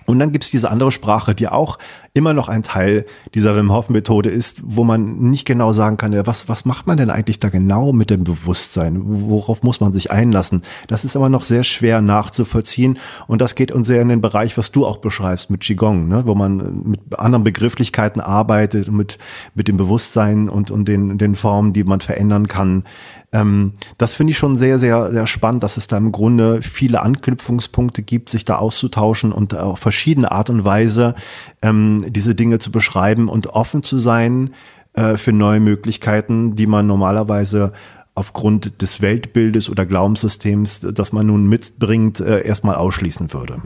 Und 0.06 0.19
dann 0.19 0.32
gibt's 0.32 0.49
diese 0.49 0.72
andere 0.72 0.91
Sprache, 0.91 1.36
die 1.36 1.49
auch 1.49 1.78
immer 2.14 2.34
noch 2.34 2.48
ein 2.48 2.64
Teil 2.64 3.06
dieser 3.34 3.56
Wim 3.56 3.72
Hof 3.72 3.90
Methode 3.90 4.30
ist, 4.30 4.61
wo 4.64 4.84
man 4.84 5.30
nicht 5.30 5.45
genau 5.45 5.74
sagen 5.74 5.98
kann, 5.98 6.15
was, 6.26 6.48
was 6.48 6.65
macht 6.65 6.88
man 6.88 6.98
denn 6.98 7.10
eigentlich 7.10 7.40
da 7.40 7.49
genau 7.49 7.91
mit 7.94 8.10
dem 8.10 8.24
Bewusstsein? 8.24 9.02
Worauf 9.03 9.64
muss 9.64 9.82
man 9.82 9.94
sich 9.94 10.10
einlassen? 10.10 10.61
Das 10.88 11.03
ist 11.03 11.15
immer 11.15 11.30
noch 11.30 11.44
sehr 11.44 11.64
schwer 11.64 12.02
nachzuvollziehen. 12.02 12.98
Und 13.28 13.41
das 13.41 13.56
geht 13.56 13.72
uns 13.72 13.88
sehr 13.88 14.02
in 14.02 14.07
den 14.07 14.22
Bereich, 14.22 14.57
was 14.57 14.72
du 14.72 14.86
auch 14.86 14.98
beschreibst 14.98 15.49
mit 15.49 15.61
Qigong, 15.61 16.07
ne? 16.07 16.24
wo 16.26 16.36
man 16.36 16.84
mit 16.86 17.19
anderen 17.19 17.44
Begrifflichkeiten 17.44 18.22
arbeitet, 18.22 18.91
mit, 18.91 19.19
mit 19.56 19.68
dem 19.68 19.78
Bewusstsein 19.78 20.49
und, 20.49 20.72
und 20.72 20.88
den, 20.88 21.18
den 21.18 21.36
Formen, 21.36 21.74
die 21.74 21.84
man 21.84 21.99
verändern 21.99 22.48
kann. 22.48 22.86
Ähm, 23.33 23.73
das 23.97 24.13
finde 24.13 24.31
ich 24.31 24.37
schon 24.37 24.55
sehr, 24.55 24.79
sehr, 24.79 25.11
sehr 25.11 25.27
spannend, 25.27 25.63
dass 25.63 25.77
es 25.77 25.87
da 25.87 25.97
im 25.97 26.11
Grunde 26.11 26.61
viele 26.61 27.01
Anknüpfungspunkte 27.01 28.01
gibt, 28.01 28.29
sich 28.29 28.45
da 28.45 28.57
auszutauschen 28.57 29.31
und 29.31 29.55
auf 29.55 29.79
verschiedene 29.79 30.31
Art 30.31 30.49
und 30.49 30.63
Weise 30.65 31.15
ähm, 31.61 32.05
diese 32.07 32.35
Dinge 32.35 32.59
zu 32.59 32.71
beschreiben 32.71 33.27
und 33.27 33.47
offen 33.47 33.83
zu 33.83 33.99
sein 33.99 34.51
äh, 34.93 35.17
für 35.17 35.33
neue 35.33 35.59
Möglichkeiten, 35.59 36.55
die 36.55 36.67
man 36.67 36.87
normalerweise 36.87 37.73
aufgrund 38.18 38.81
des 38.81 38.99
Weltbildes 38.99 39.69
oder 39.69 39.85
Glaubenssystems, 39.85 40.81
das 40.91 41.14
man 41.14 41.27
nun 41.27 41.45
mitbringt, 41.45 42.19
äh, 42.19 42.44
erstmal 42.44 42.76
ausschließen 42.76 43.31
würde. 43.31 43.61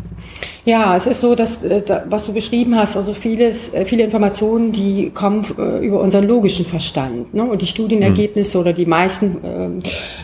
Ja, 0.65 0.98
es 0.98 1.07
ist 1.07 1.22
so, 1.22 1.36
dass 1.36 1.64
äh, 1.64 1.82
was 2.10 2.26
du 2.26 2.34
beschrieben 2.34 2.76
hast, 2.76 2.98
also 2.98 3.14
vieles, 3.14 3.73
äh, 3.73 3.86
viele 3.86 4.03
Informationen, 4.03 4.73
die 4.73 5.10
kommen 5.11 5.45
über 5.82 6.02
unseren 6.02 6.28
logischen 6.28 6.65
Verstand. 6.65 7.34
Ne? 7.34 7.44
Und 7.44 7.61
die 7.61 7.68
Studienergebnisse 7.68 8.56
hm. 8.56 8.61
oder 8.61 8.73
die 8.73 8.86
meisten 8.86 9.82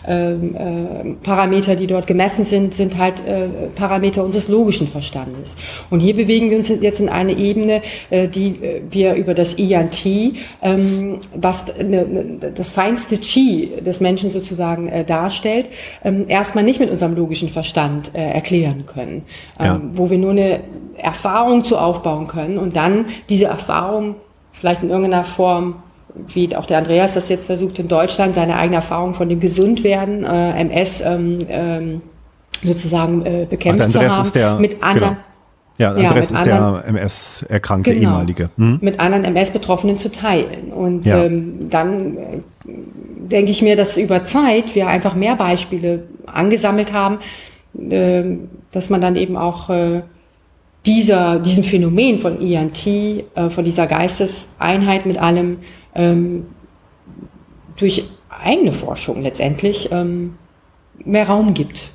ähm, 0.08 0.56
äh, 0.56 1.14
Parameter, 1.24 1.76
die 1.76 1.88
dort 1.88 2.06
gemessen 2.06 2.44
sind, 2.44 2.74
sind 2.74 2.98
halt 2.98 3.26
äh, 3.26 3.48
Parameter 3.76 4.24
unseres 4.24 4.49
logischen 4.49 4.88
Verstandes. 4.88 5.56
Und 5.90 6.02
hier 6.02 6.16
bewegen 6.16 6.49
wir 6.49 6.58
uns 6.58 6.68
jetzt 6.68 6.99
in 6.99 7.08
eine 7.08 7.32
Ebene, 7.32 7.82
äh, 8.10 8.28
die 8.28 8.56
wir 8.91 9.16
über 9.16 9.34
das 9.34 9.54
INT, 9.54 10.06
ähm, 10.62 11.20
was 11.34 11.66
ne, 11.78 12.06
ne, 12.06 12.52
das 12.54 12.74
feinste 12.74 13.18
Chi 13.20 13.72
des 13.86 14.02
Menschen 14.02 14.16
Menschen 14.18 14.31
sozusagen 14.31 14.89
äh, 14.89 15.06
darstellt, 15.06 15.69
ähm, 16.03 16.26
erstmal 16.27 16.64
nicht 16.64 16.80
mit 16.80 16.89
unserem 16.89 17.15
logischen 17.15 17.49
Verstand 17.49 18.11
äh, 18.15 18.31
erklären 18.31 18.85
können, 18.88 19.23
ähm, 19.60 19.65
ja. 19.65 19.81
wo 19.94 20.10
wir 20.10 20.18
nur 20.18 20.31
eine 20.31 20.61
Erfahrung 20.98 21.64
zu 21.64 21.77
aufbauen 21.77 22.27
können 22.27 22.57
und 22.57 22.76
dann 22.76 23.06
diese 23.30 23.45
Erfahrung 23.45 24.15
vielleicht 24.52 24.81
in 24.81 24.89
irgendeiner 24.89 25.23
Form 25.23 25.76
wie 26.30 26.56
auch 26.56 26.65
der 26.65 26.80
Andreas 26.80 27.14
das 27.14 27.30
jetzt 27.30 27.45
versucht 27.45 27.77
in 27.77 27.88
Deutschland, 27.88 28.34
seine 28.34 28.56
eigene 28.56 28.77
Erfahrung 28.77 29.14
von 29.14 29.30
dem 29.30 29.39
Gesundwerden, 29.39 30.23
äh, 30.23 30.60
MS 30.61 31.02
ähm, 31.02 31.39
ähm, 31.48 32.02
sozusagen 32.64 33.23
äh, 33.23 33.45
bekämpft 33.48 33.85
Ach, 33.85 33.91
zu 33.91 34.02
haben, 34.02 34.31
der, 34.34 34.57
mit 34.57 34.81
anderen, 34.81 35.10
genau. 35.10 35.22
Ja, 35.77 35.91
Andres 35.91 36.31
ja, 36.31 36.38
ist 36.38 36.45
der 36.48 36.84
MS-Erkrankte, 36.88 37.94
genau, 37.94 38.10
ehemalige. 38.10 38.49
Hm? 38.57 38.80
Mit 38.81 38.99
anderen 38.99 39.26
MS-Betroffenen 39.26 39.99
zu 39.99 40.11
teilen. 40.11 40.72
Und 40.73 41.06
ja. 41.06 41.23
ähm, 41.23 41.69
dann 41.69 42.18
denke 42.68 43.52
ich 43.52 43.61
mir, 43.61 43.76
dass 43.76 43.98
über 43.98 44.23
Zeit 44.26 44.76
wir 44.76 44.88
einfach 44.88 45.15
mehr 45.15 45.35
Beispiele 45.35 46.03
angesammelt 46.26 46.94
haben, 46.94 47.19
äh, 47.77 48.23
dass 48.72 48.89
man 48.89 49.02
dann 49.02 49.15
eben 49.15 49.38
auch 49.38 49.69
äh, 49.69 50.02
dieser, 50.85 51.39
diesem 51.39 51.64
Phänomen 51.64 52.19
von 52.19 52.39
INT, 52.41 52.85
äh, 52.88 53.23
von 53.49 53.65
dieser 53.65 53.88
Geisteseinheit 53.88 55.06
mit 55.06 55.18
allem, 55.18 55.60
ähm, 55.95 56.45
durch 57.76 58.06
eigene 58.30 58.73
Forschung 58.73 59.22
letztendlich 59.22 59.89
ähm, 59.91 60.35
mehr 61.03 61.27
Raum 61.27 61.53
gibt 61.53 61.91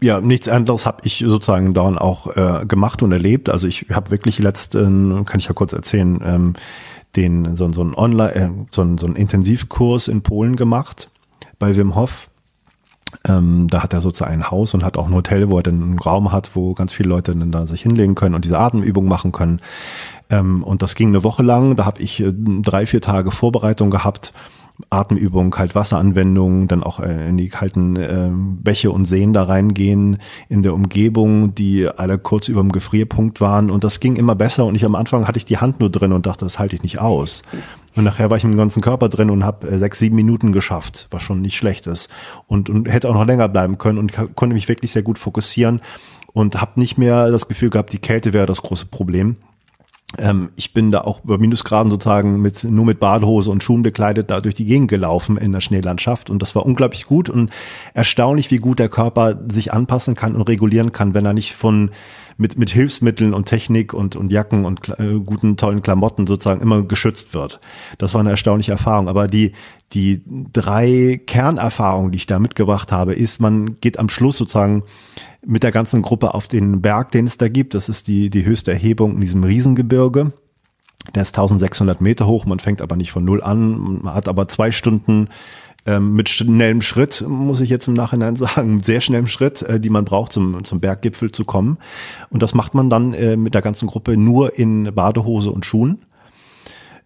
ja, 0.00 0.20
nichts 0.20 0.48
anderes 0.48 0.84
habe 0.84 0.98
ich 1.04 1.24
sozusagen 1.26 1.72
dann 1.72 1.98
auch 1.98 2.36
äh, 2.36 2.66
gemacht 2.66 3.02
und 3.02 3.12
erlebt. 3.12 3.48
Also 3.48 3.66
ich 3.66 3.86
habe 3.90 4.10
wirklich 4.10 4.38
letzten, 4.38 5.24
kann 5.24 5.40
ich 5.40 5.46
ja 5.46 5.54
kurz 5.54 5.72
erzählen, 5.72 6.20
ähm, 6.24 6.54
den 7.16 7.56
so, 7.56 7.72
so 7.72 7.82
ein 7.82 7.94
Online, 7.94 8.34
äh, 8.34 8.50
so, 8.70 8.82
ein, 8.82 8.98
so 8.98 9.06
ein 9.06 9.16
Intensivkurs 9.16 10.08
in 10.08 10.22
Polen 10.22 10.56
gemacht 10.56 11.10
bei 11.58 11.76
Wim 11.76 11.94
Hof. 11.94 12.28
Ähm, 13.26 13.68
da 13.68 13.82
hat 13.82 13.92
er 13.92 14.00
sozusagen 14.00 14.32
ein 14.32 14.50
Haus 14.50 14.74
und 14.74 14.84
hat 14.84 14.98
auch 14.98 15.06
ein 15.06 15.14
Hotel, 15.14 15.48
wo 15.48 15.58
er 15.58 15.62
dann 15.62 15.82
einen 15.82 15.98
Raum 15.98 16.32
hat, 16.32 16.54
wo 16.54 16.74
ganz 16.74 16.92
viele 16.92 17.08
Leute 17.08 17.34
dann 17.34 17.52
da 17.52 17.66
sich 17.66 17.82
hinlegen 17.82 18.14
können 18.14 18.34
und 18.34 18.44
diese 18.44 18.58
Atemübung 18.58 19.06
machen 19.06 19.32
können. 19.32 19.60
Ähm, 20.28 20.62
und 20.62 20.82
das 20.82 20.94
ging 20.94 21.08
eine 21.08 21.24
Woche 21.24 21.42
lang. 21.42 21.76
Da 21.76 21.84
habe 21.84 22.02
ich 22.02 22.20
äh, 22.20 22.32
drei, 22.34 22.86
vier 22.86 23.00
Tage 23.00 23.30
Vorbereitung 23.30 23.90
gehabt 23.90 24.32
Atemübung, 24.90 25.50
Kaltwasseranwendung, 25.50 26.68
dann 26.68 26.82
auch 26.82 27.00
äh, 27.00 27.28
in 27.28 27.36
die 27.36 27.48
kalten 27.48 27.96
äh, 27.96 28.30
Bäche 28.30 28.90
und 28.90 29.06
Seen 29.06 29.32
da 29.32 29.44
reingehen, 29.44 30.18
in 30.48 30.62
der 30.62 30.74
Umgebung, 30.74 31.54
die 31.54 31.88
alle 31.88 32.18
kurz 32.18 32.48
über 32.48 32.60
dem 32.60 32.72
Gefrierpunkt 32.72 33.40
waren. 33.40 33.70
Und 33.70 33.84
das 33.84 34.00
ging 34.00 34.16
immer 34.16 34.34
besser. 34.34 34.66
Und 34.66 34.74
ich 34.74 34.84
am 34.84 34.94
Anfang 34.94 35.26
hatte 35.26 35.38
ich 35.38 35.44
die 35.44 35.58
Hand 35.58 35.80
nur 35.80 35.90
drin 35.90 36.12
und 36.12 36.26
dachte, 36.26 36.44
das 36.44 36.58
halte 36.58 36.76
ich 36.76 36.82
nicht 36.82 36.98
aus. 36.98 37.42
Und 37.96 38.04
nachher 38.04 38.28
war 38.28 38.36
ich 38.36 38.44
im 38.44 38.56
ganzen 38.56 38.82
Körper 38.82 39.08
drin 39.08 39.30
und 39.30 39.44
habe 39.44 39.66
äh, 39.68 39.78
sechs, 39.78 39.98
sieben 39.98 40.16
Minuten 40.16 40.52
geschafft, 40.52 41.08
was 41.10 41.22
schon 41.22 41.40
nicht 41.40 41.56
schlecht 41.56 41.86
ist. 41.86 42.10
Und, 42.46 42.68
und 42.68 42.90
hätte 42.92 43.08
auch 43.08 43.14
noch 43.14 43.26
länger 43.26 43.48
bleiben 43.48 43.78
können 43.78 43.98
und 43.98 44.12
konnte 44.34 44.54
mich 44.54 44.68
wirklich 44.68 44.92
sehr 44.92 45.02
gut 45.02 45.18
fokussieren 45.18 45.80
und 46.32 46.60
habe 46.60 46.72
nicht 46.78 46.98
mehr 46.98 47.30
das 47.30 47.48
Gefühl 47.48 47.70
gehabt, 47.70 47.94
die 47.94 47.98
Kälte 47.98 48.34
wäre 48.34 48.44
das 48.44 48.60
große 48.60 48.86
Problem. 48.86 49.36
Ähm, 50.18 50.50
ich 50.56 50.72
bin 50.72 50.92
da 50.92 51.00
auch 51.00 51.24
über 51.24 51.36
Minusgraden 51.38 51.90
sozusagen 51.90 52.40
mit, 52.40 52.62
nur 52.64 52.84
mit 52.84 53.00
Badehose 53.00 53.50
und 53.50 53.62
Schuhen 53.62 53.82
bekleidet 53.82 54.30
da 54.30 54.38
durch 54.38 54.54
die 54.54 54.64
Gegend 54.64 54.88
gelaufen 54.88 55.36
in 55.36 55.52
der 55.52 55.60
Schneelandschaft 55.60 56.30
und 56.30 56.40
das 56.42 56.54
war 56.54 56.64
unglaublich 56.64 57.06
gut 57.06 57.28
und 57.28 57.50
erstaunlich, 57.92 58.50
wie 58.50 58.58
gut 58.58 58.78
der 58.78 58.88
Körper 58.88 59.36
sich 59.50 59.72
anpassen 59.72 60.14
kann 60.14 60.36
und 60.36 60.42
regulieren 60.42 60.92
kann, 60.92 61.12
wenn 61.12 61.26
er 61.26 61.34
nicht 61.34 61.54
von 61.54 61.90
mit, 62.36 62.58
mit 62.58 62.70
Hilfsmitteln 62.70 63.32
und 63.32 63.46
Technik 63.46 63.94
und, 63.94 64.16
und 64.16 64.30
Jacken 64.30 64.64
und 64.64 64.88
äh, 64.98 65.18
guten, 65.24 65.56
tollen 65.56 65.82
Klamotten 65.82 66.26
sozusagen 66.26 66.60
immer 66.60 66.82
geschützt 66.82 67.34
wird. 67.34 67.60
Das 67.98 68.14
war 68.14 68.20
eine 68.20 68.30
erstaunliche 68.30 68.72
Erfahrung. 68.72 69.08
Aber 69.08 69.26
die, 69.26 69.52
die 69.92 70.22
drei 70.52 71.20
Kernerfahrungen, 71.26 72.12
die 72.12 72.16
ich 72.16 72.26
da 72.26 72.38
mitgebracht 72.38 72.92
habe, 72.92 73.14
ist, 73.14 73.40
man 73.40 73.80
geht 73.80 73.98
am 73.98 74.08
Schluss 74.08 74.36
sozusagen 74.36 74.82
mit 75.46 75.62
der 75.62 75.72
ganzen 75.72 76.02
Gruppe 76.02 76.34
auf 76.34 76.48
den 76.48 76.82
Berg, 76.82 77.12
den 77.12 77.26
es 77.26 77.38
da 77.38 77.48
gibt. 77.48 77.74
Das 77.74 77.88
ist 77.88 78.08
die, 78.08 78.30
die 78.30 78.44
höchste 78.44 78.72
Erhebung 78.72 79.14
in 79.14 79.20
diesem 79.20 79.44
Riesengebirge. 79.44 80.32
Der 81.14 81.22
ist 81.22 81.36
1600 81.36 82.00
Meter 82.00 82.26
hoch, 82.26 82.46
man 82.46 82.58
fängt 82.58 82.82
aber 82.82 82.96
nicht 82.96 83.12
von 83.12 83.24
null 83.24 83.42
an, 83.42 84.02
man 84.02 84.14
hat 84.14 84.26
aber 84.26 84.48
zwei 84.48 84.72
Stunden 84.72 85.28
ähm, 85.86 86.14
mit 86.14 86.28
schnellem 86.28 86.82
Schritt, 86.82 87.24
muss 87.26 87.60
ich 87.60 87.70
jetzt 87.70 87.88
im 87.88 87.94
Nachhinein 87.94 88.36
sagen, 88.36 88.82
sehr 88.82 89.00
schnellem 89.00 89.28
Schritt, 89.28 89.62
äh, 89.62 89.80
die 89.80 89.90
man 89.90 90.04
braucht, 90.04 90.32
zum, 90.32 90.64
zum 90.64 90.80
Berggipfel 90.80 91.32
zu 91.32 91.44
kommen. 91.44 91.78
Und 92.30 92.42
das 92.42 92.54
macht 92.54 92.74
man 92.74 92.90
dann 92.90 93.14
äh, 93.14 93.36
mit 93.36 93.54
der 93.54 93.62
ganzen 93.62 93.86
Gruppe 93.86 94.16
nur 94.16 94.58
in 94.58 94.94
Badehose 94.94 95.50
und 95.50 95.64
Schuhen. 95.64 96.05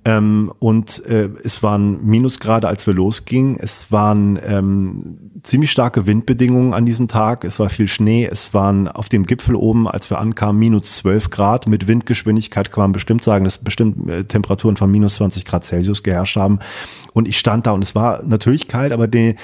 Ähm, 0.03 0.51
und 0.59 1.05
äh, 1.07 1.29
es 1.45 1.63
waren 1.63 2.07
Minusgrade, 2.07 2.67
als 2.67 2.87
wir 2.87 2.95
losgingen. 2.95 3.59
Es 3.61 3.93
waren 3.93 4.39
ähm, 4.43 5.19
ziemlich 5.43 5.71
starke 5.71 6.07
Windbedingungen 6.07 6.73
an 6.73 6.87
diesem 6.87 7.07
Tag. 7.07 7.45
Es 7.45 7.59
war 7.59 7.69
viel 7.69 7.87
Schnee. 7.87 8.27
Es 8.27 8.55
waren 8.55 8.89
auf 8.89 9.11
dem 9.11 9.27
Gipfel 9.27 9.55
oben, 9.55 9.87
als 9.87 10.09
wir 10.09 10.19
ankamen, 10.19 10.59
minus 10.59 10.97
12 10.97 11.29
Grad. 11.29 11.69
Mit 11.69 11.87
Windgeschwindigkeit 11.87 12.73
kann 12.73 12.85
man 12.85 12.93
bestimmt 12.93 13.23
sagen, 13.23 13.45
dass 13.45 13.59
bestimmt 13.59 14.09
äh, 14.09 14.25
Temperaturen 14.25 14.79
von 14.79 14.91
minus 14.91 15.17
20 15.17 15.45
Grad 15.45 15.67
Celsius 15.67 16.03
geherrscht 16.03 16.37
haben. 16.37 16.61
Und 17.13 17.29
ich 17.29 17.39
stand 17.39 17.67
da 17.67 17.73
und 17.73 17.83
es 17.83 17.95
war 17.95 18.23
natürlich 18.25 18.69
kalt, 18.69 18.93
aber 18.93 19.07
die, 19.07 19.35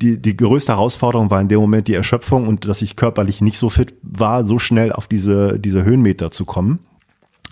die, 0.00 0.16
die 0.16 0.36
größte 0.36 0.72
Herausforderung 0.72 1.30
war 1.30 1.42
in 1.42 1.48
dem 1.48 1.60
Moment 1.60 1.88
die 1.88 1.94
Erschöpfung 1.94 2.48
und 2.48 2.66
dass 2.66 2.80
ich 2.80 2.96
körperlich 2.96 3.42
nicht 3.42 3.58
so 3.58 3.68
fit 3.68 3.94
war, 4.02 4.46
so 4.46 4.58
schnell 4.58 4.92
auf 4.92 5.08
diese, 5.08 5.58
diese 5.58 5.84
Höhenmeter 5.84 6.30
zu 6.30 6.46
kommen. 6.46 6.78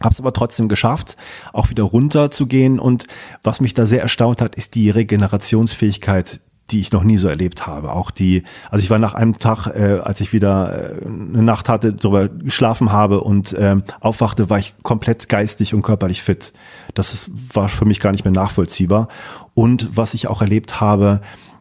Hab's 0.03 0.21
aber 0.21 0.33
trotzdem 0.33 0.69
geschafft, 0.69 1.17
auch 1.53 1.71
wieder 1.71 1.85
runter 1.85 2.31
zu 2.31 2.47
gehen. 2.47 2.79
Und 2.79 3.05
was 3.43 3.61
mich 3.61 3.75
da 3.75 3.87
sehr 3.87 4.03
erstaunt 4.03 4.41
hat, 4.43 4.55
ist 4.57 4.75
die 4.75 4.91
Regenerationsfähigkeit 4.91 6.41
die 6.71 6.81
ich 6.81 6.93
noch 6.93 7.05
nie 7.05 7.19
so 7.19 7.29
erlebt 7.29 7.67
habe. 7.67 7.93
Auch 7.93 8.11
die, 8.11 8.43
also 8.71 8.83
ich 8.83 8.91
war 8.91 8.99
nach 8.99 9.15
einem 9.15 9.39
Tag, 9.39 9.67
äh, 9.67 10.01
als 10.03 10.21
ich 10.21 10.33
wieder 10.33 10.97
äh, 11.03 11.07
eine 11.07 11.43
Nacht 11.43 11.69
hatte, 11.69 11.93
darüber 11.93 12.29
geschlafen 12.29 12.91
habe 12.91 13.21
und 13.21 13.53
äh, 13.53 13.77
aufwachte, 14.01 14.49
war 14.49 14.59
ich 14.59 14.75
komplett 14.83 15.29
geistig 15.29 15.75
und 15.75 15.83
körperlich 15.83 16.23
fit. 16.23 16.53
Das 16.95 17.31
war 17.53 17.69
für 17.69 17.85
mich 17.85 18.01
gar 18.01 18.13
nicht 18.13 18.25
mehr 18.25 18.33
nachvollziehbar. 18.33 19.09
Und 19.53 19.91
was 19.95 20.15
ich 20.15 20.27
auch 20.27 20.41
erlebt 20.41 20.81
habe, 20.81 21.21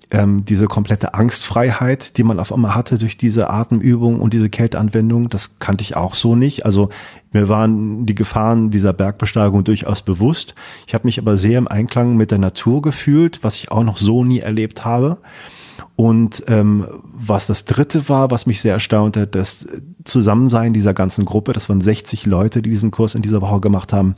ähm, 0.09 0.45
diese 0.45 0.67
komplette 0.67 1.15
Angstfreiheit, 1.15 2.17
die 2.17 2.23
man 2.23 2.39
auf 2.39 2.53
einmal 2.53 2.75
hatte 2.75 2.97
durch 2.97 3.17
diese 3.17 3.49
Atemübung 3.49 4.21
und 4.21 4.33
diese 4.33 4.49
Kälteanwendung, 4.49 5.27
das 5.27 5.59
kannte 5.59 5.81
ich 5.81 5.97
auch 5.97 6.15
so 6.15 6.35
nicht. 6.35 6.65
Also 6.65 6.89
mir 7.33 7.49
waren 7.49 8.05
die 8.05 8.15
Gefahren 8.15 8.69
dieser 8.69 8.93
Bergbesteigung 8.93 9.63
durchaus 9.63 10.01
bewusst. 10.01 10.55
Ich 10.87 10.93
habe 10.93 11.05
mich 11.05 11.19
aber 11.19 11.37
sehr 11.37 11.57
im 11.57 11.67
Einklang 11.67 12.15
mit 12.15 12.31
der 12.31 12.37
Natur 12.37 12.81
gefühlt, 12.81 13.43
was 13.43 13.55
ich 13.55 13.71
auch 13.71 13.83
noch 13.83 13.97
so 13.97 14.23
nie 14.23 14.39
erlebt 14.39 14.85
habe. 14.85 15.17
Und 15.95 16.43
ähm, 16.47 16.85
was 17.13 17.47
das 17.47 17.65
dritte 17.65 18.07
war, 18.09 18.31
was 18.31 18.45
mich 18.45 18.61
sehr 18.61 18.73
erstaunte, 18.73 19.27
das 19.27 19.67
Zusammensein 20.03 20.73
dieser 20.73 20.93
ganzen 20.93 21.25
Gruppe, 21.25 21.53
das 21.53 21.69
waren 21.69 21.81
60 21.81 22.25
Leute, 22.25 22.61
die 22.61 22.69
diesen 22.69 22.91
Kurs 22.91 23.15
in 23.15 23.21
dieser 23.21 23.41
Woche 23.41 23.59
gemacht 23.59 23.93
haben, 23.93 24.15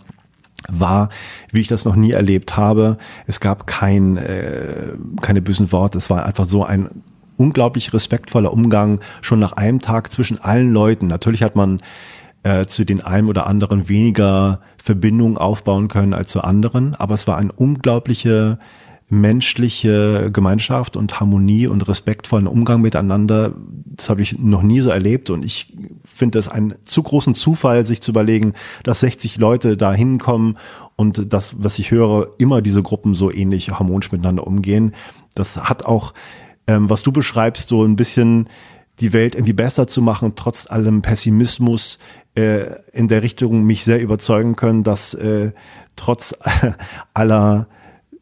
war, 0.70 1.10
wie 1.52 1.62
ich 1.62 1.68
das 1.68 1.86
noch 1.86 1.96
nie 1.96 2.12
erlebt 2.12 2.58
habe. 2.58 2.98
Es 3.28 3.40
gab 3.40 3.68
kein, 3.68 4.18
äh, 4.18 4.94
keine 5.22 5.42
bösen 5.42 5.72
Worte. 5.72 5.98
Es 5.98 6.10
war 6.10 6.26
einfach 6.26 6.46
so 6.46 6.64
ein 6.64 6.90
unglaublich 7.38 7.94
respektvoller 7.94 8.54
Umgang 8.54 9.02
schon 9.22 9.40
nach 9.40 9.54
einem 9.54 9.82
Tag 9.82 10.12
zwischen 10.12 10.40
allen 10.40 10.72
Leuten. 10.72 11.08
Natürlich 11.08 11.44
hat 11.44 11.56
man 11.56 11.82
äh, 12.46 12.68
zu 12.68 12.86
den 12.86 13.02
einen 13.02 13.28
oder 13.28 13.48
anderen 13.48 13.90
weniger 13.90 14.62
Verbindungen 14.78 15.36
aufbauen 15.36 15.88
können 15.88 16.14
als 16.14 16.30
zu 16.30 16.42
anderen, 16.42 16.94
aber 16.94 17.16
es 17.16 17.26
war 17.26 17.38
eine 17.38 17.52
unglaubliche 17.52 18.60
menschliche 19.10 20.30
Gemeinschaft 20.32 20.96
und 20.96 21.20
Harmonie 21.20 21.66
und 21.66 21.88
respektvollen 21.88 22.46
Umgang 22.46 22.82
miteinander. 22.82 23.54
Das 23.86 24.10
habe 24.10 24.22
ich 24.22 24.38
noch 24.38 24.62
nie 24.62 24.80
so 24.80 24.92
erlebt 24.92 25.32
und 25.32 25.44
ich 25.44 25.74
finde 26.04 26.38
das 26.38 26.48
einen 26.48 26.76
zu 26.86 27.02
großen 27.02 27.34
Zufall, 27.34 27.84
sich 27.84 28.02
zu 28.02 28.12
überlegen, 28.12 28.54
dass 28.84 29.00
60 29.00 29.38
Leute 29.38 29.76
da 29.76 29.94
hinkommen 29.94 30.58
und 30.96 31.34
das, 31.34 31.56
was 31.58 31.80
ich 31.80 31.90
höre, 31.90 32.30
immer 32.38 32.62
diese 32.62 32.84
Gruppen 32.84 33.16
so 33.16 33.32
ähnlich 33.32 33.72
harmonisch 33.72 34.12
miteinander 34.12 34.46
umgehen. 34.46 34.94
Das 35.34 35.58
hat 35.58 35.86
auch, 35.86 36.14
ähm, 36.68 36.92
was 36.92 37.02
du 37.02 37.12
beschreibst, 37.12 37.70
so 37.70 37.84
ein 37.84 37.96
bisschen 37.96 38.50
die 39.00 39.14
Welt 39.14 39.36
irgendwie 39.36 39.54
besser 39.54 39.88
zu 39.88 40.02
machen, 40.02 40.34
trotz 40.36 40.70
allem 40.70 41.02
Pessimismus 41.02 42.00
äh, 42.36 42.76
in 42.92 43.08
der 43.08 43.24
Richtung 43.24 43.64
mich 43.64 43.84
sehr 43.84 44.02
überzeugen 44.02 44.56
können, 44.56 44.84
dass 44.84 45.14
äh, 45.14 45.52
trotz 45.96 46.36
aller 47.14 47.68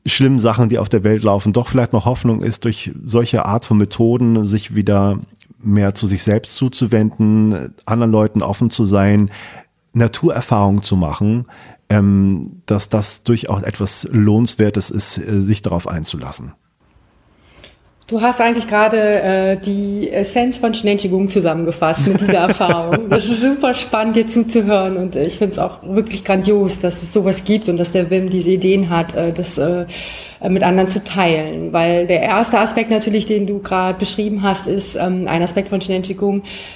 schlimmen 0.05 0.39
Sachen, 0.39 0.69
die 0.69 0.79
auf 0.79 0.89
der 0.89 1.03
Welt 1.03 1.23
laufen, 1.23 1.53
doch 1.53 1.67
vielleicht 1.67 1.93
noch 1.93 2.05
Hoffnung 2.05 2.41
ist, 2.43 2.65
durch 2.65 2.91
solche 3.05 3.45
Art 3.45 3.65
von 3.65 3.77
Methoden 3.77 4.45
sich 4.45 4.75
wieder 4.75 5.19
mehr 5.59 5.95
zu 5.95 6.07
sich 6.07 6.23
selbst 6.23 6.55
zuzuwenden, 6.55 7.73
anderen 7.85 8.11
Leuten 8.11 8.41
offen 8.41 8.69
zu 8.69 8.85
sein, 8.85 9.31
Naturerfahrungen 9.93 10.83
zu 10.83 10.95
machen, 10.95 11.45
ähm, 11.89 12.61
dass 12.65 12.89
das 12.89 13.23
durchaus 13.23 13.63
etwas 13.63 14.07
Lohnenswertes 14.11 14.89
ist, 14.89 15.17
äh, 15.17 15.41
sich 15.41 15.61
darauf 15.61 15.87
einzulassen. 15.87 16.53
Du 18.13 18.21
hast 18.21 18.39
eigentlich 18.39 18.67
gerade 18.67 18.99
äh, 19.23 19.57
die 19.57 20.11
Essenz 20.11 20.59
von 20.59 20.71
Shineng 20.71 20.99
zusammengefasst 21.27 22.07
mit 22.07 22.21
dieser 22.21 22.33
Erfahrung. 22.47 23.09
Das 23.09 23.25
ist 23.25 23.41
super 23.41 23.73
spannend, 23.73 24.15
dir 24.15 24.27
zuzuhören 24.27 24.97
und 24.97 25.15
ich 25.15 25.39
finde 25.39 25.53
es 25.53 25.57
auch 25.57 25.79
wirklich 25.81 26.23
grandios, 26.23 26.79
dass 26.79 27.01
es 27.01 27.11
sowas 27.11 27.43
gibt 27.43 27.69
und 27.69 27.77
dass 27.77 27.91
der 27.91 28.11
Wim 28.11 28.29
diese 28.29 28.51
Ideen 28.51 28.91
hat, 28.91 29.15
äh, 29.15 29.33
das 29.33 29.57
äh, 29.57 29.81
äh, 29.81 29.85
mit 30.49 30.63
anderen 30.63 30.89
zu 30.89 31.03
teilen. 31.03 31.73
Weil 31.73 32.07
der 32.07 32.21
erste 32.21 32.59
Aspekt 32.59 32.89
natürlich, 32.89 33.25
den 33.25 33.47
du 33.47 33.59
gerade 33.59 33.97
beschrieben 33.97 34.41
hast, 34.41 34.67
ist 34.67 34.95
ähm, 34.95 35.27
ein 35.27 35.41
Aspekt 35.41 35.69
von 35.69 35.81
Shineng 35.81 36.03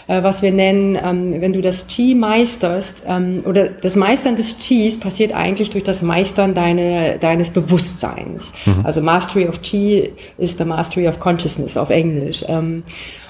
äh, 0.07 0.23
was 0.23 0.41
wir 0.41 0.51
nennen, 0.51 0.97
ähm, 1.03 1.41
wenn 1.41 1.53
du 1.53 1.61
das 1.61 1.87
Qi 1.87 2.15
meisterst, 2.15 3.03
ähm, 3.07 3.43
oder 3.45 3.67
das 3.67 3.95
Meistern 3.95 4.35
des 4.35 4.57
Qis 4.59 4.99
passiert 4.99 5.33
eigentlich 5.33 5.69
durch 5.69 5.83
das 5.83 6.01
Meistern 6.01 6.53
deine, 6.53 7.17
deines 7.19 7.49
Bewusstseins. 7.49 8.53
Mhm. 8.65 8.85
Also 8.85 9.01
Mastery 9.01 9.47
of 9.47 9.61
Qi 9.61 10.11
is 10.37 10.57
the 10.57 10.65
Mastery 10.65 11.07
of 11.07 11.19
Consciousness 11.19 11.77
auf 11.77 11.89
Englisch. 11.89 12.45
Ähm, 12.47 12.83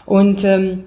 und 0.06 0.44
ähm, 0.44 0.84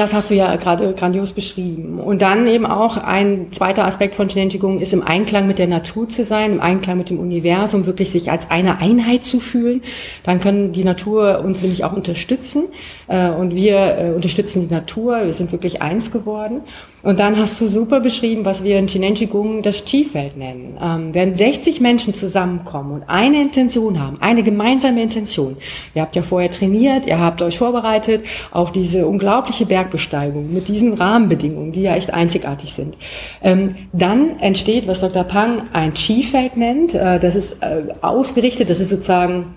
das 0.00 0.14
hast 0.14 0.30
du 0.30 0.34
ja 0.34 0.56
gerade 0.56 0.94
grandios 0.94 1.32
beschrieben. 1.32 1.98
Und 1.98 2.22
dann 2.22 2.46
eben 2.46 2.64
auch 2.64 2.96
ein 2.96 3.48
zweiter 3.52 3.84
Aspekt 3.84 4.14
von 4.14 4.30
Shineng 4.30 4.80
ist 4.80 4.92
im 4.92 5.02
Einklang 5.02 5.46
mit 5.46 5.58
der 5.58 5.66
Natur 5.66 6.08
zu 6.08 6.24
sein, 6.24 6.52
im 6.52 6.60
Einklang 6.60 6.96
mit 6.96 7.10
dem 7.10 7.18
Universum, 7.18 7.84
wirklich 7.84 8.10
sich 8.10 8.30
als 8.30 8.50
eine 8.50 8.78
Einheit 8.78 9.24
zu 9.24 9.38
fühlen. 9.38 9.82
Dann 10.22 10.40
können 10.40 10.72
die 10.72 10.84
Natur 10.84 11.42
uns 11.44 11.60
nämlich 11.60 11.84
auch 11.84 11.92
unterstützen. 11.92 12.64
Äh, 13.08 13.30
und 13.30 13.54
wir 13.54 13.98
äh, 13.98 14.12
unterstützen 14.14 14.66
die 14.66 14.74
Natur. 14.74 15.24
Wir 15.24 15.34
sind 15.34 15.52
wirklich 15.52 15.82
eins 15.82 16.10
geworden. 16.10 16.62
Und 17.02 17.18
dann 17.18 17.36
hast 17.36 17.60
du 17.60 17.66
super 17.66 18.00
beschrieben, 18.00 18.44
was 18.44 18.62
wir 18.62 18.78
in 18.78 18.86
Chinenjigung 18.86 19.62
das 19.62 19.84
Chi-Feld 19.84 20.36
nennen. 20.36 20.78
Ähm, 20.80 21.14
wenn 21.14 21.36
60 21.36 21.80
Menschen 21.80 22.14
zusammenkommen 22.14 22.92
und 22.92 23.02
eine 23.08 23.42
Intention 23.42 24.00
haben, 24.00 24.18
eine 24.20 24.42
gemeinsame 24.42 25.02
Intention, 25.02 25.56
ihr 25.94 26.02
habt 26.02 26.14
ja 26.14 26.22
vorher 26.22 26.50
trainiert, 26.50 27.06
ihr 27.06 27.18
habt 27.18 27.42
euch 27.42 27.58
vorbereitet 27.58 28.24
auf 28.52 28.70
diese 28.70 29.06
unglaubliche 29.06 29.66
Bergbesteigung 29.66 30.52
mit 30.52 30.68
diesen 30.68 30.94
Rahmenbedingungen, 30.94 31.72
die 31.72 31.82
ja 31.82 31.96
echt 31.96 32.14
einzigartig 32.14 32.72
sind, 32.72 32.96
ähm, 33.42 33.74
dann 33.92 34.38
entsteht, 34.38 34.86
was 34.86 35.00
Dr. 35.00 35.24
Pang 35.24 35.68
ein 35.72 35.94
Chi-Feld 35.94 36.56
nennt. 36.56 36.94
Äh, 36.94 37.18
das 37.18 37.34
ist 37.34 37.62
äh, 37.62 37.84
ausgerichtet, 38.00 38.70
das 38.70 38.78
ist 38.78 38.90
sozusagen 38.90 39.54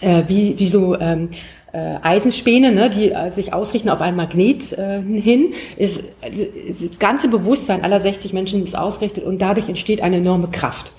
äh, 0.00 0.24
wie, 0.28 0.58
wie 0.58 0.66
so 0.66 0.98
ähm, 0.98 1.30
äh, 1.74 1.98
Eisenspäne, 2.02 2.70
ne, 2.72 2.88
die 2.88 3.10
äh, 3.10 3.32
sich 3.32 3.52
ausrichten 3.52 3.88
auf 3.88 4.00
ein 4.00 4.14
Magnet 4.14 4.72
äh, 4.72 5.02
hin, 5.02 5.54
ist, 5.76 6.02
das 6.22 6.98
ganze 7.00 7.28
Bewusstsein 7.28 7.82
aller 7.82 7.98
60 7.98 8.32
Menschen 8.32 8.62
ist 8.62 8.78
ausgerichtet 8.78 9.24
und 9.24 9.40
dadurch 9.40 9.68
entsteht 9.68 10.00
eine 10.00 10.16
enorme 10.16 10.48
Kraft. 10.48 10.92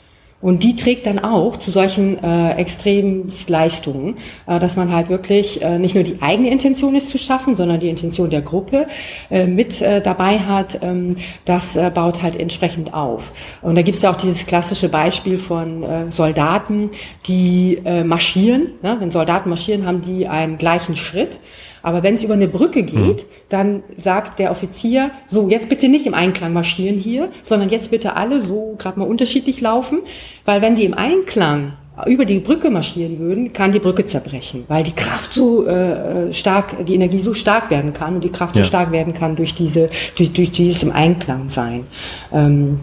Und 0.45 0.61
die 0.61 0.75
trägt 0.75 1.07
dann 1.07 1.17
auch 1.17 1.57
zu 1.57 1.71
solchen 1.71 2.23
äh, 2.23 2.51
Extremleistungen, 2.51 4.17
äh, 4.45 4.59
dass 4.59 4.75
man 4.75 4.93
halt 4.93 5.09
wirklich 5.09 5.63
äh, 5.63 5.79
nicht 5.79 5.95
nur 5.95 6.03
die 6.03 6.21
eigene 6.21 6.51
Intention 6.51 6.93
ist 6.93 7.09
zu 7.09 7.17
schaffen, 7.17 7.55
sondern 7.55 7.79
die 7.79 7.89
Intention 7.89 8.29
der 8.29 8.43
Gruppe 8.43 8.85
äh, 9.31 9.47
mit 9.47 9.81
äh, 9.81 10.03
dabei 10.03 10.37
hat. 10.37 10.83
Ähm, 10.83 11.15
das 11.45 11.75
äh, 11.75 11.89
baut 11.91 12.21
halt 12.21 12.35
entsprechend 12.35 12.93
auf. 12.93 13.33
Und 13.63 13.73
da 13.73 13.81
gibt 13.81 13.95
es 13.95 14.03
ja 14.03 14.11
auch 14.11 14.17
dieses 14.17 14.45
klassische 14.45 14.87
Beispiel 14.87 15.39
von 15.39 15.81
äh, 15.81 16.11
Soldaten, 16.11 16.91
die 17.25 17.79
äh, 17.83 18.03
marschieren. 18.03 18.67
Ne? 18.83 18.97
Wenn 18.99 19.09
Soldaten 19.09 19.49
marschieren, 19.49 19.87
haben 19.87 20.03
die 20.03 20.27
einen 20.27 20.59
gleichen 20.59 20.95
Schritt. 20.95 21.39
Aber 21.85 22.01
wenn 22.01 22.15
es 22.15 22.23
über 22.23 22.33
eine 22.33 22.47
Brücke 22.47 22.81
geht, 22.81 22.97
mhm. 22.97 23.27
dann 23.47 23.83
sagt 23.95 24.39
der 24.39 24.49
Offizier, 24.49 25.11
so, 25.27 25.49
jetzt 25.49 25.69
bitte 25.69 25.87
nicht 25.87 26.07
im 26.07 26.15
Einklang 26.15 26.51
marschieren 26.51 26.97
hier, 26.97 27.29
sondern 27.43 27.69
jetzt 27.69 27.91
bitte 27.91 28.15
alle 28.15 28.41
so 28.41 28.73
gerade 28.79 28.97
mal 28.97 29.05
unterschiedlich 29.05 29.61
laufen, 29.61 29.99
weil 30.45 30.63
wenn 30.63 30.73
die 30.73 30.85
im 30.85 30.95
Einklang 30.95 31.73
über 32.07 32.25
die 32.25 32.39
Brücke 32.39 32.71
marschieren 32.71 33.19
würden, 33.19 33.53
kann 33.53 33.71
die 33.71 33.77
Brücke 33.77 34.03
zerbrechen, 34.03 34.63
weil 34.67 34.83
die 34.83 34.93
Kraft 34.93 35.35
so 35.35 35.67
äh, 35.67 36.33
stark, 36.33 36.83
die 36.87 36.95
Energie 36.95 37.19
so 37.19 37.35
stark 37.35 37.69
werden 37.69 37.93
kann 37.93 38.15
und 38.15 38.23
die 38.23 38.31
Kraft 38.31 38.57
ja. 38.57 38.63
so 38.63 38.67
stark 38.67 38.91
werden 38.91 39.13
kann 39.13 39.35
durch 39.35 39.53
diese, 39.53 39.91
durch, 40.15 40.33
durch 40.33 40.51
dieses 40.51 40.81
im 40.81 40.91
Einklang 40.91 41.49
sein. 41.49 41.85
Ähm, 42.33 42.79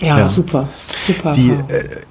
ja, 0.00 0.18
ja, 0.18 0.28
super, 0.28 0.68
super. 1.06 1.32
Die, 1.32 1.48
äh, 1.48 2.02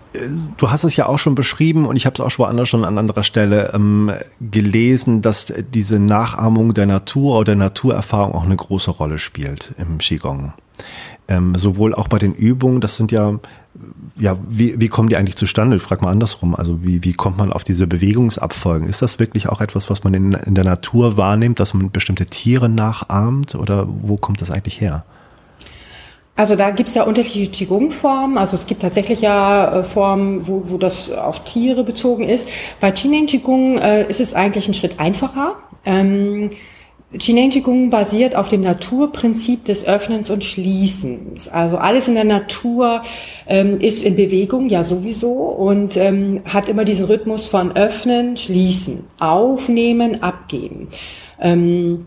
du 0.57 0.72
hast 0.72 0.84
es 0.84 0.95
ja 0.95 1.06
auch 1.07 1.19
schon 1.19 1.35
beschrieben 1.35 1.85
und 1.85 1.95
ich 1.95 2.06
habe 2.06 2.14
es 2.15 2.22
auch 2.22 2.30
schon 2.30 2.45
woanders 2.45 2.69
schon 2.69 2.85
an 2.85 2.98
anderer 2.98 3.23
Stelle 3.23 3.72
ähm, 3.73 4.11
gelesen, 4.39 5.22
dass 5.22 5.53
diese 5.73 5.99
Nachahmung 5.99 6.73
der 6.73 6.85
Natur 6.85 7.38
oder 7.38 7.45
der 7.45 7.56
Naturerfahrung 7.56 8.34
auch 8.34 8.44
eine 8.44 8.56
große 8.56 8.91
Rolle 8.91 9.19
spielt 9.19 9.73
im 9.77 9.98
Qigong. 9.98 10.53
Ähm, 11.27 11.56
sowohl 11.56 11.94
auch 11.94 12.07
bei 12.07 12.19
den 12.19 12.34
Übungen, 12.34 12.80
das 12.80 12.95
sind 12.95 13.11
ja, 13.11 13.38
ja, 14.18 14.38
wie, 14.48 14.80
wie 14.80 14.88
kommen 14.88 15.10
die 15.10 15.18
eigentlich 15.18 15.35
zustande? 15.35 15.80
Frag 15.80 16.02
mal 16.02 16.11
andersrum. 16.11 16.56
Also 16.56 16.84
wie, 16.84 17.03
wie 17.03 17.14
kommt 17.14 17.38
man 17.38 17.52
auf 17.52 17.64
diese 17.64 17.85
Bewegungsabfolgen? 17.85 18.88
Ist 18.88 19.02
das 19.02 19.19
wirklich 19.19 19.49
auch 19.49 19.60
etwas, 19.60 19.89
was 19.89 20.03
man 20.03 20.14
in, 20.14 20.34
in 20.34 20.56
der 20.56 20.64
Natur 20.64 21.18
wahrnimmt, 21.18 21.60
dass 21.60 21.73
man 21.73 21.91
bestimmte 21.91 22.27
Tiere 22.27 22.69
nachahmt 22.69 23.56
oder 23.56 23.88
wo 23.88 24.15
kommt 24.15 24.41
das 24.41 24.52
eigentlich 24.52 24.80
her? 24.80 25.03
Also 26.38 26.55
da 26.55 26.69
gibt's 26.69 26.93
ja 26.93 27.03
unterschiedliche 27.03 27.51
Qigong-Formen. 27.51 28.38
Also 28.38 28.55
es 28.55 28.68
gibt 28.68 28.84
tatsächlich 28.84 29.22
ja 29.22 29.80
äh, 29.80 29.84
Formen, 29.84 30.47
wo, 30.47 30.64
wo 30.68 30.77
das 30.77 31.11
auf 31.11 31.43
Tiere 31.43 31.84
bezogen 31.84 32.30
ist. 32.30 32.47
Bei 32.80 32.91
Qineng 32.91 33.26
Qigong 33.26 33.80
äh, 33.80 34.07
ist 34.07 34.22
es 34.22 34.35
eigentlich 34.35 34.68
ein 34.68 34.76
Schritt 34.76 34.99
einfacher. 34.99 35.55
Ähm, 35.84 36.51
Qineng 37.18 37.49
Qigong 37.49 37.89
basiert 37.89 38.35
auf 38.35 38.49
dem 38.49 38.61
Naturprinzip 38.61 39.65
des 39.65 39.88
Öffnens 39.88 40.30
und 40.30 40.43
Schließens. 40.43 41.47
Also 41.47 41.77
alles 41.77 42.07
in 42.07 42.14
der 42.14 42.26
Natur 42.26 43.01
ähm, 43.47 43.80
ist 43.80 44.03
in 44.03 44.15
Bewegung, 44.15 44.69
ja 44.69 44.84
sowieso, 44.84 45.31
und 45.31 45.97
ähm, 45.97 46.41
hat 46.45 46.69
immer 46.69 46.85
diesen 46.85 47.05
Rhythmus 47.05 47.47
von 47.47 47.76
Öffnen, 47.76 48.38
Schließen, 48.38 49.05
Aufnehmen, 49.19 50.22
Abgeben. 50.22 50.89
Ähm, 51.39 52.05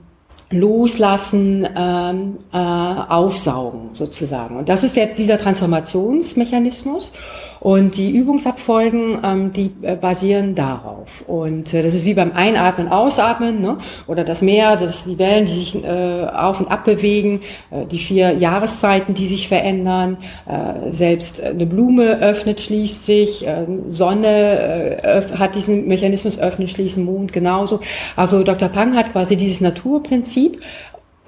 loslassen, 0.50 1.66
ähm, 1.76 2.38
äh, 2.52 2.56
aufsaugen 2.56 3.90
sozusagen. 3.94 4.56
Und 4.56 4.68
das 4.68 4.82
ist 4.82 4.96
ja 4.96 5.06
dieser 5.06 5.38
Transformationsmechanismus. 5.38 7.12
Und 7.60 7.96
die 7.98 8.10
Übungsabfolgen, 8.10 9.18
ähm, 9.22 9.52
die 9.52 9.70
äh, 9.82 9.94
basieren 9.94 10.54
darauf. 10.54 11.22
Und 11.26 11.74
äh, 11.74 11.82
das 11.82 11.94
ist 11.94 12.06
wie 12.06 12.14
beim 12.14 12.32
Einatmen, 12.32 12.88
Ausatmen, 12.88 13.60
ne? 13.60 13.76
oder 14.06 14.24
das 14.24 14.40
Meer, 14.40 14.76
das 14.76 15.04
die 15.04 15.18
Wellen, 15.18 15.44
die 15.44 15.52
sich 15.52 15.84
äh, 15.84 16.24
auf 16.24 16.60
und 16.60 16.70
ab 16.70 16.84
bewegen, 16.84 17.40
äh, 17.70 17.84
die 17.84 17.98
vier 17.98 18.32
Jahreszeiten, 18.32 19.12
die 19.12 19.26
sich 19.26 19.46
verändern. 19.48 20.16
Äh, 20.46 20.90
selbst 20.90 21.42
eine 21.42 21.66
Blume 21.66 22.20
öffnet, 22.20 22.62
schließt 22.62 23.04
sich, 23.04 23.46
äh, 23.46 23.66
Sonne 23.90 25.02
äh, 25.02 25.22
hat 25.36 25.54
diesen 25.54 25.86
Mechanismus 25.86 26.38
öffnen, 26.38 26.66
schließen, 26.66 27.04
Mond 27.04 27.32
genauso. 27.34 27.80
Also 28.16 28.42
Dr. 28.42 28.70
Pang 28.70 28.96
hat 28.96 29.12
quasi 29.12 29.36
dieses 29.36 29.60
Naturprinzip 29.60 30.60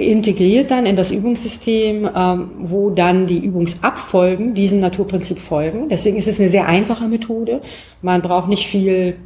integriert 0.02 0.70
dann 0.70 0.86
in 0.86 0.96
das 0.96 1.10
Übungssystem, 1.10 2.08
ähm, 2.14 2.50
wo 2.58 2.90
dann 2.90 3.26
die 3.26 3.38
Übungsabfolgen 3.38 4.54
diesem 4.54 4.80
Naturprinzip 4.80 5.38
folgen. 5.38 5.88
Deswegen 5.88 6.16
ist 6.16 6.28
es 6.28 6.38
eine 6.40 6.48
sehr 6.48 6.66
einfache 6.66 7.08
Methode. 7.08 7.60
Man 8.00 8.22
braucht 8.22 8.48
nicht 8.48 8.66
viel, 8.66 9.16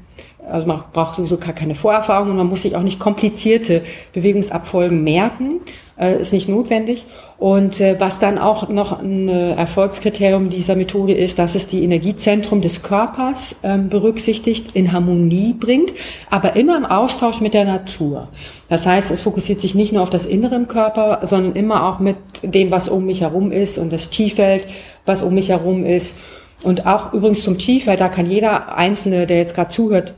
also 0.47 0.67
man 0.67 0.83
braucht 0.93 1.17
sowieso 1.17 1.39
gar 1.39 1.53
keine 1.53 1.75
Vorerfahrung 1.75 2.31
und 2.31 2.37
man 2.37 2.47
muss 2.47 2.63
sich 2.63 2.77
auch 2.77 2.83
nicht 2.83 2.99
komplizierte 2.99 3.83
Bewegungsabfolgen 4.13 5.03
merken, 5.03 5.61
äh, 5.99 6.21
ist 6.21 6.33
nicht 6.33 6.49
notwendig. 6.49 7.07
Und 7.39 7.81
äh, 7.81 7.97
was 7.99 8.19
dann 8.19 8.39
auch 8.39 8.69
noch 8.69 9.01
ein 9.01 9.29
Erfolgskriterium 9.29 10.49
dieser 10.49 10.77
Methode 10.77 11.13
ist, 11.13 11.39
dass 11.39 11.55
es 11.55 11.67
die 11.67 11.83
Energiezentrum 11.85 12.61
des 12.61 12.83
Körpers 12.83 13.57
ähm, 13.63 13.89
berücksichtigt, 13.89 14.75
in 14.75 14.93
Harmonie 14.93 15.53
bringt, 15.53 15.93
aber 16.31 16.57
immer 16.57 16.77
im 16.77 16.85
Austausch 16.85 17.41
mit 17.41 17.55
der 17.55 17.65
Natur. 17.65 18.29
Das 18.69 18.87
heißt, 18.87 19.11
es 19.11 19.23
fokussiert 19.23 19.61
sich 19.61 19.75
nicht 19.75 19.93
nur 19.93 20.03
auf 20.03 20.11
das 20.11 20.27
Innere 20.27 20.55
im 20.55 20.69
Körper, 20.69 21.21
sondern 21.23 21.57
immer 21.57 21.89
auch 21.89 21.99
mit 21.99 22.17
dem, 22.43 22.71
was 22.71 22.89
um 22.89 23.07
mich 23.07 23.21
herum 23.21 23.53
ist 23.53 23.79
und 23.79 23.93
das 23.93 24.11
Chi-Feld, 24.11 24.67
was 25.05 25.23
um 25.23 25.35
mich 25.35 25.51
herum 25.51 25.85
ist. 25.85 26.17
Und 26.63 26.87
auch 26.87 27.13
übrigens 27.13 27.45
zum 27.45 27.59
Chi-Feld, 27.59 28.01
da 28.01 28.09
kann 28.09 28.31
jeder 28.31 28.77
Einzelne, 28.77 29.27
der 29.27 29.39
jetzt 29.39 29.55
gerade 29.55 29.71
zuhört, 29.71 30.15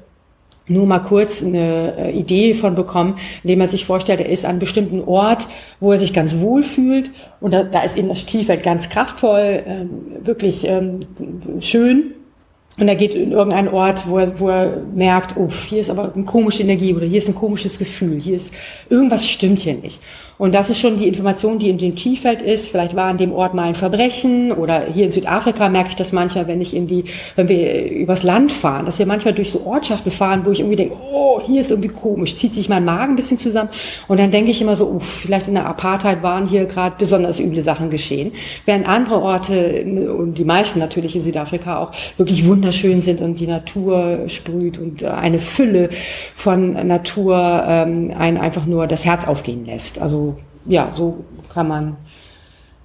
nur 0.68 0.86
mal 0.86 1.00
kurz 1.00 1.42
eine 1.42 1.96
äh, 1.96 2.18
Idee 2.18 2.54
von 2.54 2.74
bekommen, 2.74 3.16
indem 3.42 3.60
man 3.60 3.68
sich 3.68 3.84
vorstellt, 3.84 4.20
er 4.20 4.28
ist 4.28 4.44
an 4.44 4.52
einem 4.52 4.58
bestimmten 4.58 5.02
Ort, 5.02 5.46
wo 5.80 5.92
er 5.92 5.98
sich 5.98 6.12
ganz 6.12 6.40
wohl 6.40 6.62
fühlt 6.62 7.10
und 7.40 7.52
da, 7.52 7.64
da 7.64 7.82
ist 7.82 7.96
eben 7.96 8.08
das 8.08 8.20
Stiefel 8.20 8.58
ganz 8.58 8.88
kraftvoll, 8.88 9.62
ähm, 9.66 9.90
wirklich 10.24 10.64
ähm, 10.66 11.00
schön. 11.60 12.14
Und 12.80 12.86
er 12.86 12.94
geht 12.94 13.14
in 13.14 13.32
irgendeinen 13.32 13.68
Ort, 13.68 14.08
wo 14.08 14.18
er, 14.18 14.38
wo 14.38 14.50
er 14.50 14.82
merkt, 14.94 15.36
oh, 15.36 15.48
hier 15.48 15.80
ist 15.80 15.90
aber 15.90 16.12
eine 16.14 16.24
komische 16.24 16.62
Energie 16.62 16.94
oder 16.94 17.06
hier 17.06 17.18
ist 17.18 17.28
ein 17.28 17.34
komisches 17.34 17.76
Gefühl, 17.76 18.20
hier 18.20 18.36
ist 18.36 18.54
irgendwas 18.88 19.28
stimmt 19.28 19.58
hier 19.58 19.74
nicht. 19.74 20.00
Und 20.38 20.54
das 20.54 20.70
ist 20.70 20.78
schon 20.78 20.96
die 20.96 21.08
Information, 21.08 21.58
die 21.58 21.68
in 21.68 21.78
dem 21.78 21.96
Chi-Feld 21.96 22.42
ist. 22.42 22.70
Vielleicht 22.70 22.94
war 22.94 23.06
an 23.06 23.18
dem 23.18 23.32
Ort 23.32 23.54
mal 23.54 23.64
ein 23.64 23.74
Verbrechen 23.74 24.52
oder 24.52 24.86
hier 24.92 25.04
in 25.04 25.10
Südafrika 25.10 25.68
merke 25.68 25.90
ich 25.90 25.96
das 25.96 26.12
manchmal, 26.12 26.46
wenn 26.46 26.60
ich 26.60 26.74
in 26.74 26.86
die, 26.86 27.04
wenn 27.34 27.48
wir 27.48 27.90
übers 27.90 28.22
Land 28.22 28.52
fahren, 28.52 28.86
dass 28.86 28.98
wir 28.98 29.06
manchmal 29.06 29.34
durch 29.34 29.50
so 29.50 29.66
Ortschaften 29.66 30.12
fahren, 30.12 30.42
wo 30.44 30.50
ich 30.50 30.60
irgendwie 30.60 30.76
denke, 30.76 30.94
oh, 31.12 31.40
hier 31.44 31.60
ist 31.60 31.70
irgendwie 31.70 31.88
komisch, 31.88 32.36
zieht 32.36 32.54
sich 32.54 32.68
mein 32.68 32.84
Magen 32.84 33.12
ein 33.12 33.16
bisschen 33.16 33.38
zusammen. 33.38 33.70
Und 34.06 34.20
dann 34.20 34.30
denke 34.30 34.50
ich 34.50 34.62
immer 34.62 34.76
so, 34.76 34.88
uff, 34.88 35.22
vielleicht 35.22 35.48
in 35.48 35.54
der 35.54 35.66
Apartheid 35.66 36.22
waren 36.22 36.46
hier 36.46 36.66
gerade 36.66 36.94
besonders 36.98 37.40
üble 37.40 37.62
Sachen 37.62 37.90
geschehen. 37.90 38.32
Während 38.64 38.88
andere 38.88 39.20
Orte, 39.20 39.84
und 40.16 40.38
die 40.38 40.44
meisten 40.44 40.78
natürlich 40.78 41.16
in 41.16 41.22
Südafrika 41.22 41.78
auch, 41.78 41.90
wirklich 42.16 42.46
wunderschön 42.46 43.00
sind 43.00 43.20
und 43.20 43.40
die 43.40 43.46
Natur 43.46 44.20
sprüht 44.28 44.78
und 44.78 45.02
eine 45.02 45.38
Fülle 45.38 45.90
von 46.36 46.86
Natur 46.86 47.64
ähm, 47.66 48.12
einen 48.16 48.36
einfach 48.36 48.66
nur 48.66 48.86
das 48.86 49.04
Herz 49.04 49.26
aufgehen 49.26 49.66
lässt. 49.66 50.00
Also 50.00 50.27
ja, 50.68 50.92
so 50.94 51.24
kann 51.52 51.68
man 51.68 51.96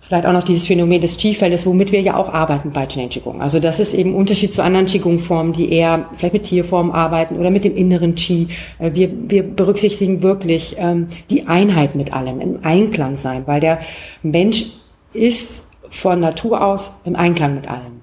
vielleicht 0.01 0.26
auch 0.26 0.34
noch 0.34 0.43
dieses 0.43 0.68
Phänomen 0.68 1.01
des 1.01 1.18
Qi-Feldes, 1.18 1.65
womit 1.65 1.91
wir 1.91 2.01
ja 2.01 2.18
auch 2.18 2.34
arbeiten 2.34 2.72
bei 2.72 2.85
Qigong. 2.85 3.41
Also 3.41 3.60
das 3.60 3.80
ist 3.80 3.93
eben 3.93 4.15
Unterschied 4.15 4.53
zu 4.53 4.61
anderen 4.61 4.85
Qigong-Formen, 4.85 5.53
die 5.53 5.72
eher 5.72 6.07
vielleicht 6.18 6.34
mit 6.34 6.43
Tierformen 6.43 6.91
arbeiten 6.91 7.39
oder 7.39 7.49
mit 7.49 7.64
dem 7.64 7.76
inneren 7.76 8.15
Qi. 8.15 8.47
Äh, 8.80 8.91
wir, 8.93 9.10
wir 9.30 9.43
berücksichtigen 9.43 10.22
wirklich 10.22 10.76
ähm, 10.77 11.07
die 11.30 11.47
Einheit 11.47 11.95
mit 11.95 12.14
allem, 12.14 12.41
im 12.41 12.60
Einklang 12.64 13.15
sein, 13.15 13.43
weil 13.45 13.61
der 13.61 13.80
Mensch 14.22 14.65
ist 15.14 15.64
von 15.89 16.19
Natur 16.19 16.65
aus 16.65 16.99
im 17.05 17.15
Einklang 17.15 17.55
mit 17.55 17.69
allem. 17.69 18.01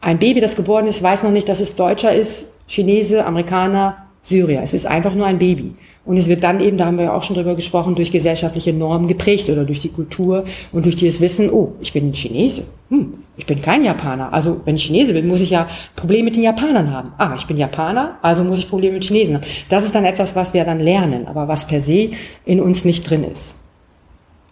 Ein 0.00 0.18
Baby, 0.18 0.40
das 0.40 0.56
geboren 0.56 0.86
ist, 0.86 1.02
weiß 1.02 1.22
noch 1.22 1.30
nicht, 1.30 1.48
dass 1.48 1.60
es 1.60 1.76
Deutscher 1.76 2.14
ist, 2.14 2.54
Chinese, 2.66 3.24
Amerikaner, 3.24 4.06
Syrier. 4.22 4.62
Es 4.62 4.74
ist 4.74 4.86
einfach 4.86 5.14
nur 5.14 5.26
ein 5.26 5.38
Baby. 5.38 5.74
Und 6.06 6.16
es 6.16 6.28
wird 6.28 6.44
dann 6.44 6.60
eben, 6.60 6.78
da 6.78 6.86
haben 6.86 6.98
wir 6.98 7.06
ja 7.06 7.12
auch 7.12 7.24
schon 7.24 7.34
drüber 7.34 7.56
gesprochen, 7.56 7.96
durch 7.96 8.12
gesellschaftliche 8.12 8.72
Normen 8.72 9.08
geprägt 9.08 9.50
oder 9.50 9.64
durch 9.64 9.80
die 9.80 9.88
Kultur 9.88 10.44
und 10.72 10.84
durch 10.84 10.94
dieses 10.94 11.20
Wissen, 11.20 11.50
oh, 11.50 11.72
ich 11.80 11.92
bin 11.92 12.12
Chinese, 12.12 12.62
hm, 12.90 13.14
ich 13.36 13.44
bin 13.44 13.60
kein 13.60 13.84
Japaner. 13.84 14.32
Also 14.32 14.60
wenn 14.64 14.76
ich 14.76 14.84
Chinese 14.84 15.12
bin, 15.12 15.26
muss 15.26 15.40
ich 15.40 15.50
ja 15.50 15.66
Probleme 15.96 16.26
mit 16.26 16.36
den 16.36 16.44
Japanern 16.44 16.92
haben. 16.92 17.10
Ah, 17.18 17.34
ich 17.36 17.46
bin 17.46 17.58
Japaner, 17.58 18.18
also 18.22 18.44
muss 18.44 18.60
ich 18.60 18.70
Probleme 18.70 18.94
mit 18.94 19.04
Chinesen 19.04 19.34
haben. 19.34 19.44
Das 19.68 19.84
ist 19.84 19.94
dann 19.94 20.04
etwas, 20.04 20.36
was 20.36 20.54
wir 20.54 20.64
dann 20.64 20.78
lernen, 20.78 21.26
aber 21.26 21.48
was 21.48 21.66
per 21.66 21.82
se 21.82 22.10
in 22.44 22.60
uns 22.60 22.84
nicht 22.84 23.10
drin 23.10 23.24
ist. 23.24 23.56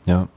Ja. 0.06 0.28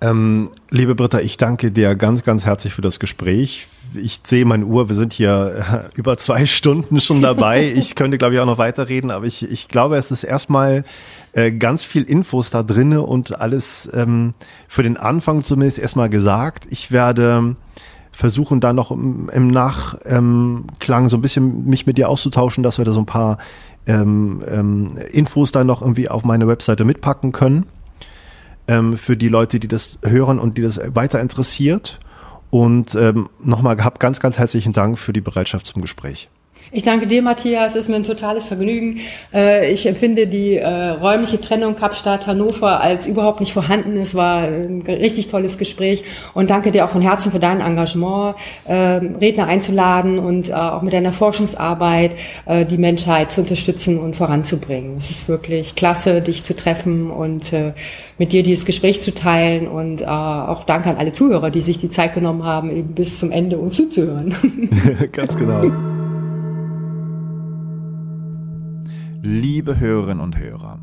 Ähm, 0.00 0.50
liebe 0.70 0.94
Britta, 0.94 1.20
ich 1.20 1.36
danke 1.36 1.70
dir 1.70 1.94
ganz, 1.94 2.24
ganz 2.24 2.46
herzlich 2.46 2.72
für 2.72 2.82
das 2.82 2.98
Gespräch 2.98 3.68
ich 3.94 4.20
sehe 4.24 4.44
meine 4.44 4.64
Uhr, 4.64 4.88
wir 4.88 4.96
sind 4.96 5.12
hier 5.12 5.90
äh, 5.94 5.98
über 5.98 6.16
zwei 6.16 6.46
Stunden 6.46 7.00
schon 7.00 7.22
dabei. 7.22 7.72
Ich 7.80 7.94
könnte, 7.94 8.18
glaube 8.18 8.34
ich, 8.34 8.40
auch 8.40 8.46
noch 8.46 8.58
weiterreden, 8.58 9.10
aber 9.10 9.24
ich, 9.26 9.48
ich 9.48 9.68
glaube, 9.68 9.96
es 9.96 10.10
ist 10.10 10.24
erstmal 10.24 10.84
äh, 11.32 11.50
ganz 11.50 11.84
viel 11.84 12.02
Infos 12.02 12.50
da 12.50 12.62
drinne 12.62 13.02
und 13.02 13.40
alles 13.40 13.88
ähm, 13.94 14.34
für 14.68 14.82
den 14.82 14.96
Anfang 14.96 15.44
zumindest 15.44 15.78
erstmal 15.78 16.10
gesagt. 16.10 16.66
Ich 16.70 16.90
werde 16.90 17.56
versuchen, 18.12 18.60
da 18.60 18.72
noch 18.72 18.90
im, 18.90 19.30
im 19.32 19.48
Nachklang 19.48 21.08
so 21.08 21.16
ein 21.16 21.22
bisschen 21.22 21.66
mich 21.66 21.86
mit 21.86 21.96
dir 21.96 22.08
auszutauschen, 22.08 22.62
dass 22.62 22.78
wir 22.78 22.84
da 22.84 22.92
so 22.92 23.00
ein 23.00 23.06
paar 23.06 23.38
ähm, 23.86 24.42
ähm, 24.48 24.98
Infos 25.10 25.52
dann 25.52 25.66
noch 25.66 25.80
irgendwie 25.80 26.08
auf 26.08 26.24
meine 26.24 26.46
Webseite 26.46 26.84
mitpacken 26.84 27.32
können. 27.32 27.66
Ähm, 28.68 28.96
für 28.96 29.16
die 29.16 29.28
Leute, 29.28 29.58
die 29.58 29.68
das 29.68 29.98
hören 30.04 30.38
und 30.38 30.58
die 30.58 30.62
das 30.62 30.80
weiter 30.94 31.20
interessiert. 31.20 31.98
Und 32.50 32.94
ähm, 32.96 33.28
nochmal 33.40 33.76
gehabt, 33.76 34.00
ganz, 34.00 34.20
ganz 34.20 34.38
herzlichen 34.38 34.72
Dank 34.72 34.98
für 34.98 35.12
die 35.12 35.20
Bereitschaft 35.20 35.66
zum 35.66 35.82
Gespräch. 35.82 36.28
Ich 36.72 36.84
danke 36.84 37.08
dir, 37.08 37.20
Matthias. 37.20 37.74
Es 37.74 37.82
ist 37.82 37.88
mir 37.88 37.96
ein 37.96 38.04
totales 38.04 38.46
Vergnügen. 38.46 39.00
Äh, 39.34 39.72
ich 39.72 39.86
empfinde 39.86 40.28
die 40.28 40.54
äh, 40.54 40.90
räumliche 40.90 41.40
Trennung 41.40 41.74
Kapstadt-Hannover 41.74 42.80
als 42.80 43.08
überhaupt 43.08 43.40
nicht 43.40 43.52
vorhanden. 43.52 43.96
Es 43.96 44.14
war 44.14 44.42
ein 44.42 44.82
richtig 44.82 45.26
tolles 45.26 45.58
Gespräch 45.58 46.04
und 46.32 46.50
danke 46.50 46.70
dir 46.70 46.84
auch 46.84 46.90
von 46.90 47.02
Herzen 47.02 47.32
für 47.32 47.40
dein 47.40 47.60
Engagement, 47.60 48.36
ähm, 48.68 49.16
Redner 49.20 49.48
einzuladen 49.48 50.20
und 50.20 50.50
äh, 50.50 50.52
auch 50.52 50.82
mit 50.82 50.92
deiner 50.92 51.12
Forschungsarbeit 51.12 52.12
die 52.70 52.78
Menschheit 52.78 53.32
zu 53.32 53.42
unterstützen 53.42 53.98
und 53.98 54.16
voranzubringen. 54.16 54.96
Es 54.96 55.10
ist 55.10 55.28
wirklich 55.28 55.74
klasse, 55.74 56.20
dich 56.20 56.44
zu 56.44 56.54
treffen 56.54 57.10
und 57.10 57.52
mit 58.18 58.32
dir 58.32 58.42
dieses 58.42 58.64
Gespräch 58.64 59.00
zu 59.00 59.14
teilen 59.14 59.68
und 59.68 60.06
auch 60.06 60.64
danke 60.64 60.90
an 60.90 60.96
alle 60.96 61.12
Zuhörer, 61.12 61.50
die 61.50 61.60
sich 61.60 61.78
die 61.78 61.90
Zeit 61.90 62.14
genommen 62.14 62.44
haben, 62.44 62.74
eben 62.74 62.94
bis 62.94 63.18
zum 63.18 63.30
Ende 63.30 63.58
uns 63.58 63.76
zuzuhören. 63.76 64.34
Ganz 65.12 65.36
genau. 65.36 65.62
Liebe 69.22 69.78
Hörerinnen 69.78 70.24
und 70.24 70.38
Hörer, 70.38 70.80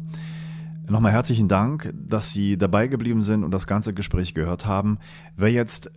nochmal 0.88 1.11
herzlichen 1.11 1.47
Dank, 1.47 1.91
dass 1.95 2.31
Sie 2.31 2.55
dabei 2.55 2.88
geblieben 2.88 3.23
sind 3.23 3.43
und 3.43 3.49
das 3.49 3.65
ganze 3.65 3.95
Gespräch 3.95 4.35
gehört 4.35 4.68
haben. 4.68 4.99
Wer 5.35 5.51
jetzt 5.51 5.89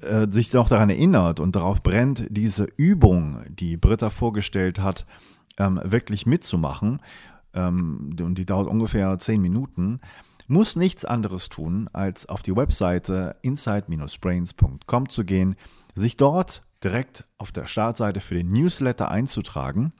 äh, 0.00 0.26
sich 0.28 0.52
noch 0.52 0.68
daran 0.68 0.90
erinnert 0.90 1.38
und 1.38 1.54
darauf 1.54 1.84
brennt, 1.84 2.26
diese 2.30 2.66
Übung, 2.76 3.44
die 3.48 3.76
Britta 3.76 4.10
vorgestellt 4.10 4.80
hat, 4.80 5.06
ähm, 5.56 5.80
wirklich 5.84 6.26
mitzumachen, 6.26 7.00
ähm, 7.52 8.16
und 8.20 8.38
die 8.38 8.46
dauert 8.46 8.66
ungefähr 8.66 9.16
zehn 9.20 9.40
Minuten, 9.40 10.00
muss 10.48 10.74
nichts 10.74 11.04
anderes 11.04 11.48
tun, 11.48 11.88
als 11.92 12.28
auf 12.28 12.42
die 12.42 12.56
Webseite 12.56 13.36
inside-brains.com 13.42 15.08
zu 15.08 15.24
gehen, 15.24 15.54
sich 15.94 16.16
dort 16.16 16.62
direkt 16.82 17.28
auf 17.38 17.52
der 17.52 17.68
Startseite 17.68 18.18
für 18.18 18.34
den 18.34 18.52
Newsletter 18.52 19.12
einzutragen 19.12 19.92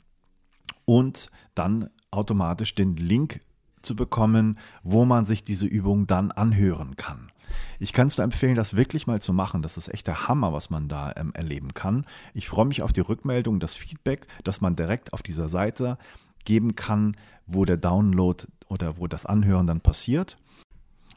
und 0.85 1.31
dann 1.55 1.91
automatisch 2.11 2.75
den 2.75 2.97
Link 2.97 3.41
zu 3.83 3.97
bekommen, 3.97 4.59
wo 4.83 5.05
man 5.05 5.27
sich 5.27 5.43
diese 5.45 5.67
Übung 5.67 6.07
dann 6.07 6.31
anhören 6.31 6.97
kann. 6.97 7.31
Ich 7.79 7.93
kann 7.93 8.09
es 8.09 8.17
nur 8.17 8.25
empfehlen, 8.25 8.55
das 8.55 8.77
wirklich 8.77 9.07
mal 9.07 9.21
zu 9.21 9.33
machen. 9.33 9.63
Das 9.63 9.77
ist 9.77 9.89
echt 9.89 10.07
der 10.07 10.29
Hammer, 10.29 10.53
was 10.53 10.71
man 10.71 10.89
da 10.89 11.13
ähm, 11.17 11.33
erleben 11.35 11.75
kann. 11.75 12.05
Ich 12.33 12.49
freue 12.49 12.67
mich 12.67 12.83
auf 12.83 12.93
die 12.93 13.01
Rückmeldung, 13.01 13.61
das 13.61 13.77
Feedback, 13.77 14.27
das 14.43 14.61
man 14.61 14.77
direkt 14.77 15.13
auf 15.13 15.23
dieser 15.23 15.49
Seite 15.49 15.99
geben 16.45 16.75
kann, 16.75 17.17
wo 17.47 17.65
der 17.65 17.77
Download 17.77 18.45
oder 18.69 18.99
wo 18.99 19.07
das 19.07 19.27
Anhören 19.27 19.67
dann 19.67 19.81
passiert. 19.81 20.37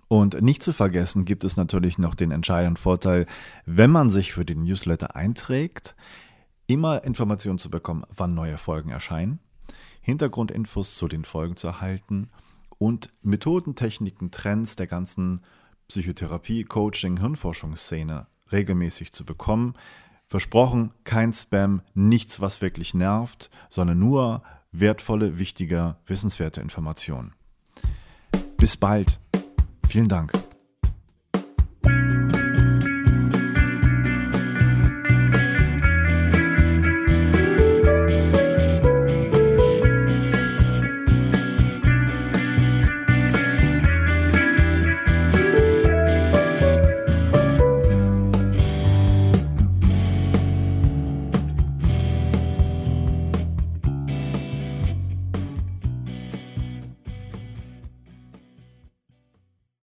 Und 0.09 0.41
nicht 0.41 0.63
zu 0.63 0.71
vergessen 0.71 1.25
gibt 1.25 1.43
es 1.43 1.57
natürlich 1.57 1.97
noch 1.97 2.15
den 2.15 2.31
entscheidenden 2.31 2.77
Vorteil, 2.77 3.25
wenn 3.65 3.91
man 3.91 4.09
sich 4.09 4.31
für 4.31 4.45
den 4.45 4.63
Newsletter 4.63 5.15
einträgt, 5.15 5.95
immer 6.67 7.03
Informationen 7.03 7.59
zu 7.59 7.69
bekommen, 7.69 8.03
wann 8.15 8.33
neue 8.33 8.57
Folgen 8.57 8.89
erscheinen. 8.89 9.39
Hintergrundinfos 10.01 10.95
zu 10.95 11.07
den 11.07 11.25
Folgen 11.25 11.57
zu 11.57 11.67
erhalten 11.67 12.29
und 12.77 13.09
Methoden, 13.23 13.75
Techniken, 13.75 14.31
Trends 14.31 14.75
der 14.75 14.87
ganzen 14.87 15.41
Psychotherapie, 15.87 16.63
Coaching, 16.63 17.19
Hirnforschungsszene 17.19 18.27
regelmäßig 18.51 19.13
zu 19.13 19.25
bekommen. 19.25 19.73
Versprochen, 20.27 20.91
kein 21.03 21.31
Spam, 21.33 21.81
nichts, 21.93 22.41
was 22.41 22.61
wirklich 22.61 22.93
nervt, 22.93 23.49
sondern 23.69 23.99
nur 23.99 24.43
wertvolle, 24.71 25.39
wichtige, 25.39 25.95
wissenswerte 26.05 26.61
Informationen. 26.61 27.33
Bis 28.57 28.75
bald. 28.77 29.19
Vielen 29.87 30.09
Dank. 30.09 30.33